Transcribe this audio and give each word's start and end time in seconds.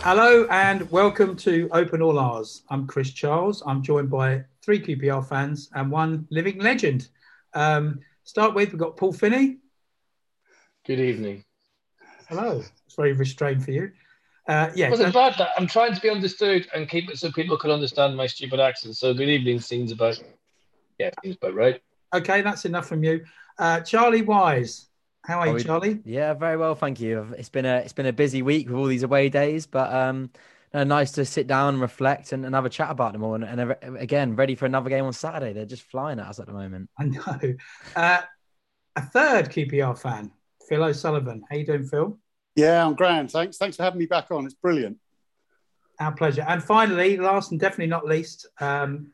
Hello 0.00 0.46
and 0.50 0.90
welcome 0.90 1.36
to 1.36 1.68
Open 1.70 2.02
All 2.02 2.18
R's. 2.18 2.62
I'm 2.68 2.88
Chris 2.88 3.12
Charles. 3.12 3.62
I'm 3.64 3.80
joined 3.80 4.10
by 4.10 4.42
three 4.62 4.80
QPR 4.80 5.24
fans 5.28 5.70
and 5.72 5.92
one 5.92 6.26
living 6.30 6.58
legend. 6.58 7.10
Um, 7.54 8.00
start 8.24 8.54
with, 8.54 8.72
we've 8.72 8.80
got 8.80 8.96
Paul 8.96 9.12
Finney. 9.12 9.58
Good 10.84 10.98
evening. 10.98 11.44
Hello. 12.28 12.64
It's 12.86 12.96
very 12.96 13.12
restrained 13.12 13.64
for 13.64 13.70
you. 13.70 13.92
Uh, 14.48 14.70
yeah, 14.74 14.88
Was 14.88 15.00
it 15.00 15.12
bad 15.12 15.34
that 15.36 15.50
I'm 15.58 15.66
trying 15.66 15.94
to 15.94 16.00
be 16.00 16.08
understood 16.08 16.66
and 16.74 16.88
keep 16.88 17.10
it 17.10 17.18
so 17.18 17.30
people 17.30 17.58
can 17.58 17.70
understand 17.70 18.16
my 18.16 18.26
stupid 18.26 18.58
accent? 18.58 18.96
So 18.96 19.12
good 19.12 19.28
evening 19.28 19.60
seems 19.60 19.92
about 19.92 20.22
yeah, 20.98 21.10
seems 21.22 21.36
about 21.36 21.54
right. 21.54 21.82
okay, 22.14 22.40
that's 22.40 22.64
enough 22.64 22.88
from 22.88 23.04
you. 23.04 23.24
Uh, 23.58 23.80
Charlie 23.80 24.22
Wise. 24.22 24.86
How 25.26 25.40
are 25.40 25.48
Are 25.48 25.58
you, 25.58 25.64
Charlie? 25.64 26.00
Yeah, 26.06 26.32
very 26.32 26.56
well, 26.56 26.74
thank 26.74 26.98
you. 26.98 27.34
It's 27.36 27.50
been 27.50 27.66
a 27.66 27.76
it's 27.78 27.92
been 27.92 28.06
a 28.06 28.12
busy 28.12 28.40
week 28.40 28.68
with 28.68 28.76
all 28.76 28.86
these 28.86 29.02
away 29.02 29.28
days, 29.28 29.66
but 29.66 29.92
um, 29.92 30.30
no, 30.72 30.82
nice 30.84 31.12
to 31.12 31.26
sit 31.26 31.46
down 31.46 31.74
and 31.74 31.82
reflect 31.82 32.32
and, 32.32 32.46
and 32.46 32.54
have 32.54 32.64
a 32.64 32.70
chat 32.70 32.90
about 32.90 33.12
them 33.12 33.22
all. 33.22 33.34
And, 33.34 33.44
and 33.44 33.60
uh, 33.60 33.74
again, 33.98 34.34
ready 34.34 34.54
for 34.54 34.64
another 34.64 34.88
game 34.88 35.04
on 35.04 35.12
Saturday. 35.12 35.52
They're 35.52 35.66
just 35.66 35.82
flying 35.82 36.18
at 36.20 36.26
us 36.26 36.40
at 36.40 36.46
the 36.46 36.52
moment. 36.52 36.88
I 36.98 37.04
know. 37.04 37.38
Uh, 37.94 38.22
a 38.96 39.02
third 39.02 39.50
QPR 39.50 39.98
fan, 39.98 40.30
Phil 40.66 40.82
O'Sullivan. 40.82 41.42
How 41.50 41.56
you 41.56 41.66
doing, 41.66 41.84
Phil? 41.84 42.18
Yeah, 42.58 42.84
I'm 42.84 42.94
grand. 42.94 43.30
Thanks. 43.30 43.56
Thanks 43.56 43.76
for 43.76 43.84
having 43.84 44.00
me 44.00 44.06
back 44.06 44.32
on. 44.32 44.44
It's 44.44 44.52
brilliant. 44.52 44.98
Our 46.00 46.10
pleasure. 46.10 46.44
And 46.48 46.60
finally, 46.60 47.16
last 47.16 47.52
and 47.52 47.60
definitely 47.60 47.86
not 47.86 48.04
least, 48.04 48.48
um, 48.60 49.12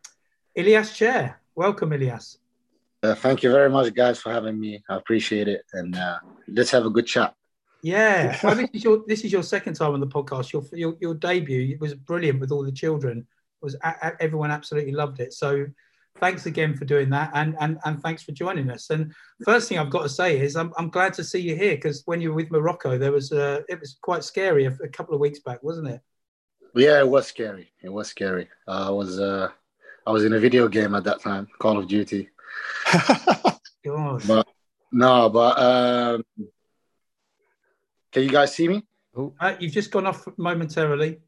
Ilias 0.54 0.96
Chair. 0.96 1.42
Welcome, 1.54 1.92
Ilias. 1.92 2.38
Uh, 3.02 3.14
thank 3.14 3.42
you 3.42 3.50
very 3.50 3.68
much, 3.68 3.92
guys, 3.92 4.18
for 4.18 4.32
having 4.32 4.58
me. 4.58 4.82
I 4.88 4.96
appreciate 4.96 5.46
it, 5.46 5.62
and 5.74 5.94
uh, 5.94 6.20
let's 6.48 6.70
have 6.70 6.86
a 6.86 6.90
good 6.90 7.06
chat. 7.06 7.34
Yeah, 7.82 8.38
well, 8.42 8.54
this 8.54 8.70
is 8.72 8.82
your 8.82 9.04
this 9.06 9.24
is 9.24 9.30
your 9.30 9.42
second 9.42 9.74
time 9.74 9.92
on 9.92 10.00
the 10.00 10.06
podcast. 10.06 10.50
Your 10.50 10.64
your, 10.72 10.96
your 11.02 11.14
debut 11.14 11.76
was 11.78 11.92
brilliant 11.92 12.40
with 12.40 12.50
all 12.50 12.64
the 12.64 12.72
children. 12.72 13.18
It 13.18 13.64
was 13.64 13.74
a, 13.74 13.88
a- 14.02 14.22
everyone 14.22 14.50
absolutely 14.52 14.92
loved 14.92 15.20
it. 15.20 15.34
So 15.34 15.66
thanks 16.18 16.46
again 16.46 16.76
for 16.76 16.84
doing 16.84 17.10
that, 17.10 17.30
and 17.34 17.56
and 17.60 17.78
and 17.84 18.00
thanks 18.02 18.22
for 18.22 18.32
joining 18.32 18.70
us. 18.70 18.90
And 18.90 19.12
first 19.44 19.68
thing 19.68 19.78
I've 19.78 19.90
got 19.90 20.02
to 20.02 20.08
say 20.08 20.38
is 20.40 20.56
I'm 20.56 20.72
I'm 20.78 20.90
glad 20.90 21.14
to 21.14 21.24
see 21.24 21.40
you 21.40 21.56
here 21.56 21.74
because 21.74 22.02
when 22.06 22.20
you 22.20 22.30
were 22.30 22.36
with 22.36 22.50
Morocco, 22.50 22.98
there 22.98 23.12
was 23.12 23.32
uh, 23.32 23.60
it 23.68 23.80
was 23.80 23.96
quite 24.00 24.24
scary 24.24 24.66
a, 24.66 24.72
a 24.82 24.88
couple 24.88 25.14
of 25.14 25.20
weeks 25.20 25.40
back, 25.40 25.62
wasn't 25.62 25.88
it? 25.88 26.00
Yeah, 26.74 27.00
it 27.00 27.08
was 27.08 27.26
scary. 27.26 27.72
It 27.82 27.88
was 27.92 28.08
scary. 28.08 28.48
Uh, 28.66 28.88
I 28.88 28.90
was 28.90 29.20
uh, 29.20 29.48
I 30.06 30.10
was 30.10 30.24
in 30.24 30.32
a 30.34 30.38
video 30.38 30.68
game 30.68 30.94
at 30.94 31.04
that 31.04 31.20
time, 31.20 31.48
Call 31.58 31.78
of 31.78 31.88
Duty. 31.88 32.28
God. 33.84 34.22
But 34.26 34.46
no, 34.92 35.28
but 35.28 35.58
um, 35.58 36.24
can 38.12 38.22
you 38.22 38.30
guys 38.30 38.54
see 38.54 38.68
me? 38.68 38.82
Uh, 39.38 39.54
you've 39.60 39.72
just 39.72 39.90
gone 39.90 40.06
off 40.06 40.26
momentarily. 40.36 41.18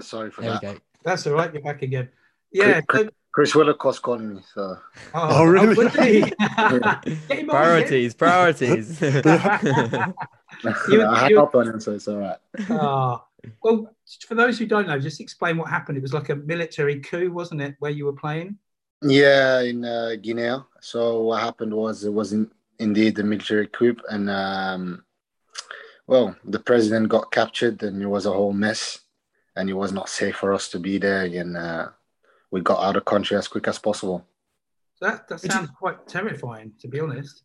Sorry 0.00 0.30
for 0.30 0.42
there 0.42 0.52
that. 0.52 0.62
go. 0.62 0.76
That's 1.04 1.26
all 1.26 1.34
right. 1.34 1.52
You're 1.52 1.62
back 1.62 1.82
again. 1.82 2.08
Yeah. 2.52 2.80
so- 2.90 3.08
Chris 3.32 3.54
Willock's 3.54 3.98
calling 3.98 4.34
me, 4.34 4.42
so 4.54 4.76
Oh, 5.14 5.44
really? 5.44 5.74
would 5.74 5.92
he? 5.94 6.20
Get 6.20 6.38
him 6.38 6.82
on, 6.84 7.00
get- 7.04 7.48
Priorities, 7.48 8.14
priorities. 8.14 9.00
You- 9.00 9.08
I 9.24 10.12
hung 11.18 11.30
you- 11.30 11.40
up 11.40 11.54
on 11.54 11.68
him, 11.68 11.80
so 11.80 11.92
it's 11.92 12.08
all 12.08 12.18
right. 12.18 12.36
Ah, 12.68 13.24
well, 13.62 13.94
for 14.28 14.34
those 14.34 14.58
who 14.58 14.66
don't 14.66 14.86
know, 14.86 14.98
just 14.98 15.20
explain 15.20 15.56
what 15.56 15.68
happened. 15.70 15.96
It 15.98 16.02
was 16.02 16.12
like 16.12 16.28
a 16.28 16.36
military 16.36 17.00
coup, 17.00 17.32
wasn't 17.32 17.62
it, 17.62 17.74
where 17.78 17.90
you 17.90 18.04
were 18.04 18.12
playing? 18.12 18.58
Yeah, 19.02 19.62
in 19.62 19.84
uh, 19.84 20.16
Guinea. 20.20 20.58
So 20.80 21.22
what 21.22 21.40
happened 21.42 21.74
was 21.74 22.04
it 22.04 22.12
was 22.12 22.32
in, 22.34 22.50
indeed 22.78 23.18
a 23.18 23.24
military 23.24 23.66
coup, 23.66 23.96
and 24.10 24.28
um, 24.30 25.04
well, 26.06 26.36
the 26.44 26.60
president 26.60 27.08
got 27.08 27.32
captured, 27.32 27.82
and 27.82 28.00
it 28.02 28.06
was 28.06 28.26
a 28.26 28.32
whole 28.32 28.52
mess, 28.52 29.00
and 29.56 29.70
it 29.70 29.74
was 29.74 29.90
not 29.92 30.08
safe 30.10 30.36
for 30.36 30.52
us 30.52 30.68
to 30.68 30.78
be 30.78 30.98
there, 30.98 31.24
and 31.24 31.56
uh, 31.56 31.88
we 32.52 32.60
got 32.60 32.84
out 32.84 32.96
of 32.96 33.04
country 33.04 33.36
as 33.36 33.48
quick 33.48 33.66
as 33.66 33.78
possible. 33.78 34.24
That, 35.00 35.26
that 35.26 35.40
sounds 35.40 35.70
quite 35.70 36.06
terrifying, 36.06 36.74
to 36.80 36.86
be 36.86 37.00
honest. 37.00 37.42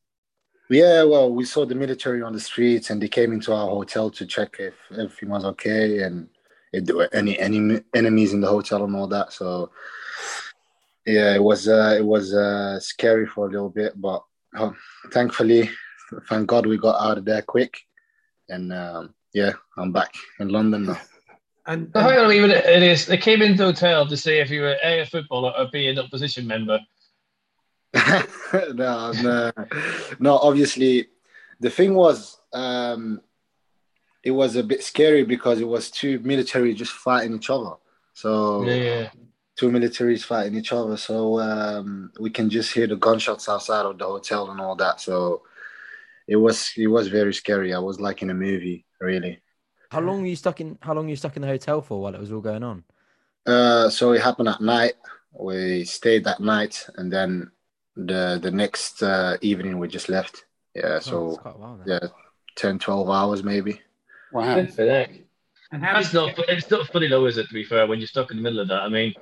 Yeah, 0.70 1.04
well, 1.04 1.32
we 1.34 1.46
saw 1.46 1.66
the 1.66 1.74
military 1.74 2.22
on 2.22 2.34
the 2.34 2.40
streets, 2.40 2.90
and 2.90 3.02
they 3.02 3.08
came 3.08 3.32
into 3.32 3.54
our 3.54 3.68
hotel 3.68 4.12
to 4.12 4.26
check 4.26 4.58
if 4.60 4.76
everything 4.92 5.30
was 5.30 5.46
okay, 5.46 6.04
and 6.04 6.28
if 6.74 6.86
there 6.86 6.98
were 6.98 7.10
any 7.14 7.40
any 7.40 7.82
enemies 7.96 8.34
in 8.34 8.42
the 8.42 8.48
hotel 8.48 8.84
and 8.84 8.96
all 8.96 9.08
that. 9.08 9.32
So, 9.32 9.72
yeah, 11.06 11.34
it 11.34 11.42
was 11.42 11.70
uh, 11.70 11.96
it 11.98 12.06
was 12.06 12.34
uh, 12.34 12.80
scary 12.82 13.26
for 13.26 13.48
a 13.48 13.50
little 13.50 13.70
bit, 13.70 14.00
but 14.00 14.24
uh, 14.56 14.72
thankfully, 15.14 15.70
thank 16.28 16.48
God, 16.48 16.66
we 16.66 16.78
got 16.78 17.02
out 17.02 17.18
of 17.18 17.26
there 17.26 17.42
quick, 17.42 17.80
and 18.50 18.74
um, 18.74 19.16
yeah, 19.34 19.54
I'm 19.78 19.94
back 19.94 20.14
in 20.40 20.50
London 20.50 20.88
now. 20.88 21.00
And, 21.68 21.92
So 21.94 22.00
hang 22.00 22.12
and 22.12 22.20
on 22.20 22.32
a 22.32 22.40
minute, 22.42 22.66
it 22.66 22.82
is 22.82 23.06
they 23.06 23.18
came 23.18 23.42
into 23.42 23.58
the 23.58 23.66
hotel 23.66 24.08
to 24.08 24.16
see 24.18 24.40
if 24.40 24.50
you 24.50 24.62
were 24.62 24.78
A 24.84 25.02
a 25.02 25.06
footballer 25.06 25.54
or 25.58 25.68
B 25.72 25.88
an 25.88 26.00
opposition 26.00 26.48
member. 26.48 26.80
no, 28.74 29.12
no, 29.12 29.52
no. 30.20 30.38
Obviously, 30.38 31.08
the 31.60 31.70
thing 31.70 31.94
was, 31.94 32.40
um, 32.54 33.22
it 34.24 34.32
was 34.32 34.56
a 34.56 34.64
bit 34.64 34.84
scary 34.84 35.24
because 35.24 35.60
it 35.60 35.68
was 35.68 35.92
two 35.92 36.20
military 36.20 36.74
just 36.74 36.92
fighting 36.94 37.36
each 37.36 37.50
other. 37.50 37.76
So 38.14 38.64
Yeah. 38.64 39.10
two 39.58 39.70
militaries 39.70 40.24
fighting 40.24 40.56
each 40.56 40.72
other. 40.72 40.96
So 40.98 41.40
um, 41.40 42.12
we 42.20 42.30
can 42.30 42.50
just 42.50 42.74
hear 42.74 42.88
the 42.88 42.96
gunshots 42.96 43.50
outside 43.50 43.86
of 43.86 43.98
the 43.98 44.06
hotel 44.06 44.52
and 44.52 44.62
all 44.62 44.76
that. 44.78 45.02
So 45.02 45.44
it 46.28 46.36
was 46.36 46.72
it 46.78 46.88
was 46.88 47.08
very 47.08 47.34
scary. 47.34 47.74
I 47.74 47.80
was 47.80 48.00
like 48.00 48.22
in 48.22 48.30
a 48.30 48.34
movie, 48.34 48.86
really. 49.02 49.42
How 49.92 50.02
long 50.02 50.22
were 50.22 50.28
you 50.28 50.36
stuck 50.36 50.62
in? 50.62 50.78
How 50.82 50.94
long 50.94 51.06
were 51.06 51.10
you 51.12 51.16
stuck 51.16 51.36
in 51.36 51.42
the 51.42 51.48
hotel 51.48 51.82
for 51.82 52.02
while 52.02 52.14
it 52.16 52.20
was 52.20 52.32
all 52.32 52.42
going 52.42 52.64
on? 52.64 52.84
Uh, 53.46 53.90
so 53.90 54.12
it 54.12 54.22
happened 54.22 54.50
at 54.50 54.62
night. 54.62 54.94
We 55.32 55.86
stayed 55.86 56.24
that 56.26 56.40
night, 56.40 56.86
and 56.96 57.12
then 57.12 57.52
the 57.96 58.40
the 58.42 58.52
next 58.52 59.02
uh, 59.04 59.38
evening 59.42 59.80
we 59.80 59.88
just 59.88 60.10
left. 60.10 60.46
Yeah, 60.76 60.96
Oh, 60.96 61.00
so 61.00 61.30
it's 61.30 61.40
while 61.44 61.82
yeah 61.86 62.00
10 62.56 62.80
12 62.80 63.10
hours 63.10 63.44
maybe 63.44 63.82
Wow. 64.32 64.56
Good 64.56 64.74
for 64.74 64.86
that. 64.86 65.10
and 65.72 65.82
That's 65.82 66.14
not 66.14 66.34
it's 66.38 66.70
not 66.70 66.88
funny 66.88 67.08
though, 67.08 67.26
is 67.26 67.38
it, 67.38 67.48
to 67.48 67.54
be 67.54 67.64
fair, 67.64 67.88
when 67.88 68.00
you're 68.00 68.08
stuck 68.08 68.32
in 68.32 68.38
the 68.38 68.44
middle 68.44 68.60
of 68.60 68.68
that. 68.68 68.82
I 68.82 68.90
mean, 68.90 69.14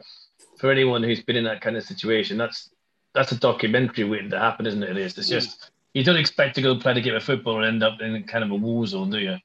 for 0.58 0.72
anyone 0.72 1.04
who's 1.04 1.24
been 1.24 1.36
in 1.36 1.44
that 1.46 1.62
kind 1.62 1.78
of 1.78 1.84
situation, 1.84 2.38
that's 2.38 2.70
that's 3.14 3.32
a 3.32 3.40
documentary 3.40 4.04
waiting 4.04 4.30
to 4.32 4.40
happen, 4.40 4.66
isn't 4.66 4.84
it? 4.84 4.90
It 4.92 4.98
is. 4.98 5.18
It's 5.18 5.30
just 5.30 5.72
you 5.94 6.04
don't 6.04 6.18
expect 6.18 6.56
to 6.56 6.62
go 6.62 6.78
play 6.78 6.94
the 6.94 7.02
game 7.02 7.16
of 7.16 7.24
football 7.24 7.58
and 7.58 7.66
end 7.66 7.84
up 7.84 8.02
in 8.02 8.24
kind 8.24 8.44
of 8.44 8.52
a 8.52 8.56
war 8.56 8.86
zone, 8.86 9.10
do 9.10 9.20
you? 9.20 9.38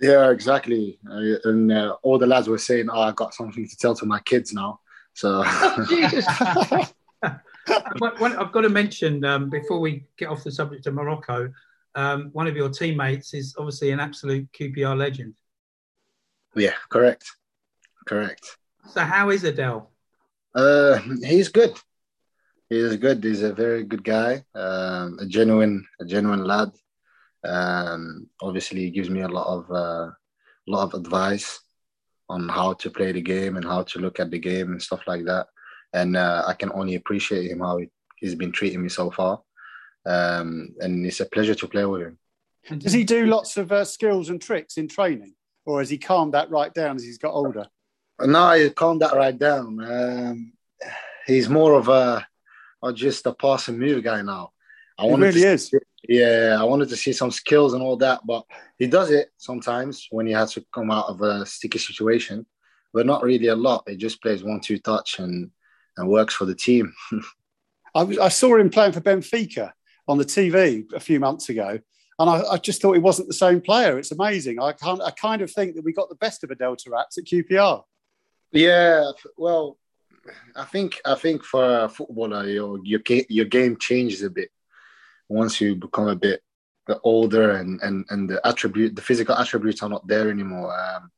Yeah 0.00 0.30
exactly. 0.30 0.98
Uh, 1.08 1.38
and 1.44 1.70
uh, 1.72 1.96
all 2.02 2.18
the 2.18 2.26
lads 2.26 2.48
were 2.48 2.58
saying 2.58 2.88
oh 2.90 3.00
i 3.00 3.12
got 3.12 3.32
something 3.34 3.66
to 3.68 3.76
tell 3.76 3.94
to 3.94 4.06
my 4.06 4.20
kids 4.20 4.52
now. 4.52 4.80
So 5.14 5.44
Jesus. 5.88 6.26
What- 7.98 8.20
what 8.20 8.32
I've 8.38 8.52
got 8.52 8.60
to 8.62 8.68
mention 8.68 9.24
um, 9.24 9.48
before 9.48 9.80
we 9.80 10.04
get 10.18 10.28
off 10.28 10.44
the 10.44 10.52
subject 10.52 10.86
of 10.86 10.92
Morocco, 10.94 11.50
um, 11.94 12.28
one 12.32 12.46
of 12.46 12.56
your 12.56 12.68
teammates 12.68 13.32
is 13.32 13.54
obviously 13.58 13.90
an 13.90 14.00
absolute 14.00 14.46
QPR 14.52 14.96
legend. 14.98 15.34
yeah 16.54 16.74
correct. 16.90 17.24
Correct. 18.06 18.58
So 18.90 19.00
how 19.00 19.30
is 19.30 19.44
Adel? 19.44 19.90
uh 20.54 20.98
he's 21.22 21.48
good. 21.48 21.74
He's 22.68 22.96
good. 22.96 23.24
He's 23.24 23.42
a 23.42 23.52
very 23.54 23.82
good 23.84 24.04
guy 24.04 24.44
um 24.54 25.18
a 25.20 25.26
genuine 25.26 25.86
a 26.00 26.04
genuine 26.04 26.44
lad 26.44 26.70
um 27.44 28.26
obviously 28.42 28.80
he 28.80 28.90
gives 28.90 29.10
me 29.10 29.20
a 29.20 29.28
lot 29.28 29.46
of 29.46 29.70
uh 29.70 30.10
lot 30.66 30.84
of 30.84 30.94
advice 30.94 31.60
on 32.28 32.48
how 32.48 32.72
to 32.72 32.90
play 32.90 33.12
the 33.12 33.20
game 33.20 33.56
and 33.56 33.64
how 33.66 33.82
to 33.82 33.98
look 33.98 34.18
at 34.18 34.30
the 34.30 34.38
game 34.38 34.72
and 34.72 34.82
stuff 34.82 35.00
like 35.06 35.24
that 35.24 35.46
and 35.92 36.16
uh, 36.16 36.42
i 36.46 36.54
can 36.54 36.72
only 36.72 36.94
appreciate 36.94 37.50
him 37.50 37.60
how 37.60 37.76
he, 37.78 37.90
he's 38.16 38.34
been 38.34 38.52
treating 38.52 38.82
me 38.82 38.88
so 38.88 39.10
far 39.10 39.42
um 40.06 40.74
and 40.80 41.04
it's 41.04 41.20
a 41.20 41.26
pleasure 41.26 41.54
to 41.54 41.68
play 41.68 41.84
with 41.84 42.02
him 42.02 42.18
And 42.70 42.80
Does 42.80 42.94
he 42.94 43.04
do 43.04 43.26
lots 43.26 43.56
of 43.56 43.70
uh, 43.72 43.84
skills 43.84 44.30
and 44.30 44.40
tricks 44.40 44.78
in 44.78 44.88
training, 44.88 45.34
or 45.66 45.80
has 45.80 45.90
he 45.90 45.98
calmed 45.98 46.32
that 46.32 46.50
right 46.50 46.72
down 46.72 46.96
as 46.96 47.04
he's 47.04 47.18
got 47.18 47.34
older? 47.34 47.66
No, 48.18 48.52
you 48.54 48.70
calmed 48.70 49.02
that 49.02 49.14
right 49.14 49.38
down. 49.38 49.80
Um, 49.84 50.52
he's 51.26 51.48
more 51.48 51.74
of 51.74 51.88
a, 51.88 52.26
or 52.80 52.92
just 52.92 53.26
a 53.26 53.34
pass 53.34 53.68
and 53.68 53.78
move 53.78 54.02
guy 54.02 54.22
now. 54.22 54.52
I 54.98 55.06
wanted 55.06 55.34
really 55.34 55.40
to, 55.42 55.52
is. 55.52 55.70
Yeah, 56.08 56.56
I 56.60 56.64
wanted 56.64 56.88
to 56.90 56.96
see 56.96 57.12
some 57.12 57.30
skills 57.30 57.72
and 57.72 57.82
all 57.82 57.96
that, 57.96 58.20
but 58.26 58.44
he 58.78 58.86
does 58.86 59.10
it 59.10 59.30
sometimes 59.38 60.06
when 60.10 60.26
he 60.26 60.32
has 60.32 60.52
to 60.54 60.64
come 60.72 60.90
out 60.90 61.08
of 61.08 61.22
a 61.22 61.46
sticky 61.46 61.78
situation, 61.78 62.46
but 62.92 63.06
not 63.06 63.22
really 63.22 63.48
a 63.48 63.56
lot. 63.56 63.88
He 63.88 63.96
just 63.96 64.22
plays 64.22 64.44
one-two 64.44 64.78
touch 64.78 65.18
and 65.18 65.50
and 65.96 66.08
works 66.08 66.34
for 66.34 66.44
the 66.44 66.54
team. 66.54 66.92
I, 67.94 68.02
I 68.20 68.28
saw 68.28 68.56
him 68.56 68.70
playing 68.70 68.92
for 68.92 69.00
Benfica 69.00 69.72
on 70.08 70.18
the 70.18 70.24
TV 70.24 70.92
a 70.92 71.00
few 71.00 71.20
months 71.20 71.48
ago, 71.48 71.78
and 72.18 72.30
I, 72.30 72.42
I, 72.52 72.56
just 72.58 72.82
thought 72.82 72.94
he 72.94 72.98
wasn't 72.98 73.28
the 73.28 73.34
same 73.34 73.60
player. 73.60 73.98
It's 73.98 74.12
amazing. 74.12 74.60
I 74.60 74.72
can't. 74.72 75.00
I 75.00 75.10
kind 75.10 75.42
of 75.42 75.50
think 75.50 75.76
that 75.76 75.84
we 75.84 75.92
got 75.92 76.08
the 76.08 76.16
best 76.16 76.44
of 76.44 76.50
Adel 76.50 76.76
Taarabt 76.76 77.18
at 77.18 77.24
QPR. 77.24 77.82
Yeah, 78.52 79.10
well, 79.36 79.78
I 80.54 80.64
think 80.64 81.00
I 81.04 81.14
think 81.14 81.44
for 81.44 81.84
a 81.84 81.88
footballer, 81.88 82.48
your 82.48 82.78
your 82.84 83.00
your 83.28 83.46
game 83.46 83.76
changes 83.78 84.22
a 84.22 84.30
bit 84.30 84.50
once 85.28 85.60
you 85.60 85.76
become 85.76 86.08
a 86.08 86.16
bit 86.16 86.42
older 87.02 87.52
and 87.52 87.80
and 87.82 88.04
and 88.10 88.28
the 88.28 88.46
attribute, 88.46 88.94
the 88.94 89.02
physical 89.02 89.34
attributes 89.34 89.82
are 89.82 89.88
not 89.88 90.06
there 90.06 90.30
anymore. 90.30 90.72
Um, 90.78 91.10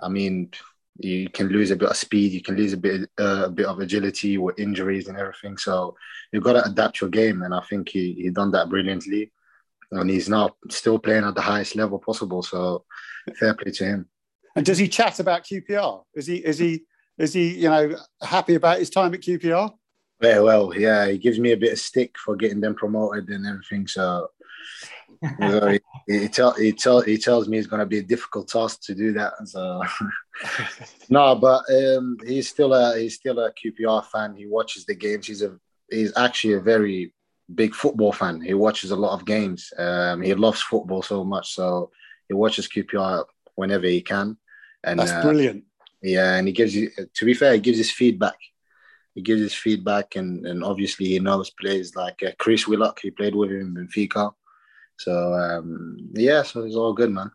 I 0.00 0.08
mean, 0.08 0.50
you 0.98 1.28
can 1.30 1.48
lose 1.48 1.70
a 1.70 1.76
bit 1.76 1.88
of 1.88 1.96
speed, 1.96 2.32
you 2.32 2.42
can 2.42 2.56
lose 2.56 2.72
a 2.72 2.76
bit 2.76 3.10
uh, 3.18 3.44
a 3.46 3.50
bit 3.50 3.66
of 3.66 3.80
agility 3.80 4.38
with 4.38 4.58
injuries 4.58 5.08
and 5.08 5.18
everything. 5.18 5.56
So 5.56 5.96
you've 6.32 6.44
got 6.44 6.54
to 6.54 6.64
adapt 6.64 7.00
your 7.00 7.10
game, 7.10 7.42
and 7.42 7.54
I 7.54 7.60
think 7.68 7.88
he 7.88 8.14
he 8.14 8.30
done 8.30 8.50
that 8.52 8.68
brilliantly, 8.68 9.32
and 9.90 10.10
he's 10.10 10.28
now 10.28 10.50
still 10.70 10.98
playing 10.98 11.24
at 11.24 11.34
the 11.34 11.40
highest 11.40 11.76
level 11.76 11.98
possible. 11.98 12.42
So 12.42 12.84
fair 13.38 13.54
play 13.54 13.72
to 13.72 13.84
him. 13.84 14.08
And 14.54 14.66
does 14.66 14.78
he 14.78 14.88
chat 14.88 15.18
about 15.18 15.44
QPR? 15.44 16.02
Is 16.14 16.26
he 16.26 16.36
is 16.36 16.58
he 16.58 16.84
is 17.18 17.32
he 17.32 17.54
you 17.58 17.68
know 17.68 17.96
happy 18.22 18.54
about 18.54 18.78
his 18.78 18.90
time 18.90 19.14
at 19.14 19.20
QPR? 19.20 19.72
Very 20.22 20.40
well, 20.40 20.72
yeah. 20.74 21.08
He 21.08 21.18
gives 21.18 21.40
me 21.40 21.50
a 21.50 21.56
bit 21.56 21.72
of 21.72 21.78
stick 21.80 22.16
for 22.16 22.36
getting 22.36 22.60
them 22.60 22.76
promoted 22.76 23.28
and 23.28 23.44
everything. 23.44 23.88
So 23.88 24.28
he, 25.68 25.80
he, 26.06 26.28
tell, 26.28 26.52
he, 26.52 26.72
tell, 26.72 27.00
he 27.00 27.18
tells 27.18 27.48
me 27.48 27.58
it's 27.58 27.66
going 27.66 27.80
to 27.80 27.86
be 27.86 27.98
a 27.98 28.04
difficult 28.04 28.48
task 28.48 28.82
to 28.82 28.94
do 28.94 29.12
that. 29.14 29.32
So 29.46 29.82
no, 31.08 31.34
but 31.34 31.64
um, 31.70 32.16
he's 32.24 32.48
still 32.48 32.72
a 32.72 32.96
he's 32.96 33.16
still 33.16 33.40
a 33.40 33.52
QPR 33.52 34.06
fan. 34.06 34.36
He 34.36 34.46
watches 34.46 34.86
the 34.86 34.94
games. 34.94 35.26
He's 35.26 35.42
a 35.42 35.58
he's 35.90 36.16
actually 36.16 36.54
a 36.54 36.60
very 36.60 37.12
big 37.52 37.74
football 37.74 38.12
fan. 38.12 38.40
He 38.40 38.54
watches 38.54 38.92
a 38.92 38.96
lot 38.96 39.14
of 39.14 39.26
games. 39.26 39.72
Um, 39.76 40.22
he 40.22 40.34
loves 40.34 40.62
football 40.62 41.02
so 41.02 41.24
much, 41.24 41.52
so 41.52 41.90
he 42.28 42.34
watches 42.34 42.68
QPR 42.68 43.24
whenever 43.56 43.86
he 43.86 44.02
can. 44.02 44.36
And 44.84 45.00
that's 45.00 45.10
uh, 45.10 45.22
brilliant. 45.22 45.64
Yeah, 46.00 46.36
and 46.36 46.46
he 46.46 46.52
gives 46.52 46.74
you. 46.74 46.90
To 47.14 47.24
be 47.24 47.34
fair, 47.34 47.54
he 47.54 47.60
gives 47.60 47.78
his 47.78 47.90
feedback. 47.90 48.36
He 49.14 49.22
gives 49.22 49.40
his 49.40 49.54
feedback, 49.54 50.16
and 50.16 50.46
and 50.46 50.64
obviously 50.64 51.06
he 51.06 51.18
knows 51.18 51.50
players 51.50 51.94
like 51.94 52.22
uh, 52.22 52.32
Chris 52.38 52.66
Willock. 52.66 53.00
He 53.00 53.10
played 53.10 53.34
with 53.34 53.50
him 53.50 53.76
in 53.76 53.86
Benfica. 53.86 54.32
So 54.98 55.34
um, 55.34 56.10
yeah, 56.14 56.42
so 56.42 56.62
it's 56.62 56.76
all 56.76 56.92
good, 56.92 57.10
man. 57.10 57.30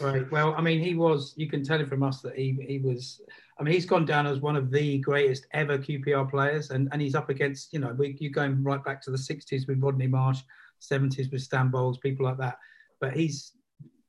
Right. 0.00 0.30
Well, 0.30 0.54
I 0.56 0.60
mean, 0.60 0.80
he 0.80 0.94
was. 0.94 1.34
You 1.36 1.48
can 1.48 1.62
tell 1.62 1.80
it 1.80 1.88
from 1.88 2.02
us 2.02 2.20
that 2.22 2.36
he 2.36 2.58
he 2.66 2.78
was. 2.78 3.20
I 3.58 3.62
mean, 3.62 3.72
he's 3.72 3.86
gone 3.86 4.04
down 4.04 4.26
as 4.26 4.40
one 4.40 4.56
of 4.56 4.70
the 4.70 4.98
greatest 4.98 5.46
ever 5.52 5.78
QPR 5.78 6.30
players, 6.30 6.70
and 6.70 6.88
and 6.92 7.00
he's 7.00 7.14
up 7.14 7.30
against 7.30 7.72
you 7.72 7.78
know 7.78 7.92
we 7.92 8.16
you 8.18 8.30
going 8.30 8.62
right 8.62 8.84
back 8.84 9.02
to 9.02 9.10
the 9.10 9.18
'60s 9.18 9.66
with 9.66 9.82
Rodney 9.82 10.06
Marsh, 10.06 10.40
'70s 10.80 11.30
with 11.32 11.42
Stan 11.42 11.70
Bowles, 11.70 11.98
people 11.98 12.26
like 12.26 12.38
that. 12.38 12.58
But 13.00 13.16
he's 13.16 13.52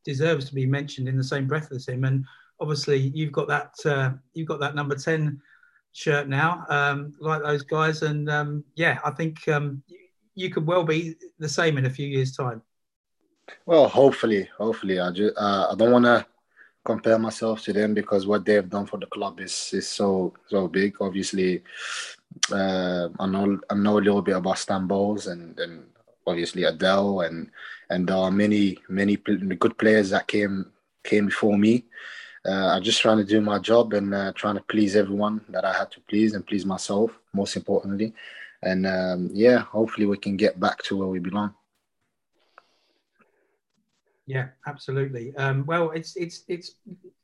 deserves 0.04 0.46
to 0.46 0.56
be 0.56 0.66
mentioned 0.66 1.10
in 1.10 1.18
the 1.18 1.24
same 1.24 1.48
breath 1.48 1.72
as 1.74 1.88
him. 1.88 2.06
And 2.06 2.24
obviously, 2.62 2.98
you've 2.98 3.34
got 3.34 3.48
that 3.50 3.74
uh, 3.86 4.12
you've 4.34 4.48
got 4.48 4.60
that 4.62 4.76
number 4.76 4.96
ten 4.96 5.42
shirt 5.98 6.30
now, 6.30 6.64
um, 6.70 7.14
like 7.20 7.42
those 7.42 7.64
guys. 7.64 8.04
And 8.04 8.30
um, 8.30 8.64
yeah, 8.76 9.00
I 9.04 9.10
think 9.10 9.48
um, 9.48 9.82
you 10.36 10.52
could 10.52 10.68
well 10.68 10.84
be 10.84 11.16
the 11.40 11.50
same 11.50 11.78
in 11.78 11.88
a 11.88 11.90
few 11.90 12.08
years' 12.08 12.36
time. 12.36 12.62
Well, 13.66 13.88
hopefully, 13.88 14.48
hopefully, 14.58 15.00
I 15.00 15.10
just 15.12 15.36
uh, 15.36 15.70
I 15.72 15.76
don't 15.76 15.92
want 15.92 16.06
to 16.06 16.26
compare 16.86 17.18
myself 17.18 17.64
to 17.64 17.74
them 17.74 17.94
because 17.94 18.28
what 18.28 18.46
they 18.46 18.54
have 18.54 18.70
done 18.70 18.86
for 18.86 19.00
the 19.00 19.08
club 19.08 19.40
is 19.40 19.72
is 19.74 19.90
so 19.90 20.34
so 20.48 20.68
big. 20.68 20.96
Obviously, 21.02 21.64
uh, 22.52 23.10
I 23.20 23.26
know 23.26 23.60
I 23.70 23.76
know 23.76 23.98
a 23.98 24.06
little 24.06 24.22
bit 24.22 24.38
about 24.38 24.60
Stan 24.60 24.86
Bowles 24.86 25.26
and 25.26 25.58
and 25.60 25.86
obviously 26.28 26.66
Adel 26.66 27.22
and 27.22 27.50
and 27.90 28.08
there 28.08 28.18
are 28.18 28.32
many 28.32 28.78
many 28.88 29.16
good 29.16 29.78
players 29.80 30.12
that 30.12 30.28
came 30.28 30.72
came 31.04 31.26
before 31.26 31.58
me. 31.58 31.86
Uh, 32.48 32.68
I'm 32.68 32.84
just 32.84 33.02
trying 33.02 33.18
to 33.18 33.26
do 33.26 33.42
my 33.42 33.60
job 33.60 33.94
and 33.94 34.14
uh, 34.14 34.32
trying 34.34 34.56
to 34.56 34.64
please 34.64 34.96
everyone 34.96 35.42
that 35.50 35.66
I 35.66 35.74
had 35.74 35.92
to 35.92 36.00
please 36.10 36.34
and 36.34 36.48
please 36.48 36.66
myself 36.66 37.12
most 37.34 37.56
importantly 37.58 38.14
and 38.64 38.88
um, 38.88 39.30
yeah, 39.34 39.60
hopefully 39.60 40.08
we 40.08 40.18
can 40.18 40.36
get 40.36 40.60
back 40.60 40.82
to 40.84 40.98
where 40.98 41.08
we 41.08 41.20
belong. 41.20 41.54
Yeah, 44.26 44.50
absolutely. 44.66 45.36
Um, 45.38 45.66
well, 45.66 45.92
it's 45.92 46.16
it's 46.18 46.44
it's 46.48 46.76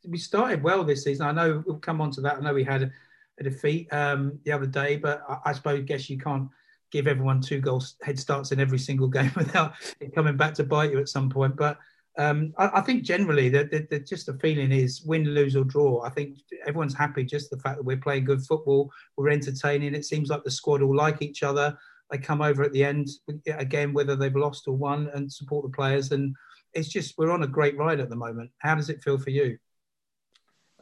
we 0.08 0.18
started 0.18 0.64
well 0.64 0.84
this 0.84 1.04
season. 1.04 1.26
I 1.26 1.32
know 1.32 1.64
we'll 1.66 1.80
come 1.80 2.00
on 2.00 2.12
to 2.12 2.22
that. 2.22 2.38
I 2.38 2.40
know 2.40 2.54
we 2.54 2.64
had 2.64 2.84
a, 2.84 2.92
a 3.40 3.44
defeat 3.44 3.92
um, 3.92 4.40
the 4.46 4.54
other 4.54 4.68
day, 4.68 4.96
but 4.96 5.24
I, 5.28 5.50
I 5.50 5.54
suppose 5.54 5.84
guess 5.84 6.10
you 6.10 6.18
can't 6.18 6.48
give 6.92 7.08
everyone 7.08 7.42
two 7.42 7.60
goals 7.60 7.96
head 8.04 8.20
starts 8.20 8.52
in 8.52 8.60
every 8.60 8.80
single 8.80 9.08
game 9.18 9.32
without 9.36 9.74
it 10.00 10.16
coming 10.16 10.38
back 10.38 10.54
to 10.56 10.64
bite 10.64 10.92
you 10.92 11.00
at 11.00 11.10
some 11.10 11.30
point. 11.30 11.58
But 11.58 11.78
um, 12.18 12.54
I, 12.58 12.70
I, 12.76 12.82
think 12.82 13.04
generally 13.04 13.50
that 13.50 14.06
just 14.08 14.28
the 14.28 14.36
feeling 14.36 14.72
is 14.72 15.02
win, 15.04 15.26
lose 15.26 15.56
or 15.56 15.64
draw. 15.64 16.04
I 16.04 16.10
think 16.10 16.38
everyone's 16.68 16.94
happy 16.94 17.24
just 17.24 17.50
the 17.50 17.58
fact 17.58 17.78
that 17.78 17.84
we're 17.84 17.98
playing 17.98 18.26
good 18.26 18.46
football, 18.46 18.92
we're 19.18 19.30
entertaining. 19.30 19.96
It 19.96 20.06
seems 20.06 20.30
like 20.30 20.44
the 20.44 20.52
squad 20.52 20.84
all 20.84 20.96
like 20.96 21.22
each 21.22 21.42
other. 21.42 21.76
They 22.12 22.20
come 22.20 22.42
over 22.42 22.62
at 22.64 22.72
the 22.72 22.84
end 22.84 23.10
again, 23.48 23.94
whether 23.94 24.16
they've 24.16 24.36
lost 24.36 24.68
or 24.68 24.76
won, 24.76 25.10
and 25.16 25.32
support 25.32 25.66
the 25.66 25.76
players. 25.76 26.12
And 26.12 26.36
it's 26.74 26.90
just 26.90 27.18
we're 27.18 27.32
on 27.32 27.44
a 27.44 27.48
great 27.48 27.78
ride 27.78 28.00
at 28.00 28.10
the 28.10 28.16
moment. 28.16 28.52
How 28.60 28.76
does 28.76 28.90
it 28.92 29.04
feel 29.04 29.18
for 29.18 29.32
you? 29.32 29.58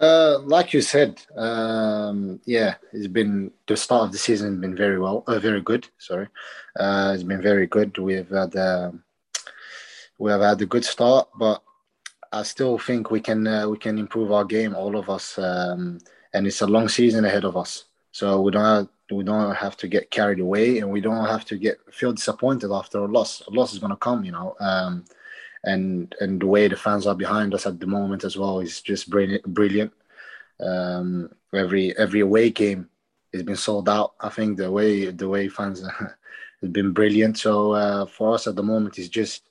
Uh, 0.01 0.39
like 0.39 0.73
you 0.73 0.81
said, 0.81 1.21
um, 1.37 2.41
yeah, 2.45 2.75
it's 2.91 3.07
been 3.07 3.51
the 3.67 3.77
start 3.77 4.05
of 4.05 4.11
the 4.11 4.17
season 4.17 4.59
been 4.59 4.75
very 4.75 4.99
well, 4.99 5.23
uh, 5.27 5.39
very 5.39 5.61
good. 5.61 5.87
Sorry, 5.97 6.27
uh, 6.77 7.11
it's 7.13 7.23
been 7.23 7.41
very 7.41 7.67
good. 7.67 7.97
We've 7.97 8.29
had. 8.29 8.53
Uh, 8.53 8.91
we 10.21 10.29
have 10.29 10.41
had 10.41 10.61
a 10.61 10.67
good 10.67 10.85
start, 10.85 11.27
but 11.35 11.63
I 12.31 12.43
still 12.43 12.77
think 12.77 13.09
we 13.09 13.19
can 13.19 13.47
uh, 13.47 13.67
we 13.67 13.77
can 13.79 13.97
improve 13.97 14.31
our 14.31 14.45
game, 14.45 14.75
all 14.75 14.95
of 14.95 15.09
us, 15.09 15.39
um, 15.39 15.97
and 16.31 16.45
it's 16.45 16.61
a 16.61 16.67
long 16.67 16.87
season 16.89 17.25
ahead 17.25 17.43
of 17.43 17.57
us. 17.57 17.85
So 18.11 18.39
we 18.39 18.51
don't 18.51 18.63
have, 18.63 18.87
we 19.11 19.23
don't 19.23 19.55
have 19.55 19.75
to 19.77 19.87
get 19.87 20.11
carried 20.11 20.39
away, 20.39 20.77
and 20.77 20.91
we 20.91 21.01
don't 21.01 21.25
have 21.25 21.43
to 21.45 21.57
get 21.57 21.79
feel 21.91 22.13
disappointed 22.13 22.71
after 22.71 22.99
a 22.99 23.07
loss. 23.07 23.41
A 23.47 23.49
loss 23.49 23.73
is 23.73 23.79
going 23.79 23.89
to 23.89 24.05
come, 24.07 24.23
you 24.23 24.31
know. 24.31 24.55
Um, 24.59 25.05
and 25.63 26.15
and 26.19 26.39
the 26.39 26.45
way 26.45 26.67
the 26.67 26.75
fans 26.75 27.07
are 27.07 27.15
behind 27.15 27.55
us 27.55 27.65
at 27.65 27.79
the 27.79 27.87
moment 27.87 28.23
as 28.23 28.37
well 28.37 28.59
is 28.59 28.79
just 28.79 29.09
brilliant. 29.09 29.91
Um, 30.59 31.31
every 31.51 31.97
every 31.97 32.19
away 32.19 32.51
game 32.51 32.89
has 33.33 33.41
been 33.41 33.55
sold 33.55 33.89
out. 33.89 34.13
I 34.19 34.29
think 34.29 34.57
the 34.57 34.71
way 34.71 35.07
the 35.07 35.27
way 35.27 35.47
fans 35.47 35.81
has 36.61 36.69
been 36.69 36.91
brilliant. 36.93 37.39
So 37.39 37.71
uh, 37.71 38.05
for 38.05 38.35
us 38.35 38.45
at 38.45 38.55
the 38.55 38.63
moment 38.63 38.99
is 38.99 39.09
just 39.09 39.47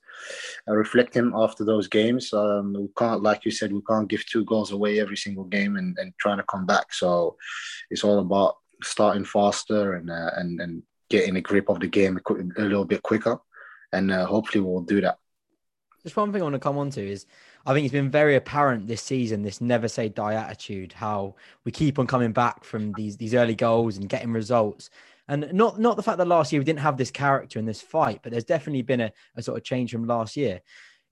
reflecting 0.67 1.33
after 1.35 1.65
those 1.65 1.89
games. 1.89 2.33
Um, 2.33 2.75
we 2.75 2.89
can't, 2.99 3.23
like 3.23 3.45
you 3.45 3.51
said, 3.51 3.73
we 3.73 3.83
can't 3.89 4.09
give 4.09 4.25
two 4.27 4.45
goals 4.45 4.73
away 4.73 5.01
every 5.01 5.17
single 5.17 5.45
game 5.45 5.77
and, 5.77 5.97
and 5.99 6.13
trying 6.19 6.39
to 6.39 6.45
come 6.45 6.67
back. 6.67 6.93
So 6.93 7.37
it's 7.91 8.05
all 8.05 8.19
about 8.19 8.57
starting 8.83 9.25
faster 9.25 9.95
and 9.95 10.11
uh, 10.11 10.31
and 10.37 10.61
and 10.61 10.83
getting 11.09 11.37
a 11.37 11.41
grip 11.41 11.69
of 11.69 11.81
the 11.81 11.89
game 11.89 12.19
a 12.19 12.63
little 12.63 12.85
bit 12.85 13.03
quicker, 13.03 13.39
and 13.93 14.11
uh, 14.11 14.27
hopefully 14.27 14.63
we'll 14.63 14.83
do 14.83 15.01
that. 15.01 15.19
Just 16.03 16.17
one 16.17 16.33
thing 16.33 16.41
I 16.41 16.45
want 16.45 16.55
to 16.55 16.61
come 16.61 16.79
on 16.79 16.89
to 16.91 17.07
is 17.07 17.27
I 17.67 17.75
think 17.75 17.85
it's 17.85 17.93
been 17.93 18.11
very 18.11 18.37
apparent 18.37 18.87
this 18.87 19.03
season, 19.03 19.43
this 19.43 19.61
never 19.61 19.87
say 19.87 20.09
die 20.09 20.33
attitude, 20.33 20.95
how 20.95 21.35
we 21.65 21.73
keep 21.73 21.99
on 21.99 22.07
coming 22.07 22.33
back 22.33 22.65
from 22.65 22.93
these 22.95 23.19
these 23.19 23.35
early 23.35 23.55
goals 23.55 23.99
and 23.99 24.09
getting 24.09 24.33
results. 24.33 24.89
And 25.31 25.53
not 25.53 25.79
not 25.79 25.97
the 25.97 26.03
fact 26.03 26.19
that 26.19 26.27
last 26.27 26.53
year 26.53 26.61
we 26.61 26.65
didn't 26.65 26.81
have 26.81 26.97
this 26.97 27.13
character 27.13 27.61
in 27.61 27.65
this 27.65 27.81
fight, 27.81 28.19
but 28.21 28.33
there's 28.33 28.45
definitely 28.45 28.83
been 28.83 29.01
a, 29.01 29.13
a 29.37 29.43
sort 29.43 29.57
of 29.57 29.63
change 29.63 29.93
from 29.93 30.05
last 30.05 30.37
year. 30.37 30.61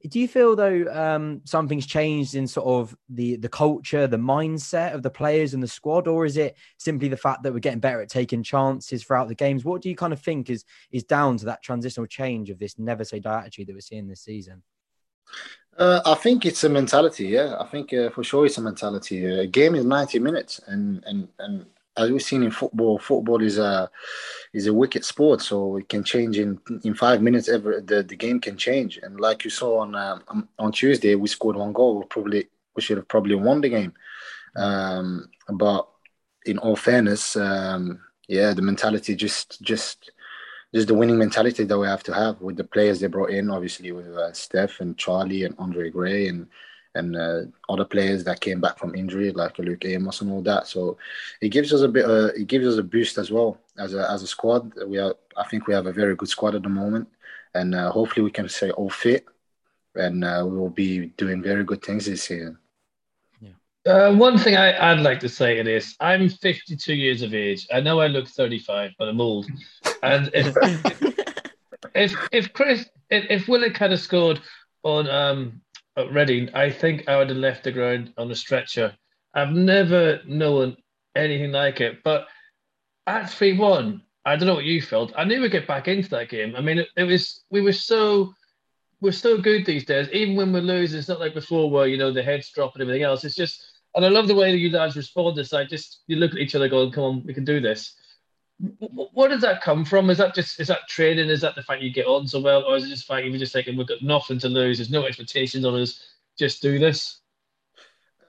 Do 0.09 0.19
you 0.19 0.27
feel 0.27 0.57
though 0.57 0.87
um, 0.93 1.41
something's 1.45 1.87
changed 1.87 2.35
in 2.35 2.49
sort 2.49 2.67
of 2.67 2.97
the 3.09 3.37
the 3.37 3.49
culture, 3.49 4.09
the 4.09 4.17
mindset 4.17 4.93
of 4.93 5.05
the 5.05 5.11
players 5.11 5.55
and 5.55 5.63
the 5.63 5.69
squad, 5.69 6.09
or 6.09 6.27
is 6.27 6.37
it 6.37 6.57
simply 6.79 7.07
the 7.07 7.17
fact 7.17 7.45
that 7.45 7.53
we're 7.53 7.61
getting 7.61 7.79
better 7.79 8.03
at 8.03 8.09
taking 8.09 8.43
chances 8.43 9.05
throughout 9.05 9.29
the 9.29 9.37
games? 9.37 9.65
What 9.65 9.83
do 9.83 9.89
you 9.89 9.95
kind 9.95 10.13
of 10.13 10.21
think 10.21 10.51
is 10.51 10.65
is 10.91 11.05
down 11.05 11.37
to 11.37 11.45
that 11.45 11.63
transitional 11.63 12.09
change 12.09 12.51
of 12.51 12.59
this 12.59 12.77
never 12.77 13.05
say 13.05 13.21
die 13.21 13.39
attitude 13.39 13.69
that 13.69 13.75
we're 13.75 13.81
seeing 13.81 14.09
this 14.09 14.23
season? 14.23 14.65
Uh, 15.77 16.01
I 16.05 16.15
think 16.15 16.45
it's 16.45 16.65
a 16.65 16.69
mentality. 16.69 17.27
Yeah, 17.27 17.57
I 17.61 17.67
think 17.67 17.95
uh, 17.95 18.11
for 18.11 18.25
sure 18.25 18.47
it's 18.47 18.59
a 18.59 18.63
mentality. 18.63 19.25
A 19.25 19.47
game 19.47 19.77
is 19.77 19.85
ninety 19.85 20.19
minutes, 20.19 20.61
and 20.67 21.05
and 21.07 21.29
and 21.39 21.67
as 21.99 22.11
we've 22.11 22.23
seen 22.23 22.45
in 22.45 22.51
football, 22.51 22.99
football 22.99 23.43
is 23.43 23.59
a 23.59 23.91
is 24.55 24.67
a 24.67 24.73
wicked 24.73 25.05
sport, 25.05 25.43
so 25.43 25.77
it 25.77 25.89
can 25.89 26.05
change 26.05 26.39
in 26.39 26.59
in 26.85 26.95
five 26.95 27.21
minutes. 27.21 27.49
Every 27.49 27.81
the, 27.83 28.03
the 28.03 28.17
game 28.17 28.41
can 28.41 28.57
change, 28.57 28.99
and 29.03 29.21
like 29.21 29.45
you 29.45 29.51
saw 29.51 29.81
on 29.81 29.95
um, 29.95 30.49
on 30.59 30.73
Tuesday, 30.73 31.15
we 31.17 31.29
scored 31.29 31.57
one 31.57 31.73
goal. 31.73 32.05
Probably 32.05 32.49
we 32.77 32.83
should 32.83 32.99
have 32.99 33.09
probably 33.09 33.35
won 33.35 33.61
the 33.61 33.69
game, 33.69 33.93
um, 34.57 35.29
but 35.53 35.89
in 36.47 36.59
all 36.59 36.77
fairness, 36.77 37.37
um, 37.37 38.01
yeah, 38.29 38.55
the 38.55 38.63
mentality 38.63 39.17
just 39.17 39.61
just 39.63 40.13
just 40.75 40.87
the 40.87 40.95
winning 40.95 41.19
mentality 41.19 41.65
that 41.65 41.79
we 41.79 41.87
have 41.87 42.05
to 42.05 42.15
have 42.15 42.41
with 42.41 42.57
the 42.57 42.65
players 42.65 43.01
they 43.01 43.09
brought 43.09 43.31
in, 43.31 43.51
obviously 43.51 43.91
with 43.91 44.09
uh, 44.09 44.33
Steph 44.33 44.81
and 44.81 44.97
Charlie 44.97 45.45
and 45.45 45.55
Andre 45.59 45.91
Gray 45.91 46.29
and 46.29 46.47
and 46.95 47.17
uh, 47.17 47.43
other 47.69 47.85
players 47.85 48.25
that 48.25 48.41
came 48.41 48.61
back 48.61 48.79
from 48.79 48.95
injury, 48.95 49.31
like 49.31 49.59
Luke 49.59 49.85
Amos 49.85 50.21
and 50.21 50.31
all 50.33 50.43
that. 50.43 50.67
So 50.67 50.99
it 51.41 51.51
gives 51.51 51.73
us 51.73 51.83
a 51.83 51.89
bit, 51.89 52.05
uh, 52.05 52.31
it 52.37 52.47
gives 52.47 52.67
us 52.67 52.79
a 52.79 52.83
boost 52.83 53.19
as 53.19 53.31
well 53.31 53.59
as 53.77 53.95
a 53.95 54.11
as 54.11 54.23
a 54.23 54.27
squad. 54.27 54.73
We 54.87 54.99
are, 54.99 55.15
I 55.37 55.45
think, 55.49 55.67
we 55.67 55.75
have 55.75 55.87
a 55.87 55.93
very 55.93 56.17
good 56.17 56.29
squad 56.29 56.55
at 56.55 56.63
the 56.63 56.69
moment, 56.69 57.09
and 57.55 57.75
uh, 57.75 57.91
hopefully 57.91 58.25
we 58.25 58.31
can 58.31 58.49
stay 58.49 58.71
all 58.71 58.91
fit, 58.91 59.27
and 59.95 60.25
uh, 60.25 60.45
we 60.47 60.57
will 60.57 60.71
be 60.71 61.07
doing 61.17 61.43
very 61.43 61.65
good 61.65 61.83
things 61.83 62.07
this 62.07 62.25
season. 62.25 62.59
Uh, 63.87 64.13
one 64.13 64.37
thing 64.37 64.55
I, 64.55 64.93
would 64.93 65.03
like 65.03 65.21
to 65.21 65.31
say 65.31 65.59
is 65.59 65.97
I'm 66.01 66.29
52 66.29 66.93
years 66.93 67.23
of 67.23 67.33
age. 67.33 67.67
I 67.73 67.81
know 67.81 68.01
I 68.01 68.09
look 68.09 68.29
35, 68.29 68.91
but 68.99 69.09
I'm 69.09 69.21
old. 69.21 69.47
And 70.03 70.31
if 70.35 70.55
if 71.95 72.29
if 72.31 72.53
Chris 72.53 72.87
if, 73.09 73.25
if 73.31 73.49
Willock 73.49 73.77
had 73.77 73.91
have 73.93 74.01
scored 74.01 74.41
on 74.83 75.09
um 75.09 75.61
at 75.99 76.13
Reading, 76.13 76.49
I 76.55 76.71
think 76.71 77.09
I 77.09 77.17
would 77.17 77.29
have 77.29 77.39
left 77.39 77.65
the 77.65 77.73
ground 77.73 78.13
on 78.17 78.31
a 78.31 78.35
stretcher. 78.35 78.97
I've 79.35 79.51
never 79.51 80.21
known 80.27 80.77
anything 81.17 81.53
like 81.53 81.81
it. 81.81 82.03
But 82.05 82.29
at 83.07 83.31
three 83.31 83.59
one, 83.59 84.03
I 84.25 84.37
don't 84.37 84.47
know 84.47 84.55
what 84.55 84.65
you 84.65 84.81
felt. 84.81 85.13
I 85.17 85.25
knew 85.25 85.41
we'd 85.41 85.51
get 85.51 85.67
back 85.67 85.89
into 85.89 86.09
that 86.11 86.29
game. 86.29 86.55
I 86.57 86.61
mean, 86.61 86.79
it, 86.79 86.89
it 86.97 87.05
was 87.05 87.45
we 87.51 87.61
were 87.61 87.73
so 87.73 88.33
we're 89.01 89.13
so 89.13 89.39
good 89.39 89.67
these 89.67 89.85
days. 89.85 90.09
Even 90.13 90.37
when 90.37 90.53
we're 90.53 90.61
losing, 90.61 90.99
it's 90.99 91.09
not 91.09 91.21
like 91.21 91.35
before 91.35 91.71
where 91.71 91.87
you 91.87 91.99
know 91.99 92.13
the 92.13 92.23
heads 92.23 92.51
drop 92.51 92.75
and 92.75 92.83
everything 92.83 93.03
else. 93.03 93.25
It's 93.25 93.35
just 93.35 93.63
and 93.95 94.05
I 94.05 94.09
love 94.09 94.29
the 94.29 94.35
way 94.35 94.53
that 94.53 94.59
you 94.59 94.71
guys 94.71 94.97
respond. 94.97 95.37
This 95.37 95.53
I 95.53 95.65
just 95.65 96.03
you 96.07 96.17
look 96.17 96.33
at 96.33 96.39
each 96.39 96.55
other, 96.55 96.69
going, 96.69 96.93
"Come 96.93 97.05
on, 97.05 97.25
we 97.27 97.35
can 97.35 97.45
do 97.45 97.61
this." 97.61 97.95
Where 98.61 99.29
does 99.29 99.43
that 99.43 99.63
come 99.63 99.85
from? 99.85 100.11
Is 100.11 100.19
that 100.19 100.35
just 100.35 100.59
is 100.59 100.69
that 100.69 100.89
training? 100.89 101.29
Is 101.29 101.41
that 101.43 101.55
the 101.55 101.63
fact 101.63 101.83
you 101.83 101.93
get 101.93 102.07
on 102.07 102.27
so 102.27 102.41
well, 102.41 102.65
or 102.65 102.77
is 102.77 102.85
it 102.85 102.89
just 102.89 103.07
the 103.07 103.15
fact 103.15 103.27
you're 103.27 103.39
just 103.39 103.53
thinking 103.53 103.77
we've 103.77 103.87
got 103.87 104.03
nothing 104.03 104.39
to 104.41 104.49
lose? 104.49 104.79
There's 104.79 104.91
no 104.91 105.07
expectations 105.07 105.65
on 105.65 105.81
us. 105.81 106.03
Just 106.37 106.61
do 106.61 106.79
this. 106.79 107.21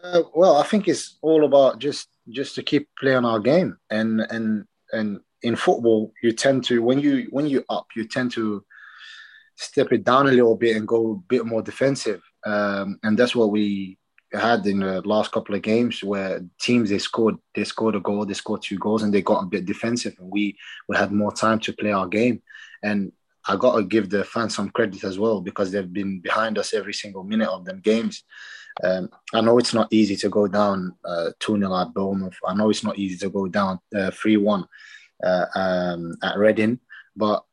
Uh, 0.04 0.24
well, 0.34 0.58
I 0.58 0.64
think 0.64 0.88
it's 0.88 1.18
all 1.22 1.46
about 1.46 1.80
just 1.80 2.10
just 2.30 2.56
to 2.56 2.64
keep 2.64 2.88
playing 3.00 3.26
our 3.26 3.40
game, 3.40 3.78
and 3.90 4.22
and 4.30 4.66
and 4.92 5.20
in 5.42 5.56
football, 5.56 6.14
you 6.24 6.32
tend 6.32 6.64
to 6.66 6.82
when 6.82 7.00
you 7.00 7.28
when 7.32 7.48
you 7.48 7.64
up, 7.70 7.88
you 7.96 8.08
tend 8.08 8.32
to 8.34 8.64
step 9.56 9.92
it 9.92 10.04
down 10.04 10.28
a 10.28 10.32
little 10.32 10.56
bit 10.56 10.78
and 10.78 10.88
go 10.88 11.12
a 11.12 11.28
bit 11.28 11.46
more 11.46 11.62
defensive, 11.62 12.22
um, 12.46 13.00
and 13.04 13.18
that's 13.18 13.36
what 13.36 13.52
we 13.52 13.99
had 14.38 14.66
in 14.68 14.80
the 14.80 15.02
last 15.02 15.32
couple 15.32 15.56
of 15.56 15.62
games 15.62 16.04
where 16.04 16.42
teams 16.60 16.90
they 16.90 17.00
scored 17.00 17.36
they 17.56 17.64
scored 17.64 17.96
a 17.96 18.00
goal, 18.00 18.26
they 18.26 18.34
scored 18.34 18.62
two 18.62 18.78
goals, 18.78 19.04
and 19.04 19.14
they 19.14 19.22
got 19.22 19.44
a 19.44 19.48
bit 19.48 19.66
defensive, 19.66 20.16
and 20.20 20.30
we 20.30 20.58
we 20.88 20.96
had 20.96 21.12
more 21.12 21.32
time 21.32 21.60
to 21.60 21.74
play 21.74 21.92
our 21.92 22.08
game. 22.08 22.42
And 22.84 23.12
I 23.48 23.56
got 23.56 23.78
to 23.78 23.84
give 23.84 24.10
the 24.10 24.24
fans 24.24 24.56
some 24.56 24.70
credit 24.70 25.04
as 25.04 25.18
well 25.18 25.42
because 25.42 25.72
they've 25.72 25.92
been 25.92 26.20
behind 26.20 26.58
us 26.58 26.74
every 26.74 26.94
single 26.94 27.24
minute 27.24 27.50
of 27.50 27.66
them 27.66 27.80
games. 27.80 28.24
Um, 28.84 29.10
I 29.34 29.42
know 29.42 29.58
it's 29.58 29.74
not 29.74 29.92
easy 29.92 30.16
to 30.18 30.30
go 30.30 30.48
down 30.48 30.96
uh, 31.04 31.32
2 31.40 31.58
0 31.58 31.76
at 31.76 31.94
Bournemouth. 31.94 32.38
I 32.46 32.54
know 32.54 32.70
it's 32.70 32.84
not 32.84 32.98
easy 32.98 33.18
to 33.18 33.30
go 33.30 33.48
down 33.48 33.80
uh, 33.96 34.12
3 34.12 34.38
uh, 34.38 34.40
1 34.40 34.66
uh, 35.24 35.46
um, 35.56 36.16
at 36.24 36.38
Reading, 36.38 36.80
but 37.16 37.44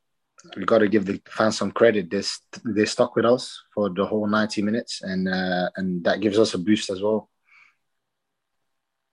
we 0.57 0.65
got 0.65 0.79
to 0.79 0.88
give 0.88 1.07
the 1.07 1.21
fans 1.29 1.57
some 1.59 1.73
credit. 1.73 2.11
They, 2.11 2.23
they 2.65 2.85
stuck 2.85 3.17
with 3.17 3.25
us 3.25 3.62
for 3.75 3.91
the 3.91 4.05
whole 4.05 4.26
90 4.26 4.62
minutes, 4.62 5.03
and 5.03 5.29
uh, 5.29 5.71
and 5.76 6.05
that 6.05 6.21
gives 6.21 6.38
us 6.38 6.55
a 6.55 6.59
boost 6.59 6.91
as 6.91 7.03
well. 7.03 7.31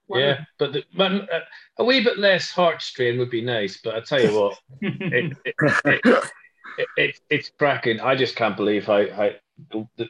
Yeah, 0.09 0.41
but 0.59 0.73
the, 0.73 0.83
but 0.95 1.11
uh, 1.11 1.39
a 1.79 1.83
wee 1.83 2.03
bit 2.03 2.19
less 2.19 2.51
heart 2.51 2.81
strain 2.81 3.17
would 3.17 3.31
be 3.31 3.41
nice. 3.41 3.79
But 3.83 3.95
I 3.95 4.01
tell 4.01 4.21
you 4.21 4.39
what, 4.39 4.59
it, 4.81 5.37
it, 5.45 5.55
it, 5.85 6.23
it, 6.97 7.19
it's 7.29 7.51
cracking. 7.57 7.99
I 7.99 8.15
just 8.15 8.35
can't 8.35 8.57
believe 8.57 8.85
how, 8.85 9.09
how 9.09 9.31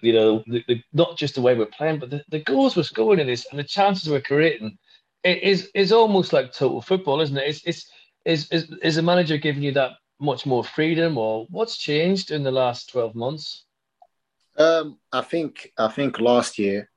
you 0.01 0.13
know, 0.13 0.44
the, 0.48 0.63
the, 0.68 0.82
not 0.94 1.18
just 1.18 1.36
the 1.36 1.42
way 1.42 1.56
we're 1.56 1.65
playing, 1.68 2.00
but 2.00 2.10
the, 2.10 2.24
the 2.30 2.39
goals 2.39 2.75
we're 2.75 2.84
scoring 2.84 3.20
in 3.20 3.27
this 3.27 3.46
and 3.51 3.60
the 3.60 3.63
chances 3.63 4.10
we're 4.10 4.22
creating. 4.22 4.77
It 5.24 5.42
is 5.42 5.70
is 5.74 5.94
almost 5.94 6.34
like 6.34 6.51
total 6.51 6.82
football, 6.82 7.22
isn't 7.22 7.38
it? 7.38 7.48
It's, 7.48 7.63
it's 7.65 7.92
is 8.25 8.48
is 8.51 8.74
is 8.82 8.96
the 8.96 9.01
manager 9.01 9.38
giving 9.38 9.63
you 9.63 9.72
that 9.74 9.92
much 10.24 10.46
more 10.46 10.63
freedom, 10.63 11.18
or 11.18 11.46
what's 11.50 11.77
changed 11.77 12.32
in 12.32 12.44
the 12.44 12.51
last 12.51 12.89
twelve 12.89 13.13
months? 13.13 13.65
Um, 14.58 14.98
I 15.12 15.22
think 15.22 15.72
I 15.77 15.89
think 15.89 16.20
last 16.20 16.58
year 16.58 16.89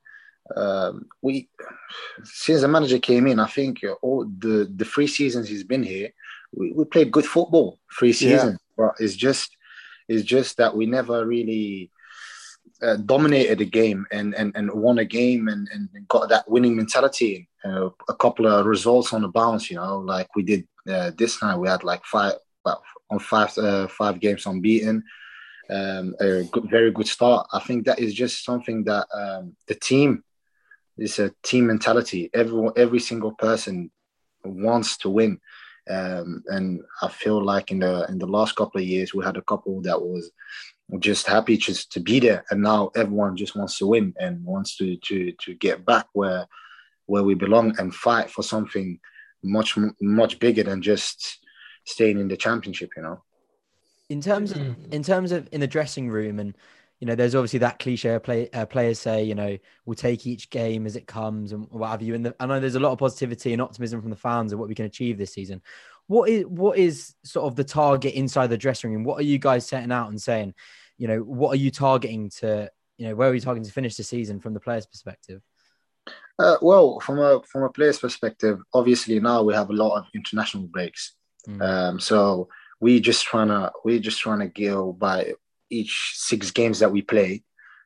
um, 0.55 1.07
we 1.21 1.49
since 2.23 2.61
the 2.61 2.67
manager 2.67 2.99
came 2.99 3.27
in, 3.27 3.39
I 3.39 3.47
think 3.47 3.81
all 4.01 4.25
the 4.25 4.71
the 4.75 4.85
three 4.85 5.07
seasons 5.07 5.49
he's 5.49 5.63
been 5.63 5.83
here, 5.83 6.09
we, 6.55 6.71
we 6.71 6.85
played 6.85 7.11
good 7.11 7.25
football 7.25 7.79
three 7.97 8.13
seasons. 8.13 8.53
Yeah. 8.53 8.85
But 8.85 8.95
it's 8.99 9.15
just 9.15 9.55
it's 10.07 10.23
just 10.23 10.57
that 10.57 10.75
we 10.75 10.85
never 10.85 11.25
really 11.25 11.91
uh, 12.81 12.95
dominated 12.97 13.57
the 13.57 13.65
game 13.65 14.05
and, 14.11 14.33
and, 14.35 14.55
and 14.55 14.71
won 14.71 14.99
a 14.99 15.05
game 15.05 15.47
and, 15.47 15.67
and 15.73 15.89
got 16.07 16.29
that 16.29 16.49
winning 16.49 16.75
mentality. 16.75 17.49
Uh, 17.65 17.89
a 18.07 18.15
couple 18.15 18.47
of 18.47 18.65
results 18.65 19.13
on 19.13 19.21
the 19.23 19.27
bounce, 19.27 19.69
you 19.69 19.75
know, 19.75 19.97
like 19.99 20.27
we 20.35 20.43
did 20.43 20.65
uh, 20.89 21.11
this 21.17 21.39
time. 21.39 21.59
We 21.59 21.67
had 21.67 21.83
like 21.83 22.05
five 22.05 22.33
well, 22.63 22.81
on 23.09 23.19
five 23.19 23.57
uh, 23.57 23.87
five 23.87 24.19
games 24.19 24.45
unbeaten. 24.45 25.03
Um, 25.69 26.15
a 26.19 26.43
good, 26.43 26.69
very 26.69 26.91
good 26.91 27.07
start. 27.07 27.47
I 27.51 27.59
think 27.59 27.85
that 27.85 27.99
is 27.99 28.13
just 28.13 28.45
something 28.45 28.85
that 28.85 29.05
um, 29.13 29.55
the 29.67 29.75
team 29.75 30.23
is 30.97 31.19
a 31.19 31.33
team 31.43 31.67
mentality. 31.67 32.29
Everyone, 32.33 32.73
every 32.77 32.99
single 32.99 33.33
person 33.33 33.91
wants 34.43 34.97
to 34.99 35.09
win. 35.09 35.39
Um, 35.89 36.43
and 36.47 36.81
I 37.01 37.09
feel 37.09 37.43
like 37.43 37.71
in 37.71 37.79
the 37.79 38.05
in 38.09 38.17
the 38.17 38.27
last 38.27 38.55
couple 38.55 38.81
of 38.81 38.87
years 38.87 39.13
we 39.13 39.23
had 39.23 39.37
a 39.37 39.41
couple 39.41 39.81
that 39.81 40.01
was 40.01 40.31
just 40.99 41.27
happy 41.27 41.57
just 41.57 41.91
to 41.93 41.99
be 41.99 42.19
there, 42.19 42.45
and 42.49 42.61
now 42.61 42.91
everyone 42.95 43.37
just 43.37 43.55
wants 43.55 43.77
to 43.77 43.87
win 43.87 44.13
and 44.19 44.43
wants 44.43 44.75
to 44.77 44.97
to 44.97 45.31
to 45.43 45.53
get 45.55 45.85
back 45.85 46.07
where 46.13 46.45
where 47.05 47.23
we 47.23 47.35
belong 47.35 47.73
and 47.79 47.95
fight 47.95 48.29
for 48.29 48.43
something 48.43 48.99
much 49.43 49.77
much 50.01 50.39
bigger 50.39 50.63
than 50.63 50.81
just 50.81 51.39
staying 51.87 52.19
in 52.19 52.27
the 52.27 52.37
championship. 52.37 52.91
You 52.95 53.03
know. 53.03 53.23
In 54.09 54.21
terms 54.21 54.51
of 54.51 54.93
in 54.93 55.03
terms 55.03 55.31
of 55.31 55.49
in 55.51 55.61
the 55.61 55.67
dressing 55.67 56.09
room 56.09 56.39
and 56.39 56.55
you 56.99 57.05
know, 57.05 57.15
there's 57.15 57.35
obviously 57.35 57.59
that 57.59 57.77
cliche 57.77 58.17
play, 58.17 58.49
uh, 58.51 58.65
players 58.65 58.99
say, 58.99 59.23
you 59.23 59.35
know, 59.35 59.57
we'll 59.85 59.95
take 59.95 60.25
each 60.25 60.49
game 60.49 60.87
as 60.87 60.95
it 60.95 61.05
comes 61.05 61.51
and 61.51 61.67
what 61.69 61.89
have 61.89 62.01
you. 62.01 62.15
And 62.15 62.25
the, 62.25 62.35
I 62.39 62.47
know 62.47 62.59
there's 62.59 62.75
a 62.75 62.79
lot 62.79 62.91
of 62.91 62.97
positivity 62.97 63.53
and 63.53 63.61
optimism 63.61 64.01
from 64.01 64.09
the 64.09 64.15
fans 64.15 64.51
of 64.51 64.59
what 64.59 64.67
we 64.67 64.75
can 64.75 64.85
achieve 64.85 65.17
this 65.17 65.33
season. 65.33 65.61
What 66.07 66.29
is 66.29 66.45
what 66.45 66.77
is 66.77 67.13
sort 67.23 67.45
of 67.45 67.55
the 67.55 67.63
target 67.63 68.13
inside 68.13 68.47
the 68.47 68.57
dressing 68.57 68.91
room? 68.91 69.03
What 69.03 69.19
are 69.19 69.23
you 69.23 69.37
guys 69.37 69.67
setting 69.67 69.91
out 69.91 70.09
and 70.09 70.21
saying? 70.21 70.55
You 70.97 71.07
know, 71.07 71.19
what 71.19 71.51
are 71.51 71.57
you 71.57 71.69
targeting 71.69 72.29
to? 72.39 72.71
You 72.97 73.09
know, 73.09 73.15
where 73.15 73.29
are 73.29 73.33
you 73.33 73.41
targeting 73.41 73.67
to 73.67 73.73
finish 73.73 73.95
the 73.95 74.03
season 74.03 74.39
from 74.39 74.55
the 74.55 74.59
players' 74.59 74.87
perspective? 74.87 75.41
Uh, 76.39 76.57
well, 76.61 76.99
from 77.01 77.19
a 77.19 77.41
from 77.43 77.63
a 77.63 77.69
player's 77.69 77.99
perspective, 77.99 78.59
obviously 78.73 79.19
now 79.19 79.43
we 79.43 79.53
have 79.53 79.69
a 79.69 79.73
lot 79.73 79.97
of 79.97 80.05
international 80.15 80.63
breaks, 80.63 81.13
mm. 81.47 81.61
um, 81.61 81.99
so 81.99 82.47
we 82.79 82.99
just 82.99 83.25
trying 83.25 83.47
to 83.47 83.71
we 83.83 83.99
just 83.99 84.19
trying 84.19 84.39
to 84.39 84.47
go 84.47 84.93
by 84.93 85.33
each 85.69 86.13
six 86.15 86.51
games 86.51 86.79
that 86.79 86.91
we 86.91 87.01
play, 87.01 87.43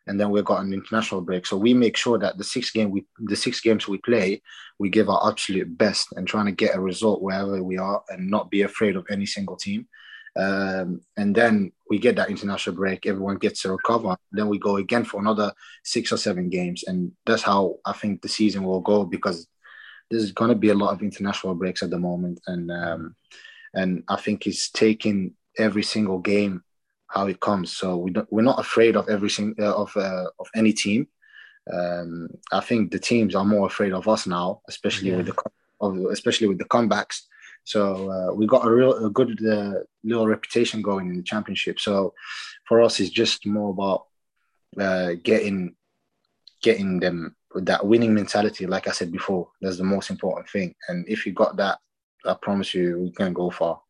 and 0.08 0.20
then 0.20 0.30
we've 0.30 0.46
got 0.46 0.64
an 0.64 0.74
international 0.74 1.22
break. 1.22 1.46
So 1.46 1.58
we 1.58 1.74
make 1.74 1.98
sure 1.98 2.18
that 2.20 2.38
the 2.38 2.44
six 2.44 2.72
game 2.72 2.92
we 2.92 3.06
the 3.20 3.36
six 3.36 3.62
games 3.62 3.88
we 3.88 3.98
play, 4.00 4.42
we 4.80 4.90
give 4.90 5.10
our 5.10 5.30
absolute 5.30 5.78
best 5.78 6.10
and 6.14 6.28
trying 6.28 6.48
to 6.48 6.52
get 6.52 6.76
a 6.76 6.82
result 6.82 7.22
wherever 7.22 7.64
we 7.64 7.78
are 7.78 8.04
and 8.10 8.30
not 8.30 8.52
be 8.52 8.64
afraid 8.64 8.96
of 8.96 9.06
any 9.10 9.26
single 9.26 9.56
team. 9.56 9.88
Um, 10.36 11.02
and 11.18 11.36
then 11.36 11.74
we 11.90 12.00
get 12.00 12.16
that 12.16 12.30
international 12.30 12.76
break, 12.76 13.06
everyone 13.06 13.36
gets 13.36 13.64
to 13.64 13.72
recover. 13.72 14.16
Then 14.32 14.48
we 14.48 14.60
go 14.60 14.78
again 14.78 15.04
for 15.04 15.20
another 15.20 15.52
six 15.84 16.12
or 16.12 16.18
seven 16.18 16.50
games, 16.50 16.84
and 16.88 17.12
that's 17.26 17.44
how 17.44 17.78
I 17.86 17.94
think 17.94 18.22
the 18.22 18.30
season 18.30 18.64
will 18.64 18.82
go 18.82 19.04
because 19.04 19.48
there's 20.12 20.32
going 20.34 20.50
to 20.50 20.56
be 20.56 20.70
a 20.70 20.76
lot 20.76 20.94
of 20.94 21.02
international 21.02 21.56
breaks 21.56 21.82
at 21.82 21.90
the 21.90 21.98
moment, 21.98 22.40
and 22.46 22.70
um, 22.72 23.16
and 23.74 24.04
I 24.08 24.18
think 24.18 24.46
it's 24.46 24.70
taking 24.70 25.34
every 25.58 25.84
single 25.84 26.20
game 26.20 26.64
how 27.08 27.28
it 27.28 27.40
comes. 27.40 27.76
So 27.76 27.98
we 27.98 28.12
don't, 28.12 28.32
we're 28.32 28.42
not 28.42 28.60
afraid 28.60 28.96
of 28.96 29.10
every 29.10 29.30
single 29.30 29.66
uh, 29.66 29.74
of 29.74 29.96
uh, 29.98 30.28
of 30.40 30.48
any 30.56 30.74
team. 30.74 31.08
Um, 31.72 32.30
I 32.52 32.60
think 32.60 32.92
the 32.92 33.00
teams 33.00 33.36
are 33.36 33.46
more 33.46 33.68
afraid 33.68 33.94
of 33.94 34.08
us 34.08 34.28
now, 34.28 34.62
especially 34.68 35.10
yeah. 35.10 35.18
with 35.18 35.28
the 35.28 36.08
especially 36.12 36.48
with 36.48 36.58
the 36.58 36.66
comebacks. 36.66 37.22
So 37.64 38.10
uh, 38.10 38.34
we 38.34 38.48
got 38.48 38.66
a 38.66 38.72
real 38.72 39.06
a 39.06 39.10
good 39.10 39.40
uh, 39.46 39.80
little 40.04 40.28
reputation 40.28 40.82
going 40.82 41.10
in 41.10 41.18
the 41.18 41.24
championship. 41.24 41.80
So 41.80 42.14
for 42.68 42.82
us, 42.82 43.00
it's 43.00 43.10
just 43.10 43.46
more 43.46 43.70
about 43.70 44.08
uh, 44.80 45.14
getting 45.24 45.76
getting 46.62 47.00
them 47.00 47.36
with 47.54 47.66
that 47.66 47.86
winning 47.86 48.14
mentality. 48.14 48.66
Like 48.66 48.88
I 48.88 48.92
said 48.92 49.12
before, 49.12 49.50
that's 49.62 49.78
the 49.78 49.84
most 49.84 50.10
important 50.10 50.50
thing. 50.50 50.76
And 50.88 51.08
if 51.08 51.26
you 51.26 51.34
got 51.34 51.58
that, 51.58 51.80
I 52.26 52.36
promise 52.42 52.74
you, 52.74 53.00
we 53.00 53.12
can 53.12 53.34
go 53.34 53.50
far. 53.50 53.82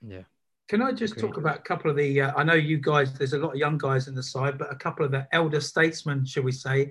Yeah. 0.00 0.22
Can 0.68 0.80
I 0.80 0.92
just 0.92 1.18
talk 1.18 1.36
about 1.36 1.58
a 1.58 1.62
couple 1.62 1.90
of 1.90 1.96
the? 1.96 2.22
Uh, 2.22 2.32
I 2.36 2.42
know 2.42 2.54
you 2.54 2.78
guys. 2.78 3.12
There's 3.12 3.34
a 3.34 3.38
lot 3.38 3.50
of 3.50 3.56
young 3.56 3.76
guys 3.76 4.08
in 4.08 4.14
the 4.14 4.22
side, 4.22 4.56
but 4.56 4.72
a 4.72 4.76
couple 4.76 5.04
of 5.04 5.12
the 5.12 5.28
elder 5.30 5.60
statesmen, 5.60 6.24
shall 6.24 6.42
we 6.42 6.52
say, 6.52 6.90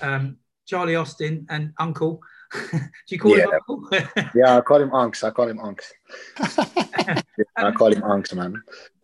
um, 0.00 0.38
Charlie 0.66 0.96
Austin 0.96 1.46
and 1.48 1.72
Uncle. 1.78 2.20
Do 2.72 2.80
you 3.08 3.20
call 3.20 3.38
yeah. 3.38 3.44
him 3.44 3.50
Uncle? 3.52 3.88
yeah, 4.34 4.56
I 4.56 4.60
call 4.60 4.82
him 4.82 4.90
Unks. 4.90 5.22
I 5.22 5.30
call 5.30 5.48
him 5.48 5.58
Unks. 5.58 5.92
I 7.56 7.70
call 7.70 7.92
him 7.92 8.02
Unks, 8.02 8.34
man. 8.34 8.60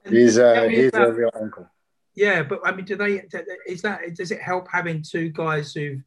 He's 0.08 0.38
uh, 0.38 0.62
he's 0.68 0.88
about, 0.88 1.10
a 1.10 1.12
real 1.12 1.30
uncle. 1.40 1.68
Yeah, 2.14 2.42
but 2.42 2.60
I 2.64 2.72
mean, 2.74 2.86
do 2.86 2.96
they? 2.96 3.22
Is 3.66 3.82
that? 3.82 4.14
Does 4.16 4.32
it 4.32 4.42
help 4.42 4.66
having 4.70 5.02
two 5.02 5.28
guys 5.28 5.72
who've 5.72 6.02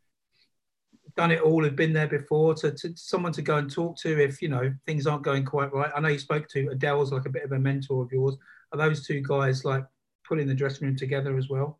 done 1.16 1.32
it 1.32 1.42
all, 1.42 1.64
have 1.64 1.76
been 1.76 1.94
there 1.94 2.08
before, 2.08 2.54
to, 2.56 2.72
to 2.72 2.94
someone 2.96 3.32
to 3.34 3.42
go 3.42 3.58
and 3.58 3.72
talk 3.72 3.98
to 3.98 4.22
if 4.22 4.42
you 4.42 4.50
know 4.50 4.74
things 4.86 5.08
aren't 5.08 5.24
going 5.24 5.46
quite 5.46 5.74
right. 5.74 5.92
I 5.96 6.00
know 6.00 6.10
you 6.10 6.20
spoke 6.20 6.48
to 6.50 6.72
Adel's 6.72 7.12
like 7.12 7.26
a 7.26 7.30
bit 7.30 7.44
of 7.44 7.52
a 7.52 7.60
mentor 7.60 8.04
of 8.04 8.12
yours. 8.12 8.38
Are 8.72 8.78
those 8.78 9.06
two 9.06 9.22
guys 9.22 9.66
like 9.66 9.86
pulling 10.32 10.48
the 10.48 10.56
dressing 10.56 10.88
room 10.88 10.96
together 10.96 11.38
as 11.38 11.50
well. 11.50 11.78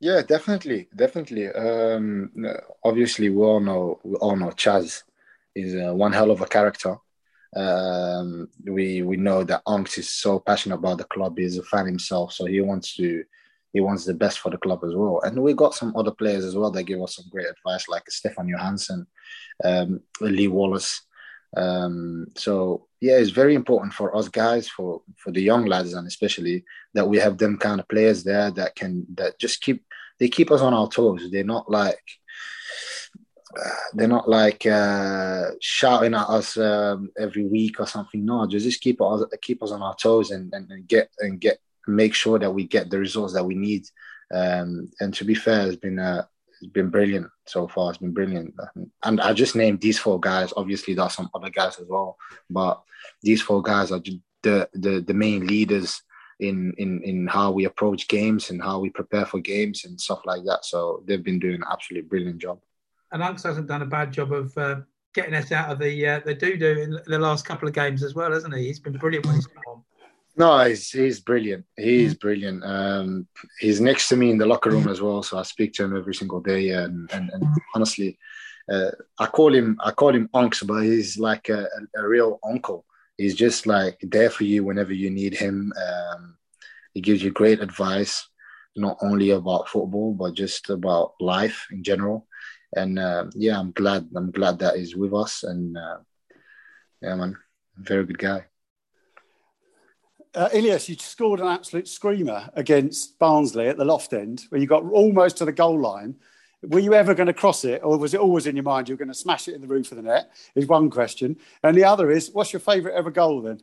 Yeah, 0.00 0.22
definitely, 0.22 0.88
definitely. 0.94 1.46
Um, 1.48 2.32
obviously, 2.82 3.30
we 3.30 3.42
all 3.42 3.60
know 3.60 4.00
we 4.02 4.16
all 4.16 4.36
know 4.36 4.48
Chaz 4.48 5.04
is 5.54 5.74
uh, 5.74 5.94
one 5.94 6.12
hell 6.12 6.32
of 6.32 6.40
a 6.40 6.46
character. 6.46 6.96
Um, 7.54 8.48
we 8.64 9.02
we 9.02 9.16
know 9.16 9.44
that 9.44 9.64
Unks 9.66 9.98
is 9.98 10.10
so 10.12 10.40
passionate 10.40 10.74
about 10.80 10.98
the 10.98 11.04
club. 11.04 11.38
He's 11.38 11.58
a 11.58 11.62
fan 11.62 11.86
himself, 11.86 12.32
so 12.32 12.44
he 12.44 12.60
wants 12.60 12.96
to 12.96 13.24
he 13.76 13.82
wants 13.82 14.06
the 14.06 14.14
best 14.14 14.38
for 14.38 14.48
the 14.48 14.56
club 14.56 14.82
as 14.84 14.94
well. 14.94 15.20
And 15.22 15.42
we 15.42 15.52
got 15.52 15.74
some 15.74 15.94
other 15.94 16.10
players 16.10 16.46
as 16.46 16.56
well 16.56 16.70
that 16.70 16.84
give 16.84 17.02
us 17.02 17.16
some 17.16 17.26
great 17.30 17.46
advice, 17.46 17.88
like 17.88 18.10
Stefan 18.10 18.48
Johansson, 18.48 19.06
um, 19.64 20.00
Lee 20.22 20.48
Wallace. 20.48 21.02
Um, 21.54 22.28
so 22.34 22.86
yeah, 23.02 23.16
it's 23.16 23.30
very 23.42 23.54
important 23.54 23.92
for 23.92 24.16
us 24.16 24.28
guys, 24.28 24.66
for 24.66 25.02
for 25.18 25.30
the 25.30 25.42
young 25.42 25.66
lads, 25.66 25.92
and 25.92 26.06
especially 26.06 26.64
that 26.94 27.06
we 27.06 27.18
have 27.18 27.36
them 27.36 27.58
kind 27.58 27.78
of 27.78 27.88
players 27.88 28.24
there 28.24 28.50
that 28.52 28.74
can 28.76 29.04
that 29.14 29.38
just 29.38 29.60
keep 29.60 29.84
they 30.18 30.28
keep 30.28 30.50
us 30.50 30.62
on 30.62 30.72
our 30.72 30.88
toes. 30.88 31.28
They're 31.30 31.44
not 31.44 31.70
like 31.70 32.02
they're 33.92 34.08
not 34.08 34.28
like 34.28 34.64
uh, 34.66 35.50
shouting 35.60 36.14
at 36.14 36.28
us 36.28 36.56
um, 36.56 37.10
every 37.18 37.46
week 37.46 37.78
or 37.78 37.86
something. 37.86 38.24
No, 38.24 38.46
just 38.46 38.64
just 38.64 38.80
keep 38.80 39.02
us 39.02 39.22
keep 39.42 39.62
us 39.62 39.70
on 39.70 39.82
our 39.82 39.96
toes 39.96 40.30
and, 40.30 40.52
and, 40.54 40.70
and 40.70 40.88
get 40.88 41.10
and 41.18 41.38
get 41.40 41.58
make 41.86 42.14
sure 42.14 42.38
that 42.38 42.50
we 42.50 42.64
get 42.64 42.90
the 42.90 42.98
results 42.98 43.34
that 43.34 43.44
we 43.44 43.54
need. 43.54 43.86
Um, 44.32 44.90
and 45.00 45.14
to 45.14 45.24
be 45.24 45.34
fair, 45.34 45.66
it's 45.66 45.76
been 45.76 45.98
uh, 45.98 46.24
it's 46.60 46.72
been 46.72 46.90
brilliant 46.90 47.28
so 47.46 47.68
far. 47.68 47.90
It's 47.90 47.98
been 47.98 48.12
brilliant, 48.12 48.54
and 49.04 49.20
I 49.20 49.32
just 49.32 49.56
named 49.56 49.80
these 49.80 49.98
four 49.98 50.18
guys. 50.18 50.52
Obviously, 50.56 50.94
there's 50.94 51.14
some 51.14 51.30
other 51.34 51.50
guys 51.50 51.78
as 51.78 51.86
well, 51.88 52.16
but 52.50 52.82
these 53.22 53.42
four 53.42 53.62
guys 53.62 53.92
are 53.92 54.00
the 54.42 54.68
the 54.72 55.04
the 55.06 55.14
main 55.14 55.46
leaders 55.46 56.02
in 56.40 56.74
in 56.78 57.02
in 57.02 57.26
how 57.26 57.50
we 57.50 57.64
approach 57.64 58.08
games 58.08 58.50
and 58.50 58.62
how 58.62 58.78
we 58.78 58.90
prepare 58.90 59.26
for 59.26 59.40
games 59.40 59.84
and 59.84 60.00
stuff 60.00 60.20
like 60.24 60.44
that. 60.44 60.64
So 60.64 61.02
they've 61.06 61.22
been 61.22 61.38
doing 61.38 61.56
an 61.56 61.64
absolutely 61.70 62.08
brilliant 62.08 62.38
job. 62.38 62.60
And 63.12 63.22
Unks 63.22 63.44
hasn't 63.44 63.68
done 63.68 63.82
a 63.82 63.86
bad 63.86 64.12
job 64.12 64.32
of 64.32 64.56
uh, 64.58 64.80
getting 65.14 65.34
us 65.34 65.52
out 65.52 65.70
of 65.70 65.78
the 65.78 66.06
uh, 66.06 66.20
the 66.24 66.34
doo 66.34 66.56
doo 66.56 66.80
in 66.80 66.98
the 67.06 67.18
last 67.18 67.44
couple 67.44 67.68
of 67.68 67.74
games 67.74 68.02
as 68.02 68.14
well, 68.14 68.32
hasn't 68.32 68.54
he? 68.54 68.66
He's 68.66 68.80
been 68.80 68.96
brilliant 68.98 69.26
when 69.26 69.36
he's 69.36 69.46
come 69.46 69.62
on. 69.68 69.82
No, 70.38 70.58
he's 70.64 70.90
he's 70.90 71.20
brilliant. 71.20 71.64
He's 71.76 72.14
brilliant. 72.14 72.62
Um, 72.62 73.26
he's 73.58 73.80
next 73.80 74.08
to 74.10 74.16
me 74.16 74.30
in 74.30 74.36
the 74.36 74.44
locker 74.44 74.70
room 74.70 74.86
as 74.86 75.00
well, 75.00 75.22
so 75.22 75.38
I 75.38 75.42
speak 75.42 75.72
to 75.74 75.84
him 75.84 75.96
every 75.96 76.14
single 76.14 76.40
day. 76.40 76.70
And 76.70 77.10
and, 77.12 77.30
and 77.32 77.44
honestly, 77.74 78.18
uh, 78.70 78.90
I 79.18 79.26
call 79.26 79.54
him 79.54 79.78
I 79.82 79.92
call 79.92 80.14
him 80.14 80.28
Unks, 80.34 80.66
but 80.66 80.82
he's 80.82 81.18
like 81.18 81.48
a, 81.48 81.62
a, 81.62 82.02
a, 82.02 82.08
real 82.08 82.38
uncle. 82.44 82.84
He's 83.16 83.34
just 83.34 83.66
like 83.66 83.98
there 84.02 84.28
for 84.28 84.44
you 84.44 84.62
whenever 84.62 84.92
you 84.92 85.10
need 85.10 85.34
him. 85.34 85.72
Um, 85.88 86.36
he 86.92 87.00
gives 87.00 87.22
you 87.22 87.30
great 87.30 87.60
advice, 87.60 88.28
not 88.76 88.98
only 89.00 89.30
about 89.30 89.68
football 89.68 90.12
but 90.12 90.34
just 90.34 90.68
about 90.68 91.14
life 91.18 91.66
in 91.70 91.82
general. 91.82 92.26
And 92.74 92.98
uh, 92.98 93.26
yeah, 93.34 93.58
I'm 93.58 93.72
glad 93.72 94.08
I'm 94.14 94.32
glad 94.32 94.58
that 94.58 94.76
he's 94.76 94.94
with 94.94 95.14
us. 95.14 95.44
And 95.44 95.78
uh, 95.78 95.98
yeah, 97.00 97.14
man, 97.14 97.38
very 97.78 98.04
good 98.04 98.18
guy. 98.18 98.46
Uh, 100.36 100.50
Ilias, 100.52 100.86
you 100.86 100.96
scored 100.96 101.40
an 101.40 101.46
absolute 101.46 101.88
screamer 101.88 102.50
against 102.52 103.18
Barnsley 103.18 103.68
at 103.68 103.78
the 103.78 103.86
loft 103.86 104.12
end, 104.12 104.44
where 104.50 104.60
you 104.60 104.66
got 104.66 104.84
almost 104.84 105.38
to 105.38 105.46
the 105.46 105.52
goal 105.52 105.80
line. 105.80 106.14
Were 106.62 106.78
you 106.78 106.92
ever 106.92 107.14
going 107.14 107.28
to 107.28 107.32
cross 107.32 107.64
it, 107.64 107.80
or 107.82 107.96
was 107.96 108.12
it 108.12 108.20
always 108.20 108.46
in 108.46 108.54
your 108.54 108.62
mind 108.62 108.86
you 108.86 108.94
were 108.94 108.98
going 108.98 109.08
to 109.08 109.14
smash 109.14 109.48
it 109.48 109.54
in 109.54 109.62
the 109.62 109.66
roof 109.66 109.90
of 109.92 109.96
the 109.96 110.02
net? 110.02 110.30
Is 110.54 110.66
one 110.66 110.90
question, 110.90 111.38
and 111.62 111.74
the 111.74 111.84
other 111.84 112.10
is, 112.10 112.30
what's 112.32 112.52
your 112.52 112.60
favourite 112.60 112.94
ever 112.94 113.10
goal 113.10 113.40
then? 113.40 113.62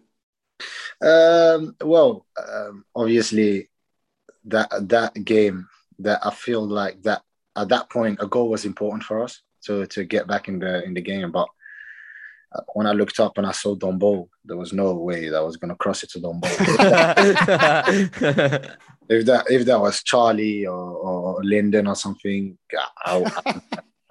Um, 0.99 1.75
well, 1.79 2.25
um, 2.43 2.85
obviously, 2.95 3.69
that 4.45 4.71
that 4.89 5.13
game 5.23 5.67
that 5.99 6.25
I 6.25 6.31
feel 6.31 6.67
like 6.67 7.03
that 7.03 7.21
at 7.55 7.69
that 7.69 7.91
point 7.91 8.17
a 8.19 8.25
goal 8.25 8.49
was 8.49 8.65
important 8.65 9.03
for 9.03 9.21
us 9.21 9.41
to 9.65 9.85
to 9.87 10.05
get 10.05 10.25
back 10.25 10.47
in 10.47 10.57
the 10.57 10.83
in 10.83 10.95
the 10.95 11.01
game, 11.01 11.31
but 11.31 11.49
when 12.74 12.88
I 12.88 12.91
looked 12.91 13.19
up 13.19 13.38
and 13.38 13.48
I 13.48 13.51
saw 13.51 13.75
Dombo, 13.75 14.29
there 14.45 14.57
was 14.57 14.74
no 14.74 14.93
way 14.93 15.30
that 15.30 15.38
I 15.38 15.41
was 15.41 15.58
going 15.58 15.69
to 15.69 15.75
cross 15.75 16.04
it 16.04 16.12
to 16.12 16.19
Dombo. 16.19 16.43
if 19.10 19.25
that 19.25 19.45
if 19.49 19.65
that 19.65 19.80
was 19.80 20.04
Charlie 20.04 20.65
or, 20.65 20.75
or 20.75 21.43
Lyndon 21.43 21.88
or 21.88 21.95
something, 21.95 22.58
I, 23.06 23.32
I, 23.45 23.62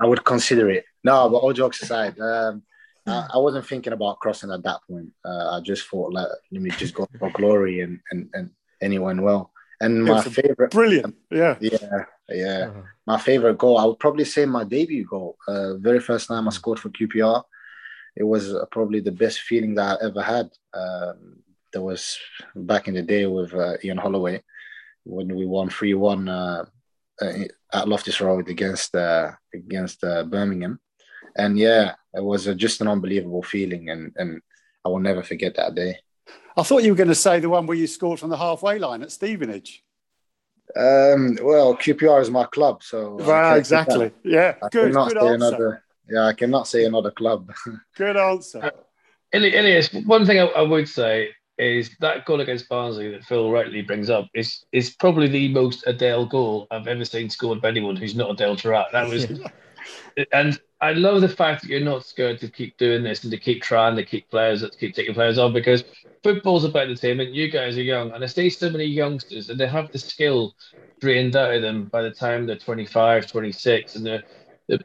I, 0.01 0.07
would 0.07 0.25
consider 0.25 0.71
it. 0.71 0.85
No, 1.05 1.29
but 1.29 1.38
all 1.38 1.53
jokes 1.53 1.83
aside, 1.83 2.19
um, 2.19 2.62
I, 3.07 3.29
I, 3.35 3.38
wasn't 3.38 3.66
thinking 3.66 3.93
about 3.93 4.19
crossing 4.19 4.51
at 4.51 4.62
that 4.64 4.81
point. 4.88 5.11
Uh, 5.25 5.57
I 5.57 5.61
just 5.61 5.87
thought, 5.87 6.12
like, 6.12 6.29
let 6.51 6.62
me 6.62 6.71
just 6.71 6.95
go 6.95 7.07
for 7.19 7.31
glory 7.31 7.81
and 7.81 8.01
and 8.11 8.29
and 8.35 8.51
anyone 8.81 9.23
well. 9.23 9.53
And 9.81 10.05
my 10.05 10.23
favorite, 10.23 10.71
brilliant, 10.71 11.16
yeah, 11.31 11.57
yeah, 11.61 12.05
yeah. 12.29 12.69
Uh-huh. 12.69 12.83
My 13.05 13.19
favorite 13.19 13.59
goal, 13.59 13.79
I 13.79 13.85
would 13.85 13.99
probably 13.99 14.25
say 14.25 14.47
my 14.47 14.64
debut 14.64 15.05
goal. 15.05 15.37
Uh, 15.47 15.77
very 15.77 15.99
first 15.99 16.29
time 16.29 16.47
I 16.47 16.53
scored 16.53 16.79
for 16.79 16.88
QPR 16.90 17.43
it 18.16 18.25
was 18.25 18.55
probably 18.70 19.01
the 19.01 19.12
best 19.12 19.40
feeling 19.40 19.75
that 19.75 19.98
I 20.01 20.07
ever 20.07 20.22
had. 20.22 20.51
Um, 20.75 21.42
there 21.72 21.83
was 21.83 22.18
back 22.55 22.88
in 22.88 22.94
the 22.94 23.03
day 23.03 23.27
with 23.27 23.55
uh, 23.55 23.77
Ian 23.83 23.98
Holloway 23.98 24.42
when 25.05 25.35
we 25.35 25.46
won 25.46 25.68
three 25.70 25.94
one 25.94 26.29
uh, 26.29 26.64
uh, 27.20 27.33
at 27.72 27.88
Loftus 27.88 28.20
Road 28.20 28.48
against 28.48 28.94
uh, 28.94 29.33
against 29.55 30.05
uh, 30.05 30.25
Birmingham, 30.25 30.81
and 31.37 31.59
yeah, 31.59 31.94
it 32.14 32.22
was 32.22 32.46
just 32.57 32.81
an 32.81 32.88
unbelievable 32.88 33.42
feeling, 33.42 33.90
and 33.90 34.12
and 34.16 34.40
I 34.85 34.88
will 34.88 35.01
never 35.01 35.22
forget 35.22 35.57
that 35.57 35.75
day. 35.75 35.98
I 36.57 36.62
thought 36.62 36.83
you 36.83 36.92
were 36.92 36.96
going 36.96 37.09
to 37.09 37.14
say 37.14 37.40
the 37.40 37.48
one 37.48 37.66
where 37.66 37.77
you 37.77 37.87
scored 37.87 38.20
from 38.20 38.31
the 38.31 38.37
halfway 38.37 38.79
line 38.79 39.03
at 39.03 39.11
Stevenage. 39.11 39.83
Um, 40.77 41.38
well, 41.42 41.77
QPR 41.77 42.20
is 42.20 42.31
my 42.31 42.44
club, 42.44 42.83
so 42.83 43.18
right, 43.18 43.57
exactly. 43.57 44.12
Yeah, 44.22 44.57
I 44.62 44.68
good. 44.68 44.92
Good 44.92 45.16
answer. 45.16 45.35
Another, 45.35 45.85
yeah, 46.09 46.27
I 46.27 46.33
cannot 46.33 46.67
say 46.67 46.85
another 46.85 47.11
club. 47.11 47.53
Good 47.97 48.17
answer. 48.17 48.65
Uh, 48.65 48.71
Ilias, 49.33 49.93
one 50.05 50.27
thing 50.27 50.38
I, 50.38 50.45
I, 50.47 50.62
would 50.62 50.88
say 50.88 51.31
is 51.59 51.91
that 52.01 52.25
goal 52.27 52.41
against 52.41 52.69
Barnsley 52.69 53.11
that 53.11 53.25
Phil 53.25 53.51
rightly 53.51 53.83
brings 53.83 54.11
up 54.11 54.29
is 54.35 54.65
is 54.73 54.91
probably 54.91 55.29
the 55.29 55.49
most 55.49 55.85
Adel 55.87 56.27
goal 56.27 56.67
I've 56.71 56.87
ever 56.87 57.05
seen 57.05 57.31
scored 57.31 57.62
by 57.62 57.69
anyone 57.69 57.97
who's 57.97 58.15
not 58.15 58.31
Adel 58.33 58.57
Taarabt. 58.57 58.93
That 58.93 59.09
was, 59.09 59.27
and 60.33 60.61
I 60.81 60.93
love 60.93 61.21
the 61.21 61.29
fact 61.29 61.62
that 61.62 61.71
you're 61.71 61.81
not 61.81 62.05
scared 62.05 62.41
to 62.41 62.49
keep 62.49 62.77
doing 62.77 63.05
this 63.05 63.23
and 63.23 63.31
to 63.31 63.38
keep 63.38 63.62
trying 63.62 63.97
to 63.97 64.05
keep 64.05 64.29
players 64.29 64.62
to 64.62 64.71
keep 64.71 64.95
taking 64.95 65.15
players 65.15 65.38
on 65.38 65.53
because 65.53 65.85
football's 66.23 66.65
about 66.65 66.88
entertainment. 66.88 67.33
You 67.33 67.51
guys 67.51 67.79
are 67.79 67.83
young, 67.83 68.11
and 68.11 68.23
I 68.23 68.27
see 68.27 68.51
so 68.51 68.69
many 68.69 68.85
youngsters 68.85 69.49
and 69.49 69.59
they 69.59 69.69
have 69.69 69.93
the 69.93 69.99
skill 69.99 70.55
drained 71.01 71.37
out 71.37 71.55
of 71.55 71.62
them 71.62 71.87
by 71.87 72.03
the 72.03 72.11
time 72.11 72.47
they're 72.47 72.57
25, 72.57 73.27
26, 73.27 73.97
and 73.97 74.07
they're, 74.07 74.23
they're 74.69 74.79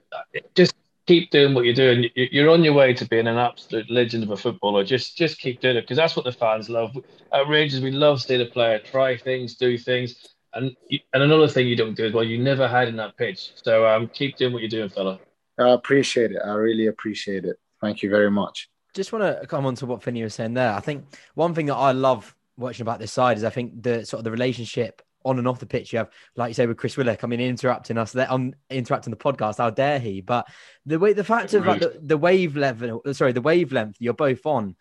just 0.56 0.74
keep 1.08 1.32
doing 1.32 1.54
what 1.54 1.66
you're 1.66 1.74
doing. 1.74 2.10
You're 2.16 2.50
on 2.50 2.64
your 2.64 2.74
way 2.74 2.94
to 2.94 3.08
being 3.08 3.28
an 3.28 3.38
absolute 3.38 3.90
legend 3.90 4.24
of 4.24 4.32
a 4.32 4.38
footballer. 4.38 4.84
Just 4.84 5.18
just 5.18 5.40
keep 5.40 5.62
doing 5.62 5.78
it 5.78 5.82
because 5.82 5.98
that's 5.98 6.16
what 6.16 6.26
the 6.26 6.32
fans 6.32 6.70
love. 6.70 6.96
At 7.34 7.48
Rangers, 7.48 7.82
we 7.82 7.92
love 7.92 8.22
seeing 8.22 8.42
a 8.42 8.46
player 8.46 8.80
try 8.80 9.18
things, 9.18 9.56
do 9.56 9.78
things, 9.78 10.36
and 10.54 10.76
and 11.14 11.24
another 11.24 11.48
thing 11.48 11.68
you 11.68 11.76
don't 11.76 11.96
do 11.96 12.06
as 12.06 12.14
well, 12.14 12.24
you 12.24 12.38
never 12.38 12.68
had 12.68 12.88
in 12.88 12.98
that 12.98 13.18
pitch. 13.18 13.54
So 13.56 13.88
um, 13.88 14.08
keep 14.10 14.38
doing 14.38 14.54
what 14.54 14.62
you're 14.62 14.70
doing, 14.70 14.90
fella. 14.90 15.20
I 15.58 15.70
appreciate 15.70 16.32
it. 16.32 16.42
I 16.44 16.52
really 16.52 16.88
appreciate 16.88 17.46
it. 17.46 17.58
Thank 17.82 18.04
you 18.04 18.10
very 18.10 18.30
much. 18.30 18.70
Just 18.94 19.12
want 19.12 19.24
to 19.24 19.48
come 19.48 19.66
on 19.66 19.76
to 19.76 19.86
what 19.86 20.04
Finney 20.04 20.24
was 20.24 20.34
saying 20.34 20.54
there. 20.54 20.74
I 20.74 20.80
think 20.80 21.06
one 21.36 21.54
thing 21.54 21.68
that 21.68 21.76
I 21.76 21.92
love 21.92 22.36
watching 22.58 22.84
about 22.84 23.00
this 23.00 23.12
side 23.12 23.38
is 23.38 23.44
I 23.44 23.50
think 23.50 23.84
the 23.84 24.06
sort 24.06 24.20
of 24.20 24.24
the 24.24 24.32
relationship 24.32 25.02
on 25.26 25.38
and 25.38 25.48
off 25.48 25.60
the 25.60 25.66
pitch. 25.66 25.94
You 25.94 26.00
have, 26.00 26.10
like 26.36 26.50
you 26.50 26.54
say, 26.54 26.68
with 26.68 26.78
Chris 26.78 26.98
Willock, 26.98 27.24
I 27.24 27.28
mean, 27.28 27.40
interrupting 27.40 27.98
us 27.98 28.12
there 28.12 28.30
on 28.32 28.56
interrupting 28.70 29.12
the 29.12 29.18
podcast. 29.18 29.58
How 29.58 29.70
dare 29.70 30.00
he? 30.00 30.22
But 30.22 30.48
the 30.86 31.00
way, 31.00 31.14
the 31.14 31.24
fact 31.24 31.54
of 31.54 31.66
like 31.66 31.82
the, 31.82 32.00
the 32.02 32.18
wave 32.18 32.56
level, 32.56 33.02
sorry, 33.12 33.32
the 33.32 33.42
wavelength 33.42 33.98
you're 34.00 34.14
both 34.14 34.46
on, 34.46 34.76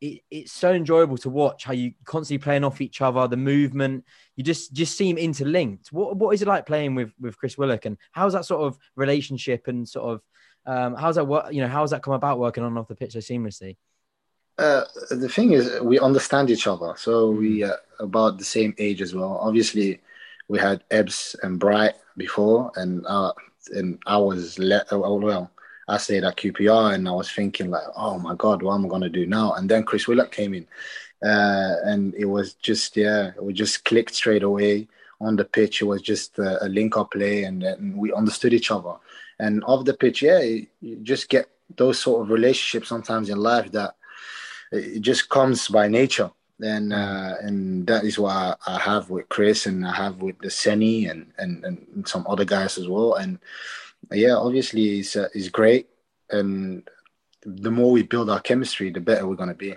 it, 0.00 0.22
it's 0.30 0.52
so 0.52 0.72
enjoyable 0.72 1.18
to 1.18 1.30
watch 1.30 1.64
how 1.64 1.72
you 1.72 1.92
constantly 2.04 2.42
playing 2.42 2.64
off 2.64 2.80
each 2.80 3.00
other, 3.00 3.26
the 3.28 3.36
movement. 3.36 4.04
You 4.36 4.44
just 4.44 4.72
just 4.72 4.96
seem 4.96 5.18
interlinked. 5.18 5.92
What 5.92 6.16
what 6.16 6.34
is 6.34 6.42
it 6.42 6.48
like 6.48 6.66
playing 6.66 6.94
with 6.94 7.12
with 7.20 7.36
Chris 7.36 7.58
Willock, 7.58 7.84
and 7.84 7.96
how's 8.12 8.32
that 8.32 8.46
sort 8.46 8.62
of 8.62 8.78
relationship 8.96 9.68
and 9.68 9.88
sort 9.88 10.14
of 10.14 10.22
um, 10.66 10.94
how's 10.94 11.16
that 11.16 11.26
work? 11.26 11.52
You 11.52 11.62
know, 11.62 11.68
how's 11.68 11.90
that 11.90 12.02
come 12.02 12.14
about 12.14 12.38
working 12.38 12.62
on 12.62 12.70
and 12.70 12.78
off 12.78 12.88
the 12.88 12.94
pitch 12.94 13.12
so 13.12 13.18
seamlessly? 13.18 13.76
Uh, 14.60 14.84
the 15.10 15.28
thing 15.28 15.52
is, 15.52 15.80
we 15.80 15.98
understand 15.98 16.50
each 16.50 16.66
other, 16.66 16.92
so 16.94 17.30
we 17.30 17.64
uh, 17.64 17.72
about 17.98 18.36
the 18.36 18.44
same 18.44 18.74
age 18.76 19.00
as 19.00 19.14
well. 19.14 19.38
Obviously, 19.40 19.98
we 20.48 20.58
had 20.58 20.84
Ebbs 20.90 21.34
and 21.42 21.58
Bright 21.58 21.94
before, 22.18 22.70
and 22.76 23.06
uh, 23.06 23.32
and 23.74 23.98
I 24.06 24.18
was 24.18 24.58
let 24.58 24.86
oh, 24.92 25.16
well. 25.16 25.50
I 25.88 25.96
stayed 25.96 26.24
at 26.24 26.36
QPR, 26.36 26.94
and 26.94 27.08
I 27.08 27.12
was 27.12 27.32
thinking 27.32 27.70
like, 27.70 27.84
oh 27.96 28.18
my 28.18 28.34
god, 28.34 28.62
what 28.62 28.74
am 28.74 28.84
I 28.84 28.88
gonna 28.88 29.08
do 29.08 29.26
now? 29.26 29.54
And 29.54 29.66
then 29.66 29.82
Chris 29.82 30.06
Willock 30.06 30.30
came 30.30 30.52
in, 30.52 30.66
uh, 31.24 31.76
and 31.84 32.14
it 32.14 32.26
was 32.26 32.52
just 32.52 32.98
yeah, 32.98 33.30
we 33.40 33.54
just 33.54 33.86
clicked 33.86 34.14
straight 34.14 34.42
away 34.42 34.88
on 35.22 35.36
the 35.36 35.44
pitch. 35.46 35.80
It 35.80 35.86
was 35.86 36.02
just 36.02 36.38
a, 36.38 36.66
a 36.66 36.68
link 36.68 36.98
up 36.98 37.12
play, 37.12 37.44
and, 37.44 37.62
and 37.62 37.96
we 37.96 38.12
understood 38.12 38.52
each 38.52 38.70
other. 38.70 38.92
And 39.38 39.64
off 39.64 39.86
the 39.86 39.94
pitch, 39.94 40.20
yeah, 40.20 40.40
you 40.40 40.96
just 41.02 41.30
get 41.30 41.48
those 41.76 41.98
sort 41.98 42.20
of 42.20 42.30
relationships 42.30 42.88
sometimes 42.88 43.30
in 43.30 43.38
life 43.38 43.72
that 43.72 43.94
it 44.72 45.00
just 45.00 45.28
comes 45.28 45.68
by 45.68 45.88
nature. 45.88 46.30
and 46.62 46.92
uh, 46.92 47.34
and 47.40 47.86
that 47.86 48.04
is 48.04 48.18
what 48.18 48.32
I, 48.32 48.54
I 48.66 48.78
have 48.78 49.10
with 49.10 49.28
Chris 49.28 49.66
and 49.66 49.86
I 49.86 49.94
have 49.94 50.20
with 50.20 50.38
the 50.40 50.50
Seny 50.50 51.06
and, 51.06 51.32
and 51.38 51.64
and 51.64 52.06
some 52.06 52.26
other 52.28 52.44
guys 52.44 52.78
as 52.78 52.86
well. 52.88 53.14
And 53.14 53.38
yeah, 54.12 54.36
obviously 54.36 54.82
he's 54.82 55.16
uh, 55.16 55.28
he's 55.32 55.48
great, 55.48 55.88
and 56.30 56.88
the 57.44 57.70
more 57.70 57.90
we 57.90 58.02
build 58.02 58.30
our 58.30 58.40
chemistry, 58.40 58.90
the 58.90 59.00
better 59.00 59.26
we're 59.26 59.36
gonna 59.36 59.54
be. 59.54 59.74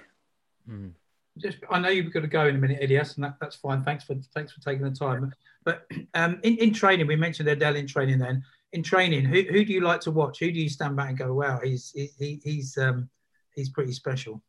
Mm. 0.69 0.91
Just, 1.37 1.57
I 1.69 1.79
know 1.79 1.89
you've 1.89 2.13
got 2.13 2.21
to 2.21 2.27
go 2.27 2.45
in 2.45 2.55
a 2.55 2.59
minute, 2.59 2.79
Ilias, 2.81 3.15
and 3.15 3.23
that, 3.23 3.37
that's 3.41 3.55
fine. 3.55 3.83
Thanks 3.83 4.03
for 4.03 4.15
thanks 4.35 4.51
for 4.51 4.61
taking 4.61 4.83
the 4.83 4.91
time. 4.91 5.33
But 5.63 5.87
um, 6.13 6.39
in, 6.43 6.57
in 6.57 6.73
training, 6.73 7.07
we 7.07 7.15
mentioned 7.15 7.49
Adel 7.49 7.75
in 7.75 7.87
training. 7.87 8.19
Then 8.19 8.43
in 8.73 8.83
training, 8.83 9.25
who, 9.25 9.41
who 9.41 9.65
do 9.65 9.73
you 9.73 9.81
like 9.81 10.01
to 10.01 10.11
watch? 10.11 10.39
Who 10.39 10.51
do 10.51 10.59
you 10.59 10.69
stand 10.69 10.95
back 10.95 11.09
and 11.09 11.17
go, 11.17 11.33
"Wow, 11.33 11.59
he's 11.63 11.91
he, 11.91 12.39
he's 12.43 12.77
um, 12.77 13.09
he's 13.55 13.69
pretty 13.69 13.93
special." 13.93 14.41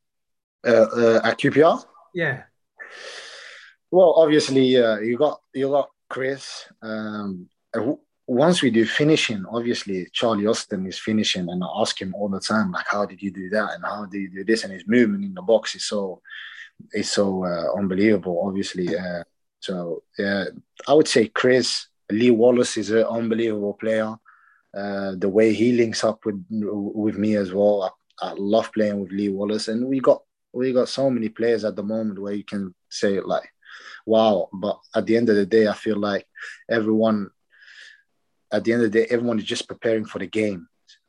Uh, 0.66 0.86
uh, 0.96 1.20
at 1.24 1.38
QPR, 1.38 1.84
Yeah, 2.14 2.44
well, 3.94 4.14
obviously 4.16 4.76
uh, 4.76 4.98
you 4.98 5.16
got 5.16 5.40
you 5.54 5.68
got 5.68 5.88
Chris. 6.08 6.66
Um, 6.82 7.48
uh, 7.72 7.92
once 8.26 8.60
we 8.60 8.70
do 8.70 8.84
finishing, 8.84 9.44
obviously 9.52 10.08
Charlie 10.12 10.48
Austin 10.48 10.84
is 10.86 10.98
finishing, 10.98 11.48
and 11.48 11.62
I 11.62 11.66
ask 11.80 12.00
him 12.00 12.12
all 12.14 12.28
the 12.28 12.40
time, 12.40 12.72
like, 12.72 12.86
how 12.88 13.06
did 13.06 13.22
you 13.22 13.30
do 13.30 13.50
that, 13.50 13.74
and 13.74 13.84
how 13.84 14.06
do 14.06 14.18
you 14.18 14.30
do 14.30 14.42
this, 14.42 14.64
and 14.64 14.72
his 14.72 14.88
movement 14.88 15.24
in 15.24 15.34
the 15.34 15.42
box 15.42 15.76
is 15.76 15.84
so 15.84 16.20
is 16.92 17.08
so 17.08 17.44
uh, 17.44 17.78
unbelievable. 17.78 18.42
Obviously, 18.44 18.88
uh, 18.96 19.22
so 19.60 20.02
yeah, 20.18 20.46
I 20.88 20.94
would 20.94 21.06
say 21.06 21.28
Chris 21.28 21.86
Lee 22.10 22.32
Wallace 22.32 22.76
is 22.76 22.90
an 22.90 23.04
unbelievable 23.04 23.74
player. 23.74 24.16
Uh, 24.76 25.12
the 25.16 25.28
way 25.28 25.54
he 25.54 25.70
links 25.72 26.02
up 26.02 26.24
with 26.24 26.44
with 26.50 27.16
me 27.16 27.36
as 27.36 27.52
well, 27.52 27.94
I, 28.20 28.30
I 28.30 28.32
love 28.36 28.72
playing 28.72 28.98
with 28.98 29.12
Lee 29.12 29.28
Wallace, 29.28 29.68
and 29.68 29.86
we 29.86 30.00
got 30.00 30.22
we 30.54 30.72
got 30.72 30.88
so 30.88 31.10
many 31.10 31.28
players 31.28 31.64
at 31.64 31.76
the 31.76 31.82
moment 31.82 32.18
where 32.18 32.32
you 32.32 32.44
can 32.44 32.74
say 32.88 33.20
like, 33.20 33.48
wow. 34.06 34.48
But 34.52 34.78
at 34.94 35.06
the 35.06 35.16
end 35.16 35.28
of 35.28 35.36
the 35.36 35.46
day, 35.46 35.66
I 35.66 35.74
feel 35.74 35.98
like 35.98 36.26
everyone 36.70 37.30
at 38.52 38.62
the 38.62 38.72
end 38.72 38.84
of 38.84 38.92
the 38.92 39.00
day, 39.00 39.06
everyone 39.10 39.38
is 39.38 39.44
just 39.44 39.66
preparing 39.66 40.04
for 40.04 40.20
the 40.20 40.26
game 40.26 40.68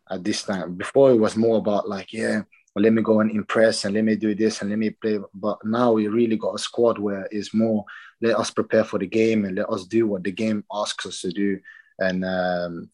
at 0.09 0.23
this 0.23 0.43
time. 0.43 0.75
Before 0.75 1.11
it 1.11 1.19
was 1.19 1.35
more 1.35 1.57
about 1.57 1.87
like, 1.87 2.11
yeah, 2.11 2.41
well, 2.73 2.83
let 2.83 2.93
me 2.93 3.01
go 3.01 3.19
and 3.19 3.31
impress 3.31 3.85
and 3.85 3.93
let 3.93 4.03
me 4.03 4.15
do 4.15 4.33
this 4.33 4.61
and 4.61 4.69
let 4.69 4.79
me 4.79 4.89
play. 4.89 5.19
But 5.33 5.59
now 5.63 5.91
we 5.91 6.07
really 6.07 6.37
got 6.37 6.55
a 6.55 6.59
squad 6.59 6.97
where 6.97 7.27
it's 7.31 7.53
more 7.53 7.85
let 8.21 8.37
us 8.37 8.49
prepare 8.49 8.83
for 8.83 8.97
the 8.97 9.07
game 9.07 9.45
and 9.45 9.55
let 9.57 9.69
us 9.69 9.85
do 9.85 10.07
what 10.07 10.23
the 10.23 10.31
game 10.31 10.63
asks 10.73 11.05
us 11.05 11.21
to 11.21 11.31
do. 11.31 11.59
And 11.99 12.25
um, 12.25 12.89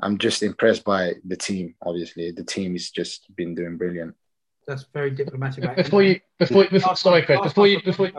I'm 0.00 0.18
just 0.18 0.42
impressed 0.42 0.84
by 0.84 1.14
the 1.24 1.36
team. 1.36 1.74
Obviously, 1.84 2.30
the 2.30 2.44
team 2.44 2.72
has 2.72 2.90
just 2.90 3.34
been 3.34 3.54
doing 3.54 3.76
brilliant. 3.76 4.14
That's 4.66 4.86
very 4.92 5.10
diplomatic. 5.10 5.76
Before 5.76 6.02
you, 6.02 6.20
before, 6.38 6.64
before 6.64 6.90
Last 6.90 7.02
sorry, 7.02 7.20
one- 7.20 7.26
Chris, 7.26 7.38
last 7.38 7.48
before 7.50 7.66
you, 7.68 7.82
before 7.82 8.10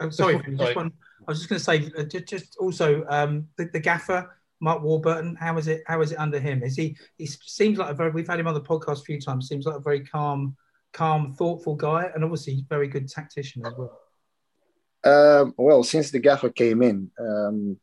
Oh, 0.00 0.10
sorry, 0.10 0.36
Before- 0.38 0.50
just 0.52 0.62
sorry. 0.62 0.74
one. 0.74 0.92
I 1.26 1.30
was 1.30 1.38
just 1.38 1.48
going 1.48 1.58
to 1.58 1.64
say, 1.64 1.90
uh, 1.96 2.04
just, 2.04 2.26
just 2.26 2.56
also 2.58 3.04
um, 3.08 3.46
the, 3.56 3.66
the 3.72 3.78
gaffer, 3.80 4.28
Mark 4.60 4.82
Warburton. 4.82 5.36
How 5.36 5.56
is 5.56 5.68
it? 5.68 5.82
How 5.86 6.00
is 6.02 6.10
it 6.12 6.18
under 6.18 6.40
him? 6.40 6.62
Is 6.62 6.76
he? 6.76 6.96
He 7.16 7.26
seems 7.26 7.78
like 7.78 7.90
a 7.90 7.94
very. 7.94 8.10
We've 8.10 8.26
had 8.26 8.40
him 8.40 8.46
on 8.48 8.54
the 8.54 8.60
podcast 8.60 9.02
a 9.02 9.04
few 9.04 9.20
times. 9.20 9.48
Seems 9.48 9.66
like 9.66 9.76
a 9.76 9.80
very 9.80 10.00
calm, 10.04 10.56
calm, 10.92 11.32
thoughtful 11.34 11.76
guy, 11.76 12.10
and 12.14 12.24
obviously 12.24 12.54
he's 12.54 12.64
very 12.68 12.88
good 12.88 13.08
tactician 13.08 13.64
as 13.64 13.72
well. 13.78 14.00
Um, 15.04 15.54
well, 15.56 15.82
since 15.84 16.10
the 16.10 16.18
gaffer 16.18 16.50
came 16.50 16.82
in, 16.82 17.10
um, 17.18 17.78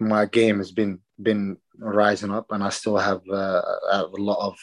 my 0.00 0.26
game 0.26 0.58
has 0.58 0.70
been 0.72 1.00
been 1.22 1.56
rising 1.78 2.30
up, 2.30 2.46
and 2.50 2.62
I 2.62 2.68
still 2.68 2.96
have, 2.98 3.22
uh, 3.28 3.62
have 3.92 4.12
a 4.12 4.22
lot 4.22 4.46
of 4.46 4.58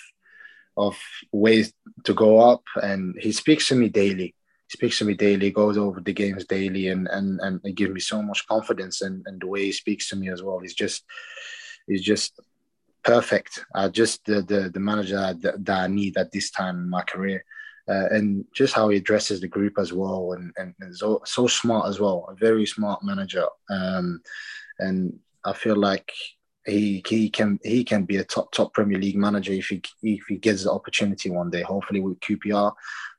of 0.78 0.98
ways 1.32 1.74
to 2.06 2.14
go 2.14 2.40
up. 2.40 2.64
And 2.82 3.16
he 3.20 3.32
speaks 3.32 3.68
to 3.70 3.76
me 3.76 3.90
daily. 3.90 4.36
He 4.68 4.74
speaks 4.74 4.98
to 5.00 5.06
me 5.06 5.16
daily, 5.16 5.52
goes 5.52 5.78
over 5.78 6.00
the 6.00 6.14
games 6.14 6.46
daily, 6.46 6.88
and 6.88 7.08
and 7.08 7.40
and 7.42 7.60
it 7.64 7.76
gives 7.76 7.92
me 7.92 8.00
so 8.00 8.22
much 8.22 8.48
confidence. 8.48 9.02
And 9.02 9.24
and 9.26 9.42
the 9.42 9.48
way 9.48 9.66
he 9.66 9.72
speaks 9.72 10.10
to 10.10 10.16
me 10.16 10.30
as 10.30 10.42
well 10.42 10.60
is 10.60 10.74
just 10.74 11.04
is 11.88 12.02
just 12.02 12.40
perfect. 13.04 13.66
Uh, 13.76 13.90
just 13.90 14.26
the 14.26 14.42
the 14.42 14.70
the 14.74 14.80
manager 14.80 15.34
that, 15.42 15.66
that 15.66 15.80
I 15.80 15.88
need 15.88 16.18
at 16.18 16.32
this 16.32 16.52
time 16.52 16.78
in 16.78 16.90
my 16.90 17.04
career 17.04 17.44
uh, 17.88 18.08
and 18.12 18.46
just 18.54 18.74
how 18.74 18.90
he 18.90 18.98
addresses 18.98 19.42
the 19.42 19.48
group 19.48 19.74
as 19.78 19.92
well, 19.92 20.34
and 20.34 20.54
and, 20.58 20.74
and 20.80 20.96
so 20.96 21.22
so 21.26 21.48
smart 21.48 21.88
as 21.90 22.00
well, 22.00 22.26
a 22.30 22.36
very 22.36 22.66
smart 22.66 23.04
manager. 23.04 23.46
Um, 23.70 24.22
and 24.80 25.20
I 25.44 25.54
feel 25.54 25.76
like 25.76 26.12
he 26.66 27.04
he 27.08 27.30
can 27.30 27.60
he 27.64 27.84
can 27.84 28.04
be 28.06 28.18
a 28.18 28.24
top 28.24 28.52
top 28.52 28.74
Premier 28.74 29.00
League 29.00 29.18
manager 29.18 29.52
if 29.54 29.68
he 29.68 29.82
if 30.04 30.26
he 30.28 30.38
gets 30.38 30.64
the 30.64 30.72
opportunity 30.72 31.30
one 31.30 31.50
day. 31.50 31.62
Hopefully 31.62 32.02
with 32.02 32.20
QPR, 32.20 32.74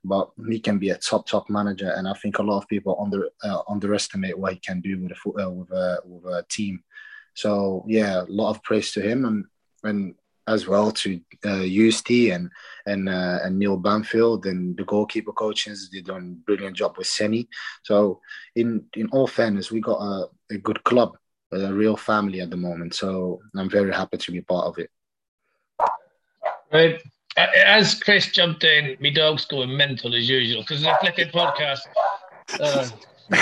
but 0.05 0.31
he 0.49 0.61
can 0.61 0.79
be 0.79 0.91
a 0.91 0.99
top 0.99 1.27
top 1.27 1.51
manager. 1.51 1.93
And 1.97 2.07
I 2.09 2.15
think 2.15 2.39
a 2.39 2.43
lot 2.43 2.59
of 2.59 2.69
people 2.69 2.97
under 3.01 3.29
uh, 3.43 3.63
underestimate 3.69 4.39
what 4.39 4.53
he 4.53 4.59
can 4.61 4.81
do 4.81 5.01
with 5.01 5.13
a 5.13 5.47
uh, 5.47 5.51
with 5.51 5.71
a 5.71 5.99
with 6.05 6.25
a 6.25 6.45
team. 6.49 6.85
So 7.35 7.85
yeah, 7.89 8.23
a 8.23 8.27
lot 8.27 8.51
of 8.51 8.63
praise 8.63 8.93
to 8.93 9.01
him 9.01 9.25
and 9.25 9.45
and 9.83 10.15
as 10.49 10.67
well 10.67 10.91
to 10.91 11.21
uh, 11.45 11.63
UST 11.63 12.11
and 12.31 12.51
and 12.87 13.09
uh, 13.09 13.39
and 13.43 13.59
Neil 13.59 13.77
Banfield 13.77 14.47
and 14.47 14.77
the 14.77 14.85
goalkeeper 14.85 15.33
coaches. 15.33 15.89
They 15.93 16.01
done 16.01 16.39
a 16.41 16.45
brilliant 16.47 16.77
job 16.77 16.97
with 16.99 17.07
Seny. 17.07 17.49
So 17.83 18.21
in 18.57 18.85
in 18.95 19.09
all 19.11 19.27
fairness, 19.27 19.71
we 19.71 19.81
got 19.81 20.01
a, 20.01 20.29
a 20.51 20.59
good 20.59 20.83
club, 20.85 21.17
a 21.53 21.73
real 21.73 21.97
family 21.97 22.41
at 22.41 22.51
the 22.51 22.57
moment. 22.57 22.95
So 22.95 23.41
I'm 23.57 23.71
very 23.71 23.93
happy 23.93 24.19
to 24.19 24.33
be 24.33 24.41
part 24.41 24.67
of 24.67 24.79
it. 24.79 24.91
Right. 26.73 27.01
As 27.37 27.95
Chris 27.95 28.31
jumped 28.31 28.65
in, 28.65 28.97
my 29.01 29.11
dog's 29.11 29.47
going 29.47 29.75
mental 29.77 30.15
as 30.15 30.29
usual 30.29 30.63
because 30.63 30.83
the 30.83 30.97
flipping 31.01 31.29
podcast. 31.29 31.81
Uh, 32.61 32.89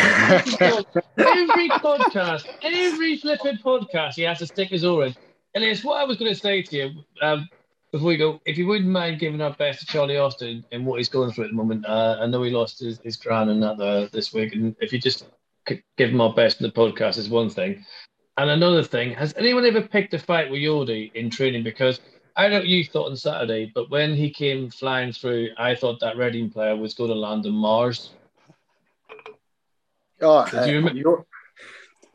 every 1.19 1.69
podcast, 1.69 2.47
every 2.63 3.17
flipping 3.17 3.57
podcast, 3.59 4.15
he 4.15 4.23
has 4.23 4.39
to 4.39 4.47
stick 4.47 4.69
his 4.69 4.85
oar 4.85 5.07
in. 5.07 5.17
And 5.55 5.65
it's 5.65 5.83
what 5.83 6.01
I 6.01 6.05
was 6.05 6.17
going 6.17 6.33
to 6.33 6.39
say 6.39 6.63
to 6.63 6.77
you 6.77 6.91
um, 7.23 7.49
before 7.91 8.09
we 8.09 8.17
go. 8.17 8.41
If 8.45 8.57
you 8.57 8.69
wouldn't 8.69 8.89
mind 8.89 9.19
giving 9.19 9.41
our 9.41 9.53
best 9.55 9.81
to 9.81 9.87
Charlie 9.87 10.19
Austin 10.19 10.65
and 10.71 10.87
what 10.87 10.99
he's 10.99 11.09
going 11.09 11.33
through 11.33 11.45
at 11.45 11.51
the 11.51 11.57
moment, 11.57 11.87
uh, 11.87 12.19
I 12.21 12.27
know 12.27 12.43
he 12.43 12.51
lost 12.51 12.79
his, 12.79 13.01
his 13.01 13.17
crown 13.17 13.49
and 13.49 13.61
that 13.63 13.81
uh, 13.81 14.09
this 14.13 14.33
week. 14.33 14.55
And 14.55 14.77
if 14.81 14.93
you 14.93 15.01
just 15.01 15.27
give 15.67 16.11
him 16.11 16.21
our 16.21 16.33
best 16.35 16.61
in 16.61 16.67
the 16.67 16.73
podcast, 16.73 17.19
is 17.19 17.29
one 17.29 17.51
thing. 17.51 17.85
And 18.37 18.51
another 18.51 18.83
thing, 18.83 19.13
has 19.15 19.35
anyone 19.37 19.67
ever 19.67 19.83
picked 19.83 20.15
a 20.15 20.19
fight 20.19 20.51
with 20.51 20.63
Jordy 20.63 21.11
in 21.15 21.31
training? 21.31 21.63
Because 21.63 22.01
I 22.37 22.49
don't 22.49 22.61
know 22.61 22.65
you 22.71 22.85
thought 22.85 23.11
on 23.11 23.17
Saturday, 23.17 23.71
but 23.75 23.91
when 23.91 24.15
he 24.15 24.31
came 24.31 24.71
flying 24.71 25.13
through, 25.13 25.51
I 25.59 25.75
thought 25.75 26.01
that 26.01 26.17
Reading 26.17 26.49
player 26.51 26.77
was 26.77 26.95
going 26.95 27.11
to 27.11 27.17
land 27.17 27.45
on 27.45 27.53
Mars. 27.53 28.11
Oh, 30.23 30.47
Do 30.65 30.71
you 30.71 31.25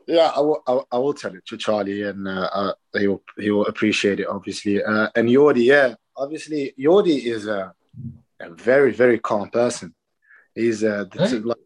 yeah, 0.08 0.30
I 0.36 0.40
will, 0.40 0.62
I, 0.66 0.72
will- 0.72 0.88
I 0.92 0.98
will 0.98 1.14
tell 1.14 1.34
it 1.34 1.44
to 1.46 1.56
Charlie, 1.56 2.02
and 2.02 2.28
uh, 2.28 2.48
uh, 2.52 2.72
he 2.96 3.08
will 3.08 3.22
he 3.36 3.50
will 3.50 3.66
appreciate 3.66 4.20
it, 4.20 4.28
obviously. 4.28 4.82
Uh, 4.82 5.08
and 5.16 5.28
Jordy, 5.28 5.64
yeah, 5.64 5.94
obviously, 6.16 6.72
Jordy 6.78 7.28
is 7.28 7.46
a, 7.48 7.74
a 8.38 8.50
very 8.50 8.92
very 8.92 9.18
calm 9.18 9.50
person. 9.50 9.92
He's 10.54 10.84
uh, 10.84 11.06
Huh? 11.12 11.40
like, 11.42 11.56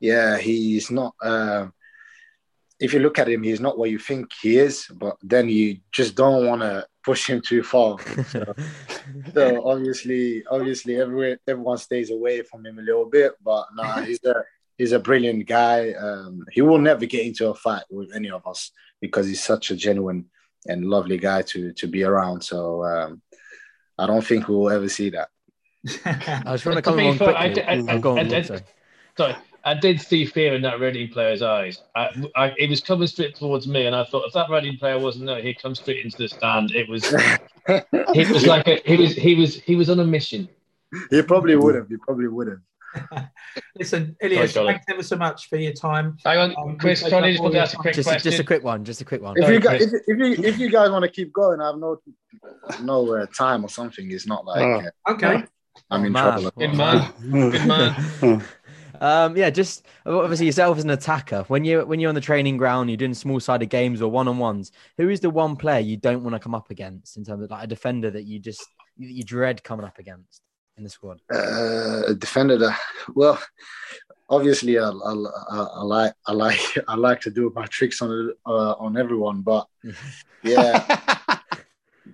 yeah, 0.00 0.38
he's 0.38 0.90
not. 0.90 1.14
Uh, 1.22 1.68
if 2.80 2.92
you 2.92 3.00
look 3.00 3.18
at 3.18 3.28
him, 3.28 3.42
he's 3.42 3.60
not 3.60 3.76
what 3.76 3.90
you 3.90 3.98
think 3.98 4.30
he 4.40 4.56
is, 4.58 4.86
but 4.94 5.16
then 5.22 5.48
you 5.48 5.78
just 5.90 6.14
don't 6.14 6.46
want 6.46 6.60
to 6.62 6.86
push 7.04 7.28
him 7.28 7.40
too 7.40 7.62
far. 7.62 7.98
So, 8.30 8.54
so 9.34 9.68
obviously, 9.68 10.44
obviously, 10.50 11.00
everyone 11.00 11.38
everyone 11.48 11.78
stays 11.78 12.10
away 12.10 12.42
from 12.42 12.64
him 12.64 12.78
a 12.78 12.82
little 12.82 13.06
bit. 13.06 13.32
But 13.42 13.66
nah, 13.74 14.00
he's 14.08 14.22
a 14.24 14.44
he's 14.76 14.92
a 14.92 14.98
brilliant 15.00 15.46
guy. 15.46 15.92
Um, 15.92 16.44
he 16.52 16.60
will 16.62 16.78
never 16.78 17.04
get 17.06 17.26
into 17.26 17.48
a 17.48 17.54
fight 17.54 17.82
with 17.90 18.14
any 18.14 18.30
of 18.30 18.46
us 18.46 18.70
because 19.00 19.26
he's 19.26 19.42
such 19.42 19.70
a 19.72 19.76
genuine 19.76 20.26
and 20.66 20.84
lovely 20.84 21.18
guy 21.18 21.42
to 21.42 21.72
to 21.72 21.86
be 21.88 22.04
around. 22.04 22.42
So 22.42 22.84
um, 22.84 23.22
I 23.98 24.06
don't 24.06 24.24
think 24.24 24.46
we 24.48 24.54
will 24.54 24.70
ever 24.70 24.88
see 24.88 25.10
that. 25.10 25.28
I 26.04 26.52
just 26.54 26.66
want 26.66 26.76
to 26.76 26.82
To 26.82 26.82
come 26.82 26.96
be 26.96 27.08
on 27.08 27.16
quickly. 27.16 27.34
I- 27.64 27.72
I- 27.72 27.94
I- 27.94 28.20
I- 28.20 28.62
sorry. 29.16 29.36
Sorry, 29.68 29.76
I 29.76 29.80
did 29.80 30.00
see 30.00 30.24
fear 30.26 30.54
in 30.54 30.62
that 30.62 30.80
Reading 30.80 31.08
player's 31.12 31.42
eyes. 31.42 31.82
I, 31.94 32.08
I, 32.36 32.54
it 32.58 32.70
was 32.70 32.80
coming 32.80 33.06
straight 33.08 33.34
towards 33.36 33.66
me, 33.66 33.86
and 33.86 33.94
I 33.94 34.04
thought 34.04 34.24
if 34.26 34.32
that 34.34 34.50
Reading 34.50 34.76
player 34.78 34.98
wasn't 34.98 35.26
there, 35.26 35.40
he'd 35.42 35.60
come 35.60 35.74
straight 35.74 36.04
into 36.04 36.16
the 36.18 36.28
stand. 36.28 36.72
It 36.74 36.88
was, 36.88 37.04
it 37.68 38.28
was 38.32 38.46
like 38.54 38.66
a, 38.68 38.80
he 38.84 38.96
was, 38.96 39.14
he 39.14 39.34
was, 39.34 39.54
he 39.56 39.76
was 39.76 39.90
on 39.90 40.00
a 40.00 40.04
mission. 40.04 40.48
he 41.10 41.22
probably 41.22 41.56
would 41.56 41.74
have. 41.74 41.88
He 41.88 41.96
probably 41.96 42.28
would 42.28 42.48
have. 42.48 42.58
Listen, 43.78 44.16
Ilias, 44.22 44.52
Sorry, 44.52 44.64
Charlie. 44.64 44.72
thanks 44.72 44.86
ever 44.88 45.02
so 45.02 45.16
much 45.16 45.48
for 45.50 45.56
your 45.56 45.74
time. 45.74 46.16
Hang 46.24 46.38
on, 46.38 46.54
Um, 46.56 46.78
Chris, 46.78 47.00
we 47.02 47.04
take 47.04 47.10
Charlie 47.10 47.32
just 47.32 47.42
want 47.42 47.54
to 47.54 47.60
ask 47.60 47.74
a 47.74 47.76
quick 47.76 47.94
Just, 47.94 48.08
question. 48.08 48.30
just 48.30 48.40
a 48.40 48.44
quick 48.44 48.64
one. 48.64 48.82
Just 48.84 49.00
a 49.02 49.04
quick 49.04 49.20
one. 49.22 49.36
If 49.36 49.44
Sorry, 49.44 49.54
you 49.56 49.60
guys, 49.60 49.82
if, 49.82 50.02
if 50.06 50.18
you 50.18 50.44
if 50.44 50.58
you 50.58 50.70
guys 50.70 50.90
want 50.90 51.02
to 51.04 51.10
keep 51.10 51.32
going, 51.32 51.60
I 51.60 51.66
have 51.66 51.76
no 51.76 52.00
no 52.82 53.14
uh, 53.14 53.26
time 53.26 53.64
or 53.64 53.68
something. 53.68 54.10
It's 54.10 54.26
not 54.26 54.46
like 54.46 54.62
Oh. 54.62 54.82
uh, 55.06 55.12
Okay. 55.12 55.44
I'm 55.90 56.02
Oh, 56.02 56.04
in 56.06 56.12
man. 56.12 56.22
trouble. 56.40 56.50
Good 56.58 56.74
man, 56.74 57.12
good 57.30 57.66
man. 57.66 58.42
Um, 59.00 59.36
yeah, 59.36 59.50
just 59.50 59.86
obviously 60.06 60.46
yourself 60.46 60.78
as 60.78 60.84
an 60.84 60.90
attacker. 60.90 61.44
When 61.48 61.64
you 61.64 61.84
when 61.84 62.00
you're 62.00 62.08
on 62.08 62.14
the 62.14 62.20
training 62.20 62.56
ground, 62.56 62.90
you're 62.90 62.96
doing 62.96 63.14
small 63.14 63.40
sided 63.40 63.66
games 63.66 64.02
or 64.02 64.10
one 64.10 64.28
on 64.28 64.38
ones. 64.38 64.72
Who 64.96 65.08
is 65.08 65.20
the 65.20 65.30
one 65.30 65.56
player 65.56 65.80
you 65.80 65.96
don't 65.96 66.22
want 66.22 66.34
to 66.34 66.40
come 66.40 66.54
up 66.54 66.70
against 66.70 67.16
in 67.16 67.24
terms 67.24 67.42
of 67.42 67.50
like 67.50 67.64
a 67.64 67.66
defender 67.66 68.10
that 68.10 68.24
you 68.24 68.38
just 68.38 68.64
you 68.96 69.22
dread 69.22 69.62
coming 69.62 69.86
up 69.86 69.98
against 69.98 70.42
in 70.76 70.84
the 70.84 70.90
squad? 70.90 71.20
uh, 71.32 72.02
a 72.08 72.14
defender 72.14 72.58
that 72.58 72.78
well 73.14 73.40
obviously 74.28 74.78
I, 74.78 74.88
I, 74.88 75.12
I, 75.50 75.58
I 75.58 75.82
like 75.82 76.12
I 76.26 76.32
like 76.32 76.60
I 76.88 76.94
like 76.96 77.20
to 77.22 77.30
do 77.30 77.52
my 77.54 77.66
tricks 77.66 78.02
on 78.02 78.32
uh, 78.46 78.72
on 78.72 78.96
everyone, 78.96 79.42
but 79.42 79.66
yeah. 80.42 80.98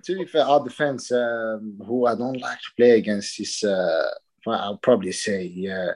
to 0.03 0.17
be 0.17 0.25
fair, 0.25 0.45
our 0.45 0.63
defense, 0.63 1.11
um, 1.11 1.79
who 1.85 2.05
I 2.05 2.15
don't 2.15 2.39
like 2.39 2.59
to 2.59 2.71
play 2.77 2.91
against, 2.91 3.39
is 3.39 3.63
uh, 3.63 4.09
I'll 4.47 4.77
probably 4.77 5.11
say 5.11 5.43
yeah, 5.43 5.91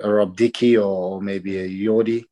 a 0.00 0.12
Rob 0.12 0.36
Dickie 0.36 0.76
or 0.76 1.20
maybe 1.20 1.58
a 1.58 1.84
Jordy. 1.84 2.24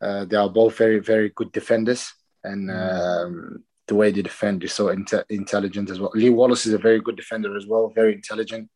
Uh, 0.00 0.24
they 0.24 0.36
are 0.36 0.50
both 0.50 0.76
very 0.76 0.98
very 0.98 1.30
good 1.34 1.52
defenders, 1.52 2.12
and 2.44 2.70
um, 2.70 3.64
the 3.88 3.94
way 3.94 4.10
they 4.10 4.22
defend 4.22 4.62
is 4.64 4.72
so 4.72 4.86
inte- 4.86 5.24
intelligent 5.30 5.90
as 5.90 5.98
well. 5.98 6.10
Lee 6.14 6.30
Wallace 6.30 6.66
is 6.66 6.74
a 6.74 6.78
very 6.78 7.00
good 7.00 7.16
defender 7.16 7.56
as 7.56 7.66
well, 7.66 7.92
very 7.94 8.12
intelligent. 8.14 8.68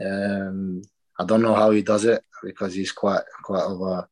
Um, 0.00 0.82
I 1.18 1.24
don't 1.24 1.42
know 1.42 1.54
how 1.54 1.70
he 1.70 1.82
does 1.82 2.04
it 2.04 2.22
because 2.42 2.74
he's 2.74 2.92
quite 2.92 3.22
quite 3.42 3.62
of 3.62 3.80
a 3.80 4.08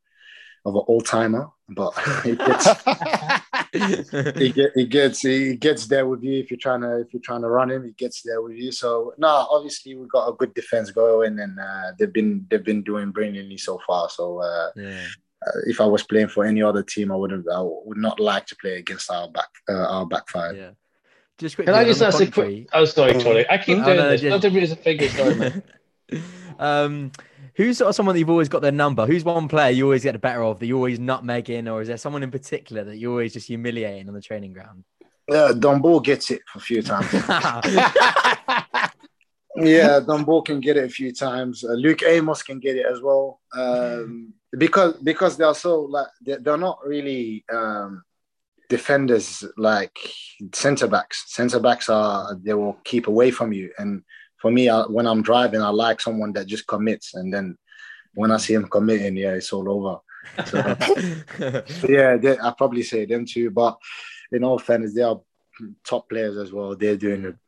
of 0.64 0.74
an 0.74 0.82
old 0.86 1.06
timer, 1.06 1.48
but 1.70 1.92
he 2.24 2.36
gets 2.36 2.66
he, 4.38 4.50
get, 4.52 4.70
he 4.74 4.86
gets 4.86 5.20
he 5.20 5.56
gets 5.56 5.86
there 5.86 6.06
with 6.06 6.22
you 6.22 6.38
if 6.40 6.50
you're 6.50 6.58
trying 6.58 6.80
to 6.82 6.98
if 7.00 7.12
you're 7.12 7.22
trying 7.22 7.42
to 7.42 7.48
run 7.48 7.70
him. 7.70 7.84
He 7.84 7.92
gets 7.92 8.22
there 8.22 8.42
with 8.42 8.56
you. 8.56 8.72
So 8.72 9.14
no, 9.18 9.28
obviously 9.28 9.94
we've 9.94 10.08
got 10.08 10.28
a 10.28 10.32
good 10.34 10.52
defense 10.54 10.90
going, 10.90 11.38
and 11.38 11.58
uh, 11.58 11.92
they've 11.98 12.12
been 12.12 12.46
they've 12.50 12.64
been 12.64 12.82
doing 12.82 13.10
brilliantly 13.10 13.58
so 13.58 13.80
far. 13.86 14.08
So. 14.10 14.38
Uh, 14.42 14.70
yeah. 14.76 15.06
uh, 15.46 15.60
if 15.66 15.80
I 15.80 15.86
was 15.86 16.02
playing 16.02 16.28
for 16.28 16.44
any 16.44 16.62
other 16.62 16.82
team, 16.82 17.10
I 17.12 17.16
wouldn't. 17.16 17.46
I 17.48 17.60
would 17.62 17.96
not 17.98 18.20
like 18.20 18.46
to 18.46 18.56
play 18.56 18.76
against 18.76 19.10
our 19.10 19.28
back, 19.30 19.48
uh, 19.68 19.72
our 19.94 20.06
back 20.06 20.28
five. 20.28 20.56
Yeah. 20.56 20.70
Just 21.38 21.54
quickly, 21.56 21.72
Can 21.72 21.80
I 21.80 21.84
just 21.86 22.02
ask 22.02 22.16
a 22.20 22.26
commentary- 22.26 22.64
quick? 22.64 22.68
Oh, 22.74 22.84
sorry, 22.84 23.12
Tony. 23.14 23.46
I 23.48 23.56
keep 23.56 23.78
Oh, 23.78 23.84
doing 23.84 23.96
no, 23.96 24.10
this. 24.10 24.20
just- 24.20 24.30
Not 24.30 24.44
everybody 24.44 24.60
has 24.60 24.72
a 24.72 24.76
figure. 24.76 25.08
Sorry, 25.08 25.34
man. 25.36 25.62
um, 26.58 27.12
who's 27.60 27.76
sort 27.76 27.90
of 27.90 27.94
someone 27.94 28.14
that 28.14 28.20
you've 28.20 28.30
always 28.30 28.48
got 28.48 28.62
their 28.62 28.72
number? 28.72 29.04
Who's 29.04 29.22
one 29.22 29.46
player 29.46 29.70
you 29.70 29.84
always 29.84 30.02
get 30.02 30.12
the 30.12 30.18
better 30.18 30.42
of 30.42 30.58
that 30.58 30.66
you 30.66 30.76
always 30.76 30.98
nutmegging, 30.98 31.70
or 31.70 31.82
is 31.82 31.88
there 31.88 31.98
someone 31.98 32.22
in 32.22 32.30
particular 32.30 32.84
that 32.84 32.96
you're 32.96 33.10
always 33.10 33.34
just 33.34 33.48
humiliating 33.48 34.08
on 34.08 34.14
the 34.14 34.22
training 34.22 34.54
ground? 34.54 34.84
Uh, 35.30 35.52
Dumbo 35.52 36.02
gets 36.02 36.30
it 36.30 36.40
a 36.54 36.60
few 36.60 36.80
times. 36.80 37.12
yeah, 37.22 37.60
Dumbo 40.00 40.42
can 40.42 40.60
get 40.60 40.78
it 40.78 40.84
a 40.84 40.88
few 40.88 41.12
times. 41.12 41.62
Uh, 41.62 41.72
Luke 41.72 42.02
Amos 42.02 42.42
can 42.42 42.60
get 42.60 42.76
it 42.76 42.86
as 42.86 43.02
well. 43.02 43.40
Um, 43.54 44.32
because 44.56 44.94
because 45.02 45.36
they 45.36 45.44
are 45.44 45.54
so 45.54 45.82
like 45.82 46.08
they're, 46.22 46.38
they're 46.38 46.56
not 46.56 46.78
really 46.84 47.44
um, 47.52 48.02
defenders 48.70 49.44
like 49.58 49.98
centre 50.54 50.88
backs. 50.88 51.24
Centre 51.26 51.60
backs 51.60 51.90
are 51.90 52.34
they 52.42 52.54
will 52.54 52.78
keep 52.84 53.06
away 53.06 53.30
from 53.30 53.52
you. 53.52 53.70
And 53.78 54.02
for 54.40 54.50
me, 54.50 54.68
I, 54.68 54.82
when 54.82 55.06
I'm 55.06 55.22
driving, 55.22 55.62
I 55.62 55.68
like 55.68 56.00
someone 56.00 56.32
that 56.32 56.46
just 56.46 56.66
commits. 56.66 57.14
And 57.14 57.32
then 57.32 57.56
when 58.14 58.30
I 58.30 58.38
see 58.38 58.54
him 58.54 58.68
committing, 58.68 59.16
yeah, 59.16 59.32
it's 59.32 59.52
all 59.52 59.70
over. 59.70 59.98
So, 60.46 60.58
yeah, 61.88 62.16
they, 62.16 62.38
I 62.38 62.52
probably 62.56 62.82
say 62.82 63.04
them 63.04 63.26
too. 63.26 63.50
But 63.50 63.78
in 64.32 64.44
all 64.44 64.58
fairness, 64.58 64.94
they 64.94 65.02
are 65.02 65.20
top 65.84 66.08
players 66.08 66.36
as 66.36 66.52
well. 66.52 66.74
They're 66.74 66.96
doing 66.96 67.24
an 67.26 67.38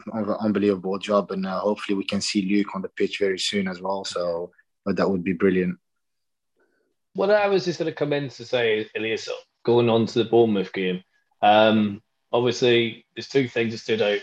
unbelievable 0.40 0.98
job, 0.98 1.31
and 1.31 1.46
uh, 1.46 1.61
hopefully 1.61 1.96
we 1.96 2.05
can 2.05 2.20
see 2.20 2.42
Luke 2.42 2.74
on 2.74 2.83
the 2.83 2.88
pitch 2.88 3.18
very 3.18 3.38
soon 3.38 3.68
as 3.68 3.81
well. 3.81 4.05
So 4.05 4.50
but 4.85 4.96
that 4.96 5.11
would 5.11 5.24
be 5.24 5.33
brilliant. 5.33 5.78
What 7.14 7.31
I 7.31 7.48
was 7.48 7.64
just 7.64 7.78
going 7.78 7.90
to 7.90 7.94
come 7.94 8.12
in 8.12 8.28
to 8.31 8.44
say, 8.44 8.88
Ilias, 8.94 9.28
going 9.64 9.88
on 9.88 10.07
to 10.07 10.18
the 10.18 10.28
Bournemouth 10.28 10.72
game. 10.72 11.02
Um, 11.42 12.02
obviously, 12.33 13.05
there's 13.14 13.28
two 13.28 13.48
things 13.48 13.72
that 13.72 13.78
stood 13.78 14.02
out. 14.02 14.20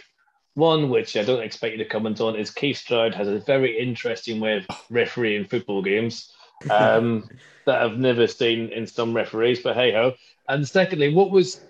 One, 0.59 0.89
which 0.89 1.15
I 1.15 1.23
don't 1.23 1.41
expect 1.41 1.77
you 1.77 1.83
to 1.83 1.89
comment 1.89 2.19
on, 2.19 2.35
is 2.35 2.51
Keith 2.51 2.77
Stroud 2.77 3.15
has 3.15 3.29
a 3.29 3.39
very 3.39 3.79
interesting 3.79 4.41
way 4.41 4.57
of 4.57 4.67
refereeing 4.89 5.45
football 5.45 5.81
games 5.81 6.33
um, 6.69 7.29
that 7.65 7.81
I've 7.81 7.97
never 7.97 8.27
seen 8.27 8.69
in 8.69 8.85
some 8.85 9.13
referees, 9.13 9.61
but 9.61 9.75
hey 9.75 9.93
ho. 9.93 10.13
And 10.49 10.67
secondly, 10.67 11.13
what 11.13 11.31
was 11.31 11.61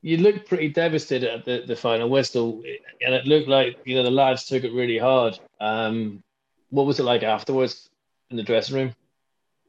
you 0.00 0.16
looked 0.16 0.48
pretty 0.48 0.68
devastated 0.68 1.30
at 1.30 1.44
the, 1.44 1.64
the 1.66 1.76
final 1.76 2.08
whistle, 2.08 2.62
and 3.04 3.14
it 3.14 3.26
looked 3.26 3.48
like 3.48 3.78
you 3.84 3.96
know 3.96 4.02
the 4.02 4.10
lads 4.10 4.46
took 4.46 4.64
it 4.64 4.72
really 4.72 4.98
hard. 4.98 5.38
Um, 5.60 6.22
what 6.70 6.86
was 6.86 6.98
it 6.98 7.04
like 7.04 7.22
afterwards 7.22 7.90
in 8.30 8.38
the 8.38 8.42
dressing 8.42 8.76
room? 8.76 8.94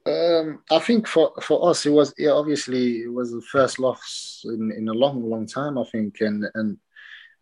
Um, 0.06 0.60
I 0.71 0.80
think 0.80 1.08
for, 1.08 1.34
for 1.41 1.69
us, 1.69 1.86
it 1.86 1.91
was 1.91 2.13
yeah, 2.17 2.32
obviously 2.32 3.02
it 3.02 3.12
was 3.12 3.32
the 3.32 3.41
first 3.41 3.78
loss 3.78 4.45
in, 4.47 4.71
in 4.71 4.88
a 4.88 4.93
long, 4.93 5.30
long 5.30 5.45
time. 5.45 5.78
I 5.78 5.84
think, 5.84 6.21
and 6.21 6.45
and 6.56 6.78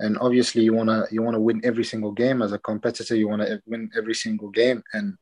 and 0.01 0.17
obviously 0.19 0.63
you 0.63 0.73
wanna 0.73 1.05
you 1.11 1.21
wanna 1.21 1.39
win 1.39 1.61
every 1.63 1.83
single 1.83 2.11
game 2.11 2.41
as 2.41 2.51
a 2.53 2.59
competitor. 2.59 3.15
You 3.15 3.27
wanna 3.27 3.61
win 3.65 3.89
every 3.97 4.13
single 4.15 4.49
game, 4.49 4.83
and 4.93 5.17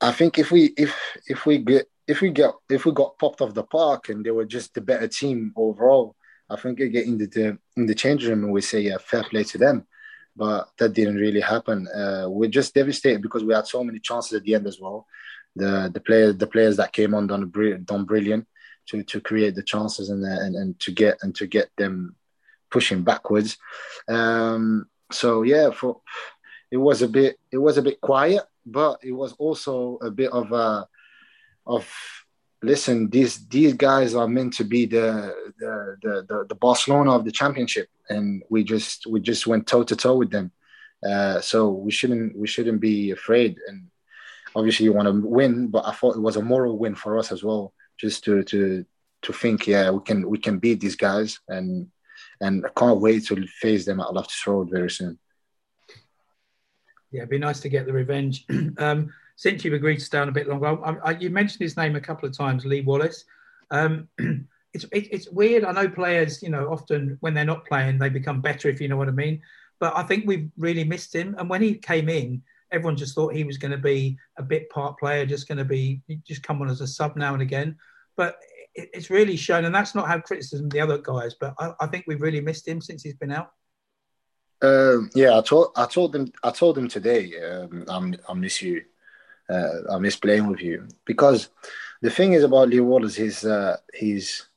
I 0.00 0.12
think 0.12 0.38
if 0.38 0.50
we 0.50 0.72
if 0.76 0.94
if 1.26 1.46
we 1.46 1.58
get 1.58 1.86
if 2.06 2.20
we 2.20 2.30
get 2.30 2.52
if 2.68 2.84
we 2.84 2.92
got 2.92 3.18
popped 3.18 3.40
off 3.40 3.54
the 3.54 3.64
park 3.64 4.08
and 4.08 4.24
they 4.24 4.30
were 4.30 4.44
just 4.44 4.74
the 4.74 4.80
better 4.80 5.08
team 5.08 5.52
overall, 5.56 6.16
I 6.50 6.56
think 6.56 6.78
you 6.78 6.88
get 6.88 7.06
in 7.06 7.18
the 7.18 7.58
in 7.76 7.86
the 7.86 7.94
change 7.94 8.26
room 8.26 8.44
and 8.44 8.52
we 8.52 8.60
say 8.60 8.80
yeah, 8.80 8.98
fair 8.98 9.24
play 9.24 9.44
to 9.44 9.58
them. 9.58 9.86
But 10.36 10.68
that 10.78 10.92
didn't 10.92 11.16
really 11.16 11.40
happen. 11.40 11.88
Uh, 11.88 12.26
we're 12.28 12.48
just 12.48 12.72
devastated 12.72 13.22
because 13.22 13.42
we 13.42 13.54
had 13.54 13.66
so 13.66 13.82
many 13.82 13.98
chances 13.98 14.34
at 14.34 14.44
the 14.44 14.54
end 14.54 14.66
as 14.68 14.78
well 14.80 15.06
the 15.58 15.90
the 15.92 16.00
players 16.00 16.36
the 16.36 16.46
players 16.46 16.76
that 16.76 16.92
came 16.92 17.14
on 17.14 17.26
done 17.26 17.50
done 17.84 18.04
brilliant 18.04 18.46
to 18.86 19.02
to 19.02 19.20
create 19.20 19.54
the 19.54 19.62
chances 19.62 20.08
and, 20.08 20.24
and 20.24 20.54
and 20.54 20.80
to 20.80 20.92
get 20.92 21.18
and 21.22 21.34
to 21.34 21.46
get 21.46 21.68
them 21.76 22.14
pushing 22.70 23.02
backwards. 23.02 23.56
Um, 24.08 24.86
so 25.10 25.42
yeah, 25.42 25.70
for 25.70 26.00
it 26.70 26.76
was 26.76 27.02
a 27.02 27.08
bit 27.08 27.38
it 27.50 27.58
was 27.58 27.78
a 27.78 27.82
bit 27.82 28.00
quiet, 28.00 28.42
but 28.66 29.00
it 29.02 29.12
was 29.12 29.32
also 29.34 29.98
a 30.02 30.10
bit 30.10 30.30
of 30.32 30.52
a 30.52 30.86
of 31.66 31.88
listen 32.62 33.08
these 33.10 33.46
these 33.48 33.74
guys 33.74 34.14
are 34.14 34.28
meant 34.28 34.52
to 34.54 34.64
be 34.64 34.86
the 34.86 35.34
the 35.58 35.96
the, 36.02 36.26
the, 36.28 36.46
the 36.48 36.54
Barcelona 36.54 37.12
of 37.12 37.24
the 37.24 37.32
championship, 37.32 37.88
and 38.08 38.42
we 38.50 38.64
just 38.64 39.06
we 39.06 39.20
just 39.20 39.46
went 39.46 39.66
toe 39.66 39.84
to 39.84 39.96
toe 39.96 40.16
with 40.16 40.30
them. 40.30 40.52
Uh, 41.08 41.40
so 41.40 41.70
we 41.70 41.92
shouldn't 41.92 42.36
we 42.36 42.46
shouldn't 42.46 42.80
be 42.80 43.12
afraid 43.12 43.56
and 43.68 43.88
obviously 44.54 44.84
you 44.84 44.92
want 44.92 45.06
to 45.06 45.26
win, 45.26 45.68
but 45.68 45.86
I 45.86 45.92
thought 45.92 46.16
it 46.16 46.20
was 46.20 46.36
a 46.36 46.42
moral 46.42 46.78
win 46.78 46.94
for 46.94 47.18
us 47.18 47.32
as 47.32 47.42
well, 47.42 47.72
just 47.98 48.24
to 48.24 48.42
to 48.44 48.84
to 49.22 49.32
think, 49.32 49.66
yeah, 49.66 49.90
we 49.90 50.00
can 50.00 50.28
we 50.28 50.38
can 50.38 50.58
beat 50.58 50.80
these 50.80 50.96
guys, 50.96 51.40
and 51.48 51.88
and 52.40 52.64
I 52.64 52.70
can't 52.78 53.00
wait 53.00 53.26
to 53.26 53.46
face 53.46 53.84
them 53.84 54.00
at 54.00 54.12
Loftus 54.12 54.46
Road 54.46 54.70
very 54.70 54.90
soon. 54.90 55.18
Yeah, 57.10 57.20
it'd 57.20 57.30
be 57.30 57.38
nice 57.38 57.60
to 57.60 57.68
get 57.68 57.86
the 57.86 57.92
revenge. 57.92 58.44
um, 58.78 59.12
since 59.36 59.64
you've 59.64 59.74
agreed 59.74 59.98
to 59.98 60.04
stay 60.04 60.18
on 60.18 60.28
a 60.28 60.32
bit 60.32 60.48
longer, 60.48 60.84
I, 60.84 60.96
I, 61.04 61.18
you 61.18 61.30
mentioned 61.30 61.62
his 61.62 61.76
name 61.76 61.96
a 61.96 62.00
couple 62.00 62.28
of 62.28 62.36
times, 62.36 62.64
Lee 62.64 62.82
Wallace. 62.82 63.24
Um, 63.70 64.08
it's 64.74 64.84
it, 64.92 65.08
it's 65.10 65.30
weird. 65.30 65.64
I 65.64 65.72
know 65.72 65.88
players, 65.88 66.42
you 66.42 66.50
know, 66.50 66.70
often 66.70 67.16
when 67.20 67.34
they're 67.34 67.44
not 67.44 67.66
playing, 67.66 67.98
they 67.98 68.08
become 68.08 68.40
better, 68.40 68.68
if 68.68 68.80
you 68.80 68.88
know 68.88 68.96
what 68.96 69.08
I 69.08 69.12
mean. 69.12 69.40
But 69.80 69.96
I 69.96 70.02
think 70.02 70.26
we've 70.26 70.50
really 70.56 70.84
missed 70.84 71.14
him. 71.14 71.34
And 71.38 71.48
when 71.48 71.62
he 71.62 71.74
came 71.74 72.08
in, 72.08 72.42
everyone 72.72 72.96
just 72.96 73.14
thought 73.14 73.34
he 73.34 73.44
was 73.44 73.58
going 73.58 73.70
to 73.70 73.78
be 73.78 74.18
a 74.36 74.42
bit 74.42 74.68
part 74.70 74.98
player, 74.98 75.24
just 75.24 75.48
going 75.48 75.58
to 75.58 75.64
be 75.64 76.02
just 76.26 76.42
come 76.42 76.60
on 76.60 76.68
as 76.68 76.80
a 76.80 76.86
sub 76.86 77.16
now 77.16 77.32
and 77.32 77.42
again. 77.42 77.76
But 78.16 78.40
it, 78.78 78.90
it's 78.92 79.10
really 79.10 79.36
shown, 79.36 79.64
and 79.64 79.74
that's 79.74 79.94
not 79.94 80.08
how 80.08 80.20
criticism 80.20 80.66
of 80.66 80.72
the 80.72 80.80
other 80.80 80.98
guys. 80.98 81.34
But 81.38 81.54
I, 81.58 81.72
I 81.80 81.86
think 81.86 82.04
we've 82.06 82.22
really 82.22 82.40
missed 82.40 82.66
him 82.66 82.80
since 82.80 83.02
he's 83.02 83.16
been 83.16 83.32
out. 83.32 83.50
Um, 84.62 85.10
yeah, 85.14 85.38
I 85.38 85.40
told 85.42 85.72
I 85.76 85.86
told 85.86 86.12
them 86.12 86.32
I 86.42 86.50
told 86.50 86.76
them 86.76 86.88
today. 86.88 87.32
Um, 87.40 87.84
I'm, 87.88 88.16
I 88.28 88.34
miss 88.34 88.62
you. 88.62 88.82
Uh, 89.48 89.92
I 89.92 89.98
miss 89.98 90.16
playing 90.16 90.46
with 90.46 90.60
you 90.60 90.86
because 91.04 91.48
the 92.02 92.10
thing 92.10 92.34
is 92.34 92.44
about 92.44 92.68
Lee 92.68 92.80
Wallace. 92.80 93.16
He's 93.16 93.44
uh, 93.44 93.76
he's 93.94 94.48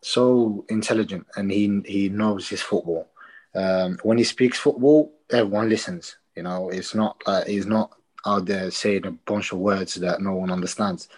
so 0.00 0.64
intelligent 0.68 1.26
and 1.36 1.50
he 1.50 1.82
he 1.86 2.08
knows 2.08 2.48
his 2.48 2.62
football. 2.62 3.08
Um, 3.54 3.98
when 4.02 4.18
he 4.18 4.24
speaks 4.24 4.58
football, 4.58 5.12
everyone 5.30 5.68
listens. 5.68 6.16
You 6.36 6.42
know, 6.42 6.68
it's 6.68 6.94
not 6.94 7.22
like 7.26 7.46
he's 7.46 7.66
not 7.66 7.92
out 8.26 8.44
there 8.44 8.70
saying 8.70 9.06
a 9.06 9.12
bunch 9.12 9.52
of 9.52 9.58
words 9.58 9.94
that 9.94 10.20
no 10.20 10.34
one 10.34 10.50
understands. 10.50 11.08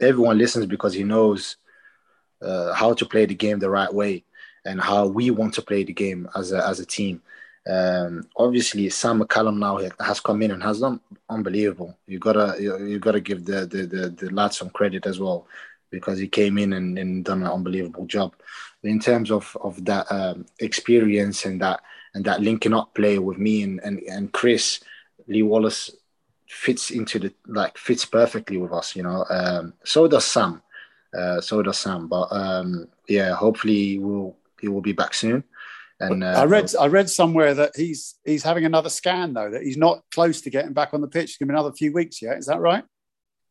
Everyone 0.00 0.38
listens 0.38 0.66
because 0.66 0.94
he 0.94 1.02
knows 1.02 1.56
uh, 2.42 2.72
how 2.74 2.92
to 2.94 3.04
play 3.06 3.26
the 3.26 3.34
game 3.34 3.58
the 3.58 3.70
right 3.70 3.92
way 3.92 4.24
and 4.64 4.80
how 4.80 5.06
we 5.06 5.30
want 5.30 5.54
to 5.54 5.62
play 5.62 5.84
the 5.84 5.92
game 5.92 6.28
as 6.34 6.52
a 6.52 6.66
as 6.66 6.80
a 6.80 6.86
team. 6.86 7.22
Um, 7.68 8.26
obviously, 8.36 8.88
Sam 8.88 9.20
McCallum 9.20 9.58
now 9.58 9.78
has 10.04 10.20
come 10.20 10.40
in 10.42 10.52
and 10.52 10.62
has 10.62 10.80
done 10.80 11.00
unbelievable. 11.28 11.98
You 12.06 12.18
gotta 12.18 12.56
you, 12.60 12.98
gotta 12.98 13.20
give 13.20 13.44
the, 13.44 13.66
the 13.66 13.86
the 13.86 14.30
the 14.30 14.48
some 14.50 14.70
credit 14.70 15.06
as 15.06 15.20
well 15.20 15.46
because 15.90 16.18
he 16.18 16.28
came 16.28 16.58
in 16.58 16.72
and, 16.74 16.98
and 16.98 17.24
done 17.24 17.42
an 17.42 17.50
unbelievable 17.50 18.06
job 18.06 18.34
in 18.82 19.00
terms 19.00 19.30
of 19.30 19.56
of 19.60 19.84
that 19.84 20.10
um, 20.10 20.46
experience 20.60 21.44
and 21.44 21.60
that 21.60 21.80
and 22.14 22.24
that 22.24 22.40
linking 22.40 22.74
up 22.74 22.94
play 22.94 23.18
with 23.18 23.38
me 23.38 23.62
and, 23.62 23.80
and 23.82 24.00
and 24.02 24.32
Chris 24.32 24.80
Lee 25.26 25.42
Wallace 25.42 25.90
fits 26.48 26.90
into 26.90 27.18
the 27.18 27.34
like 27.46 27.76
fits 27.76 28.04
perfectly 28.04 28.56
with 28.56 28.72
us 28.72 28.96
you 28.96 29.02
know 29.02 29.24
um, 29.28 29.74
so 29.84 30.08
does 30.08 30.24
Sam 30.24 30.62
uh, 31.16 31.40
so 31.40 31.62
does 31.62 31.78
Sam 31.78 32.08
but 32.08 32.28
um, 32.30 32.88
yeah 33.08 33.34
hopefully 33.34 33.98
we'll 33.98 34.36
he 34.60 34.68
will 34.68 34.80
be 34.80 34.92
back 34.92 35.14
soon 35.14 35.44
and 36.00 36.22
uh, 36.22 36.34
I 36.38 36.44
read 36.44 36.72
I 36.78 36.86
read 36.86 37.10
somewhere 37.10 37.54
that 37.54 37.72
he's 37.76 38.14
he's 38.24 38.42
having 38.42 38.64
another 38.64 38.88
scan 38.88 39.34
though 39.34 39.50
that 39.50 39.62
he's 39.62 39.76
not 39.76 40.02
close 40.12 40.40
to 40.42 40.50
getting 40.50 40.72
back 40.72 40.94
on 40.94 41.00
the 41.00 41.08
pitch. 41.08 41.30
It's 41.30 41.36
gonna 41.38 41.48
be 41.52 41.54
another 41.54 41.72
few 41.72 41.92
weeks 41.92 42.22
yet. 42.22 42.38
Is 42.38 42.46
that 42.46 42.60
right? 42.60 42.84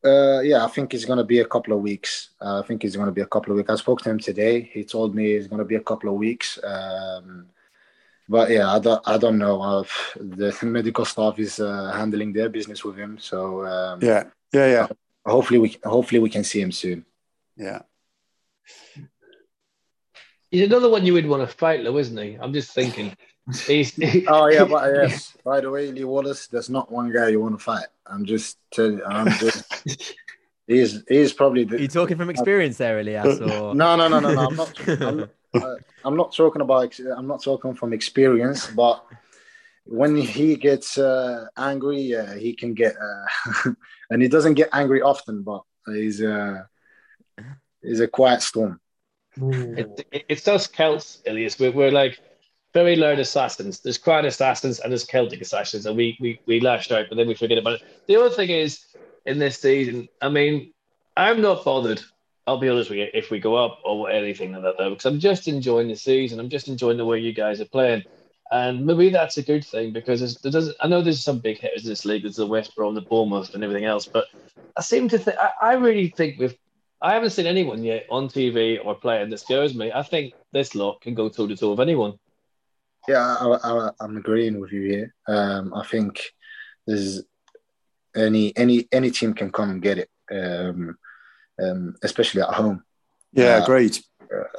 Uh, 0.05 0.39
yeah, 0.41 0.63
I 0.63 0.69
think 0.69 0.93
it's 0.93 1.05
gonna 1.05 1.25
be 1.25 1.39
a 1.39 1.45
couple 1.45 1.73
of 1.73 1.81
weeks. 1.81 2.29
Uh, 2.39 2.61
I 2.61 2.65
think 2.65 2.85
it's 2.85 2.95
gonna 2.95 3.11
be 3.11 3.21
a 3.21 3.27
couple 3.27 3.51
of 3.51 3.57
weeks. 3.57 3.69
I 3.69 3.75
spoke 3.75 4.01
to 4.03 4.09
him 4.09 4.19
today. 4.19 4.61
He 4.61 4.85
told 4.85 5.13
me 5.13 5.33
it's 5.33 5.47
gonna 5.47 5.65
be 5.65 5.75
a 5.75 5.81
couple 5.81 6.09
of 6.09 6.15
weeks. 6.15 6.57
Um, 6.63 7.47
but 8.29 8.49
yeah, 8.49 8.71
I 8.71 8.79
don't, 8.79 9.01
I 9.05 9.17
don't 9.17 9.37
know. 9.37 9.61
Uh, 9.61 9.83
the 10.15 10.57
medical 10.63 11.05
staff 11.05 11.39
is 11.39 11.59
uh, 11.59 11.91
handling 11.93 12.31
their 12.31 12.49
business 12.49 12.83
with 12.83 12.95
him, 12.95 13.17
so 13.17 13.65
um, 13.65 14.01
Yeah, 14.01 14.23
yeah, 14.53 14.67
yeah, 14.67 14.87
hopefully 15.25 15.59
we, 15.59 15.77
hopefully 15.83 16.19
we 16.19 16.29
can 16.29 16.45
see 16.45 16.61
him 16.61 16.71
soon. 16.71 17.05
Yeah. 17.57 17.81
He's 20.51 20.63
another 20.63 20.89
one 20.89 21.05
you 21.05 21.13
would 21.13 21.27
want 21.27 21.47
to 21.47 21.55
fight, 21.55 21.83
though, 21.83 21.97
isn't 21.97 22.17
he? 22.17 22.37
I'm 22.39 22.53
just 22.53 22.71
thinking. 22.71 23.15
He's, 23.65 23.97
Oh 24.27 24.47
yeah, 24.47 24.65
but 24.65 24.93
yes. 24.93 25.35
By 25.43 25.61
the 25.61 25.69
way, 25.69 25.91
Lee 25.91 26.03
Wallace, 26.03 26.47
there's 26.47 26.69
not 26.69 26.91
one 26.91 27.11
guy 27.11 27.29
you 27.29 27.41
want 27.41 27.57
to 27.57 27.63
fight. 27.63 27.87
I'm 28.05 28.25
just 28.25 28.57
telling. 28.71 29.01
I'm 29.05 29.29
just. 29.31 30.15
he's 30.67 31.03
he's 31.07 31.33
probably 31.33 31.63
Are 31.63 31.77
you 31.77 31.87
the. 31.87 31.93
talking 31.93 32.17
from 32.17 32.29
experience 32.29 32.77
there, 32.77 32.99
Ilias? 32.99 33.41
Or 33.41 33.75
No, 33.75 33.95
no, 33.95 34.07
no, 34.07 34.19
no, 34.19 34.33
no. 34.33 34.47
I'm 34.47 34.55
not. 34.55 34.87
I'm 35.01 35.17
not, 35.17 35.29
uh, 35.53 35.75
I'm 36.05 36.15
not 36.15 36.33
talking 36.33 36.61
about. 36.61 36.97
I'm 37.15 37.27
not 37.27 37.43
talking 37.43 37.73
from 37.73 37.93
experience, 37.93 38.67
but 38.67 39.03
when 39.85 40.15
he 40.15 40.55
gets 40.55 40.97
uh, 40.97 41.47
angry, 41.57 42.01
yeah, 42.01 42.35
he 42.35 42.53
can 42.53 42.73
get. 42.73 42.95
Uh, 42.95 43.71
and 44.09 44.21
he 44.21 44.27
doesn't 44.27 44.55
get 44.55 44.69
angry 44.73 45.01
often, 45.01 45.43
but 45.43 45.63
he's 45.85 46.21
uh, 46.21 46.63
he's 47.81 47.99
a 47.99 48.07
quiet 48.07 48.41
storm. 48.41 48.79
Mm. 49.37 49.77
it, 49.77 50.07
it- 50.11 50.25
it's 50.29 50.47
us 50.47 50.67
Celts, 50.67 51.21
Ilias. 51.25 51.59
We're, 51.59 51.71
we're 51.71 51.91
like 51.91 52.19
very 52.73 52.95
loud 52.95 53.19
assassins. 53.19 53.79
There's 53.79 53.97
quiet 53.97 54.25
assassins 54.25 54.79
and 54.79 54.91
there's 54.91 55.05
Celtic 55.05 55.41
assassins, 55.41 55.85
and 55.85 55.95
we, 55.95 56.17
we 56.19 56.39
we 56.45 56.59
lash 56.59 56.91
out, 56.91 57.05
but 57.09 57.15
then 57.15 57.27
we 57.27 57.33
forget 57.33 57.57
about 57.57 57.75
it. 57.75 57.83
The 58.07 58.15
other 58.17 58.29
thing 58.29 58.49
is 58.49 58.85
in 59.25 59.39
this 59.39 59.59
season, 59.59 60.07
I 60.21 60.29
mean, 60.29 60.73
I'm 61.15 61.41
not 61.41 61.63
bothered. 61.65 62.01
I'll 62.45 62.57
be 62.59 62.69
honest 62.69 62.89
with 62.89 62.99
you, 62.99 63.07
if 63.13 63.29
we 63.29 63.39
go 63.39 63.55
up 63.55 63.79
or 63.83 64.09
anything 64.09 64.53
like 64.53 64.63
that, 64.63 64.77
though, 64.77 64.91
because 64.91 65.05
I'm 65.05 65.19
just 65.19 65.47
enjoying 65.49 65.89
the 65.89 65.95
season. 65.97 66.39
I'm 66.39 66.49
just 66.49 66.69
enjoying 66.69 66.97
the 66.97 67.05
way 67.05 67.19
you 67.19 67.33
guys 67.33 67.59
are 67.59 67.65
playing. 67.65 68.03
And 68.51 68.85
maybe 68.85 69.09
that's 69.09 69.35
a 69.37 69.43
good 69.43 69.65
thing 69.65 69.91
because 69.91 70.35
there 70.37 70.51
doesn't, 70.53 70.77
I 70.79 70.87
know 70.87 71.01
there's 71.01 71.21
some 71.21 71.39
big 71.39 71.57
hitters 71.59 71.83
in 71.83 71.89
this 71.89 72.05
league. 72.05 72.21
There's 72.21 72.37
the 72.37 72.47
West 72.47 72.73
Brom, 72.73 72.95
the 72.95 73.01
Bournemouth, 73.01 73.53
and 73.53 73.61
everything 73.65 73.83
else. 73.83 74.05
But 74.05 74.27
I 74.77 74.81
seem 74.81 75.09
to 75.09 75.17
think, 75.19 75.37
I, 75.37 75.49
I 75.61 75.73
really 75.73 76.07
think 76.07 76.39
we've, 76.39 76.55
I 77.01 77.13
haven't 77.13 77.29
seen 77.31 77.45
anyone 77.45 77.83
yet 77.83 78.05
on 78.09 78.27
TV 78.27 78.79
or 78.83 78.95
playing 78.95 79.29
that 79.29 79.37
scares 79.39 79.75
me. 79.75 79.91
I 79.91 80.01
think 80.03 80.33
this 80.51 80.73
lot 80.75 81.01
can 81.01 81.13
go 81.13 81.29
toe 81.29 81.47
to 81.47 81.55
toe 81.55 81.71
with 81.71 81.79
anyone. 81.79 82.13
Yeah, 83.07 83.35
I, 83.39 83.57
I, 83.63 83.91
I'm 83.99 84.17
agreeing 84.17 84.59
with 84.59 84.71
you 84.71 84.81
here. 84.81 85.13
Um, 85.27 85.73
I 85.73 85.85
think 85.85 86.21
there's 86.85 87.21
any 88.15 88.55
any 88.57 88.87
any 88.91 89.11
team 89.11 89.33
can 89.33 89.51
come 89.51 89.69
and 89.69 89.81
get 89.81 89.99
it, 89.99 90.09
um, 90.31 90.97
um, 91.61 91.95
especially 92.03 92.41
at 92.41 92.49
home. 92.49 92.83
Yeah, 93.33 93.57
Uh, 93.57 93.63
agreed. 93.63 93.97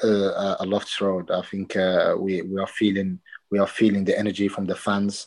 uh, 0.03 0.57
at 0.61 0.69
Loftus 0.69 1.01
Road. 1.01 1.31
I 1.31 1.43
think 1.43 1.77
uh, 1.77 2.15
we 2.19 2.43
we 2.43 2.59
are 2.61 2.67
feeling 2.69 3.21
we 3.51 3.59
are 3.59 3.67
feeling 3.67 4.05
the 4.05 4.19
energy 4.19 4.49
from 4.49 4.67
the 4.67 4.77
fans 4.77 5.27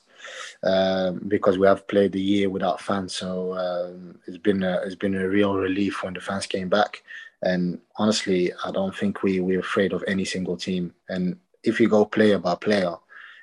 um, 0.64 1.22
because 1.28 1.58
we 1.58 1.68
have 1.68 1.88
played 1.88 2.12
the 2.12 2.22
year 2.22 2.50
without 2.50 2.82
fans. 2.82 3.16
So 3.16 3.54
um, 3.54 4.20
it's 4.28 4.38
been 4.38 4.64
a, 4.64 4.82
it's 4.84 4.96
been 4.96 5.16
a 5.16 5.28
real 5.28 5.56
relief 5.56 6.04
when 6.04 6.14
the 6.14 6.22
fans 6.22 6.46
came 6.46 6.70
back. 6.70 7.04
And 7.44 7.80
honestly, 7.98 8.52
I 8.64 8.72
don't 8.72 8.96
think 8.96 9.24
we 9.24 9.40
we're 9.40 9.60
afraid 9.60 9.94
of 9.94 10.04
any 10.08 10.26
single 10.26 10.58
team. 10.58 10.94
And 11.10 11.38
if 11.64 11.80
you 11.80 11.88
go 11.90 12.06
player 12.06 12.38
by 12.38 12.56
player, 12.56 12.96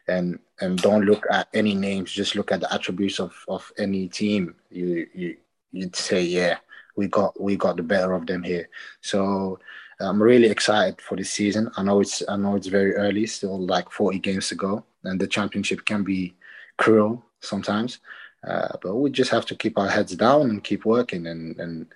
and 0.08 0.38
and 0.60 0.80
don't 0.80 1.04
look 1.04 1.24
at 1.30 1.48
any 1.54 1.74
names, 1.74 2.12
just 2.12 2.34
look 2.34 2.50
at 2.50 2.60
the 2.60 2.72
attributes 2.72 3.20
of, 3.20 3.32
of 3.46 3.70
any 3.78 4.08
team. 4.08 4.54
You 4.70 5.06
you 5.14 5.36
you'd 5.70 5.96
say, 5.96 6.22
yeah, 6.22 6.58
we 6.96 7.08
got 7.08 7.40
we 7.40 7.56
got 7.56 7.76
the 7.76 7.82
better 7.82 8.12
of 8.12 8.26
them 8.26 8.42
here. 8.42 8.68
So 9.00 9.58
I'm 10.00 10.22
really 10.22 10.48
excited 10.48 11.00
for 11.00 11.16
this 11.16 11.30
season. 11.30 11.70
I 11.76 11.82
know 11.82 12.00
it's 12.00 12.22
I 12.28 12.36
know 12.36 12.56
it's 12.56 12.66
very 12.66 12.94
early, 12.94 13.26
still 13.26 13.58
like 13.58 13.90
40 13.90 14.18
games 14.18 14.48
to 14.48 14.54
go, 14.54 14.84
and 15.04 15.20
the 15.20 15.26
championship 15.26 15.84
can 15.84 16.02
be 16.02 16.34
cruel 16.78 17.22
sometimes. 17.40 17.98
Uh, 18.46 18.68
but 18.80 18.94
we 18.94 19.10
just 19.10 19.30
have 19.30 19.44
to 19.46 19.56
keep 19.56 19.76
our 19.78 19.88
heads 19.88 20.14
down 20.14 20.48
and 20.48 20.64
keep 20.64 20.84
working, 20.84 21.26
and 21.26 21.58
and 21.58 21.86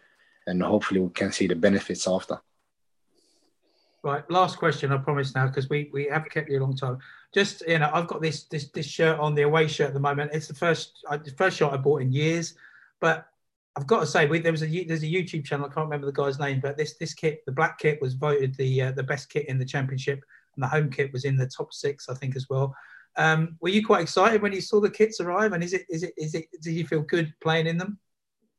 and 0.47 0.63
hopefully 0.63 1.01
we 1.01 1.09
can 1.11 1.33
see 1.33 1.47
the 1.47 1.55
benefits 1.55 2.07
after. 2.07 2.41
Right, 4.03 4.29
last 4.29 4.59
question. 4.59 4.91
I 4.91 4.97
promise 4.97 5.35
now 5.35 5.47
because 5.47 5.71
we 5.71 5.89
we 5.93 6.07
have 6.07 6.29
kept 6.29 6.51
you 6.51 6.59
a 6.59 6.65
long 6.65 6.77
time. 6.77 6.99
Just 7.33 7.63
you 7.69 7.79
know, 7.79 7.91
I've 7.95 8.09
got 8.09 8.21
this 8.21 8.45
this 8.45 8.69
this 8.71 8.87
shirt 8.87 9.21
on 9.21 9.35
the 9.37 9.43
away 9.43 9.69
shirt 9.69 9.89
at 9.89 9.95
the 9.95 10.01
moment. 10.01 10.33
It's 10.35 10.49
the 10.49 10.55
first 10.55 11.05
the 11.09 11.35
first 11.39 11.57
shirt 11.57 11.73
I 11.73 11.77
bought 11.77 12.03
in 12.03 12.13
years, 12.13 12.55
but 13.01 13.29
I've 13.77 13.87
got 13.87 14.01
to 14.01 14.07
say 14.07 14.27
we, 14.27 14.41
there 14.41 14.53
was 14.53 14.65
a 14.65 14.85
there's 14.85 15.05
a 15.05 15.07
YouTube 15.07 15.45
channel. 15.45 15.67
I 15.67 15.73
can't 15.73 15.87
remember 15.87 16.07
the 16.07 16.13
guy's 16.13 16.41
name, 16.41 16.59
but 16.61 16.77
this 16.77 16.95
this 16.95 17.15
kit, 17.15 17.43
the 17.47 17.53
black 17.53 17.79
kit, 17.79 18.03
was 18.03 18.15
voted 18.15 18.57
the 18.57 18.83
uh, 18.83 18.93
the 18.93 19.05
best 19.05 19.31
kit 19.31 19.49
in 19.49 19.59
the 19.59 19.65
championship, 19.65 20.25
and 20.57 20.63
the 20.63 20.69
home 20.69 20.91
kit 20.91 21.13
was 21.13 21.25
in 21.25 21.37
the 21.37 21.47
top 21.47 21.73
six, 21.73 22.09
I 22.09 22.15
think, 22.15 22.35
as 22.35 22.49
well. 22.51 22.75
Um, 23.17 23.57
were 23.61 23.69
you 23.69 23.85
quite 23.85 24.03
excited 24.03 24.43
when 24.43 24.53
you 24.53 24.61
saw 24.61 24.81
the 24.81 24.91
kits 24.91 25.21
arrive? 25.21 25.53
And 25.53 25.63
is 25.63 25.73
it 25.73 25.87
is 25.89 26.03
it 26.03 26.15
is 26.17 26.35
it 26.35 26.47
did 26.61 26.73
you 26.73 26.87
feel 26.87 27.03
good 27.03 27.33
playing 27.41 27.67
in 27.67 27.79
them? 27.79 27.99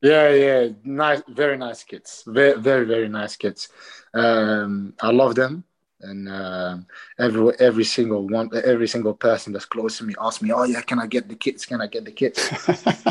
Yeah, 0.02 0.30
yeah, 0.34 0.68
nice, 0.84 1.22
very 1.30 1.58
nice 1.58 1.82
kits, 1.84 2.24
very, 2.28 2.60
very, 2.60 2.86
very 2.86 3.08
nice 3.08 3.38
kits. 3.38 3.70
Um, 4.14 4.94
I 5.02 5.12
love 5.12 5.36
them, 5.36 5.64
and 6.02 6.28
um 6.28 6.88
every 7.18 7.54
every 7.60 7.86
single 7.86 8.28
one, 8.28 8.50
every 8.66 8.88
single 8.88 9.14
person 9.14 9.54
that's 9.54 9.66
close 9.66 9.98
to 10.00 10.04
me 10.04 10.14
asks 10.20 10.42
me, 10.42 10.52
"Oh 10.52 10.64
yeah, 10.66 10.82
can 10.82 11.00
I 11.00 11.08
get 11.08 11.30
the 11.30 11.36
kits? 11.36 11.66
Can 11.66 11.80
I 11.82 11.88
get 11.88 12.04
the 12.04 12.12
kits?" 12.12 12.52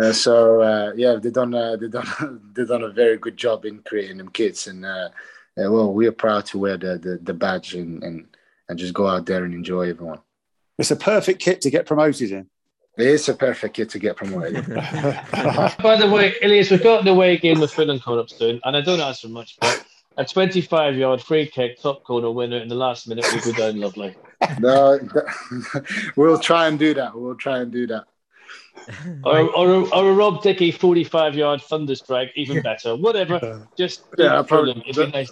uh, 0.00 0.12
so 0.14 0.62
uh, 0.62 0.92
yeah, 0.96 1.16
they 1.16 1.30
done 1.30 1.54
uh, 1.54 1.76
they 1.76 1.88
done 1.88 2.40
they 2.54 2.64
done 2.64 2.84
a 2.84 2.90
very 2.90 3.18
good 3.18 3.36
job 3.36 3.66
in 3.66 3.82
creating 3.82 4.16
them 4.16 4.30
kits, 4.30 4.66
and 4.66 4.86
uh, 4.86 5.10
uh, 5.58 5.70
well, 5.70 5.92
we 5.92 6.06
are 6.06 6.12
proud 6.12 6.46
to 6.46 6.58
wear 6.58 6.78
the 6.78 6.96
the, 6.98 7.18
the 7.22 7.34
badge 7.34 7.74
and, 7.74 8.02
and 8.02 8.34
and 8.70 8.78
just 8.78 8.94
go 8.94 9.06
out 9.06 9.26
there 9.26 9.44
and 9.44 9.52
enjoy 9.52 9.90
everyone. 9.90 10.20
It's 10.80 10.90
a 10.90 10.96
perfect 10.96 11.40
kit 11.42 11.60
to 11.60 11.70
get 11.70 11.84
promoted 11.84 12.30
in. 12.32 12.48
It's 12.96 13.28
a 13.28 13.34
perfect 13.34 13.76
kit 13.76 13.90
to 13.90 13.98
get 13.98 14.16
promoted. 14.16 14.66
By 14.74 15.96
the 15.98 16.10
way, 16.10 16.34
Ilias, 16.42 16.70
we've 16.70 16.82
got 16.82 17.04
the 17.04 17.10
away 17.10 17.36
game 17.36 17.60
with 17.60 17.70
Finland 17.72 18.02
coming 18.02 18.18
up 18.20 18.30
soon, 18.30 18.60
and 18.64 18.74
I 18.76 18.80
don't 18.80 19.00
ask 19.00 19.20
for 19.20 19.28
much, 19.28 19.58
but 19.60 19.84
a 20.16 20.24
25 20.24 20.96
yard 20.96 21.20
free 21.20 21.46
kick, 21.46 21.80
top 21.80 22.02
corner 22.02 22.30
winner 22.30 22.56
in 22.58 22.68
the 22.68 22.74
last 22.74 23.08
minute 23.08 23.26
will 23.32 23.52
go 23.52 23.58
down 23.58 23.78
lovely. 23.80 24.14
no, 24.58 24.98
we'll 26.16 26.38
try 26.38 26.66
and 26.66 26.78
do 26.78 26.94
that. 26.94 27.14
We'll 27.14 27.36
try 27.36 27.58
and 27.60 27.70
do 27.70 27.86
that. 27.86 28.04
Or, 29.24 29.54
or, 29.54 29.70
a, 29.74 29.88
or 29.90 30.10
a 30.10 30.14
Rob 30.14 30.42
Dickie 30.42 30.70
45 30.72 31.34
yard 31.34 31.60
thunder 31.62 31.94
strike, 31.94 32.32
even 32.36 32.62
better. 32.62 32.96
Whatever. 32.96 33.68
Just 33.76 34.04
Yeah, 34.16 34.38
keep 34.40 34.48
probably. 34.48 34.72
them. 34.72 34.82
It'd 34.86 35.06
be 35.06 35.12
nice. 35.12 35.30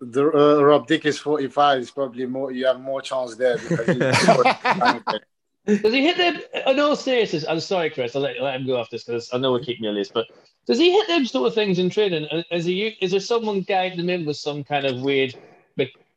The, 0.00 0.06
the 0.06 0.58
uh, 0.58 0.62
Rob 0.62 0.86
Dickie's 0.86 1.18
45 1.18 1.80
is 1.80 1.90
probably 1.90 2.26
more. 2.26 2.52
You 2.52 2.66
have 2.66 2.80
more 2.80 3.02
chance 3.02 3.34
there 3.36 3.58
because 3.58 3.86
he's 3.86 3.98
Does 5.82 5.92
he 5.92 6.02
hit 6.02 6.16
them? 6.16 6.40
In 6.66 6.80
all 6.80 6.96
seriousness, 6.96 7.44
I'm 7.46 7.60
sorry, 7.60 7.90
Chris. 7.90 8.16
I'll 8.16 8.22
let, 8.22 8.40
let 8.40 8.58
him 8.58 8.66
go 8.66 8.80
after 8.80 8.96
this 8.96 9.04
because 9.04 9.28
I 9.34 9.38
know 9.38 9.52
we're 9.52 9.60
keeping 9.60 9.84
you 9.84 9.90
Ilias, 9.90 10.08
but 10.08 10.26
does 10.66 10.78
he 10.78 10.92
hit 10.92 11.08
them 11.08 11.26
sort 11.26 11.46
of 11.46 11.54
things 11.54 11.78
in 11.78 11.90
training? 11.90 12.26
Uh, 12.30 12.42
Is 12.50 12.64
he? 12.64 12.96
Is 13.02 13.10
there 13.10 13.20
someone 13.20 13.60
guiding 13.62 13.98
him 14.00 14.08
in 14.08 14.24
with 14.24 14.38
some 14.38 14.64
kind 14.64 14.86
of 14.86 15.02
weird 15.02 15.34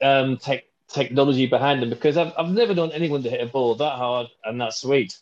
um, 0.02 0.38
tech, 0.38 0.64
technology 0.88 1.48
behind 1.48 1.84
him? 1.84 1.90
Because 1.90 2.16
I've, 2.16 2.32
I've 2.38 2.52
never 2.52 2.74
known 2.74 2.92
anyone 2.92 3.24
to 3.24 3.30
hit 3.30 3.42
a 3.42 3.46
ball 3.46 3.76
that 3.76 3.98
hard 3.98 4.28
and 4.46 4.62
that 4.62 4.74
sweet. 4.74 5.18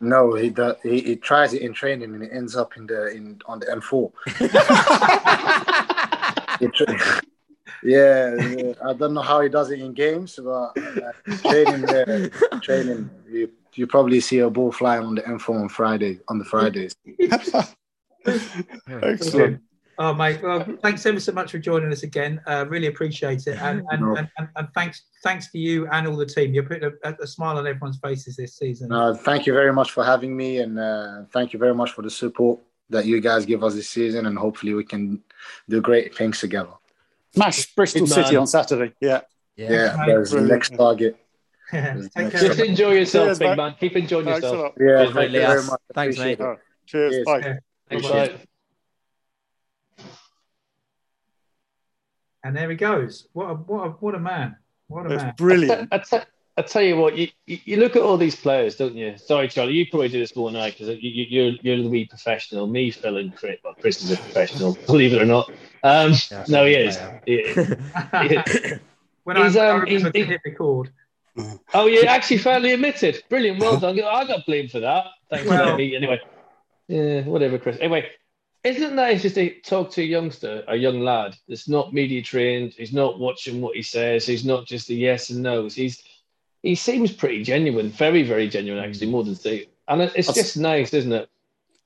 no, 0.00 0.34
he, 0.34 0.50
does, 0.50 0.76
he 0.82 1.00
he 1.00 1.16
tries 1.16 1.52
it 1.52 1.62
in 1.62 1.72
training 1.72 2.14
and 2.14 2.22
it 2.22 2.30
ends 2.32 2.54
up 2.54 2.76
in 2.76 2.86
the 2.86 3.08
in 3.08 3.40
on 3.46 3.58
the 3.58 3.66
M4. 3.66 4.12
He 7.82 7.90
tra- 7.90 7.92
yeah, 7.92 8.34
yeah, 8.34 8.72
I 8.84 8.92
don't 8.92 9.14
know 9.14 9.22
how 9.22 9.40
he 9.40 9.48
does 9.48 9.70
it 9.70 9.80
in 9.80 9.92
games, 9.92 10.38
but 10.42 10.72
uh, 10.76 11.12
training, 11.42 11.88
uh, 11.88 12.28
training, 12.62 13.10
you 13.28 13.50
you 13.74 13.86
probably 13.86 14.20
see 14.20 14.40
a 14.40 14.50
ball 14.50 14.72
flying 14.72 15.04
on 15.04 15.14
the 15.14 15.22
M4 15.22 15.60
on 15.60 15.68
Friday 15.68 16.18
on 16.28 16.38
the 16.38 16.44
Fridays. 16.44 16.94
Excellent. 18.86 19.62
Oh, 19.98 20.14
mate. 20.14 20.42
Well, 20.42 20.64
thanks 20.82 21.04
ever 21.04 21.20
so 21.20 21.30
much 21.32 21.50
for 21.50 21.58
joining 21.58 21.92
us 21.92 22.04
again. 22.04 22.40
Uh, 22.46 22.64
really 22.66 22.86
appreciate 22.86 23.46
it. 23.46 23.58
And 23.60 23.82
and, 23.90 24.00
No. 24.00 24.16
and, 24.16 24.28
and, 24.38 24.48
and 24.56 24.68
thanks 24.74 25.02
thanks 25.22 25.50
to 25.52 25.58
you 25.58 25.86
and 25.88 26.06
all 26.06 26.16
the 26.16 26.24
team. 26.24 26.54
You're 26.54 26.64
putting 26.64 26.90
a, 27.04 27.14
a 27.22 27.26
smile 27.26 27.58
on 27.58 27.66
everyone's 27.66 27.98
faces 27.98 28.36
this 28.36 28.56
season. 28.56 28.90
Uh, 28.90 29.12
thank 29.14 29.46
you 29.46 29.52
very 29.52 29.72
much 29.74 29.90
for 29.92 30.02
having 30.02 30.34
me, 30.34 30.58
and 30.58 30.78
uh, 30.78 31.24
thank 31.32 31.52
you 31.52 31.58
very 31.58 31.74
much 31.74 31.92
for 31.92 32.00
the 32.00 32.10
support 32.10 32.60
that 32.88 33.04
you 33.04 33.20
guys 33.20 33.44
give 33.44 33.62
us 33.62 33.74
this 33.74 33.90
season, 33.90 34.24
and 34.24 34.38
hopefully 34.38 34.72
we 34.72 34.84
can 34.84 35.22
do 35.68 35.82
great 35.82 36.14
things 36.16 36.40
together. 36.40 36.72
Smash 37.34 37.74
Bristol 37.74 38.06
Good 38.06 38.16
man. 38.16 38.24
City 38.24 38.36
on 38.36 38.46
Saturday. 38.46 38.92
Yeah. 39.00 39.20
Yeah. 39.56 39.70
Yeah, 39.70 40.06
there's 40.06 40.30
the 40.30 40.40
next 40.40 40.74
target. 40.74 41.16
Take 41.70 42.30
Just 42.32 42.58
enjoy 42.60 42.92
yourself, 42.94 43.26
Cheers, 43.26 43.38
big 43.38 43.48
mate. 43.50 43.56
man. 43.56 43.74
Keep 43.78 43.96
enjoying 43.96 44.24
Thanks 44.24 44.42
yourself. 44.42 44.74
Yeah, 44.78 44.86
Cheers, 44.86 45.04
thank 45.04 45.14
mate, 45.14 45.30
you 45.30 45.46
very 45.46 45.62
much. 45.64 45.80
Thanks, 45.94 46.18
mate. 46.18 46.40
it. 46.40 46.58
Cheers. 46.86 47.12
Cheers. 47.12 47.24
Bye. 47.24 47.40
Thanks, 47.42 47.60
Appreciate 48.06 48.32
mate. 48.32 48.46
And 52.42 52.56
there 52.56 52.70
he 52.70 52.76
goes. 52.76 53.28
What 53.34 53.50
a 53.50 53.54
what 53.54 53.86
a 53.86 53.90
what 53.90 54.14
a 54.14 54.18
man. 54.18 54.56
What 54.88 55.06
a 55.06 55.10
That's 55.10 55.22
man. 55.22 55.34
brilliant. 55.36 55.88
I, 55.92 55.98
te- 55.98 56.16
I 56.16 56.24
I 56.56 56.62
tell 56.62 56.82
you 56.82 56.96
what, 56.96 57.16
you, 57.16 57.28
you 57.46 57.58
you 57.64 57.76
look 57.76 57.96
at 57.96 58.02
all 58.02 58.16
these 58.16 58.34
players, 58.36 58.76
don't 58.76 58.94
you? 58.96 59.16
Sorry, 59.18 59.46
Charlie, 59.48 59.74
you 59.74 59.86
probably 59.88 60.08
do 60.08 60.18
this 60.18 60.34
more 60.34 60.50
than 60.50 60.60
I 60.60 60.70
because 60.70 60.88
you, 60.88 60.96
you, 61.00 61.26
you're 61.28 61.52
you're 61.62 61.82
the 61.84 61.88
wee 61.88 62.06
professional. 62.06 62.66
Me, 62.66 62.90
Phil, 62.90 63.18
and 63.18 63.34
Chris. 63.36 63.58
Well, 63.62 63.74
Chris 63.80 64.02
is 64.02 64.10
a 64.12 64.16
professional, 64.16 64.76
believe 64.86 65.12
it 65.12 65.22
or 65.22 65.26
not. 65.26 65.50
Um, 65.82 66.12
Yeah, 66.30 66.44
no, 66.48 66.64
he 66.66 66.76
I 66.76 66.80
is. 66.80 66.98
He 67.26 67.34
is. 67.34 67.56
when 69.24 69.36
He's, 69.36 69.56
I, 69.56 69.66
I 69.66 69.70
um, 69.80 69.86
he's- 69.86 70.10
he- 70.14 70.22
hit 70.24 70.40
record. 70.44 70.90
Oh, 71.72 71.86
you 71.86 72.02
actually 72.02 72.38
finally 72.38 72.72
admitted. 72.72 73.22
Brilliant. 73.28 73.60
Well 73.60 73.78
done. 73.78 73.98
I 74.02 74.26
got 74.26 74.44
blamed 74.46 74.70
for 74.72 74.80
that. 74.80 75.04
Thanks 75.30 75.48
Well- 75.48 75.60
letting 75.70 75.76
me. 75.76 75.96
Anyway, 75.96 76.20
yeah, 76.88 77.22
whatever, 77.22 77.58
Chris. 77.58 77.78
Anyway, 77.80 78.08
isn't 78.64 78.82
that 78.82 78.94
nice 78.94 79.22
just 79.22 79.36
to 79.36 79.58
talk 79.60 79.90
to 79.92 80.02
a 80.02 80.04
youngster, 80.04 80.64
a 80.68 80.76
young 80.76 81.00
lad 81.00 81.36
that's 81.48 81.68
not 81.68 81.94
media 81.94 82.20
trained? 82.22 82.74
He's 82.76 82.92
not 82.92 83.18
watching 83.18 83.60
what 83.62 83.74
he 83.76 83.82
says. 83.82 84.26
He's 84.26 84.44
not 84.44 84.66
just 84.66 84.88
the 84.88 84.94
yes 84.96 85.30
and 85.30 85.42
no's. 85.42 85.74
He's 85.74 86.02
he 86.62 86.74
seems 86.74 87.10
pretty 87.10 87.42
genuine, 87.42 87.88
very, 87.88 88.22
very 88.22 88.46
genuine, 88.46 88.84
actually, 88.84 89.10
more 89.10 89.24
than 89.24 89.34
Steve. 89.34 89.68
And 89.88 90.02
it's 90.02 90.12
That's- 90.26 90.34
just 90.34 90.56
nice, 90.58 90.92
isn't 90.92 91.12
it? 91.12 91.30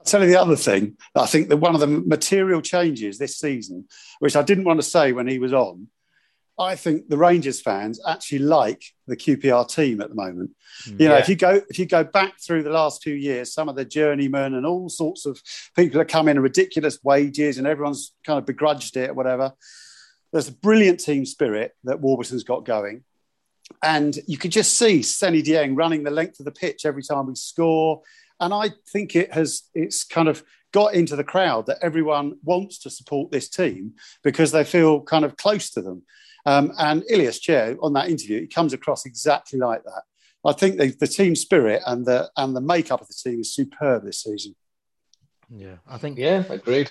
I'll 0.05 0.11
tell 0.11 0.23
you 0.23 0.29
the 0.29 0.41
other 0.41 0.57
thing. 0.57 0.99
I 1.15 1.27
think 1.27 1.49
that 1.49 1.57
one 1.57 1.75
of 1.75 1.81
the 1.81 1.87
material 1.87 2.61
changes 2.61 3.17
this 3.17 3.39
season, 3.39 3.87
which 4.19 4.37
I 4.37 4.43
didn't 4.43 4.65
want 4.65 4.79
to 4.79 4.87
say 4.87 5.13
when 5.13 5.27
he 5.27 5.39
was 5.39 5.55
on, 5.55 5.89
I 6.59 6.77
think 6.77 7.09
the 7.09 7.17
Rangers 7.17 7.61
fans 7.61 7.99
actually 8.07 8.41
like 8.41 8.85
the 9.07 9.17
QPR 9.17 9.69
team 9.69 10.01
at 10.01 10.11
the 10.11 10.15
moment. 10.15 10.51
Mm. 10.87 11.01
You 11.01 11.09
know, 11.09 11.17
if 11.17 11.29
you 11.29 11.37
go 11.37 11.63
if 11.69 11.79
you 11.79 11.87
go 11.87 12.05
back 12.05 12.35
through 12.39 12.63
the 12.63 12.71
last 12.71 13.03
two 13.03 13.15
years, 13.15 13.53
some 13.53 13.69
of 13.69 13.77
the 13.77 13.85
journeymen 13.85 14.55
and 14.55 14.67
all 14.67 14.89
sorts 14.89 15.27
of 15.27 15.41
people 15.75 15.99
that 15.99 16.09
come 16.09 16.29
in 16.29 16.39
ridiculous 16.39 16.99
wages, 17.03 17.59
and 17.59 17.67
everyone's 17.67 18.13
kind 18.25 18.39
of 18.39 18.47
begrudged 18.47 18.97
it 18.97 19.11
or 19.11 19.15
whatever. 19.15 19.53
There's 20.33 20.49
a 20.49 20.53
brilliant 20.53 21.01
team 21.01 21.25
spirit 21.25 21.73
that 21.85 22.01
Warburton's 22.01 22.45
got 22.45 22.65
going. 22.65 23.05
And 23.83 24.19
you 24.27 24.37
could 24.37 24.53
just 24.53 24.79
see 24.79 25.03
Seny 25.03 25.43
Dieng 25.43 25.77
running 25.77 26.05
the 26.05 26.11
length 26.11 26.39
of 26.39 26.45
the 26.45 26.53
pitch 26.53 26.85
every 26.85 27.03
time 27.03 27.27
we 27.27 27.35
score. 27.35 28.03
And 28.41 28.53
I 28.53 28.71
think 28.89 29.15
it 29.17 29.33
has 29.33 29.63
it's 29.75 30.05
kind 30.05 30.29
of 30.29 30.45
got 30.73 30.95
into 30.95 31.15
the 31.15 31.25
crowd 31.25 31.67
that 31.67 31.79
everyone 31.83 32.37
wants 32.43 32.79
to 32.79 32.91
support 32.91 33.31
this 33.31 33.49
team 33.49 33.93
because 34.23 34.51
they 34.51 34.65
feel 34.65 35.01
kind 35.01 35.25
of 35.25 35.37
close 35.37 35.71
to 35.71 35.81
them. 35.81 36.03
Um, 36.47 36.73
and 36.79 37.05
Ilias 37.09 37.39
Chair 37.39 37.77
on 37.81 37.93
that 37.95 38.11
interview, 38.11 38.41
he 38.41 38.47
comes 38.47 38.73
across 38.73 39.07
exactly 39.07 39.59
like 39.59 39.85
that. 39.85 40.03
I 40.45 40.53
think 40.53 40.79
the, 40.79 40.89
the 40.91 41.07
team 41.07 41.35
spirit 41.37 41.83
and 41.87 42.05
the 42.05 42.31
and 42.37 42.55
the 42.55 42.61
makeup 42.61 43.01
of 43.01 43.09
the 43.09 43.15
team 43.15 43.41
is 43.41 43.55
superb 43.55 44.05
this 44.05 44.23
season. 44.23 44.55
Yeah, 45.49 45.77
I 45.89 45.99
think 45.99 46.19
Yeah, 46.19 46.45
agreed. 46.51 46.91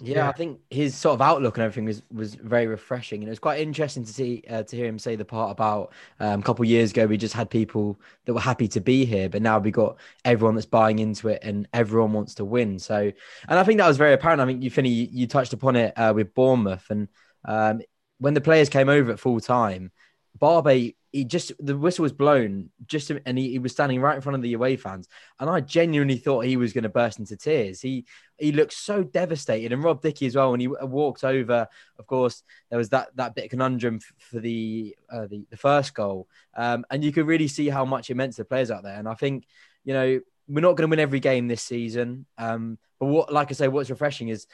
Yeah, 0.00 0.16
Yeah. 0.16 0.28
I 0.28 0.32
think 0.32 0.60
his 0.68 0.94
sort 0.94 1.14
of 1.14 1.22
outlook 1.22 1.56
and 1.56 1.64
everything 1.64 1.86
was 1.86 2.02
was 2.12 2.34
very 2.34 2.66
refreshing, 2.66 3.22
and 3.22 3.28
it 3.28 3.30
was 3.30 3.38
quite 3.38 3.60
interesting 3.60 4.04
to 4.04 4.12
see 4.12 4.42
uh, 4.48 4.62
to 4.64 4.76
hear 4.76 4.86
him 4.86 4.98
say 4.98 5.16
the 5.16 5.24
part 5.24 5.50
about 5.50 5.92
um, 6.20 6.40
a 6.40 6.42
couple 6.42 6.64
of 6.64 6.68
years 6.68 6.90
ago 6.90 7.06
we 7.06 7.16
just 7.16 7.32
had 7.34 7.48
people 7.48 7.98
that 8.26 8.34
were 8.34 8.40
happy 8.40 8.68
to 8.68 8.80
be 8.80 9.06
here, 9.06 9.28
but 9.30 9.40
now 9.40 9.58
we 9.58 9.70
got 9.70 9.96
everyone 10.24 10.54
that's 10.54 10.66
buying 10.66 10.98
into 10.98 11.28
it 11.28 11.40
and 11.42 11.66
everyone 11.72 12.12
wants 12.12 12.34
to 12.34 12.44
win. 12.44 12.78
So, 12.78 13.10
and 13.48 13.58
I 13.58 13.64
think 13.64 13.78
that 13.78 13.88
was 13.88 13.96
very 13.96 14.12
apparent. 14.12 14.40
I 14.42 14.46
think 14.46 14.62
you, 14.62 14.70
Finney, 14.70 14.90
you, 14.90 15.08
you 15.10 15.26
touched 15.26 15.54
upon 15.54 15.76
it 15.76 15.94
uh, 15.96 16.12
with 16.14 16.34
Bournemouth, 16.34 16.84
and 16.90 17.08
um, 17.46 17.80
when 18.18 18.34
the 18.34 18.40
players 18.42 18.68
came 18.68 18.90
over 18.90 19.12
at 19.12 19.18
full 19.20 19.40
time, 19.40 19.92
Barbet, 20.38 20.94
he 21.16 21.24
just 21.24 21.52
the 21.58 21.76
whistle 21.76 22.02
was 22.02 22.12
blown, 22.12 22.68
just 22.86 23.10
and 23.10 23.38
he, 23.38 23.52
he 23.52 23.58
was 23.58 23.72
standing 23.72 24.00
right 24.00 24.16
in 24.16 24.20
front 24.20 24.36
of 24.36 24.42
the 24.42 24.52
away 24.52 24.76
fans, 24.76 25.08
and 25.40 25.48
I 25.48 25.60
genuinely 25.60 26.18
thought 26.18 26.44
he 26.44 26.58
was 26.58 26.74
going 26.74 26.82
to 26.82 26.90
burst 26.90 27.18
into 27.18 27.36
tears. 27.36 27.80
He 27.80 28.04
he 28.36 28.52
looked 28.52 28.74
so 28.74 29.02
devastated, 29.02 29.72
and 29.72 29.82
Rob 29.82 30.02
Dickie 30.02 30.26
as 30.26 30.36
well. 30.36 30.50
When 30.50 30.60
he 30.60 30.68
walked 30.68 31.24
over, 31.24 31.68
of 31.98 32.06
course, 32.06 32.42
there 32.68 32.78
was 32.78 32.90
that 32.90 33.08
that 33.16 33.34
bit 33.34 33.44
of 33.44 33.50
conundrum 33.50 34.00
for 34.18 34.40
the 34.40 34.94
uh, 35.10 35.26
the, 35.26 35.46
the 35.48 35.56
first 35.56 35.94
goal, 35.94 36.28
um, 36.54 36.84
and 36.90 37.02
you 37.02 37.12
could 37.12 37.26
really 37.26 37.48
see 37.48 37.70
how 37.70 37.86
much 37.86 38.10
it 38.10 38.14
meant 38.14 38.34
to 38.34 38.42
the 38.42 38.44
players 38.44 38.70
out 38.70 38.82
there. 38.82 38.98
And 38.98 39.08
I 39.08 39.14
think 39.14 39.46
you 39.84 39.94
know 39.94 40.20
we're 40.48 40.60
not 40.60 40.76
going 40.76 40.88
to 40.88 40.90
win 40.90 41.00
every 41.00 41.20
game 41.20 41.48
this 41.48 41.62
season, 41.62 42.26
um, 42.36 42.78
but 43.00 43.06
what, 43.06 43.32
like 43.32 43.50
I 43.50 43.54
say, 43.54 43.68
what's 43.68 43.90
refreshing 43.90 44.28
is 44.28 44.46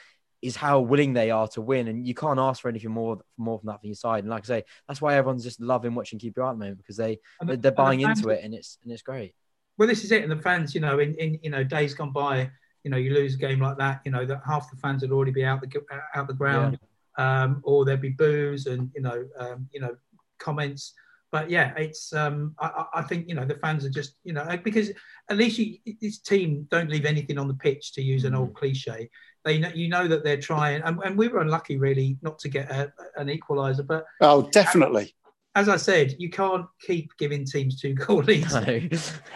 is 0.43 0.55
how 0.57 0.81
willing 0.81 1.13
they 1.13 1.31
are 1.31 1.47
to 1.47 1.61
win, 1.61 1.87
and 1.87 2.05
you 2.05 2.13
can't 2.13 2.37
ask 2.39 2.61
for 2.61 2.67
anything 2.69 2.91
more 2.91 3.19
more 3.37 3.57
from 3.59 3.67
that 3.67 3.79
from 3.79 3.87
your 3.87 3.95
side. 3.95 4.23
And 4.23 4.29
like 4.29 4.43
I 4.43 4.47
say, 4.47 4.63
that's 4.87 5.01
why 5.01 5.15
everyone's 5.15 5.43
just 5.43 5.61
loving 5.61 5.95
watching 5.95 6.19
QPR 6.19 6.49
at 6.49 6.53
the 6.53 6.59
moment 6.59 6.77
because 6.77 6.97
they 6.97 7.19
the- 7.39 7.45
they're 7.45 7.53
and 7.55 7.63
the 7.63 7.71
buying 7.71 8.01
fans- 8.01 8.19
into 8.19 8.29
it, 8.29 8.43
and 8.43 8.53
it's 8.53 8.77
and 8.83 8.91
it's 8.91 9.01
great. 9.01 9.33
Well, 9.77 9.87
this 9.87 10.03
is 10.03 10.11
it, 10.11 10.21
and 10.21 10.31
the 10.31 10.37
fans, 10.41 10.75
you 10.75 10.81
know, 10.81 10.99
in, 10.99 11.15
in 11.15 11.39
you 11.41 11.49
know 11.49 11.63
days 11.63 11.93
gone 11.93 12.11
by, 12.11 12.51
you 12.83 12.91
know, 12.91 12.97
you 12.97 13.13
lose 13.13 13.35
a 13.35 13.37
game 13.37 13.59
like 13.59 13.77
that, 13.77 14.01
you 14.05 14.11
know, 14.11 14.25
that 14.25 14.41
half 14.45 14.69
the 14.69 14.77
fans 14.77 15.01
would 15.01 15.11
already 15.11 15.31
be 15.31 15.45
out 15.45 15.61
the 15.61 15.69
out 16.13 16.27
the 16.27 16.33
ground, 16.33 16.77
um, 17.17 17.61
or 17.63 17.85
there'd 17.85 18.01
be 18.01 18.09
boos 18.09 18.65
and 18.67 18.91
you 18.95 19.01
know, 19.01 19.25
um, 19.39 19.67
you 19.71 19.79
know, 19.79 19.95
comments. 20.39 20.93
But 21.33 21.49
yeah, 21.49 21.73
it's 21.75 22.13
um, 22.13 22.53
I, 22.59 22.67
I- 22.67 22.99
I 22.99 23.01
think 23.01 23.27
you 23.27 23.33
know 23.33 23.43
the 23.43 23.55
fans 23.55 23.83
are 23.83 23.89
just 23.89 24.15
you 24.23 24.33
know 24.33 24.45
because 24.63 24.91
at 25.29 25.35
least 25.37 25.57
you, 25.57 25.77
this 25.99 26.19
team 26.19 26.67
don't 26.69 26.89
leave 26.91 27.05
anything 27.05 27.39
on 27.39 27.47
the 27.47 27.55
pitch 27.55 27.91
to 27.93 28.01
use 28.03 28.23
an 28.23 28.35
old 28.35 28.53
cliche. 28.53 29.09
They 29.43 29.57
know 29.57 29.69
you 29.73 29.89
know 29.89 30.07
that 30.07 30.23
they're 30.23 30.39
trying, 30.39 30.83
and, 30.83 30.99
and 31.03 31.17
we 31.17 31.27
were 31.29 31.39
unlucky 31.41 31.77
really 31.77 32.17
not 32.21 32.37
to 32.39 32.49
get 32.49 32.69
a, 32.69 32.93
an 33.17 33.27
equaliser. 33.27 33.85
But 33.85 34.05
Oh, 34.21 34.43
definitely. 34.51 35.15
as 35.55 35.69
I 35.69 35.77
said, 35.77 36.15
you 36.19 36.29
can't 36.29 36.67
keep 36.81 37.17
giving 37.17 37.45
teams 37.45 37.81
two 37.81 37.93
goal 38.03 38.21
leads. 38.21 38.53
No. 38.53 38.61
Um, 38.61 38.89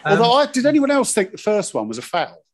Although, 0.06 0.34
I, 0.34 0.46
did 0.46 0.68
anyone 0.68 0.92
else 0.92 1.16
think 1.16 1.32
the 1.32 1.38
first 1.40 1.74
one 1.74 1.88
was 1.88 1.98
a 1.98 2.04
foul 2.04 2.46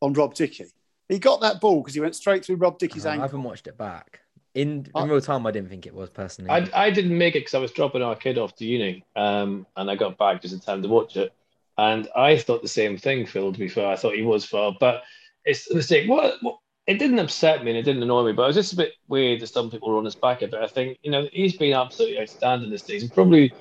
on 0.00 0.12
Rob 0.12 0.34
Dickie? 0.34 0.66
He 1.08 1.18
got 1.18 1.40
that 1.40 1.60
ball 1.60 1.80
because 1.82 1.94
he 1.94 2.00
went 2.00 2.14
straight 2.14 2.44
through 2.44 2.56
Rob 2.56 2.78
Dickie's 2.78 3.04
ankle. 3.06 3.22
I 3.22 3.26
haven't 3.26 3.42
watched 3.42 3.66
it 3.66 3.76
back. 3.76 4.20
In, 4.54 4.86
in 4.94 5.08
real 5.08 5.20
time, 5.20 5.46
I 5.46 5.50
didn't 5.50 5.68
think 5.68 5.84
it 5.84 5.94
was 5.94 6.10
personally. 6.10 6.50
I, 6.50 6.68
I 6.86 6.90
didn't 6.90 7.16
make 7.18 7.34
it 7.34 7.40
because 7.40 7.54
I 7.54 7.58
was 7.58 7.72
dropping 7.72 8.02
our 8.02 8.14
kid 8.14 8.38
off 8.38 8.54
to 8.56 8.64
uni, 8.64 9.04
um, 9.16 9.66
and 9.76 9.90
I 9.90 9.96
got 9.96 10.16
back 10.16 10.42
just 10.42 10.54
in 10.54 10.60
time 10.60 10.80
to 10.82 10.88
watch 10.88 11.16
it. 11.16 11.32
And 11.76 12.08
I 12.14 12.38
thought 12.38 12.62
the 12.62 12.68
same 12.68 12.96
thing, 12.96 13.26
Phil. 13.26 13.52
To 13.52 13.58
be 13.58 13.68
fair, 13.68 13.88
I 13.88 13.96
thought 13.96 14.14
he 14.14 14.22
was 14.22 14.44
foul, 14.44 14.76
but 14.78 15.02
it's 15.44 15.68
a 15.70 15.74
mistake. 15.74 16.08
What, 16.08 16.36
what? 16.40 16.58
It 16.86 16.98
didn't 16.98 17.18
upset 17.18 17.64
me 17.64 17.70
and 17.70 17.78
it 17.78 17.82
didn't 17.82 18.02
annoy 18.02 18.26
me, 18.26 18.32
but 18.32 18.42
it 18.42 18.48
was 18.48 18.56
just 18.56 18.74
a 18.74 18.76
bit 18.76 18.92
weird 19.08 19.40
that 19.40 19.46
some 19.46 19.70
people 19.70 19.88
were 19.88 19.96
on 19.96 20.04
his 20.04 20.14
back 20.14 20.42
a 20.42 20.46
bit. 20.46 20.60
I 20.60 20.66
think 20.68 20.98
you 21.02 21.10
know 21.10 21.26
he's 21.32 21.56
been 21.56 21.72
absolutely 21.72 22.20
outstanding 22.20 22.70
this 22.70 22.84
season. 22.84 23.08
Probably 23.08 23.52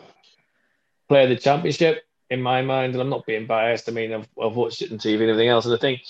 player 1.08 1.24
of 1.24 1.30
the 1.30 1.38
championship 1.38 2.04
in 2.30 2.42
my 2.42 2.62
mind, 2.62 2.94
and 2.94 3.02
I'm 3.02 3.10
not 3.10 3.26
being 3.26 3.48
biased. 3.48 3.90
I 3.90 3.94
mean, 3.94 4.14
I've, 4.14 4.28
I've 4.42 4.56
watched 4.56 4.82
it 4.82 4.92
on 4.92 4.98
TV 4.98 5.22
and 5.22 5.30
everything 5.30 5.50
else, 5.50 5.66
and 5.66 5.74
I 5.74 5.78
think 5.78 6.02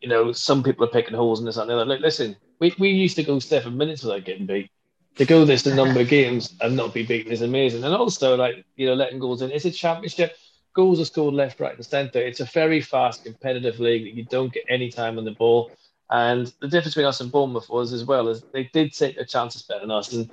you 0.00 0.08
know 0.08 0.32
some 0.32 0.62
people 0.62 0.84
are 0.84 0.90
picking 0.90 1.14
holes 1.14 1.40
in 1.40 1.46
this 1.46 1.56
and 1.56 1.68
the 1.68 1.74
other. 1.74 1.84
Look, 1.84 2.00
listen, 2.00 2.36
we, 2.58 2.74
we 2.78 2.90
used 2.90 3.16
to 3.16 3.22
go 3.22 3.38
seven 3.38 3.76
minutes 3.76 4.02
without 4.02 4.24
getting 4.24 4.46
beat 4.46 4.70
to 5.16 5.24
go 5.24 5.44
this 5.44 5.66
a 5.66 5.74
number 5.74 6.00
of 6.00 6.08
games 6.08 6.54
and 6.60 6.76
not 6.76 6.94
be 6.94 7.04
beaten 7.04 7.32
is 7.32 7.42
amazing. 7.42 7.84
And 7.84 7.94
also, 7.94 8.36
like, 8.36 8.64
you 8.76 8.86
know, 8.86 8.94
letting 8.94 9.18
goals 9.18 9.42
in. 9.42 9.50
It's 9.50 9.64
a 9.64 9.70
championship. 9.70 10.36
Goals 10.74 11.00
are 11.00 11.04
scored 11.04 11.34
left, 11.34 11.60
right, 11.60 11.76
and 11.76 11.84
centre. 11.84 12.20
It's 12.20 12.40
a 12.40 12.46
very 12.46 12.80
fast, 12.80 13.24
competitive 13.24 13.78
league 13.78 14.04
that 14.04 14.14
you 14.14 14.24
don't 14.24 14.52
get 14.52 14.64
any 14.68 14.90
time 14.90 15.18
on 15.18 15.24
the 15.24 15.32
ball. 15.32 15.70
And 16.10 16.52
the 16.60 16.68
difference 16.68 16.94
between 16.94 17.06
us 17.06 17.20
and 17.20 17.30
Bournemouth 17.30 17.68
was 17.68 17.92
as 17.92 18.04
well 18.04 18.28
as 18.28 18.42
they 18.52 18.64
did 18.72 18.92
take 18.92 19.16
their 19.16 19.24
chances 19.24 19.62
better 19.62 19.80
than 19.80 19.90
us. 19.90 20.12
And 20.12 20.30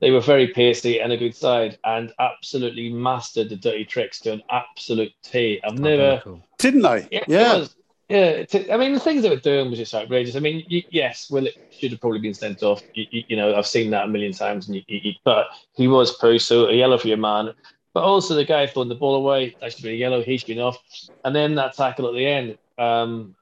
they 0.00 0.10
were 0.10 0.20
very 0.20 0.48
pacey 0.48 1.00
and 1.00 1.12
a 1.12 1.16
good 1.16 1.36
side 1.36 1.78
and 1.84 2.12
absolutely 2.18 2.92
mastered 2.92 3.50
the 3.50 3.56
dirty 3.56 3.84
tricks 3.84 4.18
to 4.20 4.32
an 4.32 4.42
absolute 4.50 5.12
T. 5.22 5.60
I've 5.62 5.78
never. 5.78 6.20
Cool. 6.24 6.42
Didn't 6.58 6.82
they? 6.82 7.08
Yeah, 7.10 7.24
Yeah. 7.28 7.66
Yeah, 8.12 8.44
I 8.70 8.76
mean, 8.76 8.92
the 8.92 9.00
things 9.00 9.22
they 9.22 9.30
were 9.30 9.36
doing 9.36 9.70
was 9.70 9.78
just 9.78 9.94
outrageous. 9.94 10.36
I 10.36 10.40
mean, 10.40 10.66
yes, 10.68 11.30
well, 11.30 11.46
it 11.46 11.56
should 11.70 11.92
have 11.92 12.00
probably 12.02 12.18
been 12.18 12.34
sent 12.34 12.62
off. 12.62 12.82
You, 12.92 13.06
you, 13.10 13.36
know, 13.36 13.54
I've 13.54 13.66
seen 13.66 13.90
that 13.92 14.04
a 14.04 14.08
million 14.08 14.34
times, 14.34 14.68
and 14.68 14.76
you, 14.76 14.82
you, 14.86 15.14
but 15.24 15.46
he 15.76 15.88
was 15.88 16.14
poo, 16.18 16.38
so 16.38 16.66
a 16.66 16.74
yellow 16.74 16.98
for 16.98 17.08
your 17.08 17.16
man. 17.16 17.54
But 17.94 18.04
also 18.04 18.34
the 18.34 18.44
guy 18.44 18.66
throwing 18.66 18.90
the 18.90 18.96
ball 18.96 19.14
away, 19.14 19.56
that 19.62 19.72
should 19.72 19.82
be 19.82 19.92
a 19.92 19.94
yellow. 19.94 20.22
He 20.22 20.36
should 20.36 20.48
be 20.48 20.60
off. 20.60 20.76
And 21.24 21.34
then 21.34 21.54
that 21.54 21.74
tackle 21.74 22.06
at 22.06 22.12
the 22.12 22.26
end, 22.26 22.58
um, 22.76 23.34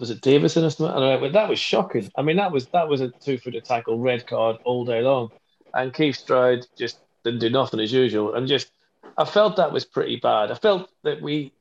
was 0.00 0.10
it 0.10 0.22
Davison 0.22 0.64
or 0.64 0.70
something? 0.70 0.96
I 0.96 0.98
don't 0.98 1.22
know, 1.22 1.28
that 1.30 1.48
was 1.48 1.60
shocking. 1.60 2.10
I 2.16 2.22
mean, 2.22 2.36
that 2.38 2.50
was 2.50 2.66
that 2.68 2.88
was 2.88 3.00
a 3.00 3.10
two-footer 3.10 3.60
tackle, 3.60 4.00
red 4.00 4.26
card 4.26 4.56
all 4.64 4.84
day 4.84 5.02
long. 5.02 5.30
And 5.72 5.94
Keith 5.94 6.16
Stroud 6.16 6.66
just 6.76 6.98
didn't 7.22 7.38
do 7.38 7.50
nothing 7.50 7.78
as 7.78 7.92
usual. 7.92 8.34
And 8.34 8.48
just, 8.48 8.72
I 9.18 9.24
felt 9.24 9.54
that 9.54 9.70
was 9.70 9.84
pretty 9.84 10.16
bad. 10.16 10.50
I 10.50 10.56
felt 10.56 10.90
that 11.04 11.22
we 11.22 11.52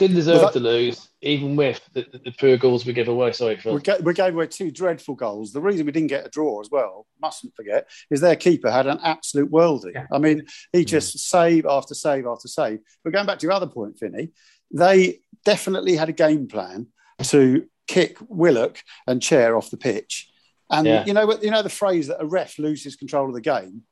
didn't 0.00 0.16
deserve 0.16 0.40
that- 0.40 0.52
to 0.54 0.60
lose, 0.60 1.10
even 1.20 1.54
with 1.54 1.80
the, 1.92 2.06
the, 2.10 2.18
the 2.18 2.32
poor 2.32 2.56
goals 2.56 2.86
we 2.86 2.94
gave 2.94 3.08
away. 3.08 3.32
Sorry, 3.32 3.56
Phil. 3.56 3.74
We, 3.74 3.80
ga- 3.82 4.00
we 4.02 4.14
gave 4.14 4.34
away 4.34 4.46
two 4.46 4.70
dreadful 4.70 5.14
goals. 5.14 5.52
The 5.52 5.60
reason 5.60 5.84
we 5.84 5.92
didn't 5.92 6.08
get 6.08 6.26
a 6.26 6.30
draw 6.30 6.60
as 6.60 6.70
well, 6.70 7.06
mustn't 7.20 7.54
forget, 7.54 7.86
is 8.10 8.22
their 8.22 8.34
keeper 8.34 8.70
had 8.70 8.86
an 8.86 8.98
absolute 9.04 9.50
worldie. 9.50 9.94
Yeah. 9.94 10.06
I 10.10 10.18
mean, 10.18 10.46
he 10.72 10.84
mm. 10.84 10.86
just 10.86 11.18
save 11.18 11.66
after 11.66 11.94
save 11.94 12.26
after 12.26 12.48
save. 12.48 12.80
But 13.04 13.12
going 13.12 13.26
back 13.26 13.38
to 13.40 13.46
your 13.46 13.52
other 13.52 13.66
point, 13.66 13.98
Finney, 13.98 14.30
they 14.72 15.20
definitely 15.44 15.96
had 15.96 16.08
a 16.08 16.12
game 16.12 16.48
plan 16.48 16.86
to 17.24 17.66
kick 17.86 18.16
Willock 18.28 18.82
and 19.06 19.20
Chair 19.20 19.56
off 19.56 19.70
the 19.70 19.76
pitch. 19.76 20.30
And 20.70 20.86
Yeah. 20.86 21.04
you 21.04 21.12
know? 21.12 21.38
You 21.42 21.50
know 21.50 21.62
the 21.62 21.68
phrase 21.68 22.06
that 22.06 22.22
a 22.22 22.26
ref 22.26 22.58
loses 22.58 22.96
control 22.96 23.28
of 23.28 23.34
the 23.34 23.40
game. 23.42 23.82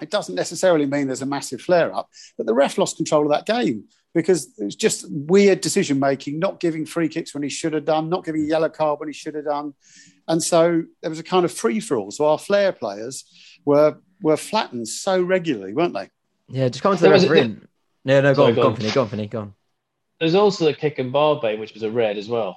It 0.00 0.10
doesn't 0.10 0.34
necessarily 0.34 0.86
mean 0.86 1.06
there's 1.06 1.22
a 1.22 1.26
massive 1.26 1.62
flare 1.62 1.92
up, 1.92 2.08
but 2.36 2.46
the 2.46 2.54
ref 2.54 2.76
lost 2.78 2.98
control 2.98 3.24
of 3.24 3.30
that 3.30 3.46
game 3.46 3.84
because 4.16 4.46
it 4.58 4.64
was 4.64 4.74
just 4.74 5.04
weird 5.10 5.60
decision 5.60 6.00
making, 6.00 6.38
not 6.38 6.58
giving 6.58 6.86
free 6.86 7.06
kicks 7.06 7.34
when 7.34 7.42
he 7.42 7.50
should 7.50 7.74
have 7.74 7.84
done, 7.84 8.08
not 8.08 8.24
giving 8.24 8.40
a 8.42 8.46
yellow 8.46 8.70
card 8.70 8.98
when 8.98 9.10
he 9.10 9.12
should 9.12 9.34
have 9.34 9.44
done. 9.44 9.74
And 10.26 10.42
so 10.42 10.82
there 11.02 11.10
was 11.10 11.18
a 11.18 11.22
kind 11.22 11.44
of 11.44 11.52
free 11.52 11.80
for 11.80 11.98
all. 11.98 12.10
So 12.10 12.24
our 12.26 12.38
flair 12.38 12.72
players 12.72 13.24
were 13.66 13.98
were 14.22 14.38
flattened 14.38 14.88
so 14.88 15.20
regularly, 15.20 15.74
weren't 15.74 15.92
they? 15.92 16.08
Yeah, 16.48 16.68
just 16.70 16.82
come 16.82 16.94
to 16.96 16.98
the 16.98 17.08
There 17.08 17.12
was 17.12 17.24
a- 17.24 17.28
referee. 17.30 17.56
No, 18.06 18.20
no, 18.22 18.34
go 18.34 18.42
Sorry, 18.44 18.48
on, 18.50 18.54
go 18.54 18.62
go 18.62 18.68
on. 18.68 18.82
on, 18.86 18.90
go 18.94 19.02
on, 19.02 19.08
Finney, 19.08 19.26
go 19.26 19.40
on. 19.40 19.54
There's 20.18 20.34
also 20.34 20.64
the 20.64 20.72
kick 20.72 20.98
and 20.98 21.12
Barbet, 21.12 21.58
which 21.58 21.74
was 21.74 21.82
a 21.82 21.90
red 21.90 22.16
as 22.16 22.26
well. 22.28 22.56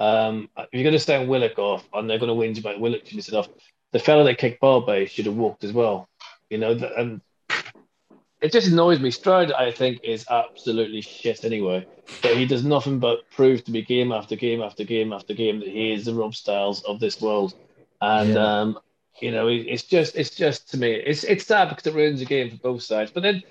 Um, 0.00 0.48
if 0.56 0.66
you're 0.72 0.82
going 0.82 0.92
to 0.94 0.98
stand 0.98 1.28
Willock 1.28 1.56
off, 1.58 1.84
and 1.94 2.10
they're 2.10 2.18
going 2.18 2.28
to 2.28 2.34
whinge 2.34 2.58
about 2.58 2.80
Willock 2.80 3.06
finishing 3.06 3.34
it 3.34 3.38
off, 3.38 3.48
the 3.92 4.00
fellow 4.00 4.24
that 4.24 4.38
kicked 4.38 4.60
Barbet 4.60 5.08
should 5.10 5.26
have 5.26 5.36
walked 5.36 5.62
as 5.62 5.72
well. 5.72 6.08
You 6.50 6.58
know, 6.58 6.76
th- 6.76 6.90
and 6.98 7.20
it 8.40 8.52
just 8.52 8.68
annoys 8.68 9.00
me. 9.00 9.10
Stroud, 9.10 9.52
I 9.52 9.70
think, 9.72 10.00
is 10.04 10.26
absolutely 10.30 11.00
shit 11.00 11.44
anyway. 11.44 11.86
But 12.22 12.36
he 12.36 12.46
does 12.46 12.64
nothing 12.64 12.98
but 12.98 13.28
prove 13.30 13.64
to 13.64 13.70
me 13.70 13.82
game 13.82 14.12
after 14.12 14.36
game 14.36 14.62
after 14.62 14.84
game 14.84 15.12
after 15.12 15.34
game 15.34 15.60
that 15.60 15.68
he 15.68 15.92
is 15.92 16.04
the 16.06 16.14
Rob 16.14 16.34
Styles 16.34 16.82
of 16.84 17.00
this 17.00 17.20
world. 17.20 17.54
And 18.00 18.34
Yeah. 18.34 18.60
um, 18.60 18.78
you 19.20 19.30
know, 19.30 19.48
it's 19.48 19.84
just, 19.84 20.16
it's 20.16 20.30
just 20.30 20.70
to 20.70 20.76
me, 20.76 20.92
it's 20.92 21.24
it's 21.24 21.46
sad 21.46 21.70
because 21.70 21.86
it 21.86 21.94
ruins 21.94 22.20
the 22.20 22.26
game 22.26 22.50
for 22.50 22.56
both 22.56 22.82
sides. 22.82 23.10
But 23.10 23.22
then 23.22 23.42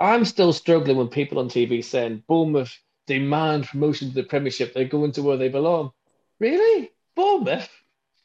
I'm 0.00 0.24
still 0.24 0.52
struggling 0.52 0.96
when 0.96 1.08
people 1.08 1.38
on 1.38 1.48
TV 1.48 1.84
saying 1.84 2.24
Bournemouth 2.26 2.76
demand 3.06 3.66
promotion 3.66 4.08
to 4.08 4.14
the 4.14 4.24
Premiership. 4.24 4.74
They're 4.74 4.84
going 4.84 5.12
to 5.12 5.22
where 5.22 5.36
they 5.36 5.48
belong. 5.48 5.92
Really, 6.40 6.90
Bournemouth? 7.14 7.70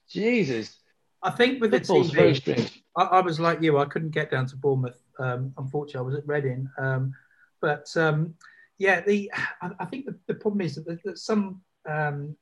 Jesus, 0.09 0.75
I 1.21 1.29
think 1.31 1.61
with 1.61 1.71
the 1.71 1.79
football's 1.79 2.11
very 2.11 2.35
strange. 2.35 2.80
I, 2.95 3.03
I 3.03 3.21
was 3.21 3.39
like 3.39 3.61
you. 3.61 3.77
I 3.77 3.85
couldn't 3.85 4.11
get 4.11 4.31
down 4.31 4.45
to 4.47 4.55
Bournemouth. 4.55 5.01
Um, 5.19 5.53
unfortunately, 5.57 5.99
I 5.99 6.09
was 6.09 6.15
at 6.15 6.27
Reading. 6.27 6.69
Um, 6.77 7.13
but 7.61 7.87
um, 7.95 8.33
yeah, 8.77 9.01
the 9.01 9.31
I, 9.61 9.71
I 9.79 9.85
think 9.85 10.05
the, 10.05 10.15
the 10.27 10.35
problem 10.35 10.61
is 10.61 10.75
that, 10.75 11.03
that 11.03 11.17
some 11.17 11.61
um, 11.87 12.35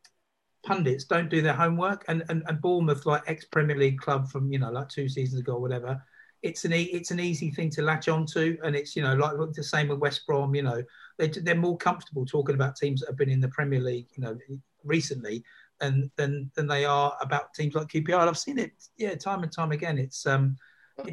pundits 0.66 1.06
don't 1.06 1.30
do 1.30 1.42
their 1.42 1.54
homework, 1.54 2.06
and, 2.08 2.24
and, 2.30 2.44
and 2.48 2.62
Bournemouth, 2.62 3.06
like 3.06 3.24
ex 3.28 3.46
Premier 3.46 3.78
League 3.78 4.00
club 4.00 4.30
from 4.30 4.52
you 4.52 4.60
know 4.60 4.72
like 4.72 4.90
two 4.90 5.10
seasons 5.10 5.42
ago 5.42 5.54
or 5.54 5.62
whatever, 5.62 6.02
it's 6.42 6.66
an 6.66 6.74
e- 6.74 6.92
it's 6.94 7.12
an 7.12 7.20
easy 7.20 7.52
thing 7.52 7.70
to 7.72 7.82
latch 7.82 8.08
onto, 8.08 8.58
and 8.64 8.76
it's 8.76 8.96
you 8.96 9.04
know 9.04 9.16
like 9.16 9.34
the 9.54 9.64
same 9.64 9.90
with 9.90 10.00
West 10.00 10.26
Brom. 10.26 10.56
You 10.56 10.64
know 10.64 10.84
they 11.18 11.28
they're 11.28 11.56
more 11.56 11.78
comfortable 11.78 12.26
talking 12.26 12.56
about 12.56 12.76
teams 12.76 13.02
that 13.02 13.10
have 13.10 13.18
been 13.18 13.30
in 13.30 13.42
the 13.42 13.50
Premier 13.50 13.80
League, 13.80 14.08
you 14.16 14.24
know, 14.24 14.38
recently. 14.84 15.44
And 15.82 16.12
than 16.18 16.52
than 16.56 16.68
they 16.68 16.84
are 16.86 17.18
about 17.22 17.54
teams 17.54 17.74
like 17.76 17.88
QPR. 17.88 18.20
And 18.20 18.30
I've 18.30 18.38
seen 18.38 18.60
it, 18.60 18.72
yeah, 18.98 19.16
time 19.16 19.44
and 19.44 19.52
time 19.52 19.72
again. 19.72 19.98
It's 19.98 20.26
um, 20.26 20.58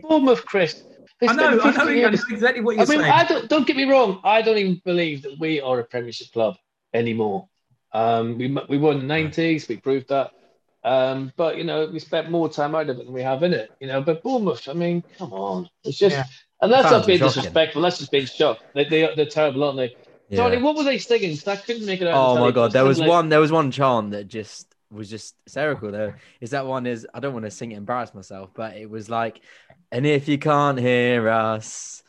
Bournemouth, 0.02 0.44
Chris. 0.44 0.82
I 1.22 1.32
know, 1.34 1.60
I 1.60 1.70
know, 1.70 1.84
I 1.84 1.90
years- 1.92 2.24
exactly 2.30 2.62
what 2.62 2.76
you're 2.76 2.86
mean, 2.86 3.00
saying. 3.00 3.12
I 3.12 3.24
don't, 3.24 3.48
don't 3.48 3.66
get 3.66 3.76
me 3.76 3.84
wrong. 3.84 4.20
I 4.24 4.42
don't 4.42 4.58
even 4.58 4.82
believe 4.84 5.22
that 5.22 5.38
we 5.38 5.60
are 5.60 5.78
a 5.80 5.84
Premiership 5.84 6.32
club 6.32 6.56
anymore. 6.92 7.48
Um, 7.92 8.36
we 8.36 8.54
we 8.68 8.76
won 8.78 8.98
the 8.98 9.04
nineties. 9.04 9.68
We 9.68 9.76
proved 9.76 10.08
that. 10.08 10.32
Um, 10.84 11.32
but 11.36 11.56
you 11.56 11.64
know, 11.64 11.86
we 11.86 11.98
spent 11.98 12.30
more 12.30 12.48
time 12.48 12.74
out 12.74 12.90
of 12.90 12.98
it 12.98 13.04
than 13.04 13.12
we 13.14 13.22
have 13.22 13.42
in 13.42 13.52
it. 13.54 13.70
You 13.80 13.86
know, 13.86 14.02
but 14.02 14.22
Bournemouth. 14.22 14.68
I 14.68 14.72
mean, 14.72 15.02
come 15.18 15.32
on. 15.32 15.70
It's 15.84 15.98
just, 15.98 16.14
Yeah. 16.16 16.24
and 16.60 16.70
that's 16.72 16.90
not 16.90 17.06
being 17.06 17.18
shocking. 17.18 17.34
disrespectful. 17.34 17.82
That's 17.82 17.98
just 17.98 18.10
being 18.10 18.26
shocked. 18.26 18.64
They, 18.74 18.84
they 18.84 19.14
they're 19.16 19.26
terrible, 19.26 19.64
aren't 19.64 19.78
they? 19.78 19.96
Yeah. 20.28 20.58
What 20.60 20.76
were 20.76 20.84
they 20.84 20.98
singing? 20.98 21.38
I 21.46 21.56
couldn't 21.56 21.86
make 21.86 22.00
it 22.00 22.08
out. 22.08 22.14
Oh 22.16 22.38
my 22.40 22.50
god, 22.50 22.72
there 22.72 22.84
was 22.84 22.98
like- 22.98 23.08
one. 23.08 23.28
There 23.28 23.40
was 23.40 23.52
one 23.52 23.70
chant 23.70 24.10
that 24.10 24.28
just 24.28 24.74
was 24.90 25.08
just 25.10 25.34
hysterical. 25.44 25.90
Though 25.90 26.14
is 26.40 26.50
that 26.50 26.66
one. 26.66 26.86
Is 26.86 27.06
I 27.14 27.20
don't 27.20 27.32
want 27.32 27.44
to 27.44 27.50
sing 27.50 27.72
it, 27.72 27.76
embarrass 27.76 28.14
myself, 28.14 28.50
but 28.54 28.76
it 28.76 28.90
was 28.90 29.08
like, 29.08 29.40
and 29.92 30.06
if 30.06 30.28
you 30.28 30.38
can't 30.38 30.78
hear 30.78 31.28
us, 31.28 32.02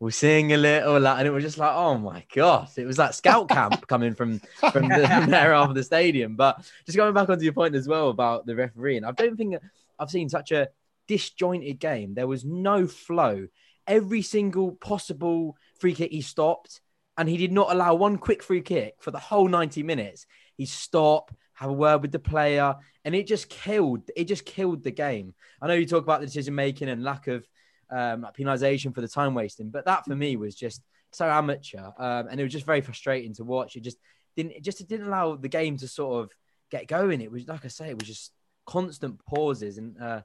we'll 0.00 0.10
sing 0.10 0.52
a 0.52 0.56
little. 0.56 0.98
la-" 0.98 1.16
And 1.16 1.26
it 1.28 1.30
was 1.30 1.44
just 1.44 1.58
like, 1.58 1.72
oh 1.72 1.96
my 1.98 2.24
god, 2.34 2.68
it 2.76 2.86
was 2.86 2.98
like 2.98 3.14
scout 3.14 3.48
camp 3.48 3.86
coming 3.88 4.14
from 4.14 4.40
from, 4.72 4.88
the, 4.88 5.06
from 5.08 5.30
there 5.30 5.54
off 5.54 5.74
the 5.74 5.84
stadium. 5.84 6.34
But 6.36 6.58
just 6.86 6.96
going 6.96 7.14
back 7.14 7.28
onto 7.28 7.44
your 7.44 7.52
point 7.52 7.74
as 7.76 7.86
well 7.86 8.10
about 8.10 8.46
the 8.46 8.56
refereeing, 8.56 9.04
I 9.04 9.12
don't 9.12 9.36
think 9.36 9.56
I've 9.98 10.10
seen 10.10 10.28
such 10.28 10.50
a 10.50 10.68
disjointed 11.06 11.78
game. 11.78 12.14
There 12.14 12.26
was 12.26 12.44
no 12.44 12.86
flow. 12.86 13.46
Every 13.86 14.22
single 14.22 14.72
possible 14.72 15.56
free 15.80 15.94
kick 15.94 16.12
he 16.12 16.20
stopped, 16.20 16.80
and 17.16 17.28
he 17.28 17.36
did 17.36 17.52
not 17.52 17.70
allow 17.70 17.94
one 17.94 18.18
quick 18.18 18.42
free 18.42 18.62
kick 18.62 18.94
for 19.00 19.10
the 19.10 19.18
whole 19.18 19.48
90 19.48 19.82
minutes. 19.82 20.26
He 20.56 20.66
stopped, 20.66 21.34
have 21.54 21.70
a 21.70 21.74
word 21.74 22.02
with 22.02 22.12
the 22.12 22.18
player, 22.18 22.74
and 23.04 23.14
it 23.14 23.26
just 23.26 23.48
killed. 23.48 24.02
It 24.16 24.24
just 24.24 24.44
killed 24.44 24.82
the 24.82 24.90
game. 24.90 25.34
I 25.60 25.66
know 25.66 25.74
you 25.74 25.86
talk 25.86 26.02
about 26.02 26.20
the 26.20 26.26
decision 26.26 26.54
making 26.54 26.88
and 26.88 27.04
lack 27.04 27.26
of 27.26 27.46
um, 27.90 28.26
penalisation 28.38 28.94
for 28.94 29.00
the 29.00 29.08
time 29.08 29.34
wasting, 29.34 29.70
but 29.70 29.84
that 29.84 30.04
for 30.04 30.16
me 30.16 30.36
was 30.36 30.54
just 30.54 30.82
so 31.12 31.28
amateur, 31.28 31.90
um, 31.98 32.28
and 32.28 32.40
it 32.40 32.42
was 32.42 32.52
just 32.52 32.66
very 32.66 32.80
frustrating 32.80 33.34
to 33.34 33.44
watch. 33.44 33.76
It 33.76 33.82
just 33.82 33.98
didn't. 34.36 34.52
It 34.52 34.64
just 34.64 34.86
didn't 34.88 35.06
allow 35.06 35.36
the 35.36 35.48
game 35.48 35.76
to 35.78 35.88
sort 35.88 36.24
of 36.24 36.32
get 36.70 36.86
going. 36.86 37.20
It 37.20 37.32
was 37.32 37.46
like 37.48 37.64
I 37.64 37.68
say, 37.68 37.90
it 37.90 37.98
was 37.98 38.08
just 38.08 38.32
constant 38.66 39.24
pauses 39.26 39.78
and. 39.78 40.00
Uh, 40.00 40.22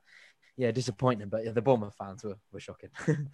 yeah, 0.57 0.71
disappointing, 0.71 1.27
but 1.27 1.43
yeah, 1.43 1.51
the 1.51 1.61
Bournemouth 1.61 1.95
fans 1.99 2.23
were, 2.23 2.38
were 2.53 2.61
shocking. 2.61 2.89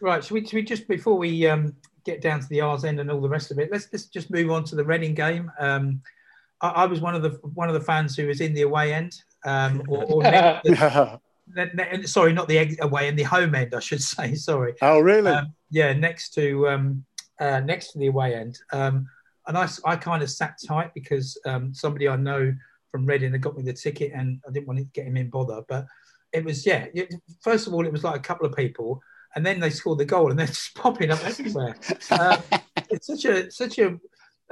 Right, 0.00 0.22
should 0.22 0.34
we, 0.34 0.44
should 0.44 0.56
we 0.56 0.62
just 0.64 0.88
before 0.88 1.16
we 1.16 1.46
um, 1.46 1.76
get 2.04 2.20
down 2.20 2.40
to 2.40 2.48
the 2.48 2.60
R's 2.60 2.84
end 2.84 3.00
and 3.00 3.10
all 3.10 3.20
the 3.20 3.28
rest 3.28 3.50
of 3.50 3.58
it, 3.58 3.70
let's, 3.72 3.88
let's 3.92 4.06
just 4.06 4.30
move 4.30 4.50
on 4.50 4.64
to 4.64 4.76
the 4.76 4.84
Reading 4.84 5.14
game. 5.14 5.50
Um, 5.58 6.00
I, 6.60 6.68
I 6.68 6.84
was 6.86 7.00
one 7.00 7.14
of 7.14 7.22
the 7.22 7.30
one 7.54 7.68
of 7.68 7.74
the 7.74 7.80
fans 7.80 8.16
who 8.16 8.26
was 8.26 8.40
in 8.40 8.54
the 8.54 8.62
away 8.62 8.92
end, 8.94 9.14
um, 9.44 9.82
or, 9.88 10.04
or 10.04 10.22
ne- 10.22 10.60
oh, 10.78 11.18
ne- 11.54 11.70
ne- 11.74 12.02
sorry, 12.04 12.32
not 12.32 12.48
the 12.48 12.76
away 12.80 13.08
end, 13.08 13.18
the 13.18 13.22
home 13.24 13.54
end, 13.54 13.74
I 13.74 13.80
should 13.80 14.02
say. 14.14 14.34
Sorry, 14.34 14.74
Oh, 14.82 15.00
really? 15.00 15.30
um, 15.30 15.52
yeah, 15.70 15.92
next 15.92 16.34
to 16.34 16.68
um, 16.68 17.04
uh, 17.40 17.60
next 17.60 17.92
to 17.92 17.98
the 17.98 18.06
away 18.08 18.34
end. 18.34 18.58
Um, 18.72 19.08
and 19.46 19.58
I, 19.58 19.68
I 19.84 19.96
kind 19.96 20.22
of 20.22 20.30
sat 20.30 20.58
tight 20.66 20.94
because 20.94 21.38
um, 21.44 21.74
somebody 21.74 22.08
I 22.08 22.16
know 22.16 22.54
from 22.90 23.04
Reading 23.06 23.32
had 23.32 23.42
got 23.42 23.56
me 23.56 23.62
the 23.62 23.72
ticket, 23.72 24.12
and 24.14 24.40
I 24.48 24.52
didn't 24.52 24.66
want 24.68 24.78
to 24.78 24.84
get 24.94 25.06
him 25.06 25.16
in 25.16 25.28
bother. 25.30 25.62
But 25.68 25.86
it 26.32 26.44
was 26.44 26.64
yeah. 26.64 26.86
it- 26.94 27.12
First 27.42 27.66
of 27.66 27.74
all, 27.74 27.84
it 27.86 27.92
was 27.92 28.04
like 28.04 28.16
a 28.16 28.20
couple 28.22 28.46
of 28.46 28.54
people, 28.56 29.02
and 29.34 29.44
then 29.44 29.60
they 29.60 29.70
scored 29.70 29.98
the 29.98 30.04
goal, 30.04 30.30
and 30.30 30.38
they're 30.38 30.46
just 30.58 30.74
popping 30.74 31.10
up 31.10 31.24
everywhere. 31.24 31.76
Um, 32.10 32.38
it's 32.90 33.06
such 33.06 33.24
a 33.24 33.50
such 33.50 33.78
a 33.78 33.98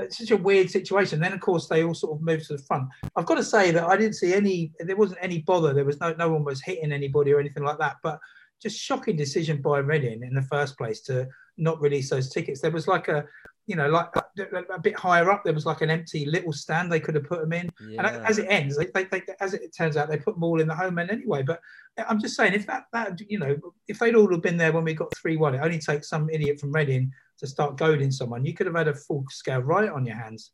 such 0.08 0.30
a 0.30 0.36
weird 0.36 0.70
situation. 0.70 1.20
Then 1.20 1.32
of 1.32 1.40
course 1.40 1.68
they 1.68 1.84
all 1.84 1.94
sort 1.94 2.18
of 2.18 2.22
moved 2.22 2.46
to 2.46 2.56
the 2.56 2.62
front. 2.62 2.88
I've 3.16 3.26
got 3.26 3.36
to 3.36 3.44
say 3.44 3.70
that 3.70 3.84
I 3.84 3.96
didn't 3.96 4.14
see 4.14 4.34
any. 4.34 4.72
There 4.80 4.96
wasn't 4.96 5.20
any 5.22 5.40
bother. 5.40 5.72
There 5.72 5.84
was 5.84 6.00
no 6.00 6.14
no 6.14 6.30
one 6.30 6.44
was 6.44 6.62
hitting 6.62 6.92
anybody 6.92 7.32
or 7.32 7.40
anything 7.40 7.64
like 7.64 7.78
that. 7.78 7.96
But 8.02 8.18
just 8.62 8.78
shocking 8.78 9.16
decision 9.16 9.60
by 9.60 9.78
Reading 9.78 10.22
in 10.22 10.34
the 10.34 10.42
first 10.42 10.78
place 10.78 11.00
to 11.02 11.26
not 11.58 11.80
release 11.80 12.08
those 12.10 12.30
tickets. 12.30 12.60
There 12.60 12.70
was 12.70 12.86
like 12.86 13.08
a 13.08 13.24
you 13.66 13.76
know 13.76 13.88
like 13.88 14.14
a, 14.16 14.74
a 14.74 14.80
bit 14.80 14.96
higher 14.96 15.30
up. 15.30 15.44
There 15.44 15.54
was 15.54 15.66
like 15.66 15.82
an 15.82 15.90
empty 15.90 16.26
little 16.26 16.52
stand 16.52 16.90
they 16.90 17.00
could 17.00 17.14
have 17.14 17.24
put 17.24 17.40
them 17.40 17.52
in. 17.52 17.70
And 17.80 18.06
as 18.06 18.38
it 18.38 18.46
ends, 18.48 18.76
they, 18.76 18.86
they, 18.86 19.04
they, 19.04 19.22
as 19.40 19.54
it 19.54 19.74
turns 19.76 19.96
out, 19.96 20.08
they 20.08 20.16
put 20.16 20.34
them 20.34 20.44
all 20.44 20.60
in 20.60 20.68
the 20.68 20.74
home 20.74 20.98
end 20.98 21.10
anyway. 21.10 21.42
But 21.42 21.60
I'm 22.08 22.20
just 22.20 22.36
saying, 22.36 22.54
if 22.54 22.66
that, 22.66 22.84
that 22.92 23.20
you 23.28 23.38
know, 23.38 23.56
if 23.88 23.98
they'd 23.98 24.14
all 24.14 24.30
have 24.30 24.42
been 24.42 24.56
there 24.56 24.72
when 24.72 24.84
we 24.84 24.94
got 24.94 25.14
3 25.16 25.36
1, 25.36 25.54
it 25.54 25.60
only 25.60 25.78
takes 25.78 26.08
some 26.08 26.28
idiot 26.30 26.58
from 26.60 26.72
Reading 26.72 27.12
to 27.38 27.46
start 27.46 27.76
goading 27.76 28.10
someone. 28.10 28.44
You 28.44 28.54
could 28.54 28.66
have 28.66 28.76
had 28.76 28.88
a 28.88 28.94
full 28.94 29.24
scale 29.30 29.60
riot 29.60 29.92
on 29.92 30.06
your 30.06 30.16
hands. 30.16 30.52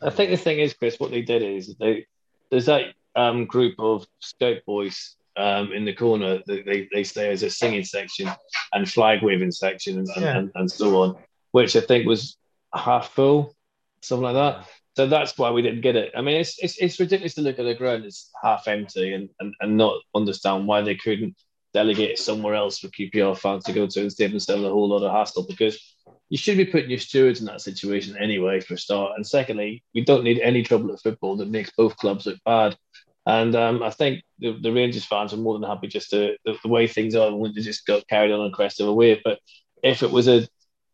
I 0.00 0.10
think 0.10 0.30
the 0.30 0.36
thing 0.36 0.58
is, 0.58 0.74
Chris, 0.74 0.98
what 0.98 1.10
they 1.10 1.22
did 1.22 1.42
is 1.42 1.76
they 1.78 2.06
there's 2.50 2.66
that 2.66 2.86
um, 3.16 3.46
group 3.46 3.74
of 3.78 4.06
scout 4.20 4.58
boys 4.66 5.16
um, 5.36 5.72
in 5.72 5.84
the 5.84 5.94
corner 5.94 6.40
that 6.46 6.66
they, 6.66 6.88
they 6.92 7.04
stay 7.04 7.30
as 7.30 7.42
a 7.42 7.50
singing 7.50 7.84
section 7.84 8.30
and 8.72 8.90
flag 8.90 9.22
waving 9.22 9.52
section 9.52 9.98
and, 9.98 10.08
and, 10.16 10.22
Yeah. 10.24 10.38
and, 10.38 10.50
and 10.54 10.70
so 10.70 11.02
on, 11.02 11.16
which 11.52 11.76
I 11.76 11.80
think 11.80 12.06
was 12.06 12.36
half 12.74 13.10
full, 13.10 13.54
something 14.02 14.24
like 14.24 14.34
that. 14.34 14.66
So 14.96 15.06
that's 15.06 15.38
why 15.38 15.50
we 15.50 15.62
didn't 15.62 15.80
get 15.80 15.96
it. 15.96 16.12
I 16.16 16.20
mean, 16.20 16.40
it's 16.40 16.58
it's, 16.58 16.76
it's 16.78 17.00
ridiculous 17.00 17.34
to 17.34 17.40
look 17.42 17.58
at 17.58 17.64
the 17.64 17.74
ground; 17.74 18.04
it's 18.04 18.30
half 18.42 18.68
empty, 18.68 19.14
and, 19.14 19.30
and, 19.40 19.54
and 19.60 19.76
not 19.76 20.00
understand 20.14 20.66
why 20.66 20.82
they 20.82 20.96
couldn't 20.96 21.36
delegate 21.72 22.18
somewhere 22.18 22.54
else 22.54 22.78
for 22.78 22.88
QPR 22.88 23.38
fans 23.38 23.64
to 23.64 23.72
go 23.72 23.86
to 23.86 24.00
and 24.00 24.12
save 24.12 24.30
themselves 24.30 24.64
a 24.64 24.68
whole 24.68 24.88
lot 24.88 25.02
of 25.02 25.12
hassle. 25.12 25.46
Because 25.48 25.78
you 26.28 26.36
should 26.36 26.58
be 26.58 26.66
putting 26.66 26.90
your 26.90 26.98
stewards 26.98 27.40
in 27.40 27.46
that 27.46 27.62
situation 27.62 28.16
anyway, 28.18 28.60
for 28.60 28.74
a 28.74 28.78
start. 28.78 29.12
And 29.16 29.26
secondly, 29.26 29.82
we 29.94 30.04
don't 30.04 30.24
need 30.24 30.40
any 30.40 30.62
trouble 30.62 30.92
at 30.92 31.00
football 31.00 31.36
that 31.36 31.48
makes 31.48 31.70
both 31.76 31.96
clubs 31.96 32.26
look 32.26 32.38
bad. 32.44 32.76
And 33.24 33.54
um, 33.54 33.82
I 33.82 33.90
think 33.90 34.22
the, 34.38 34.58
the 34.60 34.72
Rangers 34.72 35.04
fans 35.04 35.32
are 35.32 35.38
more 35.38 35.58
than 35.58 35.68
happy 35.68 35.86
just 35.86 36.10
to 36.10 36.36
the, 36.44 36.56
the 36.62 36.68
way 36.68 36.86
things 36.86 37.14
are 37.14 37.34
when 37.34 37.54
they 37.54 37.60
just 37.60 37.86
got 37.86 38.08
carried 38.08 38.32
on 38.32 38.46
a 38.46 38.50
crest 38.50 38.80
of 38.80 38.88
a 38.88 38.94
wave. 38.94 39.20
But 39.24 39.38
if 39.82 40.02
it 40.02 40.10
was 40.10 40.28
a 40.28 40.48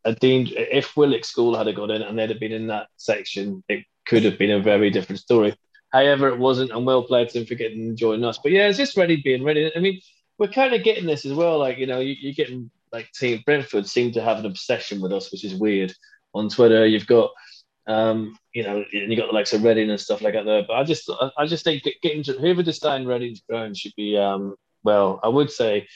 a 0.04 0.14
deemed 0.14 0.52
if 0.52 0.96
Willock's 0.96 1.32
goal 1.32 1.56
had 1.56 1.74
got 1.74 1.90
in 1.90 2.02
and 2.02 2.18
they'd 2.18 2.30
have 2.30 2.40
been 2.40 2.52
in 2.52 2.68
that 2.68 2.88
section, 2.96 3.62
it 3.68 3.84
could 4.06 4.24
have 4.24 4.38
been 4.38 4.50
a 4.50 4.60
very 4.60 4.90
different 4.90 5.20
story. 5.20 5.54
However, 5.92 6.28
it 6.28 6.38
wasn't, 6.38 6.70
and 6.70 6.84
well 6.84 7.02
played 7.02 7.30
to 7.30 7.44
for 7.46 7.54
getting 7.54 7.96
joining 7.96 8.24
us. 8.24 8.38
But 8.42 8.52
yeah, 8.52 8.68
it's 8.68 8.78
just 8.78 8.96
ready 8.96 9.16
being 9.22 9.42
ready. 9.44 9.70
I 9.74 9.80
mean, 9.80 10.00
we're 10.38 10.48
kind 10.48 10.74
of 10.74 10.84
getting 10.84 11.06
this 11.06 11.24
as 11.24 11.32
well. 11.32 11.58
Like 11.58 11.78
you 11.78 11.86
know, 11.86 12.00
you, 12.00 12.14
you're 12.18 12.34
getting 12.34 12.70
like 12.92 13.10
team 13.12 13.42
Brentford 13.44 13.86
seem 13.86 14.12
to 14.12 14.22
have 14.22 14.38
an 14.38 14.46
obsession 14.46 15.00
with 15.00 15.12
us, 15.12 15.30
which 15.32 15.44
is 15.44 15.54
weird. 15.54 15.92
On 16.34 16.48
Twitter, 16.48 16.86
you've 16.86 17.06
got 17.06 17.30
um, 17.88 18.36
you 18.52 18.62
know, 18.62 18.84
and 18.92 19.10
you 19.10 19.16
got 19.16 19.28
the 19.28 19.34
likes 19.34 19.54
of 19.54 19.64
Reading 19.64 19.90
and 19.90 19.98
stuff 19.98 20.20
like 20.20 20.34
that 20.34 20.44
there. 20.44 20.62
But 20.66 20.74
I 20.74 20.84
just, 20.84 21.10
I- 21.10 21.30
I 21.38 21.46
just 21.46 21.64
think 21.64 21.82
getting 22.02 22.22
to 22.24 22.34
whoever 22.34 22.62
design 22.62 23.06
Reading's 23.06 23.40
ground 23.48 23.76
should 23.78 23.94
be, 23.96 24.16
um, 24.16 24.56
well, 24.84 25.18
I 25.22 25.28
would 25.28 25.50
say 25.50 25.88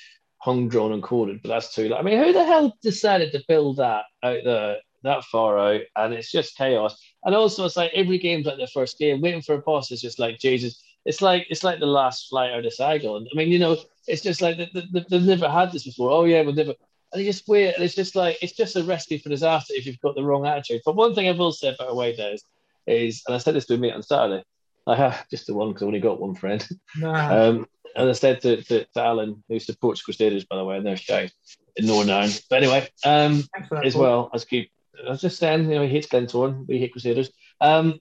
hung, 0.42 0.68
drawn, 0.68 0.92
and 0.92 1.02
quartered, 1.04 1.40
but 1.40 1.48
that's 1.48 1.72
too. 1.72 1.88
Late. 1.88 1.98
I 1.98 2.02
mean, 2.02 2.18
who 2.18 2.32
the 2.32 2.44
hell 2.44 2.76
decided 2.82 3.30
to 3.32 3.44
build 3.46 3.76
that 3.76 4.04
out 4.24 4.40
there 4.44 4.78
that 5.04 5.24
far 5.24 5.56
out? 5.56 5.82
And 5.94 6.12
it's 6.12 6.32
just 6.32 6.56
chaos. 6.56 7.00
And 7.24 7.34
also, 7.34 7.64
it's 7.64 7.76
like 7.76 7.92
every 7.94 8.18
game's 8.18 8.46
like 8.46 8.58
the 8.58 8.66
first 8.66 8.98
game. 8.98 9.20
Waiting 9.20 9.42
for 9.42 9.54
a 9.54 9.58
boss 9.58 9.92
is 9.92 10.02
just 10.02 10.18
like 10.18 10.40
Jesus. 10.40 10.82
It's 11.04 11.22
like 11.22 11.46
it's 11.48 11.62
like 11.62 11.78
the 11.78 11.86
last 11.86 12.28
flight 12.28 12.50
out 12.50 12.66
of 12.66 12.72
Saigon. 12.72 13.26
I 13.32 13.36
mean, 13.36 13.50
you 13.50 13.60
know, 13.60 13.76
it's 14.08 14.22
just 14.22 14.42
like 14.42 14.56
they, 14.56 14.68
they, 14.74 15.04
they've 15.08 15.22
never 15.22 15.48
had 15.48 15.70
this 15.70 15.84
before. 15.84 16.10
Oh 16.10 16.24
yeah, 16.24 16.42
we'll 16.42 16.54
never. 16.54 16.74
and 17.12 17.22
you 17.22 17.28
just 17.28 17.46
wait, 17.46 17.74
and 17.74 17.84
it's 17.84 17.94
just 17.94 18.16
like 18.16 18.38
it's 18.42 18.56
just 18.56 18.74
a 18.74 18.82
recipe 18.82 19.18
for 19.18 19.28
disaster 19.28 19.74
if 19.76 19.86
you've 19.86 20.00
got 20.00 20.16
the 20.16 20.24
wrong 20.24 20.44
attitude. 20.44 20.82
But 20.84 20.96
one 20.96 21.14
thing 21.14 21.28
I 21.28 21.32
will 21.32 21.52
say 21.52 21.68
about 21.68 21.92
away 21.92 22.16
days 22.16 22.44
is, 22.88 23.22
and 23.28 23.36
I 23.36 23.38
said 23.38 23.54
this 23.54 23.66
to 23.66 23.76
mate 23.76 23.94
on 23.94 24.02
Saturday, 24.02 24.42
I 24.86 24.96
have 24.96 25.28
just 25.28 25.46
the 25.46 25.54
one 25.54 25.68
because 25.68 25.82
I 25.82 25.86
only 25.86 26.00
got 26.00 26.20
one 26.20 26.34
friend. 26.34 26.66
Nah. 26.96 27.30
Um, 27.48 27.66
and 27.94 28.08
I 28.08 28.12
said 28.12 28.40
to, 28.42 28.62
to, 28.62 28.84
to 28.84 29.00
Alan, 29.00 29.44
who 29.48 29.58
supports 29.58 30.00
Crusaders, 30.02 30.44
by 30.44 30.56
the 30.56 30.64
way, 30.64 30.76
and 30.78 30.86
they're 30.86 30.96
shy 30.96 31.30
in 31.76 31.86
Northern. 31.86 32.30
But 32.48 32.62
anyway, 32.62 32.88
um, 33.04 33.42
Thanks 33.52 33.68
for 33.68 33.74
that, 33.76 33.84
as 33.84 33.94
Paul. 33.94 34.02
well 34.02 34.30
as 34.32 34.44
keep. 34.44 34.70
I 35.06 35.10
was 35.10 35.20
just 35.20 35.38
saying, 35.38 35.64
you 35.64 35.74
know, 35.76 35.82
he 35.82 35.88
hates 35.88 36.06
Glentoran, 36.06 36.66
we 36.66 36.78
hate 36.78 36.92
Crusaders. 36.92 37.30
Um, 37.60 37.98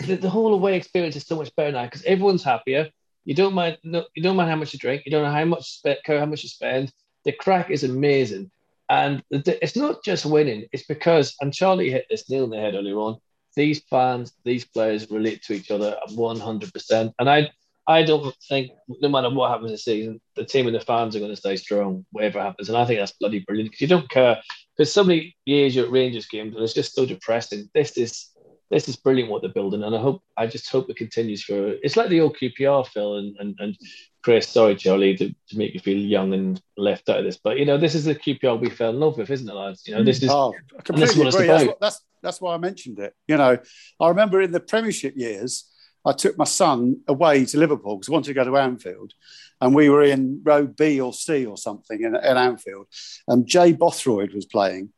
the, 0.00 0.16
the 0.16 0.30
whole 0.30 0.52
away 0.54 0.76
experience 0.76 1.16
is 1.16 1.26
so 1.26 1.36
much 1.36 1.54
better 1.56 1.72
now 1.72 1.84
because 1.84 2.04
everyone's 2.04 2.42
happier. 2.44 2.90
You 3.24 3.34
don't 3.34 3.54
mind, 3.54 3.78
no, 3.84 4.04
you 4.14 4.22
don't 4.22 4.36
mind 4.36 4.50
how 4.50 4.56
much 4.56 4.74
you 4.74 4.78
drink. 4.78 5.02
You 5.06 5.12
don't 5.12 5.22
know 5.22 5.30
how 5.30 5.44
much 5.44 5.80
care 6.04 6.18
how 6.18 6.26
much 6.26 6.42
you 6.42 6.48
spend. 6.48 6.92
The 7.24 7.32
crack 7.32 7.70
is 7.70 7.84
amazing, 7.84 8.50
and 8.90 9.22
the, 9.30 9.58
it's 9.62 9.76
not 9.76 10.04
just 10.04 10.26
winning. 10.26 10.66
It's 10.72 10.84
because, 10.84 11.34
and 11.40 11.54
Charlie 11.54 11.90
hit 11.90 12.06
this 12.10 12.28
nail 12.28 12.44
in 12.44 12.50
the 12.50 12.58
head 12.58 12.74
earlier 12.74 12.96
on. 12.96 13.16
These 13.56 13.82
fans, 13.90 14.32
these 14.44 14.64
players 14.64 15.10
relate 15.10 15.42
to 15.44 15.52
each 15.52 15.70
other 15.70 15.96
one 16.14 16.38
hundred 16.38 16.72
percent, 16.72 17.14
and 17.18 17.30
I, 17.30 17.50
I 17.86 18.02
don't 18.02 18.34
think 18.48 18.72
no 18.88 19.08
matter 19.08 19.30
what 19.30 19.50
happens 19.50 19.70
this 19.70 19.84
season, 19.84 20.20
the 20.36 20.44
team 20.44 20.66
and 20.66 20.74
the 20.74 20.80
fans 20.80 21.14
are 21.14 21.20
going 21.20 21.30
to 21.30 21.36
stay 21.36 21.56
strong, 21.56 22.04
whatever 22.12 22.40
happens. 22.40 22.68
And 22.68 22.78
I 22.78 22.84
think 22.84 22.98
that's 22.98 23.12
bloody 23.12 23.40
brilliant 23.40 23.70
because 23.70 23.82
you 23.82 23.88
don't 23.88 24.08
care. 24.08 24.40
Because 24.76 24.92
so 24.92 25.04
many 25.04 25.36
years 25.44 25.76
you're 25.76 25.84
at 25.86 25.92
Rangers 25.92 26.26
games 26.26 26.54
and 26.54 26.64
it's 26.64 26.72
just 26.72 26.94
so 26.94 27.06
depressing. 27.06 27.70
This 27.74 27.96
is 27.96 28.34
this 28.70 28.88
is 28.88 28.96
brilliant 28.96 29.30
what 29.30 29.42
they're 29.42 29.52
building, 29.52 29.82
and 29.82 29.94
I 29.94 30.00
hope 30.00 30.22
I 30.36 30.46
just 30.46 30.70
hope 30.70 30.88
it 30.90 30.96
continues 30.96 31.44
for. 31.44 31.74
It's 31.82 31.96
like 31.96 32.08
the 32.08 32.20
old 32.20 32.36
QPR, 32.36 32.86
Phil 32.88 33.18
and 33.18 33.36
and, 33.38 33.54
and 33.60 33.76
Chris. 34.22 34.48
Sorry, 34.48 34.74
Charlie, 34.74 35.16
to, 35.16 35.28
to 35.28 35.58
make 35.58 35.74
you 35.74 35.80
feel 35.80 35.98
young 35.98 36.32
and 36.32 36.60
left 36.76 37.08
out 37.08 37.18
of 37.18 37.24
this, 37.24 37.36
but 37.36 37.58
you 37.58 37.66
know 37.66 37.78
this 37.78 37.94
is 37.94 38.04
the 38.04 38.14
QPR 38.14 38.58
we 38.58 38.70
fell 38.70 38.90
in 38.90 39.00
love 39.00 39.18
with, 39.18 39.30
isn't 39.30 39.48
it, 39.48 39.54
lads? 39.54 39.86
You 39.86 39.94
know 39.94 40.02
this 40.02 40.22
is 40.22 40.30
Oh, 40.30 40.54
and 40.88 40.98
this 40.98 41.10
is 41.10 41.16
what 41.16 41.26
it's 41.28 41.36
agree. 41.36 41.46
That's, 41.46 41.66
what, 41.66 41.80
that's 41.80 42.00
that's 42.24 42.40
why 42.40 42.54
I 42.54 42.58
mentioned 42.58 42.98
it. 42.98 43.14
You 43.28 43.36
know, 43.36 43.58
I 44.00 44.08
remember 44.08 44.40
in 44.40 44.50
the 44.50 44.60
Premiership 44.60 45.16
years, 45.16 45.70
I 46.04 46.12
took 46.12 46.36
my 46.36 46.44
son 46.44 47.00
away 47.06 47.44
to 47.46 47.58
Liverpool 47.58 47.96
because 47.96 48.08
I 48.08 48.12
wanted 48.12 48.28
to 48.28 48.34
go 48.34 48.44
to 48.44 48.56
Anfield, 48.56 49.12
and 49.60 49.74
we 49.74 49.88
were 49.88 50.02
in 50.02 50.40
row 50.42 50.66
B 50.66 51.00
or 51.00 51.12
C 51.12 51.46
or 51.46 51.56
something 51.56 52.02
in, 52.02 52.16
in 52.16 52.36
Anfield, 52.36 52.86
and 53.28 53.46
Jay 53.46 53.72
Bothroyd 53.72 54.34
was 54.34 54.46
playing, 54.46 54.90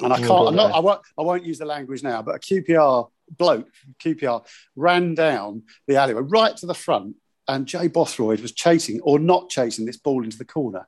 and 0.00 0.12
I 0.12 0.16
Oh, 0.16 0.18
can't. 0.18 0.48
I'm 0.48 0.56
not, 0.56 0.70
no. 0.70 0.74
I 0.76 0.80
won't. 0.80 1.00
I 1.18 1.22
won't 1.22 1.44
use 1.44 1.58
the 1.58 1.64
language 1.66 2.02
now, 2.02 2.20
but 2.22 2.34
a 2.34 2.38
QPR 2.38 3.08
bloke, 3.38 3.68
QPR, 4.02 4.44
ran 4.76 5.14
down 5.14 5.62
the 5.86 5.96
alleyway 5.96 6.22
right 6.24 6.56
to 6.58 6.66
the 6.66 6.74
front, 6.74 7.16
and 7.48 7.66
Jay 7.66 7.88
Bothroyd 7.88 8.40
was 8.40 8.52
chasing 8.52 9.00
or 9.02 9.18
not 9.18 9.48
chasing 9.48 9.86
this 9.86 9.96
ball 9.96 10.24
into 10.24 10.38
the 10.38 10.44
corner. 10.44 10.86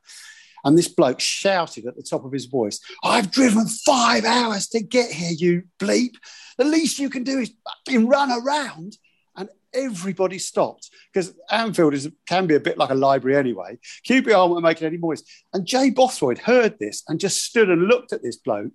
And 0.67 0.77
this 0.77 0.89
bloke 0.89 1.21
shouted 1.21 1.87
at 1.87 1.97
the 1.97 2.03
top 2.03 2.25
of 2.25 2.33
his 2.33 2.47
voice, 2.47 2.81
I've 3.05 3.31
driven 3.31 3.69
five 3.69 4.25
hours 4.25 4.67
to 4.71 4.81
get 4.81 5.12
here, 5.12 5.31
you 5.31 5.62
bleep. 5.79 6.17
The 6.59 6.64
least 6.64 6.99
you 6.99 7.09
can 7.09 7.23
do 7.23 7.39
is 7.39 7.53
fucking 7.87 8.09
run 8.09 8.33
around. 8.33 8.99
And 9.37 9.49
everybody 9.73 10.41
stopped 10.41 10.91
because 11.12 11.33
Anfield 11.53 11.95
is, 11.95 12.11
can 12.27 12.49
be 12.49 12.57
a 12.57 12.61
bit 12.61 12.79
like 12.79 12.91
a 12.91 12.95
library 12.95 13.37
anyway. 13.37 13.79
QPR 14.09 14.51
weren't 14.51 14.64
making 14.64 14.89
any 14.89 14.97
noise. 14.97 15.23
And 15.55 15.64
Jay 15.64 15.91
Bothroyd 15.91 16.39
heard 16.39 16.81
this 16.81 17.05
and 17.07 17.21
just 17.21 17.45
stood 17.45 17.71
and 17.71 17.83
looked 17.83 18.12
at 18.12 18.25
this 18.25 18.37
bloke. 18.37 18.73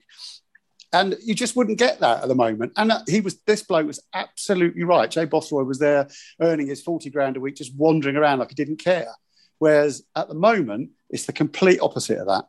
And 0.93 1.17
you 1.21 1.35
just 1.35 1.57
wouldn't 1.57 1.77
get 1.77 1.99
that 1.99 2.23
at 2.23 2.29
the 2.29 2.35
moment. 2.35 2.71
And 2.77 2.93
uh, 2.93 3.01
he 3.05 3.19
was, 3.19 3.41
this 3.41 3.63
bloke 3.63 3.87
was 3.87 4.01
absolutely 4.13 4.85
right. 4.85 5.11
Jay 5.11 5.25
Bothroyd 5.25 5.67
was 5.67 5.79
there 5.79 6.07
earning 6.39 6.67
his 6.67 6.81
40 6.81 7.09
grand 7.09 7.35
a 7.35 7.41
week, 7.41 7.55
just 7.55 7.75
wandering 7.75 8.15
around 8.15 8.39
like 8.39 8.49
he 8.49 8.55
didn't 8.55 8.77
care. 8.77 9.13
Whereas 9.59 10.03
at 10.15 10.29
the 10.29 10.33
moment, 10.33 10.91
it's 11.11 11.25
the 11.27 11.33
complete 11.33 11.79
opposite 11.81 12.17
of 12.17 12.25
that. 12.27 12.45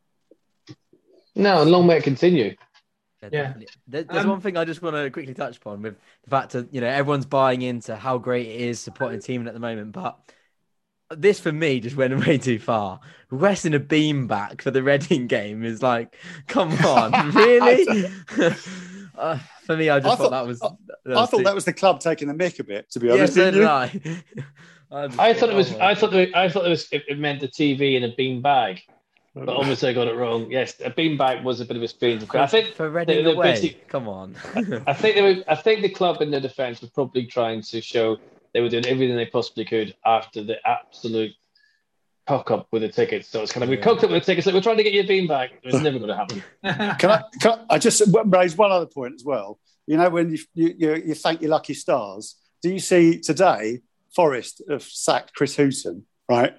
no, 1.35 1.61
and 1.63 1.71
long 1.71 1.87
may 1.87 1.99
it 1.99 2.05
continue. 2.05 2.55
Yeah. 3.23 3.29
definitely. 3.29 3.69
There- 3.87 4.03
There's 4.05 4.25
Um, 4.25 4.31
one 4.31 4.41
thing 4.41 4.57
I 4.57 4.65
just 4.65 4.83
want 4.83 4.97
to 4.97 5.09
quickly 5.11 5.35
touch 5.35 5.57
upon 5.59 5.83
with 5.83 5.95
the 6.25 6.31
fact 6.31 6.53
that 6.53 6.73
you 6.75 6.81
know 6.81 6.89
everyone's 6.89 7.27
buying 7.27 7.63
into 7.63 7.95
how 7.95 8.19
great 8.19 8.47
it 8.49 8.61
is 8.61 8.81
supporting 8.81 9.19
the 9.21 9.23
team 9.25 9.47
at 9.47 9.55
the 9.55 9.61
moment, 9.61 9.93
but 9.93 10.19
this 11.17 11.39
for 11.39 11.53
me 11.53 11.79
just 11.79 11.95
went 11.95 12.19
way 12.27 12.37
too 12.39 12.59
far. 12.59 12.99
Resting 13.31 13.75
a 13.75 13.79
beam 13.79 14.27
back 14.27 14.61
for 14.63 14.71
the 14.73 14.83
Reading 14.83 15.27
game 15.29 15.65
is 15.65 15.83
like, 15.83 16.17
come 16.49 16.73
on, 16.85 17.31
really? 17.33 18.07
uh, 19.17 19.39
for 19.67 19.77
me, 19.77 19.89
I 19.89 20.01
just 20.01 20.07
I 20.15 20.17
thought, 20.17 20.19
thought- 20.19 20.31
that 20.31 20.47
was. 20.47 20.59
that 20.59 20.73
I 21.07 21.21
was 21.21 21.31
thought 21.31 21.37
too- 21.39 21.45
that 21.45 21.55
was 21.55 21.65
the 21.65 21.73
club 21.73 22.01
taking 22.01 22.27
the 22.29 22.35
mick 22.35 22.59
a 22.59 22.65
bit, 22.65 22.91
to 22.91 22.99
be 23.01 23.07
Yeah, 23.07 23.13
honest. 23.15 23.35
so 23.35 23.45
didn't 23.51 23.61
you? 23.61 23.69
I. 23.69 24.23
I, 24.93 25.05
I 25.31 25.35
thought 25.35 25.49
it 25.51 25.55
oh 25.55 25.57
was. 25.57 25.73
I 25.75 25.95
thought. 25.95 26.13
It, 26.15 26.35
I 26.35 26.49
thought 26.49 26.67
it 26.67 26.71
was. 26.71 26.89
It, 26.93 27.05
it 27.09 27.19
meant 27.19 27.41
the 27.41 27.49
TV 27.49 27.97
in 27.97 28.05
a 28.05 28.15
bean 28.15 28.43
bag, 28.43 28.81
but 29.35 29.49
obviously 29.49 29.89
I 29.89 29.93
got 29.95 30.07
it 30.09 30.15
wrong. 30.15 30.51
Yes, 30.51 30.75
a 30.85 30.91
bean 30.91 31.17
bag 31.17 31.43
was 31.45 31.61
a 31.61 31.65
bit 31.65 31.77
of 31.77 31.83
a 31.83 31.89
strange. 31.89 32.23
I 32.35 32.47
think. 32.47 32.75
for 32.75 32.91
Reading 32.91 33.17
they- 33.17 33.23
they 33.23 33.33
away. 33.33 33.53
basically- 33.53 33.81
Come 33.89 34.09
on. 34.09 34.37
I 34.87 34.93
think 34.93 35.17
they 35.17 35.23
were. 35.23 35.45
I 35.49 35.55
think 35.55 35.83
the 35.83 35.89
club 35.89 36.21
in 36.21 36.31
their 36.31 36.41
defence 36.41 36.83
were 36.83 36.89
probably 36.89 37.27
trying 37.27 37.63
to 37.63 37.81
show 37.81 38.19
they 38.53 38.61
were 38.61 38.69
doing 38.69 38.87
everything 38.87 39.17
they 39.17 39.27
possibly 39.27 39.65
could 39.65 39.95
after 40.05 40.43
the 40.45 40.57
absolute 40.69 41.33
cock 42.27 42.51
up 42.51 42.69
with 42.71 42.83
the 42.83 42.89
tickets. 42.89 43.29
So 43.29 43.43
it's 43.43 43.51
kind 43.53 43.65
of 43.65 43.71
we 43.71 43.77
Yeah. 43.79 43.83
cocked 43.83 44.05
up 44.05 44.11
with 44.11 44.23
the 44.23 44.27
tickets. 44.27 44.47
Like 44.47 44.55
we're 44.55 44.61
trying 44.61 44.77
to 44.77 44.83
get 44.85 44.93
your 44.93 45.05
a 45.05 45.07
bean 45.07 45.27
bag. 45.27 45.51
It's 45.63 45.81
never 45.83 45.99
going 45.99 46.11
to 46.11 46.17
happen. 46.17 46.43
Can 46.99 47.11
I, 47.11 47.23
can 47.41 47.53
I, 47.71 47.75
I 47.75 47.79
just 47.79 48.03
raise 48.27 48.57
one 48.57 48.71
other 48.71 48.87
point 48.87 49.15
as 49.15 49.25
well? 49.25 49.59
You 49.87 49.97
know, 49.97 50.09
when 50.11 50.31
you, 50.31 50.39
you, 50.55 50.75
you, 50.79 50.95
you 51.07 51.15
thank 51.15 51.41
your 51.41 51.51
lucky 51.51 51.75
stars, 51.75 52.37
do 52.63 52.71
you 52.71 52.79
see 52.79 53.19
today 53.19 53.81
Forest 54.15 54.63
have 54.71 54.83
sacked 54.83 55.35
Chris 55.35 55.57
Hughton, 55.57 56.05
right? 56.29 56.55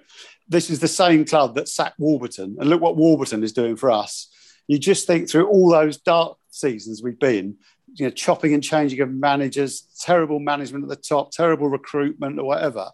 This 0.48 0.70
is 0.70 0.80
the 0.80 0.88
same 0.88 1.24
club 1.24 1.54
that 1.54 1.68
sacked 1.68 1.98
Warburton. 1.98 2.56
And 2.58 2.68
look 2.68 2.80
what 2.80 2.96
Warburton 2.96 3.42
is 3.42 3.52
doing 3.52 3.76
for 3.76 3.90
us. 3.90 4.28
You 4.66 4.78
just 4.78 5.06
think 5.06 5.28
through 5.28 5.48
all 5.48 5.70
those 5.70 5.98
dark 5.98 6.38
seasons 6.50 7.02
we've 7.02 7.18
been, 7.18 7.56
you 7.94 8.06
know, 8.06 8.10
chopping 8.10 8.54
and 8.54 8.62
changing 8.62 9.00
of 9.00 9.10
managers, 9.10 9.82
terrible 10.00 10.40
management 10.40 10.84
at 10.84 10.90
the 10.90 10.96
top, 10.96 11.30
terrible 11.30 11.68
recruitment 11.68 12.38
or 12.38 12.44
whatever. 12.44 12.90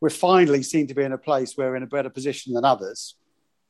We 0.00 0.10
finally 0.10 0.62
seem 0.62 0.88
to 0.88 0.94
be 0.94 1.02
in 1.02 1.12
a 1.12 1.18
place 1.18 1.56
where 1.56 1.70
we're 1.70 1.76
in 1.76 1.82
a 1.82 1.88
better 1.88 2.10
position 2.10 2.54
than 2.54 2.64
others. 2.64 3.14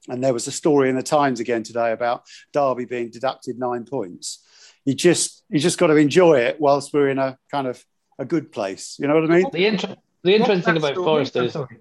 And 0.09 0.23
there 0.23 0.33
was 0.33 0.47
a 0.47 0.53
story 0.53 0.89
in 0.89 0.97
the 0.97 1.03
Times 1.03 1.41
again 1.41 1.63
today 1.63 1.93
about 1.93 2.25
Derby 2.53 2.87
being 2.87 3.11
deducted 3.11 3.59
nine 3.59 3.85
points. 3.85 4.45
You 4.85 4.95
just 4.95 5.45
you 5.49 5.61
just 5.61 5.79
got 5.79 5.89
to 5.89 5.97
enjoy 5.97 6.41
it 6.41 6.61
whilst 6.61 6.93
we're 6.93 7.09
in 7.09 7.19
a 7.19 7.39
kind 7.51 7.69
of 7.69 7.85
a 8.19 8.25
good 8.25 8.51
place. 8.51 8.97
You 8.99 9.07
know 9.07 9.15
what 9.15 9.31
I 9.31 9.37
mean? 9.37 9.47
The 9.53 9.67
inter- 9.67 9.97
the 10.25 10.35
interesting 10.35 10.63
thing 10.63 10.77
about 10.77 10.95
Forest 10.95 11.37
is 11.37 11.53
Sorry. 11.53 11.79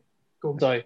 Sorry. 0.59 0.83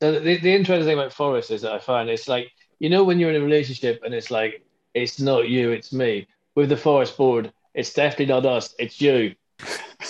The, 0.00 0.12
the, 0.12 0.36
the 0.38 0.54
interesting 0.54 0.86
thing 0.86 0.98
about 0.98 1.12
Forest 1.12 1.50
is 1.50 1.62
that 1.62 1.72
I 1.72 1.78
find 1.78 2.08
it's 2.08 2.26
like, 2.28 2.50
you 2.78 2.88
know, 2.88 3.04
when 3.04 3.18
you're 3.18 3.30
in 3.30 3.36
a 3.40 3.44
relationship 3.44 4.00
and 4.04 4.14
it's 4.14 4.30
like, 4.30 4.64
it's 4.94 5.20
not 5.20 5.48
you, 5.48 5.70
it's 5.70 5.92
me. 5.92 6.26
With 6.54 6.68
the 6.70 6.76
Forest 6.76 7.16
board, 7.16 7.52
it's 7.74 7.92
definitely 7.92 8.26
not 8.26 8.46
us, 8.46 8.74
it's 8.78 9.00
you. 9.00 9.34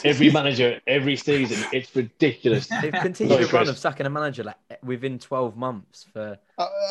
Every 0.04 0.30
manager, 0.38 0.80
every 0.86 1.16
season, 1.16 1.58
it's 1.72 1.94
ridiculous. 1.94 2.68
They've 2.68 2.92
continued 2.92 3.32
Sorry, 3.32 3.44
a 3.44 3.46
run 3.48 3.64
Chris. 3.64 3.68
of 3.70 3.78
sacking 3.78 4.06
a 4.06 4.10
manager 4.10 4.44
like 4.44 4.56
within 4.84 5.18
12 5.18 5.56
months 5.56 6.06
for 6.12 6.38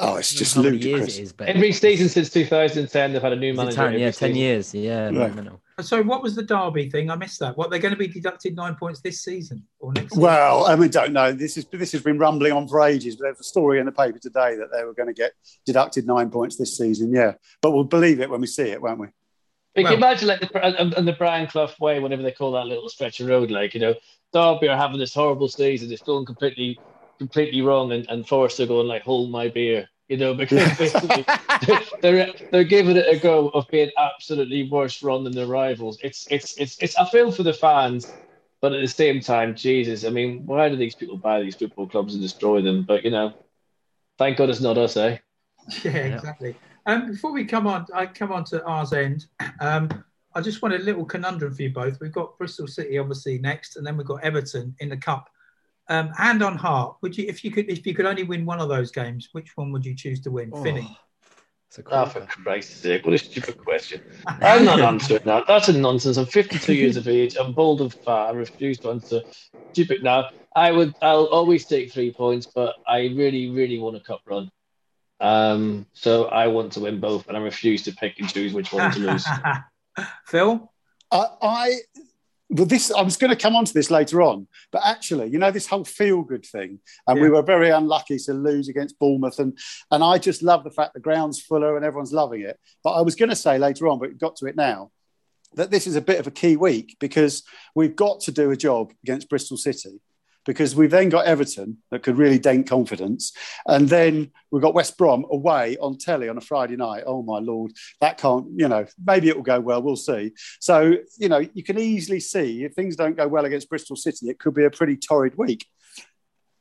Oh, 0.02 0.18
it's 0.18 0.34
just 0.34 0.56
how 0.56 0.64
many 0.64 0.78
years 0.78 0.86
ludicrous. 0.86 1.18
it 1.18 1.22
is. 1.22 1.34
But 1.34 1.48
Every 1.48 1.72
season 1.72 2.10
since 2.10 2.30
2010, 2.30 3.14
they've 3.14 3.22
had 3.22 3.32
a 3.34 3.36
new 3.38 3.54
manager. 3.54 3.76
10, 3.78 3.86
every 3.86 4.02
yeah, 4.02 4.12
10 4.12 4.36
years. 4.36 4.76
Yeah, 4.76 5.10
Right. 5.10 5.34
Uh, 5.80 5.82
mental. 5.82 5.98
So, 5.98 6.04
what 6.04 6.22
was 6.22 6.36
the 6.36 6.44
Derby 6.44 6.90
thing? 6.90 7.10
I 7.10 7.16
missed 7.16 7.40
that. 7.40 7.58
What 7.58 7.70
they're 7.70 7.80
going 7.80 7.94
to 7.94 7.98
be 7.98 8.08
deducted 8.08 8.56
nine 8.56 8.76
points 8.76 9.02
this 9.02 9.24
season 9.24 9.64
or 9.80 9.94
next? 9.94 10.12
season? 10.12 10.24
Well, 10.24 10.66
I 10.66 10.76
mean, 10.76 10.90
don't 10.90 11.14
know. 11.14 11.32
This 11.32 11.58
is 11.58 11.66
this 11.72 11.92
has 11.94 12.04
been 12.04 12.18
rumbling 12.18 12.52
on 12.52 12.68
for 12.68 12.82
ages. 12.82 13.16
But 13.16 13.24
there's 13.24 13.40
a 13.40 13.44
story 13.44 13.80
in 13.80 13.86
the 13.86 13.92
paper 13.92 14.20
today 14.20 14.56
that 14.56 14.70
they 14.72 14.84
were 14.84 14.94
going 14.94 15.08
to 15.08 15.14
get 15.14 15.32
deducted 15.66 16.06
nine 16.06 16.30
points 16.30 16.58
this 16.58 16.78
season. 16.78 17.12
Yeah, 17.12 17.34
but 17.62 17.72
we'll 17.72 17.84
believe 17.84 18.20
it 18.20 18.30
when 18.30 18.42
we 18.42 18.48
see 18.48 18.70
it, 18.70 18.82
won't 18.82 19.00
we? 19.00 19.08
But 19.76 19.84
Well- 19.84 19.94
can 19.94 20.00
you 20.00 20.06
imagine 20.06 20.28
like 20.28 20.40
the, 20.42 20.82
and, 20.82 20.94
and 20.94 21.08
the 21.08 21.14
Brian 21.14 21.48
Clough 21.48 21.72
way, 21.80 22.00
whatever 22.00 22.24
they 22.24 22.32
call 22.32 22.52
that 22.54 22.66
little 22.66 22.90
stretch 22.90 23.20
of 23.20 23.28
road, 23.28 23.52
like 23.52 23.74
you 23.74 23.80
know, 23.80 23.96
Derby 24.34 24.68
are 24.68 24.78
having 24.78 25.00
this 25.00 25.14
horrible 25.14 25.48
season, 25.48 25.92
it's 25.92 26.02
going 26.02 26.26
completely, 26.26 26.80
completely 27.18 27.62
wrong, 27.62 27.92
and, 27.92 28.06
and 28.10 28.28
Forest 28.28 28.60
are 28.60 28.66
going 28.66 28.88
like, 28.88 29.04
hold 29.04 29.32
my 29.32 29.48
beer, 29.48 29.88
you 30.10 30.18
know, 30.18 30.34
because 30.36 30.78
basically 30.78 31.26
they're 32.02 32.34
they're 32.52 32.64
giving 32.64 32.98
it 32.98 33.06
a 33.08 33.18
go 33.18 33.50
of 33.50 33.68
being 33.70 33.92
absolutely 33.98 34.70
worse 34.70 35.02
run 35.02 35.24
than 35.24 35.34
their 35.34 35.48
rivals. 35.48 36.00
It's 36.04 36.28
it's 36.30 36.58
it's 36.58 36.78
it's 36.82 36.98
I 36.98 37.06
feel 37.06 37.32
for 37.32 37.44
the 37.44 37.54
fans, 37.54 38.14
but 38.60 38.74
at 38.74 38.82
the 38.82 38.88
same 38.88 39.22
time, 39.22 39.56
Jesus, 39.56 40.04
I 40.04 40.10
mean, 40.10 40.46
why 40.46 40.68
do 40.68 40.76
these 40.76 40.96
people 40.96 41.18
buy 41.18 41.42
these 41.42 41.56
football 41.56 41.88
clubs 41.88 42.14
and 42.14 42.22
destroy 42.22 42.62
them? 42.62 42.84
But 42.84 43.06
you 43.06 43.12
know, 43.12 43.34
thank 44.18 44.38
God 44.38 44.50
it's 44.50 44.62
not 44.62 44.78
us, 44.78 44.98
eh? 44.98 45.18
Yeah, 45.84 45.92
exactly. 45.92 46.56
Um, 46.88 47.12
before 47.12 47.32
we 47.32 47.46
come 47.46 47.68
on, 47.68 47.86
I 47.94 48.08
come 48.08 48.32
on 48.32 48.44
to 48.46 48.64
ours 48.66 48.92
end. 48.92 49.28
Um, 49.60 50.04
I 50.34 50.42
just 50.42 50.62
want 50.62 50.74
a 50.74 50.80
little 50.80 51.06
conundrum 51.06 51.54
for 51.54 51.62
you 51.62 51.70
both. 51.70 52.00
We've 52.00 52.12
got 52.12 52.38
Bristol 52.38 52.68
City 52.68 52.98
obviously 52.98 53.38
next, 53.38 53.76
and 53.76 53.86
then 53.86 53.96
we've 53.98 54.08
got 54.08 54.24
Everton 54.24 54.76
in 54.80 54.90
the 54.90 54.98
cup. 54.98 55.30
Um, 55.90 56.10
hand 56.10 56.44
on 56.44 56.56
heart, 56.56 56.98
would 57.02 57.18
you, 57.18 57.26
if 57.28 57.44
you 57.44 57.50
could, 57.50 57.68
if 57.70 57.86
you 57.86 57.96
could 57.96 58.06
only 58.06 58.24
win 58.24 58.46
one 58.46 58.60
of 58.60 58.70
those 58.70 58.92
games, 58.92 59.30
which 59.32 59.58
one 59.58 59.72
would 59.72 59.84
you 59.84 59.96
choose 59.96 60.22
to 60.22 60.32
win? 60.32 60.52
Oh, 60.54 60.64
Finny. 60.64 60.96
it's 61.68 61.80
a 61.80 61.84
Oh, 61.92 62.06
for. 62.06 62.28
Christ's 62.28 62.82
sake, 62.82 63.06
what 63.06 63.16
a 63.16 63.18
stupid 63.18 63.58
question. 63.58 64.00
I'm 64.28 64.66
not 64.66 64.80
answering 64.82 65.24
that. 65.26 65.46
That's 65.48 65.68
a 65.68 65.74
nonsense. 65.74 66.18
I'm 66.18 66.28
52 66.28 66.76
years 66.76 66.96
of 66.96 67.08
age. 67.08 67.36
I'm 67.40 67.54
bold 67.54 67.82
and 67.82 67.92
fat. 67.92 68.28
I 68.28 68.32
refuse 68.32 68.80
to 68.82 68.92
answer 68.92 69.22
stupid 69.74 70.04
now. 70.04 70.28
I 70.56 70.72
would. 70.72 70.94
I'll 71.02 71.26
always 71.26 71.66
take 71.66 71.92
three 71.92 72.14
points, 72.14 72.48
but 72.54 72.76
I 72.88 73.08
really, 73.16 73.50
really 73.50 73.80
want 73.80 73.96
a 73.98 74.00
cup 74.00 74.22
run. 74.26 74.52
Um, 75.20 75.88
so 75.94 76.26
I 76.26 76.48
want 76.48 76.74
to 76.74 76.82
win 76.82 77.00
both, 77.00 77.28
and 77.28 77.36
I 77.36 77.40
refuse 77.40 77.84
to 77.84 77.94
pick 77.94 78.20
and 78.20 78.30
choose 78.30 78.54
which 78.54 78.72
one 78.72 78.92
to 78.92 79.00
lose. 79.00 79.26
Phil? 80.26 80.72
I, 81.12 81.26
I 81.42 81.76
well, 82.50 82.66
this 82.66 82.92
I 82.92 83.02
was 83.04 83.16
going 83.16 83.30
to 83.30 83.36
come 83.36 83.56
on 83.56 83.66
to 83.66 83.74
this 83.74 83.92
later 83.92 84.22
on, 84.22 84.48
but 84.72 84.82
actually, 84.84 85.30
you 85.30 85.38
know, 85.38 85.52
this 85.52 85.68
whole 85.68 85.86
feel 85.86 86.24
good 86.24 86.46
thing, 86.46 86.80
and 87.08 87.22
we 87.22 87.30
were 87.30 87.44
very 87.44 87.70
unlucky 87.70 88.18
to 88.18 88.34
lose 88.34 88.68
against 88.70 88.98
Bournemouth, 88.98 89.38
and 89.40 89.58
and 89.92 90.04
I 90.04 90.18
just 90.18 90.42
love 90.42 90.64
the 90.64 90.72
fact 90.72 90.94
the 90.94 91.00
ground's 91.00 91.40
fuller 91.40 91.76
and 91.76 91.86
everyone's 91.86 92.14
loving 92.14 92.42
it. 92.42 92.60
But 92.84 92.92
I 92.92 93.02
was 93.02 93.16
going 93.16 93.30
to 93.30 93.36
say 93.36 93.60
later 93.60 93.88
on, 93.88 94.00
but 94.00 94.18
got 94.18 94.36
to 94.38 94.48
it 94.48 94.56
now, 94.56 94.92
that 95.54 95.70
this 95.70 95.86
is 95.86 95.96
a 95.96 96.02
bit 96.02 96.20
of 96.20 96.28
a 96.28 96.32
key 96.32 96.58
week 96.58 96.98
because 97.00 97.44
we've 97.76 97.96
got 97.96 98.22
to 98.22 98.32
do 98.32 98.50
a 98.52 98.58
job 98.58 98.94
against 99.04 99.30
Bristol 99.30 99.58
City. 99.58 100.02
Because 100.46 100.76
we've 100.76 100.90
then 100.90 101.10
got 101.10 101.26
Everton 101.26 101.78
that 101.92 102.02
could 102.02 102.18
really 102.18 102.40
dent 102.40 102.68
confidence. 102.68 103.34
And 103.68 103.88
then 103.88 104.32
we've 104.52 104.62
got 104.62 104.74
West 104.74 104.98
Brom 104.98 105.26
away 105.30 105.78
on 105.78 105.98
telly 105.98 106.30
on 106.30 106.38
a 106.38 106.42
Friday 106.42 106.76
night. 106.76 107.04
Oh, 107.06 107.22
my 107.22 107.40
Lord. 107.40 107.74
That 108.02 108.18
can't, 108.18 108.48
you 108.56 108.68
know, 108.68 108.86
maybe 109.06 109.28
it 109.28 109.36
will 109.36 109.44
go 109.44 109.60
well. 109.60 109.82
We'll 109.82 109.96
see. 109.96 110.32
So, 110.60 110.96
you 111.18 111.30
know, 111.30 111.46
you 111.54 111.64
can 111.64 111.78
easily 111.78 112.20
see 112.20 112.64
if 112.64 112.74
things 112.74 112.96
don't 112.96 113.18
go 113.18 113.28
well 113.28 113.46
against 113.46 113.70
Bristol 113.70 113.96
City, 113.96 114.30
it 114.30 114.40
could 114.40 114.54
be 114.54 114.66
a 114.66 114.72
pretty 114.72 114.98
torrid 114.98 115.38
week. 115.38 115.66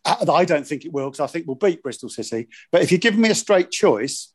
Uh, 0.04 0.16
I 0.28 0.32
I 0.32 0.44
don't 0.44 0.66
think 0.66 0.84
it 0.84 0.92
will 0.92 1.10
because 1.10 1.20
I 1.20 1.26
think 1.26 1.46
we'll 1.46 1.56
beat 1.56 1.82
Bristol 1.82 2.08
City. 2.08 2.48
But 2.72 2.82
if 2.82 2.92
you 2.92 2.98
give 2.98 3.16
me 3.16 3.30
a 3.30 3.34
straight 3.34 3.70
choice, 3.70 4.32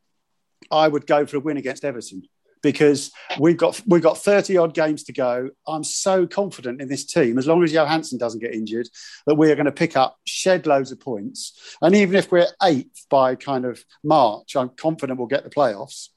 I 0.71 0.87
would 0.87 1.05
go 1.05 1.25
for 1.25 1.37
a 1.37 1.39
win 1.39 1.57
against 1.57 1.83
Everton 1.83 2.23
because 2.63 3.11
we've 3.39 3.57
got 3.57 3.79
we've 3.85 4.01
got 4.01 4.17
30 4.17 4.57
odd 4.57 4.73
games 4.73 5.03
to 5.03 5.13
go. 5.13 5.49
I'm 5.67 5.83
so 5.83 6.25
confident 6.25 6.81
in 6.81 6.87
this 6.87 7.05
team, 7.05 7.37
as 7.37 7.45
long 7.45 7.63
as 7.63 7.71
Johansen 7.71 8.17
doesn't 8.17 8.39
get 8.39 8.55
injured, 8.55 8.89
that 9.27 9.35
we 9.35 9.51
are 9.51 9.55
going 9.55 9.65
to 9.65 9.71
pick 9.71 9.95
up 9.95 10.17
shed 10.25 10.65
loads 10.65 10.91
of 10.91 10.99
points. 10.99 11.77
And 11.81 11.93
even 11.93 12.15
if 12.15 12.31
we're 12.31 12.47
eighth 12.63 13.05
by 13.09 13.35
kind 13.35 13.65
of 13.65 13.83
March, 14.03 14.55
I'm 14.55 14.69
confident 14.69 15.19
we'll 15.19 15.27
get 15.27 15.43
the 15.43 15.51
playoffs. 15.51 16.09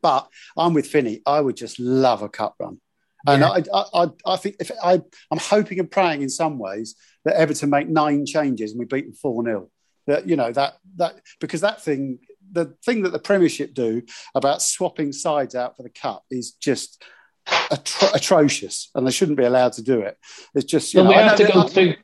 But 0.00 0.28
I'm 0.56 0.74
with 0.74 0.86
Finney. 0.86 1.22
I 1.26 1.40
would 1.40 1.56
just 1.56 1.80
love 1.80 2.22
a 2.22 2.28
cup 2.28 2.54
run. 2.60 2.78
And 3.26 3.40
Yeah. 3.40 3.50
I, 3.50 3.62
I, 3.74 4.04
I, 4.04 4.10
I 4.26 4.36
think 4.36 4.56
if 4.60 4.70
I, 4.82 4.94
I'm 5.30 5.38
hoping 5.38 5.78
and 5.80 5.90
praying 5.90 6.22
in 6.22 6.28
some 6.28 6.58
ways 6.58 6.96
that 7.24 7.36
Everton 7.36 7.70
make 7.70 7.88
nine 7.88 8.26
changes 8.26 8.72
and 8.72 8.80
we 8.80 8.86
beat 8.86 9.06
them 9.06 9.14
4 9.14 9.44
0. 9.44 9.68
That, 10.06 10.28
you 10.28 10.34
know, 10.34 10.50
that, 10.50 10.74
that, 10.96 11.20
because 11.40 11.60
that 11.60 11.80
thing, 11.80 12.18
the 12.52 12.74
thing 12.84 13.02
that 13.02 13.12
the 13.12 13.18
Premiership 13.18 13.74
do 13.74 14.02
about 14.34 14.62
swapping 14.62 15.12
sides 15.12 15.54
out 15.54 15.76
for 15.76 15.82
the 15.82 15.90
cup 15.90 16.24
is 16.30 16.52
just 16.52 17.02
atro- 17.46 18.14
atrocious 18.14 18.90
and 18.94 19.06
they 19.06 19.10
shouldn't 19.10 19.38
be 19.38 19.44
allowed 19.44 19.72
to 19.74 19.82
do 19.82 20.00
it. 20.00 20.16
It's 20.54 20.64
just, 20.66 20.92
you 20.94 21.00
So 21.00 21.04
know, 21.04 21.10
we 21.10 21.16
I 21.16 21.22
have 21.22 21.38
to 21.38 21.44
go 21.44 21.62
that- 21.64 21.72
to. 21.74 21.96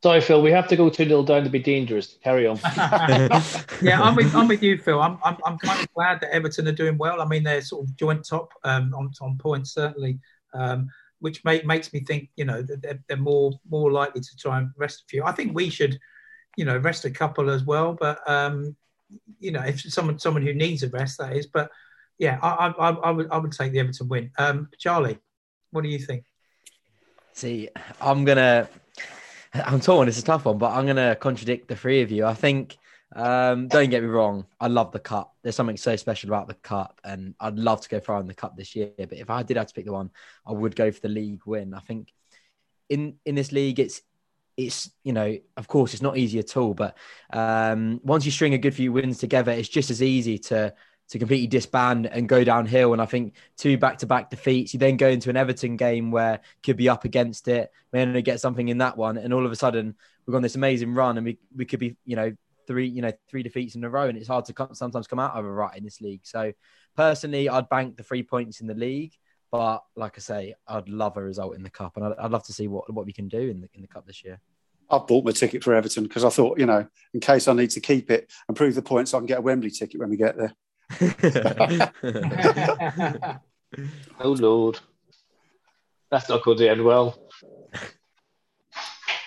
Sorry, 0.00 0.20
Phil. 0.20 0.40
We 0.42 0.52
have 0.52 0.68
to 0.68 0.76
go 0.76 0.88
two 0.90 1.06
0 1.08 1.24
down 1.24 1.42
to 1.42 1.50
be 1.50 1.58
dangerous. 1.58 2.18
Carry 2.22 2.46
on. 2.46 2.56
yeah, 3.82 4.00
I'm 4.00 4.14
with, 4.14 4.32
I'm 4.32 4.46
with 4.46 4.62
you, 4.62 4.78
Phil. 4.78 5.02
I'm, 5.02 5.18
I'm, 5.24 5.36
I'm 5.44 5.58
kind 5.58 5.80
of 5.80 5.92
glad 5.92 6.20
that 6.20 6.30
Everton 6.32 6.68
are 6.68 6.72
doing 6.72 6.96
well. 6.98 7.20
I 7.20 7.24
mean, 7.24 7.42
they're 7.42 7.60
sort 7.62 7.84
of 7.84 7.96
joint 7.96 8.24
top 8.24 8.52
um, 8.62 8.94
on, 8.94 9.10
on 9.20 9.36
points, 9.38 9.74
certainly, 9.74 10.20
um, 10.54 10.88
which 11.18 11.44
make, 11.44 11.66
makes 11.66 11.92
me 11.92 11.98
think, 11.98 12.28
you 12.36 12.44
know, 12.44 12.62
that 12.62 12.80
they're, 12.80 13.00
they're 13.08 13.16
more 13.16 13.50
more 13.68 13.90
likely 13.90 14.20
to 14.20 14.36
try 14.36 14.58
and 14.58 14.70
rest 14.76 15.00
a 15.02 15.04
few. 15.08 15.24
I 15.24 15.32
think 15.32 15.52
we 15.52 15.68
should, 15.68 15.98
you 16.56 16.64
know, 16.64 16.76
rest 16.78 17.04
a 17.04 17.10
couple 17.10 17.50
as 17.50 17.64
well. 17.64 17.92
But, 17.98 18.20
um, 18.30 18.76
you 19.38 19.50
know, 19.50 19.62
if 19.62 19.80
someone 19.80 20.18
someone 20.18 20.42
who 20.42 20.54
needs 20.54 20.82
a 20.82 20.88
rest, 20.88 21.18
that 21.18 21.36
is. 21.36 21.46
But, 21.46 21.70
yeah, 22.18 22.38
I, 22.42 22.68
I, 22.68 22.90
I, 22.90 23.10
would 23.10 23.30
I 23.30 23.38
would 23.38 23.52
take 23.52 23.72
the 23.72 23.80
Everton 23.80 24.08
win. 24.08 24.30
Um, 24.38 24.68
Charlie, 24.78 25.18
what 25.70 25.82
do 25.82 25.88
you 25.88 25.98
think? 25.98 26.24
See, 27.32 27.68
I'm 28.00 28.24
gonna. 28.24 28.68
I'm 29.54 29.80
torn. 29.80 30.08
It's 30.08 30.18
a 30.18 30.24
tough 30.24 30.44
one, 30.44 30.58
but 30.58 30.72
I'm 30.72 30.86
gonna 30.86 31.16
contradict 31.16 31.68
the 31.68 31.76
three 31.76 32.02
of 32.02 32.10
you. 32.10 32.26
I 32.26 32.34
think. 32.34 32.76
Um, 33.16 33.68
don't 33.68 33.88
get 33.88 34.02
me 34.02 34.08
wrong. 34.08 34.44
I 34.60 34.66
love 34.66 34.92
the 34.92 34.98
cup. 34.98 35.34
There's 35.42 35.56
something 35.56 35.78
so 35.78 35.96
special 35.96 36.28
about 36.28 36.46
the 36.46 36.54
cup, 36.54 37.00
and 37.04 37.34
I'd 37.40 37.58
love 37.58 37.80
to 37.80 37.88
go 37.88 38.00
far 38.00 38.20
in 38.20 38.26
the 38.26 38.34
cup 38.34 38.54
this 38.54 38.76
year. 38.76 38.90
But 38.98 39.14
if 39.14 39.30
I 39.30 39.42
did 39.42 39.56
have 39.56 39.66
to 39.68 39.74
pick 39.74 39.86
the 39.86 39.92
one, 39.92 40.10
I 40.46 40.52
would 40.52 40.76
go 40.76 40.92
for 40.92 41.00
the 41.00 41.08
league 41.08 41.40
win. 41.46 41.72
I 41.72 41.80
think 41.80 42.12
in 42.88 43.14
in 43.24 43.34
this 43.34 43.52
league, 43.52 43.80
it's 43.80 44.02
it's 44.58 44.90
you 45.04 45.12
know, 45.12 45.38
of 45.56 45.68
course, 45.68 45.94
it's 45.94 46.02
not 46.02 46.18
easy 46.18 46.40
at 46.40 46.56
all. 46.56 46.74
But 46.74 46.96
um, 47.32 48.00
once 48.02 48.26
you 48.26 48.32
string 48.32 48.52
a 48.52 48.58
good 48.58 48.74
few 48.74 48.92
wins 48.92 49.18
together, 49.18 49.52
it's 49.52 49.68
just 49.68 49.88
as 49.88 50.02
easy 50.02 50.38
to 50.38 50.74
to 51.10 51.18
completely 51.18 51.46
disband 51.46 52.06
and 52.06 52.28
go 52.28 52.44
downhill. 52.44 52.92
And 52.92 53.00
I 53.00 53.06
think 53.06 53.34
two 53.56 53.78
back 53.78 53.98
to 53.98 54.06
back 54.06 54.28
defeats, 54.28 54.74
you 54.74 54.80
then 54.80 54.98
go 54.98 55.08
into 55.08 55.30
an 55.30 55.36
Everton 55.38 55.76
game 55.76 56.10
where 56.10 56.40
could 56.62 56.76
be 56.76 56.88
up 56.88 57.04
against 57.04 57.48
it, 57.48 57.70
may 57.92 58.02
only 58.02 58.20
get 58.20 58.40
something 58.40 58.68
in 58.68 58.78
that 58.78 58.98
one, 58.98 59.16
and 59.16 59.32
all 59.32 59.46
of 59.46 59.52
a 59.52 59.56
sudden 59.56 59.94
we've 60.26 60.34
on 60.34 60.42
this 60.42 60.56
amazing 60.56 60.92
run, 60.92 61.16
and 61.16 61.24
we 61.24 61.38
we 61.56 61.64
could 61.64 61.80
be 61.80 61.96
you 62.04 62.16
know 62.16 62.36
three 62.66 62.88
you 62.88 63.00
know 63.00 63.12
three 63.30 63.44
defeats 63.44 63.76
in 63.76 63.84
a 63.84 63.88
row, 63.88 64.08
and 64.08 64.18
it's 64.18 64.28
hard 64.28 64.44
to 64.46 64.52
come, 64.52 64.74
sometimes 64.74 65.06
come 65.06 65.20
out 65.20 65.36
of 65.36 65.44
a 65.44 65.50
rut 65.50 65.76
in 65.76 65.84
this 65.84 66.00
league. 66.00 66.22
So 66.24 66.52
personally, 66.96 67.48
I'd 67.48 67.68
bank 67.68 67.96
the 67.96 68.02
three 68.02 68.24
points 68.24 68.60
in 68.60 68.66
the 68.66 68.74
league. 68.74 69.14
But 69.50 69.82
like 69.96 70.14
I 70.16 70.20
say, 70.20 70.54
I'd 70.66 70.88
love 70.88 71.16
a 71.16 71.22
result 71.22 71.54
in 71.56 71.62
the 71.62 71.70
cup, 71.70 71.96
and 71.96 72.04
I'd, 72.04 72.12
I'd 72.18 72.30
love 72.30 72.44
to 72.44 72.52
see 72.52 72.68
what, 72.68 72.92
what 72.92 73.06
we 73.06 73.12
can 73.12 73.28
do 73.28 73.40
in 73.40 73.60
the 73.62 73.68
in 73.74 73.82
the 73.82 73.88
cup 73.88 74.06
this 74.06 74.24
year. 74.24 74.40
I 74.90 74.98
bought 74.98 75.24
my 75.24 75.32
ticket 75.32 75.62
for 75.62 75.74
Everton 75.74 76.04
because 76.04 76.24
I 76.24 76.30
thought, 76.30 76.58
you 76.58 76.66
know, 76.66 76.86
in 77.12 77.20
case 77.20 77.46
I 77.46 77.52
need 77.52 77.70
to 77.70 77.80
keep 77.80 78.10
it 78.10 78.32
and 78.48 78.56
prove 78.56 78.74
the 78.74 78.82
points, 78.82 79.12
I 79.12 79.18
can 79.18 79.26
get 79.26 79.38
a 79.38 79.42
Wembley 79.42 79.70
ticket 79.70 80.00
when 80.00 80.10
we 80.10 80.16
get 80.16 80.36
there. 80.36 80.54
Oh 84.20 84.32
Lord, 84.32 84.80
that's 86.10 86.28
not 86.28 86.42
going 86.42 86.58
to 86.58 86.70
end 86.70 86.82
well. 86.82 87.18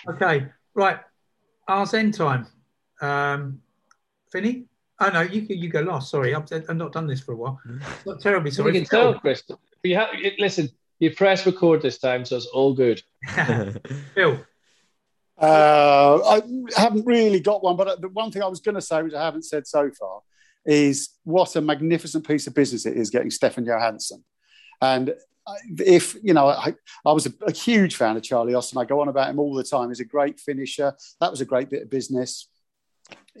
Okay, 0.08 0.48
right. 0.74 0.98
Ours 1.68 1.94
end 1.94 2.14
time. 2.14 2.48
Um, 3.00 3.60
Finny? 4.32 4.64
Oh 5.00 5.08
no, 5.08 5.22
you 5.22 5.46
you 5.48 5.68
go 5.68 5.80
last. 5.80 6.10
Sorry, 6.10 6.34
I've, 6.34 6.46
I've 6.52 6.76
not 6.76 6.92
done 6.92 7.06
this 7.06 7.20
for 7.20 7.32
a 7.32 7.36
while. 7.36 7.60
Not 8.06 8.20
terribly 8.20 8.50
sorry. 8.50 8.72
we 8.72 8.84
sorry. 8.84 8.86
can 8.86 9.12
tell, 9.12 9.20
Chris. 9.20 9.42
You 9.82 9.96
have, 9.96 10.10
listen, 10.38 10.68
you 11.00 11.12
press 11.14 11.44
record 11.44 11.82
this 11.82 11.98
time, 11.98 12.24
so 12.24 12.36
it's 12.36 12.46
all 12.46 12.74
good. 12.74 13.02
Phil. 14.14 14.44
Uh, 15.40 16.20
I 16.24 16.42
haven't 16.76 17.04
really 17.04 17.40
got 17.40 17.64
one, 17.64 17.76
but 17.76 18.00
the 18.00 18.08
one 18.08 18.30
thing 18.30 18.42
I 18.42 18.46
was 18.46 18.60
going 18.60 18.76
to 18.76 18.80
say, 18.80 19.02
which 19.02 19.14
I 19.14 19.24
haven't 19.24 19.44
said 19.44 19.66
so 19.66 19.90
far, 19.98 20.20
is 20.64 21.08
what 21.24 21.56
a 21.56 21.60
magnificent 21.60 22.26
piece 22.26 22.46
of 22.46 22.54
business 22.54 22.86
it 22.86 22.96
is 22.96 23.10
getting 23.10 23.30
Stefan 23.30 23.64
Johansen. 23.64 24.22
And 24.80 25.14
if, 25.78 26.16
you 26.22 26.34
know, 26.34 26.46
I, 26.46 26.74
I 27.04 27.12
was 27.12 27.26
a, 27.26 27.32
a 27.46 27.52
huge 27.52 27.96
fan 27.96 28.16
of 28.16 28.22
Charlie 28.22 28.54
Austin. 28.54 28.78
I 28.78 28.84
go 28.84 29.00
on 29.00 29.08
about 29.08 29.30
him 29.30 29.40
all 29.40 29.54
the 29.54 29.64
time. 29.64 29.88
He's 29.88 30.00
a 30.00 30.04
great 30.04 30.38
finisher. 30.38 30.94
That 31.20 31.30
was 31.30 31.40
a 31.40 31.46
great 31.46 31.70
bit 31.70 31.82
of 31.82 31.90
business. 31.90 32.48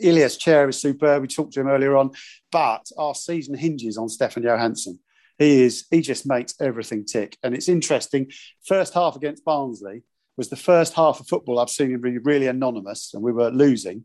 Ilias 0.00 0.36
Chair 0.36 0.68
is 0.68 0.80
superb. 0.80 1.22
We 1.22 1.28
talked 1.28 1.54
to 1.54 1.60
him 1.60 1.68
earlier 1.68 1.96
on, 1.96 2.10
but 2.50 2.90
our 2.96 3.14
season 3.14 3.54
hinges 3.54 3.98
on 3.98 4.08
Stefan 4.08 4.42
Johansen. 4.42 4.98
He 5.38 5.62
is, 5.62 5.86
he 5.90 6.00
just 6.00 6.26
makes 6.26 6.54
everything 6.60 7.04
tick. 7.04 7.36
And 7.42 7.54
it's 7.54 7.68
interesting. 7.68 8.30
First 8.64 8.94
half 8.94 9.16
against 9.16 9.44
Barnsley, 9.44 10.02
was 10.36 10.48
the 10.48 10.56
first 10.56 10.94
half 10.94 11.20
of 11.20 11.28
football 11.28 11.58
I've 11.58 11.70
seen 11.70 11.90
him 11.90 12.00
be 12.00 12.18
really 12.18 12.46
anonymous 12.46 13.12
and 13.14 13.22
we 13.22 13.32
were 13.32 13.50
losing. 13.50 14.04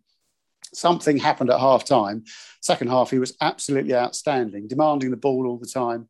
Something 0.73 1.17
happened 1.17 1.49
at 1.49 1.59
half 1.59 1.85
time. 1.85 2.25
Second 2.61 2.89
half, 2.89 3.09
he 3.09 3.19
was 3.19 3.35
absolutely 3.39 3.95
outstanding, 3.95 4.67
demanding 4.67 5.11
the 5.11 5.17
ball 5.17 5.47
all 5.47 5.57
the 5.57 5.65
time. 5.65 6.09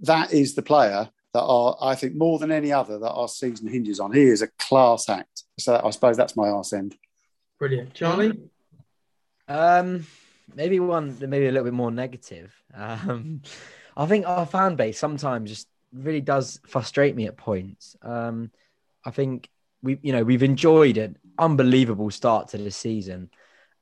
That 0.00 0.32
is 0.32 0.54
the 0.54 0.62
player 0.62 1.10
that 1.34 1.42
are, 1.42 1.76
I 1.80 1.94
think, 1.94 2.16
more 2.16 2.38
than 2.38 2.50
any 2.50 2.72
other 2.72 2.98
that 2.98 3.12
our 3.12 3.28
season 3.28 3.68
hinges 3.68 4.00
on. 4.00 4.12
He 4.12 4.22
is 4.22 4.40
a 4.40 4.48
class 4.58 5.08
act. 5.08 5.44
So 5.58 5.80
I 5.84 5.90
suppose 5.90 6.16
that's 6.16 6.36
my 6.36 6.48
arse 6.48 6.72
end. 6.72 6.96
Brilliant. 7.58 7.92
Charlie? 7.92 8.38
Um, 9.48 10.06
maybe 10.54 10.80
one, 10.80 11.18
that 11.18 11.28
maybe 11.28 11.46
a 11.46 11.52
little 11.52 11.64
bit 11.64 11.74
more 11.74 11.90
negative. 11.90 12.54
Um, 12.74 13.42
I 13.96 14.06
think 14.06 14.26
our 14.26 14.46
fan 14.46 14.76
base 14.76 14.98
sometimes 14.98 15.50
just 15.50 15.68
really 15.92 16.20
does 16.20 16.60
frustrate 16.66 17.16
me 17.16 17.26
at 17.26 17.36
points. 17.36 17.96
Um, 18.02 18.50
I 19.04 19.10
think 19.10 19.48
we, 19.82 19.98
you 20.02 20.12
know, 20.12 20.24
we've 20.24 20.42
enjoyed 20.42 20.98
an 20.98 21.16
unbelievable 21.38 22.10
start 22.10 22.48
to 22.48 22.58
the 22.58 22.70
season, 22.70 23.30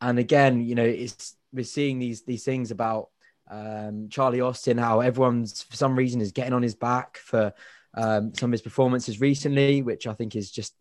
and 0.00 0.18
again, 0.18 0.60
you 0.60 0.74
know, 0.74 0.84
it's 0.84 1.36
we're 1.52 1.64
seeing 1.64 1.98
these 1.98 2.22
these 2.22 2.44
things 2.44 2.70
about 2.70 3.08
um, 3.50 4.08
Charlie 4.10 4.40
Austin, 4.40 4.78
how 4.78 5.00
everyone's 5.00 5.62
for 5.62 5.76
some 5.76 5.96
reason 5.96 6.20
is 6.20 6.32
getting 6.32 6.52
on 6.52 6.62
his 6.62 6.74
back 6.74 7.16
for 7.16 7.52
um, 7.94 8.34
some 8.34 8.50
of 8.50 8.52
his 8.52 8.62
performances 8.62 9.20
recently, 9.20 9.82
which 9.82 10.06
I 10.06 10.14
think 10.14 10.36
is 10.36 10.50
just 10.50 10.74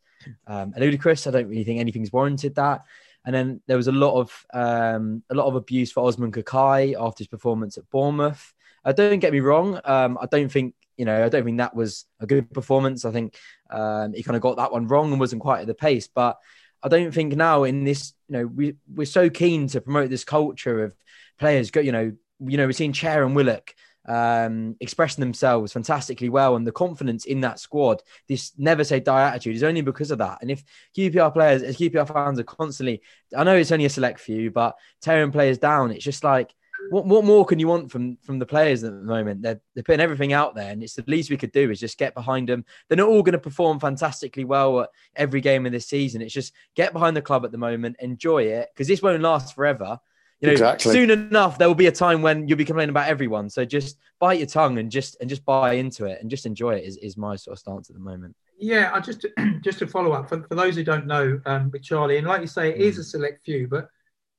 um, 0.48 0.74
ludicrous. 0.78 1.28
I 1.28 1.32
don't 1.32 1.48
really 1.48 1.64
think 1.64 1.80
anything's 1.80 2.12
warranted 2.12 2.56
that. 2.56 2.84
And 3.26 3.34
then 3.34 3.62
there 3.68 3.78
was 3.78 3.88
a 3.88 3.92
lot 3.92 4.20
of 4.20 4.46
um, 4.54 5.24
a 5.30 5.36
lot 5.36 5.48
of 5.48 5.56
abuse 5.56 5.92
for 5.92 6.06
Osman 6.06 6.32
Kakay 6.32 6.96
after 7.00 7.22
his 7.22 7.28
performance 7.28 7.78
at 7.78 7.90
Bournemouth. 7.90 8.54
Uh, 8.84 8.92
don't 8.92 9.20
get 9.20 9.32
me 9.32 9.40
wrong. 9.40 9.80
Um, 9.86 10.18
I 10.22 10.26
don't 10.26 10.52
think 10.52 10.76
you 10.98 11.06
know. 11.06 11.24
I 11.24 11.30
don't 11.30 11.46
think 11.46 11.58
that 11.58 11.76
was 11.76 12.06
a 12.20 12.28
good 12.28 12.52
performance. 12.52 13.06
I 13.06 13.12
think 13.12 13.38
um, 13.70 14.14
he 14.14 14.24
kind 14.24 14.36
of 14.36 14.42
got 14.42 14.58
that 14.58 14.72
one 14.72 14.88
wrong 14.88 15.12
and 15.12 15.20
wasn't 15.20 15.42
quite 15.42 15.62
at 15.62 15.68
the 15.68 15.74
pace. 15.74 16.08
But 16.08 16.38
I 16.84 16.90
don't 16.90 17.14
think 17.14 17.36
now 17.36 17.64
in 17.64 17.86
this, 17.86 18.14
you 18.28 18.38
know, 18.38 18.46
we 18.46 18.76
we're 18.94 19.06
so 19.06 19.30
keen 19.30 19.68
to 19.70 19.82
promote 19.82 20.10
this 20.10 20.26
culture 20.26 20.84
of 20.84 20.96
players. 21.40 21.72
Go, 21.72 21.80
you 21.80 21.94
know, 21.94 22.12
you 22.46 22.58
know, 22.58 22.66
we've 22.66 22.76
seen 22.76 22.94
Chair 22.94 23.24
and 23.24 23.36
Willock 23.36 23.74
um, 24.08 24.76
expressing 24.80 25.22
themselves 25.22 25.74
fantastically 25.74 26.30
well, 26.30 26.56
and 26.56 26.66
the 26.66 26.72
confidence 26.72 27.26
in 27.26 27.42
that 27.42 27.60
squad, 27.60 28.02
this 28.28 28.52
never 28.58 28.84
say 28.84 29.00
die 29.00 29.28
attitude 29.28 29.56
is 29.56 29.64
only 29.64 29.82
because 29.82 30.12
of 30.12 30.18
that. 30.20 30.40
And 30.42 30.52
if 30.52 30.64
QPR 30.98 31.34
players, 31.34 31.64
as 31.64 31.78
QPR 31.78 32.12
fans 32.12 32.40
are 32.40 32.44
constantly, 32.44 33.02
I 33.36 33.44
know 33.44 33.56
it's 33.56 33.72
only 33.72 33.86
a 33.86 33.90
select 33.90 34.20
few, 34.20 34.52
but 34.52 34.76
tearing 35.02 35.32
players 35.32 35.58
down, 35.58 35.92
it's 35.92 36.04
just 36.04 36.24
like 36.24 36.54
what, 36.90 37.06
what 37.06 37.24
more 37.24 37.46
can 37.46 37.60
you 37.60 37.68
want 37.68 37.92
from 37.92 38.18
from 38.18 38.40
the 38.40 38.46
players 38.46 38.84
at 38.84 38.94
the 38.94 39.00
moment? 39.00 39.42
They're, 39.42 39.62
they're 39.74 39.84
putting 39.84 40.02
everything 40.02 40.34
out 40.34 40.56
there, 40.56 40.72
and 40.72 40.84
it's 40.84 40.96
the 40.96 41.04
least 41.08 41.30
we 41.30 41.38
could 41.38 41.52
do 41.52 41.72
is 41.72 41.80
just 41.80 41.98
get 41.98 42.14
behind 42.14 42.50
them. 42.50 42.66
They're 42.88 42.98
not 42.98 43.10
all 43.10 43.24
going 43.24 43.34
to 43.34 43.40
perform 43.40 43.80
fantastically 43.80 44.46
well 44.46 44.82
at 44.82 44.90
every 45.16 45.42
game 45.42 45.66
of 45.66 45.72
this 45.72 45.88
season. 45.88 46.22
It's 46.22 46.34
just 46.34 46.54
get 46.76 46.94
behind 46.94 47.16
the 47.16 47.22
club 47.22 47.46
at 47.46 47.52
the 47.52 47.58
moment, 47.58 47.98
enjoy 48.00 48.44
it, 48.44 48.70
because 48.74 48.88
this 48.88 49.02
won't 49.02 49.22
last 49.22 49.56
forever. 49.56 50.00
You 50.44 50.50
know, 50.50 50.52
Exactly. 50.52 50.92
soon 50.92 51.10
enough 51.10 51.58
there 51.58 51.70
will 51.70 51.76
be 51.76 51.88
a 51.88 51.92
time 51.92 52.22
when 52.22 52.50
you'll 52.50 52.58
be 52.58 52.66
complaining 52.66 52.90
about 52.90 53.08
everyone. 53.08 53.50
So 53.50 53.64
just 53.64 53.98
bite 54.20 54.40
your 54.40 54.48
tongue 54.48 54.78
and 54.78 54.92
just 54.92 55.16
and 55.22 55.30
just 55.30 55.46
buy 55.46 55.74
into 55.76 56.04
it 56.04 56.20
and 56.20 56.30
just 56.30 56.46
enjoy 56.46 56.76
it 56.76 56.84
is, 56.84 56.98
is 56.98 57.16
my 57.16 57.38
sort 57.38 57.54
of 57.54 57.60
stance 57.60 57.90
at 57.90 57.96
the 57.96 58.02
moment. 58.02 58.36
Yeah, 58.60 58.92
I 58.94 59.00
just 59.00 59.26
just 59.62 59.80
to 59.80 59.88
follow 59.88 60.12
up 60.12 60.28
for, 60.28 60.44
for 60.44 60.56
those 60.56 60.76
who 60.76 60.84
don't 60.84 61.08
know, 61.08 61.40
um, 61.46 61.72
with 61.72 61.82
Charlie, 61.82 62.18
and 62.18 62.28
like 62.28 62.42
you 62.42 62.48
say, 62.48 62.72
it 62.72 62.82
is 62.82 62.98
a 62.98 63.06
select 63.06 63.46
few, 63.46 63.70
but 63.70 63.88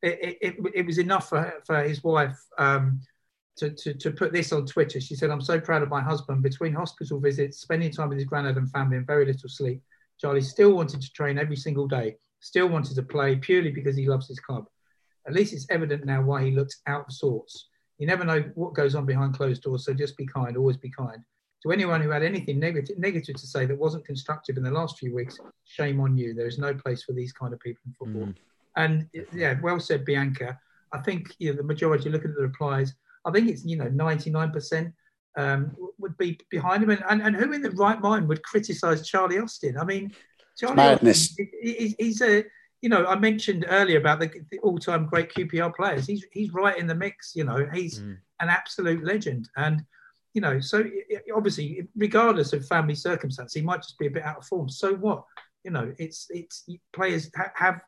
it, 0.03 0.19
it, 0.21 0.39
it, 0.43 0.73
it 0.75 0.87
was 0.87 0.99
enough 0.99 1.31
for 1.31 1.55
for 1.65 1.83
his 1.83 2.05
wife 2.05 2.39
um, 2.59 3.01
to, 3.57 3.71
to 3.71 3.95
to 3.95 4.11
put 4.11 4.31
this 4.31 4.53
on 4.53 4.67
Twitter. 4.67 5.01
She 5.01 5.15
said, 5.15 5.31
"I'm 5.31 5.41
so 5.41 5.59
proud 5.59 5.83
of 5.83 5.89
my 5.89 6.03
husband. 6.03 6.43
Between 6.43 6.75
hospital 6.75 7.19
visits, 7.19 7.61
spending 7.63 7.91
time 7.91 8.11
with 8.11 8.19
his 8.19 8.27
granddad 8.27 8.59
and 8.59 8.71
family, 8.71 8.99
and 8.99 9.07
very 9.07 9.25
little 9.25 9.49
sleep, 9.49 9.81
Charlie 10.21 10.43
still 10.43 10.75
wanted 10.75 11.01
to 11.01 11.13
train 11.13 11.39
every 11.39 11.57
single 11.57 11.89
day. 11.89 12.17
Still 12.41 12.69
wanted 12.69 12.95
to 12.97 13.03
play 13.03 13.37
purely 13.37 13.71
because 13.71 13.97
he 13.97 14.07
loves 14.07 14.29
his 14.29 14.39
club. 14.39 14.67
At 15.27 15.35
least 15.35 15.53
it's 15.53 15.66
evident 15.70 16.05
now 16.05 16.22
why 16.22 16.45
he 16.45 16.51
looks 16.51 16.81
out 16.87 17.07
of 17.09 17.12
sorts. 17.12 17.68
You 17.99 18.07
never 18.07 18.25
know 18.25 18.41
what 18.55 18.75
goes 18.75 18.95
on 18.95 19.07
behind 19.07 19.35
closed 19.35 19.62
doors, 19.62 19.85
so 19.85 19.95
just 19.95 20.16
be 20.16 20.27
kind. 20.27 20.57
Always 20.57 20.77
be 20.77 20.91
kind." 20.91 21.22
To 21.62 21.72
anyone 21.72 22.03
who 22.03 22.11
had 22.11 22.22
anything 22.22 22.59
negative, 22.61 22.99
negative 22.99 23.37
to 23.37 23.47
say 23.47 23.64
that 23.64 23.79
wasn't 23.79 24.05
constructive 24.05 24.59
in 24.59 24.62
the 24.62 24.70
last 24.70 24.99
few 24.99 25.14
weeks, 25.14 25.39
shame 25.64 25.99
on 26.01 26.14
you. 26.18 26.35
There 26.35 26.47
is 26.47 26.59
no 26.59 26.75
place 26.75 27.03
for 27.05 27.12
these 27.14 27.33
kind 27.33 27.55
of 27.55 27.61
people 27.61 27.81
in 27.87 27.93
football. 27.95 28.27
Mm. 28.27 28.35
And 28.77 29.09
yeah, 29.33 29.59
well 29.62 29.81
said, 29.81 30.05
Bianca. 30.05 30.59
I 30.93 30.99
think 30.99 31.35
you 31.39 31.51
know, 31.51 31.57
the 31.57 31.62
majority, 31.62 32.11
looking 32.11 32.31
at 32.31 32.37
the 32.37 32.43
replies, 32.43 32.95
I 33.25 33.31
think 33.31 33.49
it's 33.49 33.64
you 33.64 33.77
know 33.77 33.87
99% 33.87 34.93
um, 35.37 35.75
would 35.99 36.16
be 36.18 36.39
behind 36.51 36.83
him. 36.83 36.91
And, 36.91 37.03
and, 37.09 37.22
and 37.22 37.37
who 37.37 37.53
in 37.53 37.62
the 37.62 37.70
right 37.70 38.01
mind 38.01 38.29
would 38.29 38.43
criticise 38.43 39.09
Charlie 39.09 39.39
Austin? 39.39 39.79
I 39.79 39.85
mean, 39.85 40.12
Charlie 40.59 40.77
madness. 40.77 41.31
Austin, 41.31 41.49
he- 41.62 41.72
he- 41.75 41.97
he's 41.99 42.20
a 42.20 42.45
you 42.85 42.91
know 42.91 43.03
I 43.07 43.16
mentioned 43.28 43.64
earlier 43.78 43.99
about 43.99 44.20
the, 44.20 44.28
the 44.51 44.59
all-time 44.66 45.07
great 45.07 45.32
QPR 45.35 45.74
players. 45.74 46.07
He's 46.07 46.22
he's 46.37 46.53
right 46.53 46.76
in 46.82 46.87
the 46.87 46.95
mix. 47.07 47.35
You 47.35 47.45
know, 47.45 47.61
he's 47.72 47.95
Mm. 48.01 48.16
an 48.41 48.49
absolute 48.59 49.03
legend. 49.12 49.49
And 49.57 49.76
you 50.35 50.43
know, 50.45 50.61
so 50.61 50.76
i- 50.80 51.05
i- 51.16 51.32
obviously, 51.39 51.68
regardless 51.97 52.53
of 52.53 52.66
family 52.66 52.95
circumstance, 52.95 53.55
he 53.55 53.62
might 53.62 53.82
just 53.87 53.99
be 53.99 54.09
a 54.09 54.11
bit 54.16 54.24
out 54.24 54.39
of 54.41 54.45
form. 54.47 54.68
So 54.68 54.89
what? 55.07 55.24
You 55.64 55.70
know, 55.76 55.87
it's 56.05 56.26
it's 56.41 56.57
players 56.93 57.30
ha- 57.35 57.53
have 57.66 57.80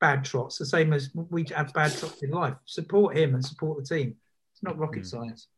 bad 0.00 0.24
trots, 0.24 0.56
the 0.56 0.64
same 0.76 0.90
as 0.94 1.02
we 1.36 1.44
have 1.54 1.70
bad 1.74 1.92
trots 1.98 2.22
in 2.22 2.30
life. 2.30 2.56
Support 2.64 3.16
him 3.18 3.34
and 3.34 3.44
support 3.44 3.74
the 3.78 3.86
team. 3.94 4.16
It's 4.52 4.62
not 4.62 4.78
rocket 4.78 5.02
Mm. 5.02 5.10
science. 5.14 5.48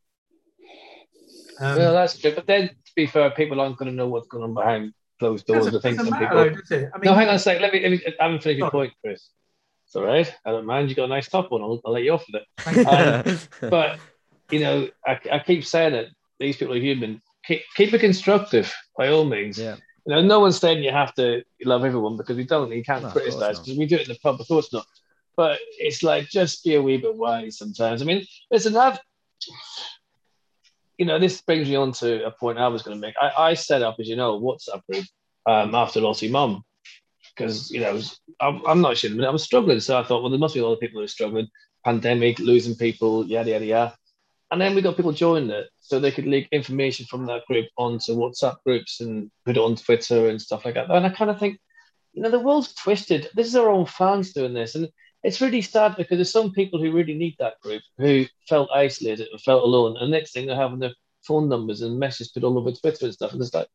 Um, 1.61 1.77
well, 1.79 1.93
that's 1.95 2.19
true. 2.19 2.35
But 2.35 2.47
then, 2.49 2.69
to 2.71 2.93
be 2.97 3.07
fair, 3.07 3.31
people 3.31 3.61
aren't 3.61 3.77
going 3.77 3.91
to 3.91 3.97
know 3.97 4.09
what's 4.09 4.29
going 4.29 4.45
on 4.45 4.55
behind 4.55 4.95
closed 5.21 5.47
doors. 5.47 5.67
doesn't, 5.67 5.79
I 5.79 5.81
think 5.83 5.99
doesn't 5.99 6.13
some 6.13 6.21
matter, 6.21 6.45
people. 6.45 6.57
though, 6.57 6.61
does 6.61 6.71
it? 6.73 6.91
I 6.93 6.99
mean, 6.99 7.05
no, 7.05 7.15
hang 7.15 7.29
on 7.29 7.35
a 7.37 7.39
sec. 7.39 7.61
Let 7.61 7.73
me. 7.73 7.81
Let 7.81 7.91
me 7.93 8.01
I 8.19 8.25
haven't 8.25 8.43
finished 8.43 8.59
your 8.59 8.71
point, 8.73 8.93
Chris. 9.05 9.31
It's 9.87 9.95
all 9.95 10.03
right. 10.05 10.33
I 10.45 10.51
don't 10.51 10.67
mind. 10.67 10.89
You 10.89 10.97
got 10.97 11.05
a 11.05 11.09
nice 11.09 11.29
top 11.29 11.53
on. 11.53 11.63
I'll, 11.63 11.81
I'll 11.85 11.93
let 11.93 12.03
you 12.03 12.13
off 12.13 12.25
with 12.31 12.43
it. 12.43 12.87
Um, 12.87 13.71
but 13.71 13.99
you 14.51 14.61
know, 14.61 14.89
I, 15.07 15.21
I 15.33 15.39
keep 15.39 15.65
saying 15.65 15.95
it. 15.95 16.09
These 16.41 16.57
people 16.57 16.75
are 16.75 16.79
human. 16.81 17.21
Keep, 17.47 17.63
keep 17.77 17.95
it 17.95 18.01
constructive 18.01 18.75
by 18.97 19.09
all 19.09 19.25
means. 19.25 19.59
yeah. 19.59 19.77
You 20.07 20.15
know, 20.15 20.23
no 20.23 20.41
one's 20.41 20.59
saying 20.59 20.83
you 20.83 20.91
have 20.93 21.15
to 21.17 21.43
love 21.65 21.85
everyone 21.85 22.17
because 22.17 22.37
we 22.37 22.45
don't. 22.45 22.73
You 22.73 22.83
can't 22.83 23.03
No, 23.03 23.11
criticize 23.11 23.59
because 23.61 23.79
we 23.79 23.87
do 23.87 23.97
it 23.97 24.09
in 24.09 24.13
the 24.15 24.19
pub. 24.23 24.41
Of 24.41 24.49
course 24.49 24.73
not. 24.73 24.87
But 25.37 25.59
it's 25.79 26.03
like 26.03 26.29
just 26.29 26.65
be 26.65 26.75
a 26.75 26.83
wee 26.83 26.97
bit 26.97 27.15
wise 27.15 27.59
sometimes. 27.59 28.01
I 28.01 28.05
mean, 28.07 28.27
listen, 28.51 28.77
I've. 28.77 28.99
You 31.01 31.07
know, 31.07 31.19
this 31.19 31.41
brings 31.41 31.67
me 31.67 31.77
on 31.77 31.93
to 31.93 32.27
a 32.27 32.31
point 32.31 32.59
I 32.59 32.69
was 32.69 32.83
going 32.83 32.97
to 32.97 33.01
make. 33.01 33.15
I, 33.19 33.51
I 33.51 33.55
set 33.55 33.81
up, 33.81 33.97
as 33.99 34.07
you 34.07 34.17
know, 34.17 34.39
WhatsApp 34.39 34.83
group 34.87 35.07
um, 35.47 35.75
after 35.75 36.01
Aussie 36.01 36.31
Mum 36.31 36.63
because 37.41 37.71
you 37.71 37.81
know 37.81 38.01
I'm, 38.41 38.65
I'm 38.67 38.81
not 38.81 38.97
sure, 38.97 39.15
but 39.15 39.25
I 39.25 39.31
was 39.31 39.43
struggling. 39.43 39.81
So 39.81 39.99
I 39.99 40.03
thought, 40.03 40.23
well, 40.23 40.31
there 40.31 40.39
must 40.39 40.55
be 40.55 40.61
a 40.61 40.67
lot 40.67 40.75
of 40.75 40.81
people 40.81 41.01
who 41.01 41.05
are 41.05 41.09
struggling. 41.09 41.49
Pandemic, 41.85 42.39
losing 42.39 42.77
people, 42.77 43.27
yada 43.27 43.51
yada 43.51 43.65
yada. 43.65 43.97
And 44.51 44.61
then 44.61 44.75
we 44.75 44.83
got 44.83 44.97
people 44.97 45.13
joining 45.13 45.51
it, 45.51 45.69
so 45.81 45.99
they 45.99 46.11
could 46.11 46.27
leak 46.27 46.49
information 46.53 47.07
from 47.07 47.27
that 47.27 47.47
group 47.47 47.67
onto 47.79 48.17
WhatsApp 48.17 48.57
groups 48.67 49.01
and 49.01 49.31
put 49.45 49.57
it 49.57 49.61
on 49.61 49.77
Twitter 49.77 50.29
and 50.29 50.43
stuff 50.43 50.65
like 50.65 50.75
that. 50.75 50.91
And 50.91 51.07
I 51.07 51.11
kind 51.11 51.31
of 51.31 51.39
think, 51.39 51.59
you 52.13 52.23
know, 52.23 52.31
the 52.31 52.41
world's 52.41 52.75
twisted. 52.75 53.29
This 53.35 53.47
is 53.47 53.57
our 53.57 53.71
own 53.71 53.87
fans 53.87 54.33
doing 54.33 54.53
this, 54.53 54.75
and 54.75 54.89
it's 55.23 55.41
really 55.41 55.63
sad 55.63 55.97
because 55.97 56.17
there's 56.17 56.33
some 56.33 56.53
people 56.53 56.81
who 56.81 56.93
really 56.93 57.15
need 57.15 57.37
that 57.39 57.61
group 57.61 57.83
who 57.99 58.27
felt 58.49 58.71
isolated 58.73 59.29
and 59.31 59.41
felt 59.41 59.63
alone. 59.63 59.97
And 59.99 60.11
next 60.11 60.33
thing 60.33 60.47
they're 60.47 60.57
having 60.57 60.79
their 60.79 60.95
phone 61.23 61.49
numbers 61.49 61.83
and 61.83 61.99
messages 61.99 62.33
put 62.33 62.45
all 62.45 62.59
over 62.59 62.73
Twitter 62.73 63.05
and 63.05 63.15
stuff. 63.15 63.33
And 63.33 63.41
it's 63.43 63.53
like, 63.53 63.69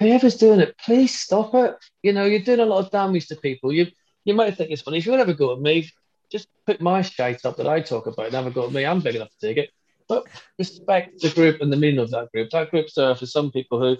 whoever's 0.00 0.36
doing 0.36 0.60
it, 0.60 0.76
please 0.78 1.18
stop 1.18 1.54
it. 1.54 1.76
You 2.02 2.12
know, 2.12 2.24
you're 2.24 2.40
doing 2.40 2.60
a 2.60 2.66
lot 2.66 2.84
of 2.84 2.90
damage 2.90 3.28
to 3.28 3.36
people. 3.36 3.72
You 3.72 3.86
you 4.24 4.34
might 4.34 4.56
think 4.56 4.70
it's 4.70 4.82
funny. 4.82 4.98
If 4.98 5.06
you 5.06 5.14
a 5.14 5.34
go 5.34 5.52
at 5.52 5.60
me, 5.60 5.90
just 6.32 6.48
put 6.66 6.80
my 6.80 7.02
shite 7.02 7.44
up 7.44 7.56
that 7.58 7.68
I 7.68 7.80
talk 7.80 8.06
about 8.06 8.26
and 8.26 8.34
have 8.34 8.46
a 8.46 8.50
go 8.50 8.66
at 8.66 8.72
me. 8.72 8.86
I'm 8.86 9.00
big 9.00 9.16
enough 9.16 9.30
to 9.30 9.46
take 9.46 9.58
it. 9.58 9.70
But 10.08 10.26
respect 10.58 11.20
the 11.20 11.30
group 11.30 11.60
and 11.60 11.72
the 11.72 11.76
meaning 11.76 12.00
of 12.00 12.10
that 12.10 12.32
group. 12.32 12.50
That 12.50 12.70
group's 12.70 12.94
there 12.94 13.14
for 13.14 13.26
some 13.26 13.50
people 13.50 13.78
who 13.78 13.96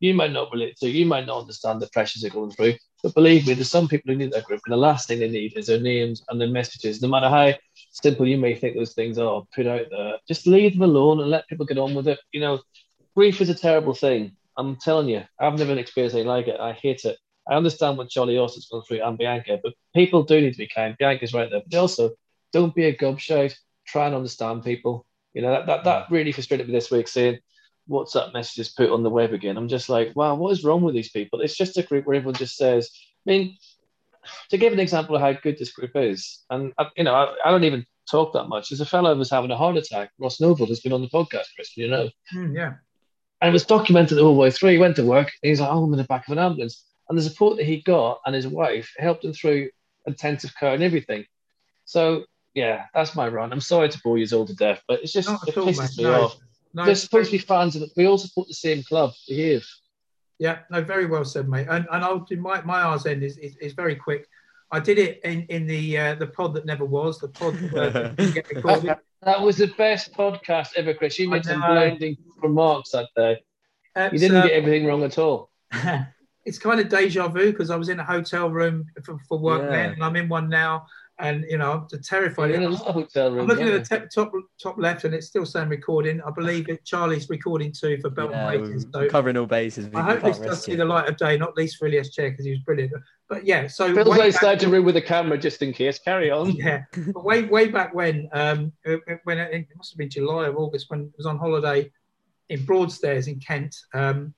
you 0.00 0.14
might 0.14 0.32
not 0.32 0.52
relate 0.52 0.76
to, 0.78 0.88
you 0.88 1.06
might 1.06 1.26
not 1.26 1.40
understand 1.40 1.80
the 1.80 1.88
pressures 1.88 2.22
they're 2.22 2.30
going 2.30 2.50
through. 2.50 2.74
But 3.02 3.14
believe 3.14 3.46
me, 3.46 3.54
there's 3.54 3.70
some 3.70 3.86
people 3.86 4.12
who 4.12 4.18
need 4.18 4.32
that 4.32 4.44
group, 4.44 4.60
and 4.66 4.72
the 4.72 4.76
last 4.76 5.06
thing 5.06 5.20
they 5.20 5.28
need 5.28 5.56
is 5.56 5.66
their 5.66 5.80
names 5.80 6.24
and 6.28 6.40
their 6.40 6.48
messages. 6.48 7.00
No 7.00 7.08
matter 7.08 7.28
how 7.28 7.54
simple 7.90 8.26
you 8.26 8.38
may 8.38 8.54
think 8.54 8.76
those 8.76 8.94
things 8.94 9.18
are, 9.18 9.44
put 9.54 9.66
out 9.66 9.86
there. 9.90 10.16
Just 10.26 10.46
leave 10.46 10.72
them 10.72 10.82
alone 10.82 11.20
and 11.20 11.30
let 11.30 11.46
people 11.48 11.66
get 11.66 11.78
on 11.78 11.94
with 11.94 12.08
it. 12.08 12.18
You 12.32 12.40
know, 12.40 12.60
grief 13.14 13.40
is 13.40 13.50
a 13.50 13.54
terrible 13.54 13.94
thing. 13.94 14.32
I'm 14.56 14.76
telling 14.76 15.08
you, 15.08 15.22
I've 15.38 15.58
never 15.58 15.78
experienced 15.78 16.16
anything 16.16 16.28
like 16.28 16.48
it. 16.48 16.58
I 16.58 16.72
hate 16.72 17.04
it. 17.04 17.16
I 17.48 17.54
understand 17.54 17.96
what 17.96 18.10
Charlie 18.10 18.36
Austin's 18.36 18.68
gone 18.68 18.82
through 18.82 19.02
and 19.02 19.16
Bianca, 19.16 19.58
but 19.62 19.74
people 19.94 20.24
do 20.24 20.40
need 20.40 20.52
to 20.52 20.58
be 20.58 20.68
kind. 20.68 20.96
Bianca's 20.98 21.32
right 21.32 21.48
there. 21.50 21.62
But 21.70 21.78
also, 21.78 22.10
don't 22.52 22.74
be 22.74 22.84
a 22.86 22.96
gobshite. 22.96 23.54
Try 23.86 24.06
and 24.06 24.16
understand 24.16 24.64
people. 24.64 25.06
You 25.32 25.42
know, 25.42 25.50
that, 25.52 25.66
that, 25.66 25.84
that 25.84 26.10
really 26.10 26.32
frustrated 26.32 26.66
me 26.66 26.72
this 26.72 26.90
week 26.90 27.06
seeing 27.06 27.38
WhatsApp 27.88 28.32
messages 28.32 28.68
put 28.68 28.90
on 28.90 29.02
the 29.02 29.10
web 29.10 29.32
again. 29.32 29.56
I'm 29.56 29.68
just 29.68 29.88
like, 29.88 30.14
wow, 30.14 30.34
what 30.34 30.52
is 30.52 30.64
wrong 30.64 30.82
with 30.82 30.94
these 30.94 31.10
people? 31.10 31.40
It's 31.40 31.56
just 31.56 31.78
a 31.78 31.82
group 31.82 32.06
where 32.06 32.16
everyone 32.16 32.34
just 32.34 32.56
says, 32.56 32.90
I 33.26 33.30
mean, 33.30 33.56
to 34.50 34.58
give 34.58 34.72
an 34.72 34.80
example 34.80 35.14
of 35.16 35.22
how 35.22 35.32
good 35.32 35.58
this 35.58 35.72
group 35.72 35.92
is, 35.94 36.44
and 36.50 36.72
uh, 36.78 36.86
you 36.96 37.04
know, 37.04 37.14
I, 37.14 37.34
I 37.44 37.50
don't 37.50 37.64
even 37.64 37.86
talk 38.10 38.32
that 38.34 38.48
much. 38.48 38.68
There's 38.68 38.80
a 38.80 38.86
fellow 38.86 39.12
who 39.12 39.18
was 39.18 39.30
having 39.30 39.50
a 39.50 39.56
heart 39.56 39.76
attack, 39.76 40.10
Ross 40.18 40.40
Noble, 40.40 40.66
who's 40.66 40.80
been 40.80 40.92
on 40.92 41.02
the 41.02 41.08
podcast, 41.08 41.46
Chris, 41.54 41.76
you 41.76 41.88
know, 41.88 42.10
Mm, 42.34 42.54
yeah. 42.54 42.74
and 43.40 43.48
it 43.48 43.52
was 43.52 43.64
documented 43.64 44.18
all 44.18 44.24
the 44.24 44.30
whole 44.30 44.36
way 44.36 44.50
through. 44.50 44.70
He 44.72 44.78
went 44.78 44.96
to 44.96 45.04
work, 45.04 45.30
and 45.42 45.48
he's 45.48 45.60
like, 45.60 45.70
oh, 45.70 45.84
I'm 45.84 45.92
in 45.92 45.98
the 45.98 46.04
back 46.04 46.26
of 46.28 46.32
an 46.32 46.38
ambulance, 46.44 46.84
and 47.08 47.16
the 47.16 47.22
support 47.22 47.56
that 47.56 47.64
he 47.66 47.80
got 47.80 48.20
and 48.26 48.34
his 48.34 48.46
wife 48.46 48.92
helped 48.98 49.24
him 49.24 49.32
through 49.32 49.70
intensive 50.06 50.54
care 50.58 50.74
and 50.74 50.82
everything. 50.82 51.24
So 51.86 52.24
yeah, 52.54 52.86
that's 52.94 53.14
my 53.14 53.28
run. 53.28 53.52
I'm 53.52 53.60
sorry 53.60 53.88
to 53.88 54.00
bore 54.02 54.18
you 54.18 54.26
all 54.36 54.46
to 54.46 54.54
death, 54.54 54.82
but 54.88 55.00
it's 55.02 55.12
just 55.12 55.28
Not 55.28 55.46
it 55.46 55.50
at 55.56 55.58
all, 55.58 55.66
pisses 55.68 55.96
me 55.96 56.04
No. 56.04 56.24
off. 56.24 56.36
No, 56.74 56.84
They're 56.84 56.94
supposed 56.94 57.30
to 57.30 57.38
be 57.38 57.38
fans 57.38 57.76
of 57.76 57.82
it. 57.82 57.90
We 57.96 58.06
all 58.06 58.18
support 58.18 58.48
the 58.48 58.54
same 58.54 58.82
club. 58.82 59.12
Behave. 59.26 59.66
Yeah, 60.38 60.60
no, 60.70 60.82
very 60.82 61.06
well 61.06 61.24
said, 61.24 61.48
mate. 61.48 61.66
And, 61.68 61.86
and 61.90 62.04
I'll 62.04 62.20
do 62.20 62.36
my 62.36 62.60
my 62.62 62.82
R's 62.82 63.06
end 63.06 63.22
is, 63.22 63.38
is, 63.38 63.56
is 63.56 63.72
very 63.72 63.96
quick. 63.96 64.28
I 64.70 64.80
did 64.80 64.98
it 64.98 65.20
in, 65.24 65.42
in 65.48 65.66
the 65.66 65.98
uh, 65.98 66.14
the 66.14 66.26
pod 66.26 66.54
that 66.54 66.66
never 66.66 66.84
was, 66.84 67.18
the 67.18 67.28
pod 67.28 67.54
that 67.72 68.16
didn't 68.16 68.34
get 68.34 68.48
recorded. 68.50 68.96
That 69.22 69.42
was 69.42 69.56
the 69.56 69.66
best 69.76 70.12
podcast 70.12 70.76
ever, 70.76 70.94
Chris. 70.94 71.18
You 71.18 71.28
made 71.28 71.44
some 71.44 71.58
know. 71.58 71.66
blinding 71.66 72.16
remarks 72.40 72.92
that 72.92 73.08
day. 73.16 73.42
You 74.12 74.18
didn't 74.18 74.36
uh, 74.36 74.42
get 74.42 74.52
everything 74.52 74.86
wrong 74.86 75.02
at 75.02 75.18
all. 75.18 75.50
it's 76.46 76.58
kind 76.58 76.78
of 76.78 76.88
deja 76.88 77.26
vu 77.26 77.50
because 77.50 77.70
I 77.70 77.76
was 77.76 77.88
in 77.88 77.98
a 77.98 78.04
hotel 78.04 78.48
room 78.48 78.86
for, 79.02 79.18
for 79.28 79.36
work 79.36 79.62
Yeah. 79.62 79.70
then, 79.70 79.92
and 79.94 80.04
I'm 80.04 80.14
in 80.14 80.28
one 80.28 80.48
now, 80.48 80.86
and 81.20 81.44
you 81.48 81.58
know 81.58 81.86
I'm 81.92 82.00
terrified. 82.02 82.50
You're 82.50 82.58
in 82.60 82.64
a 82.64 82.68
lot 82.70 82.86
of 82.86 82.94
hotel 82.94 83.26
I'm 83.28 83.34
rooms. 83.34 83.48
looking 83.48 83.68
at 83.68 83.88
the 83.88 83.98
te- 84.00 84.06
top 84.14 84.32
top 84.62 84.78
left, 84.78 85.04
and 85.04 85.14
it's 85.14 85.26
still 85.26 85.44
saying 85.44 85.68
recording. 85.68 86.20
I 86.22 86.30
believe 86.30 86.68
it. 86.68 86.84
Charlie's 86.84 87.28
recording 87.28 87.72
too 87.72 87.98
for 88.00 88.10
Belton 88.10 88.36
Yeah, 88.38 88.48
Races. 88.48 88.86
So 88.92 89.08
covering 89.08 89.36
all 89.36 89.46
bases. 89.46 89.88
I 89.94 90.02
hope 90.02 90.20
can't 90.20 90.34
this 90.34 90.38
does 90.46 90.62
see 90.64 90.74
the 90.76 90.84
light 90.84 91.08
of 91.08 91.16
day, 91.16 91.36
not 91.36 91.56
least 91.56 91.76
for 91.78 91.86
Ilias 91.86 92.14
Chair 92.14 92.30
because 92.30 92.44
he 92.44 92.50
was 92.52 92.60
brilliant. 92.60 92.92
But 93.28 93.44
yeah, 93.44 93.66
so 93.66 93.86
you? 93.86 93.94
Feels 93.94 94.08
way 94.08 94.16
like 94.16 94.32
back- 94.32 94.40
starting 94.40 94.60
to 94.60 94.68
room 94.70 94.84
with 94.84 94.96
a 94.96 95.02
camera 95.02 95.36
just 95.38 95.60
in 95.62 95.72
case. 95.72 95.98
Carry 95.98 96.30
on. 96.30 96.52
yeah, 96.52 96.84
but 97.12 97.24
way 97.24 97.42
way 97.44 97.68
back 97.68 97.94
when, 97.94 98.28
um, 98.32 98.72
uh, 98.86 98.96
when 99.24 99.38
it, 99.38 99.52
it 99.52 99.66
must 99.76 99.92
have 99.92 99.98
been 99.98 100.10
July 100.10 100.46
or 100.46 100.56
August 100.56 100.90
when 100.90 101.00
I 101.00 101.10
was 101.16 101.26
on 101.26 101.38
holiday 101.38 101.90
in 102.48 102.64
Broadstairs 102.64 103.26
in 103.26 103.40
Kent. 103.40 103.74
Um, 103.92 104.34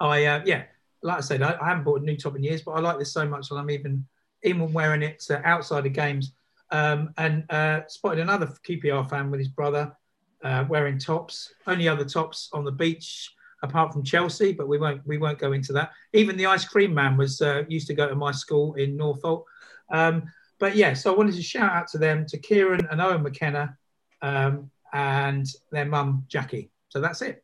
I 0.00 0.24
uh, 0.26 0.42
yeah, 0.44 0.64
like 1.02 1.18
I 1.18 1.20
said, 1.20 1.40
I, 1.42 1.56
I 1.62 1.68
haven't 1.68 1.84
bought 1.84 2.00
a 2.02 2.04
new 2.04 2.16
top 2.16 2.34
in 2.36 2.42
years, 2.42 2.62
but 2.62 2.72
I 2.72 2.80
like 2.80 2.98
this 2.98 3.12
so 3.12 3.26
much 3.26 3.48
that 3.48 3.54
I'm 3.54 3.70
even 3.70 4.04
even 4.44 4.72
wearing 4.72 5.02
it 5.02 5.24
uh, 5.30 5.40
outside 5.44 5.86
of 5.86 5.92
games. 5.92 6.32
Um, 6.70 7.12
and 7.18 7.44
uh, 7.50 7.82
spotted 7.88 8.20
another 8.20 8.46
QPR 8.46 9.08
fan 9.08 9.30
with 9.30 9.38
his 9.38 9.48
brother 9.48 9.94
uh, 10.42 10.64
wearing 10.68 10.98
tops. 10.98 11.52
Only 11.66 11.88
other 11.88 12.04
tops 12.04 12.48
on 12.52 12.64
the 12.64 12.72
beach 12.72 13.32
apart 13.62 13.92
from 13.92 14.04
Chelsea, 14.04 14.52
but 14.52 14.68
we 14.68 14.78
won't 14.78 15.06
we 15.06 15.18
won't 15.18 15.38
go 15.38 15.52
into 15.52 15.72
that. 15.72 15.90
Even 16.12 16.36
the 16.36 16.46
ice 16.46 16.64
cream 16.64 16.94
man 16.94 17.16
was 17.16 17.40
uh, 17.40 17.64
used 17.68 17.86
to 17.88 17.94
go 17.94 18.08
to 18.08 18.14
my 18.14 18.30
school 18.32 18.74
in 18.74 18.96
Norfolk. 18.96 19.44
Um, 19.90 20.24
but 20.58 20.76
yeah, 20.76 20.94
so 20.94 21.12
I 21.12 21.16
wanted 21.16 21.34
to 21.34 21.42
shout 21.42 21.72
out 21.72 21.88
to 21.88 21.98
them, 21.98 22.26
to 22.26 22.38
Kieran 22.38 22.86
and 22.90 23.00
Owen 23.00 23.22
McKenna, 23.22 23.76
um, 24.22 24.70
and 24.92 25.46
their 25.72 25.84
mum 25.84 26.24
Jackie. 26.28 26.70
So 26.88 27.00
that's 27.00 27.22
it. 27.22 27.42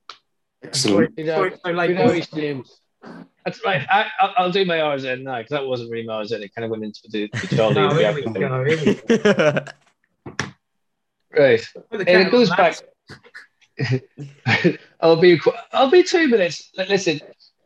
Excellent. 0.62 1.18
You 1.18 1.24
know, 1.24 1.36
Sorry, 1.36 1.54
so 1.64 1.70
late, 1.72 1.90
you 1.90 1.96
know 1.96 2.08
his 2.08 2.32
names. 2.32 2.80
That's 3.44 3.64
right. 3.64 3.86
I, 3.90 4.06
I'll, 4.20 4.34
I'll 4.36 4.52
do 4.52 4.64
my 4.64 4.80
R's 4.80 5.04
end 5.04 5.24
now 5.24 5.38
because 5.38 5.50
that 5.50 5.66
wasn't 5.66 5.90
really 5.90 6.06
my 6.06 6.14
R's 6.14 6.32
end. 6.32 6.44
It 6.44 6.54
kind 6.54 6.64
of 6.64 6.70
went 6.70 6.84
into 6.84 7.00
the, 7.08 7.28
the 7.28 7.46
Charlie. 7.56 7.78
Oh, 7.78 7.94
here 7.94 8.14
we 8.14 8.22
go. 8.22 8.64
Here 8.64 8.98
we 9.08 9.18
go. 9.18 9.64
Right. 11.32 11.64
And 11.92 12.08
it 12.08 12.30
goes 12.32 12.50
back. 12.50 12.76
I'll 15.00 15.16
be 15.16 15.40
I'll 15.72 15.90
be 15.90 16.02
two 16.02 16.28
minutes. 16.28 16.70
Listen, 16.76 17.20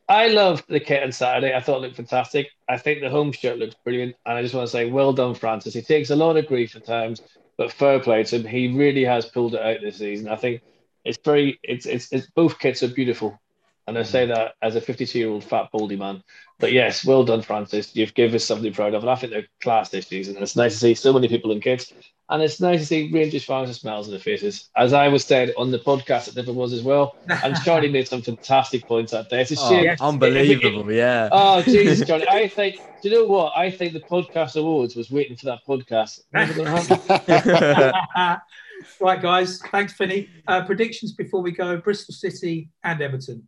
I 0.08 0.28
loved 0.28 0.64
the 0.68 0.80
kit 0.80 1.02
on 1.02 1.12
Saturday. 1.12 1.54
I 1.54 1.60
thought 1.60 1.78
it 1.78 1.82
looked 1.82 1.96
fantastic. 1.96 2.48
I 2.68 2.76
think 2.76 3.00
the 3.00 3.10
home 3.10 3.32
shirt 3.32 3.58
looks 3.58 3.74
brilliant, 3.84 4.16
and 4.26 4.36
I 4.36 4.42
just 4.42 4.54
want 4.54 4.66
to 4.66 4.70
say, 4.70 4.90
well 4.90 5.12
done, 5.12 5.34
Francis. 5.34 5.74
He 5.74 5.82
takes 5.82 6.10
a 6.10 6.16
lot 6.16 6.36
of 6.36 6.46
grief 6.46 6.76
at 6.76 6.84
times, 6.84 7.22
but 7.56 7.72
fair 7.72 7.98
play 8.00 8.22
to 8.24 8.36
him. 8.36 8.46
He 8.46 8.68
really 8.68 9.04
has 9.04 9.26
pulled 9.26 9.54
it 9.54 9.62
out 9.62 9.80
this 9.80 9.96
season. 9.96 10.28
I 10.28 10.36
think 10.36 10.60
it's 11.04 11.18
very 11.24 11.58
it's 11.62 11.86
it's, 11.86 12.12
it's 12.12 12.26
both 12.30 12.58
kits 12.58 12.82
are 12.82 12.88
beautiful, 12.88 13.40
and 13.86 13.98
I 13.98 14.02
say 14.02 14.26
that 14.26 14.54
as 14.62 14.76
a 14.76 14.80
52 14.80 15.18
year 15.18 15.28
old 15.28 15.44
fat 15.44 15.68
baldy 15.72 15.96
man. 15.96 16.22
But 16.60 16.72
yes, 16.72 17.04
well 17.04 17.24
done, 17.24 17.42
Francis. 17.42 17.94
You've 17.96 18.14
given 18.14 18.36
us 18.36 18.44
something 18.44 18.64
to 18.64 18.70
be 18.70 18.74
proud 18.74 18.94
of, 18.94 19.02
and 19.02 19.10
I 19.10 19.16
think 19.16 19.32
they're 19.32 19.46
class 19.60 19.88
this 19.90 20.06
season. 20.06 20.34
And 20.36 20.42
it's 20.42 20.56
nice 20.56 20.72
to 20.74 20.78
see 20.78 20.94
so 20.94 21.12
many 21.12 21.28
people 21.28 21.50
and 21.52 21.60
kids. 21.60 21.92
And 22.30 22.42
it's 22.42 22.58
nice 22.60 22.80
to 22.80 22.86
see 22.86 23.10
Rangers 23.12 23.44
fans 23.44 23.68
with 23.68 23.76
smiles 23.76 24.06
on 24.06 24.12
their 24.12 24.20
faces. 24.20 24.70
As 24.76 24.94
I 24.94 25.08
was 25.08 25.24
said 25.24 25.52
on 25.58 25.70
the 25.72 25.78
podcast, 25.78 26.28
it 26.28 26.36
never 26.36 26.52
was 26.54 26.72
as 26.72 26.82
well. 26.82 27.16
And 27.28 27.54
Charlie 27.64 27.90
made 27.90 28.08
some 28.08 28.22
fantastic 28.22 28.86
points 28.86 29.12
out 29.12 29.28
there. 29.28 29.40
It's 29.40 29.50
a 29.50 29.56
Oh, 29.58 29.68
shame. 29.68 29.84
yes. 29.84 30.00
unbelievable, 30.00 30.90
yeah. 30.90 31.28
Oh, 31.30 31.60
Jesus, 31.60 32.06
Charlie. 32.06 32.26
I 32.28 32.48
think, 32.48 32.76
do 33.02 33.10
you 33.10 33.14
know 33.16 33.26
what? 33.26 33.52
I 33.54 33.70
think 33.70 33.92
the 33.92 34.00
Podcast 34.00 34.56
Awards 34.58 34.96
was 34.96 35.10
waiting 35.10 35.36
for 35.36 35.46
that 35.46 35.58
podcast. 35.68 36.20
Never 36.32 36.54
gonna 36.54 36.80
happen. 36.80 38.40
right, 39.00 39.20
guys. 39.20 39.60
Thanks, 39.70 39.92
Finney. 39.92 40.28
Uh, 40.48 40.64
predictions 40.64 41.12
before 41.12 41.42
we 41.42 41.50
go: 41.52 41.76
Bristol 41.76 42.14
City 42.14 42.70
and 42.84 43.02
Everton. 43.02 43.46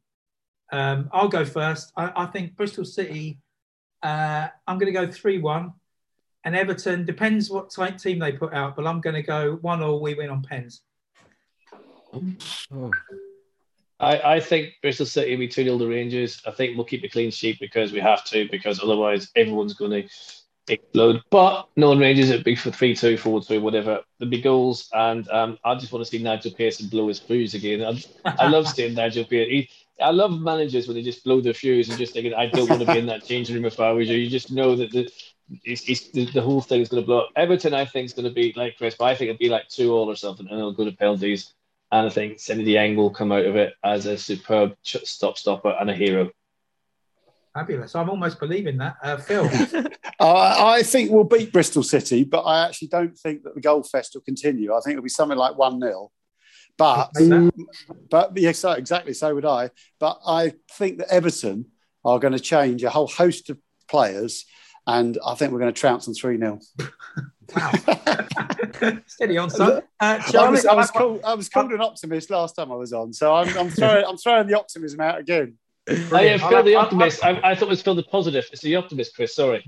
Um, 0.73 1.09
I'll 1.13 1.29
go 1.29 1.45
first. 1.45 1.93
I, 1.97 2.13
I 2.15 2.27
think 2.27 2.57
Bristol 2.57 2.85
City. 2.85 3.39
Uh, 4.03 4.49
I'm 4.67 4.79
going 4.79 4.93
to 4.93 5.07
go 5.07 5.11
three-one, 5.11 5.73
and 6.45 6.55
Everton 6.55 7.05
depends 7.05 7.51
what 7.51 7.71
type 7.71 7.99
team 7.99 8.19
they 8.19 8.33
put 8.33 8.53
out, 8.53 8.77
but 8.77 8.87
I'm 8.87 9.01
going 9.01 9.17
to 9.17 9.23
go 9.23 9.57
one 9.63 9.83
or 9.83 10.01
we 10.01 10.15
win 10.15 10.31
on 10.31 10.43
pens. 10.43 10.83
Oh. 12.73 12.91
I, 13.99 14.37
I 14.37 14.41
think 14.41 14.75
Bristol 14.83 15.07
City 15.07 15.31
will 15.33 15.39
be 15.39 15.49
2 15.49 15.65
0 15.65 15.79
to 15.79 15.89
Rangers. 15.89 16.43
I 16.47 16.51
think 16.51 16.77
we'll 16.77 16.85
keep 16.85 17.03
a 17.05 17.09
clean 17.09 17.31
sheet 17.31 17.59
because 17.61 17.93
we 17.93 18.01
have 18.01 18.25
to, 18.27 18.49
because 18.51 18.83
otherwise 18.83 19.31
everyone's 19.35 19.75
going 19.75 19.91
to 20.03 20.09
explode. 20.69 21.23
But 21.31 21.69
knowing 21.77 21.99
Rangers, 21.99 22.31
it'd 22.31 22.45
be 22.45 22.57
for 22.57 22.71
3 22.71 22.95
2, 22.95 23.17
4 23.17 23.41
2, 23.43 23.61
whatever. 23.61 24.01
There'll 24.19 24.31
be 24.31 24.43
goals. 24.43 24.91
And 24.93 25.29
um, 25.31 25.59
I 25.65 25.75
just 25.77 25.93
want 25.93 26.05
to 26.05 26.11
see 26.11 26.23
Nigel 26.23 26.53
Pearson 26.53 26.89
blow 26.89 27.09
his 27.09 27.19
fuse 27.19 27.55
again. 27.55 27.83
I, 27.83 28.35
I 28.39 28.49
love 28.49 28.69
seeing 28.69 28.95
Nigel 28.95 29.25
Pearson. 29.25 29.51
He, 29.51 29.71
I 30.01 30.11
love 30.11 30.41
managers 30.41 30.87
when 30.87 30.97
they 30.97 31.03
just 31.03 31.25
blow 31.25 31.41
their 31.41 31.55
fuse 31.55 31.89
and 31.89 31.99
just 31.99 32.13
thinking, 32.13 32.35
I 32.35 32.47
don't 32.47 32.69
want 32.69 32.83
to 32.83 32.87
be 32.87 32.99
in 32.99 33.07
that 33.07 33.25
changing 33.25 33.55
room 33.55 33.65
if 33.65 33.81
I 33.81 33.93
was 33.93 34.09
you. 34.09 34.17
You 34.17 34.29
just 34.29 34.51
know 34.51 34.77
that 34.77 34.91
the, 34.91 35.11
it's, 35.65 35.89
it's, 35.89 36.11
the, 36.11 36.27
the 36.27 36.43
whole 36.43 36.61
thing 36.61 36.83
is 36.83 36.89
going 36.89 37.03
to 37.03 37.07
blow 37.07 37.21
up. 37.21 37.31
Everton, 37.37 37.73
I 37.73 37.85
think, 37.85 38.07
is 38.07 38.13
going 38.13 38.29
to 38.29 38.35
be 38.35 38.53
like 38.57 38.77
Chris, 38.77 38.95
but 38.99 39.07
I 39.07 39.15
think 39.15 39.31
it'll 39.31 39.39
be 39.39 39.49
like 39.49 39.69
2 39.69 39.93
all 39.93 40.11
or 40.11 40.17
something, 40.17 40.47
and 40.49 40.59
it'll 40.59 40.73
go 40.73 40.85
to 40.85 40.93
penalties. 40.93 41.55
And 41.93 42.07
I 42.07 42.11
think 42.11 42.39
Seny 42.39 42.65
Dieng 42.65 42.97
will 42.97 43.11
come 43.11 43.33
out 43.33 43.47
of 43.47 43.57
it 43.57 43.75
as 43.85 44.07
a 44.07 44.19
superb 44.19 44.77
ch- 44.83 45.05
stop 45.05 45.39
stopper 45.39 45.75
and 45.81 45.89
a 45.89 45.95
hero. 45.95 46.31
Fabulous. 47.55 47.95
I'm 47.95 48.11
almost 48.11 48.39
believing 48.39 48.77
that. 48.79 48.97
Uh, 49.03 49.17
Phil. 49.17 49.49
Uh, 50.19 50.57
I 50.59 50.83
think 50.83 51.11
we'll 51.11 51.25
beat 51.25 51.53
Bristol 51.53 51.83
City, 51.83 52.25
but 52.25 52.41
I 52.41 52.67
actually 52.67 52.89
don't 52.89 53.15
think 53.19 53.43
that 53.43 53.55
the 53.55 53.61
goal 53.61 53.83
fest 53.83 54.13
will 54.15 54.23
continue. 54.23 54.73
I 54.73 54.81
think 54.81 54.93
it'll 54.93 55.03
be 55.03 55.11
something 55.11 55.37
like 55.37 55.59
1 55.59 55.79
0. 55.79 56.11
But, 56.79 57.11
but 58.11 58.37
yes, 58.37 58.59
so, 58.59 58.73
exactly, 58.73 59.15
so 59.15 59.35
would 59.35 59.47
I. 59.47 59.71
But 59.99 60.21
I 60.27 60.53
think 60.73 60.99
that 60.99 61.13
Everton 61.13 61.67
are 62.05 62.19
going 62.19 62.35
to 62.35 62.41
change 62.41 62.83
a 62.85 62.91
whole 62.91 63.07
host 63.07 63.51
of 63.51 63.59
players, 63.89 64.45
and 64.87 65.19
I 65.25 65.35
think 65.35 65.53
we're 65.53 65.59
going 65.59 65.73
to 65.73 65.81
trounce 65.81 66.05
them 66.05 66.15
3 66.15 66.39
0. 66.39 66.61
Wow. 67.55 67.73
Steady 69.07 69.39
on, 69.39 69.51
son. 69.51 69.71
Uh, 69.73 69.81
I 70.01 70.19
Charlie, 70.19 70.51
was, 70.51 70.67
I, 70.67 70.75
was 70.75 70.91
I've- 70.91 70.99
called, 70.99 71.21
I 71.25 71.35
was 71.35 71.49
called 71.49 71.73
an 71.73 71.81
optimist 71.81 72.31
last 72.31 72.57
time 72.57 72.71
I 72.71 72.77
was 72.77 72.93
on, 72.93 73.13
so 73.13 73.35
I'm, 73.35 73.49
I'm, 73.57 73.71
throwing, 73.71 74.05
I'm 74.05 74.19
throwing 74.19 74.47
the 74.47 74.59
optimism 74.59 75.01
out 75.01 75.19
again. 75.19 75.57
I 75.89 75.93
am 75.93 76.09
Brilliant. 76.09 76.43
I'll 76.43 76.51
Phil 76.51 76.63
the 76.65 76.75
optimist. 76.75 77.25
I, 77.25 77.41
I 77.45 77.55
thought 77.55 77.67
it 77.67 77.69
was 77.69 77.83
Phil 77.83 77.95
the 77.95 78.03
positive. 78.03 78.45
It's 78.53 78.61
the 78.61 78.75
optimist, 78.75 79.15
Chris. 79.15 79.37
Sorry. 79.37 79.65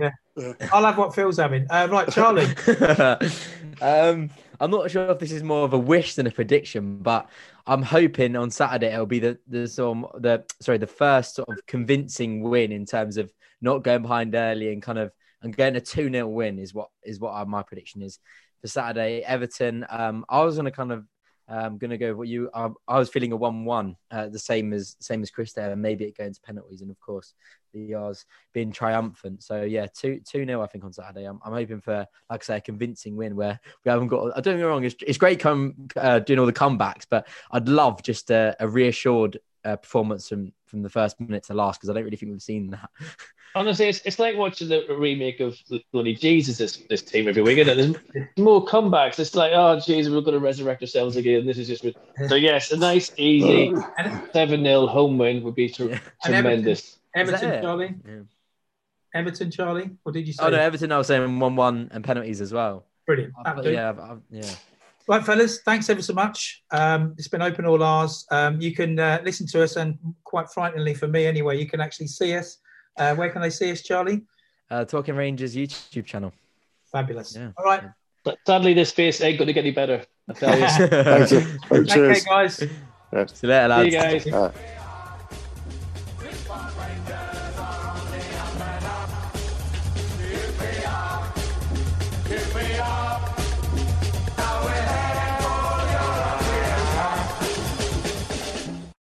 I'll 0.72 0.84
have 0.84 0.98
what 0.98 1.14
Phil's 1.14 1.36
having. 1.36 1.66
Uh, 1.70 1.86
right, 1.90 2.08
Charlie. 2.12 2.48
um, 3.80 4.28
I'm 4.60 4.70
not 4.70 4.90
sure 4.90 5.10
if 5.10 5.18
this 5.18 5.32
is 5.32 5.42
more 5.42 5.64
of 5.64 5.72
a 5.72 5.78
wish 5.78 6.14
than 6.14 6.26
a 6.26 6.30
prediction, 6.30 6.98
but 6.98 7.28
I'm 7.66 7.82
hoping 7.82 8.36
on 8.36 8.50
Saturday 8.50 8.92
it'll 8.92 9.06
be 9.06 9.20
the 9.20 9.38
the 9.46 9.68
sort 9.68 10.20
the 10.22 10.44
sorry 10.60 10.78
the 10.78 10.86
first 10.86 11.36
sort 11.36 11.48
of 11.48 11.64
convincing 11.66 12.42
win 12.42 12.72
in 12.72 12.84
terms 12.86 13.16
of 13.16 13.32
not 13.60 13.82
going 13.82 14.02
behind 14.02 14.34
early 14.34 14.72
and 14.72 14.82
kind 14.82 14.98
of 14.98 15.12
and 15.42 15.56
getting 15.56 15.76
a 15.76 15.80
two 15.80 16.10
0 16.10 16.26
win 16.28 16.58
is 16.58 16.74
what 16.74 16.88
is 17.04 17.20
what 17.20 17.46
my 17.48 17.62
prediction 17.62 18.02
is 18.02 18.18
for 18.60 18.68
Saturday. 18.68 19.20
Everton. 19.20 19.86
Um, 19.88 20.24
I 20.28 20.42
was 20.42 20.56
gonna 20.56 20.70
kind 20.70 20.92
of 20.92 21.04
um 21.48 21.78
gonna 21.78 21.98
go 21.98 22.08
with 22.08 22.16
what 22.16 22.28
you. 22.28 22.50
I, 22.54 22.68
I 22.86 22.98
was 22.98 23.08
feeling 23.08 23.32
a 23.32 23.36
one 23.36 23.64
one, 23.64 23.96
uh, 24.10 24.28
the 24.28 24.38
same 24.38 24.72
as 24.72 24.96
same 25.00 25.22
as 25.22 25.30
Chris 25.30 25.52
there, 25.52 25.70
and 25.70 25.80
maybe 25.80 26.04
it 26.04 26.16
going 26.16 26.32
to 26.32 26.40
penalties, 26.42 26.82
and 26.82 26.90
of 26.90 27.00
course 27.00 27.34
the 27.72 27.94
R's 27.94 28.24
being 28.52 28.72
triumphant. 28.72 29.42
So 29.42 29.62
yeah, 29.62 29.86
two 29.86 30.20
two 30.28 30.44
0 30.44 30.62
I 30.62 30.66
think 30.66 30.84
on 30.84 30.92
Saturday. 30.92 31.24
I'm, 31.24 31.40
I'm 31.44 31.52
hoping 31.52 31.80
for 31.80 32.06
like 32.30 32.42
I 32.42 32.44
say 32.44 32.56
a 32.58 32.60
convincing 32.60 33.16
win 33.16 33.36
where 33.36 33.60
we 33.84 33.90
haven't 33.90 34.08
got. 34.08 34.36
I 34.36 34.40
don't 34.40 34.54
get 34.54 34.56
me 34.56 34.62
wrong, 34.62 34.84
it's, 34.84 34.96
it's 35.06 35.18
great 35.18 35.40
come 35.40 35.88
uh, 35.96 36.18
doing 36.20 36.38
all 36.38 36.46
the 36.46 36.52
comebacks, 36.52 37.06
but 37.08 37.26
I'd 37.50 37.68
love 37.68 38.02
just 38.02 38.30
a, 38.30 38.56
a 38.60 38.68
reassured 38.68 39.38
uh, 39.68 39.76
performance 39.76 40.28
from 40.28 40.52
from 40.66 40.82
the 40.82 40.90
first 40.90 41.18
minute 41.20 41.44
to 41.44 41.54
last 41.54 41.78
because 41.80 41.90
I 41.90 41.94
don't 41.94 42.04
really 42.04 42.16
think 42.16 42.32
we've 42.32 42.42
seen 42.42 42.70
that. 42.70 42.90
Honestly, 43.54 43.88
it's, 43.88 44.02
it's 44.04 44.18
like 44.18 44.36
watching 44.36 44.68
the 44.68 44.84
remake 44.98 45.40
of 45.40 45.56
bloody 45.90 46.14
Jesus 46.14 46.58
this, 46.58 46.76
this 46.90 47.00
team 47.00 47.26
every 47.28 47.42
week. 47.42 47.56
Isn't? 47.58 47.96
There's 48.12 48.26
more 48.36 48.64
comebacks. 48.64 49.18
It's 49.18 49.34
like, 49.34 49.52
oh, 49.54 49.80
Jesus, 49.80 50.12
we're 50.12 50.20
going 50.20 50.34
to 50.38 50.38
resurrect 50.38 50.82
ourselves 50.82 51.16
again. 51.16 51.46
This 51.46 51.56
is 51.56 51.66
just. 51.66 51.84
So, 52.28 52.34
yes, 52.34 52.70
a 52.72 52.76
nice, 52.76 53.10
easy 53.16 53.74
7 54.34 54.62
0 54.64 54.86
home 54.86 55.16
win 55.16 55.42
would 55.42 55.54
be 55.54 55.70
tr- 55.70 55.84
Yeah. 55.84 55.98
And 56.24 56.34
Everton- 56.34 56.42
tremendous. 56.42 56.98
Everton. 57.16 57.62
Charlie. 57.62 57.94
Yeah. 58.06 58.18
Everton, 59.14 59.50
Charlie. 59.50 59.90
What 60.02 60.12
did 60.12 60.26
you 60.26 60.34
say? 60.34 60.44
Oh 60.44 60.50
no, 60.50 60.58
Everton. 60.58 60.92
I 60.92 60.98
was 60.98 61.06
saying 61.06 61.40
one 61.40 61.56
one 61.56 61.88
and 61.92 62.04
penalties 62.04 62.42
as 62.42 62.52
well. 62.52 62.84
Brilliant. 63.06 63.32
I've- 63.44 63.72
yeah, 63.72 63.88
I've- 63.88 64.00
I've- 64.00 64.20
yeah. 64.30 64.50
Right, 65.08 65.24
fellas, 65.24 65.62
thanks 65.62 65.88
ever 65.88 66.02
so 66.02 66.12
much. 66.12 66.62
Um, 66.70 67.14
it's 67.16 67.28
been 67.28 67.40
Open 67.40 67.64
All 67.64 67.82
R's. 67.82 68.26
Um, 68.30 68.60
you 68.60 68.74
can 68.74 68.98
uh, 68.98 69.22
listen 69.24 69.46
to 69.48 69.62
us, 69.62 69.76
and 69.76 69.98
quite 70.24 70.50
frighteningly 70.50 70.92
for 70.92 71.08
me 71.08 71.24
anyway, 71.24 71.58
you 71.58 71.66
can 71.66 71.80
actually 71.80 72.08
see 72.08 72.36
us. 72.36 72.58
Uh, 72.98 73.14
where 73.14 73.30
can 73.30 73.40
they 73.40 73.48
see 73.48 73.72
us, 73.72 73.80
Charlie? 73.80 74.26
Uh, 74.70 74.84
Talking 74.84 75.16
Rangers 75.16 75.56
YouTube 75.56 76.04
channel. 76.04 76.30
Fabulous. 76.92 77.34
Yeah. 77.34 77.52
All 77.56 77.64
right. 77.64 77.84
But 78.22 78.36
sadly, 78.46 78.74
this 78.74 78.92
face 78.92 79.22
ain't 79.22 79.38
going 79.38 79.46
to 79.46 79.54
get 79.54 79.64
any 79.64 79.70
better. 79.70 80.04
I 80.28 80.32
tell 80.34 80.58
you. 80.58 80.88
Thank 80.88 81.30
you. 81.30 81.58
Okay, 81.72 81.94
Cheers. 81.94 82.24
guys. 82.24 82.56
See 82.56 82.66
you 82.66 83.48
later, 83.48 83.68
lads. 83.68 83.90
See 83.90 83.96
you 83.96 84.02
guys. 84.02 84.26
Uh, 84.26 84.52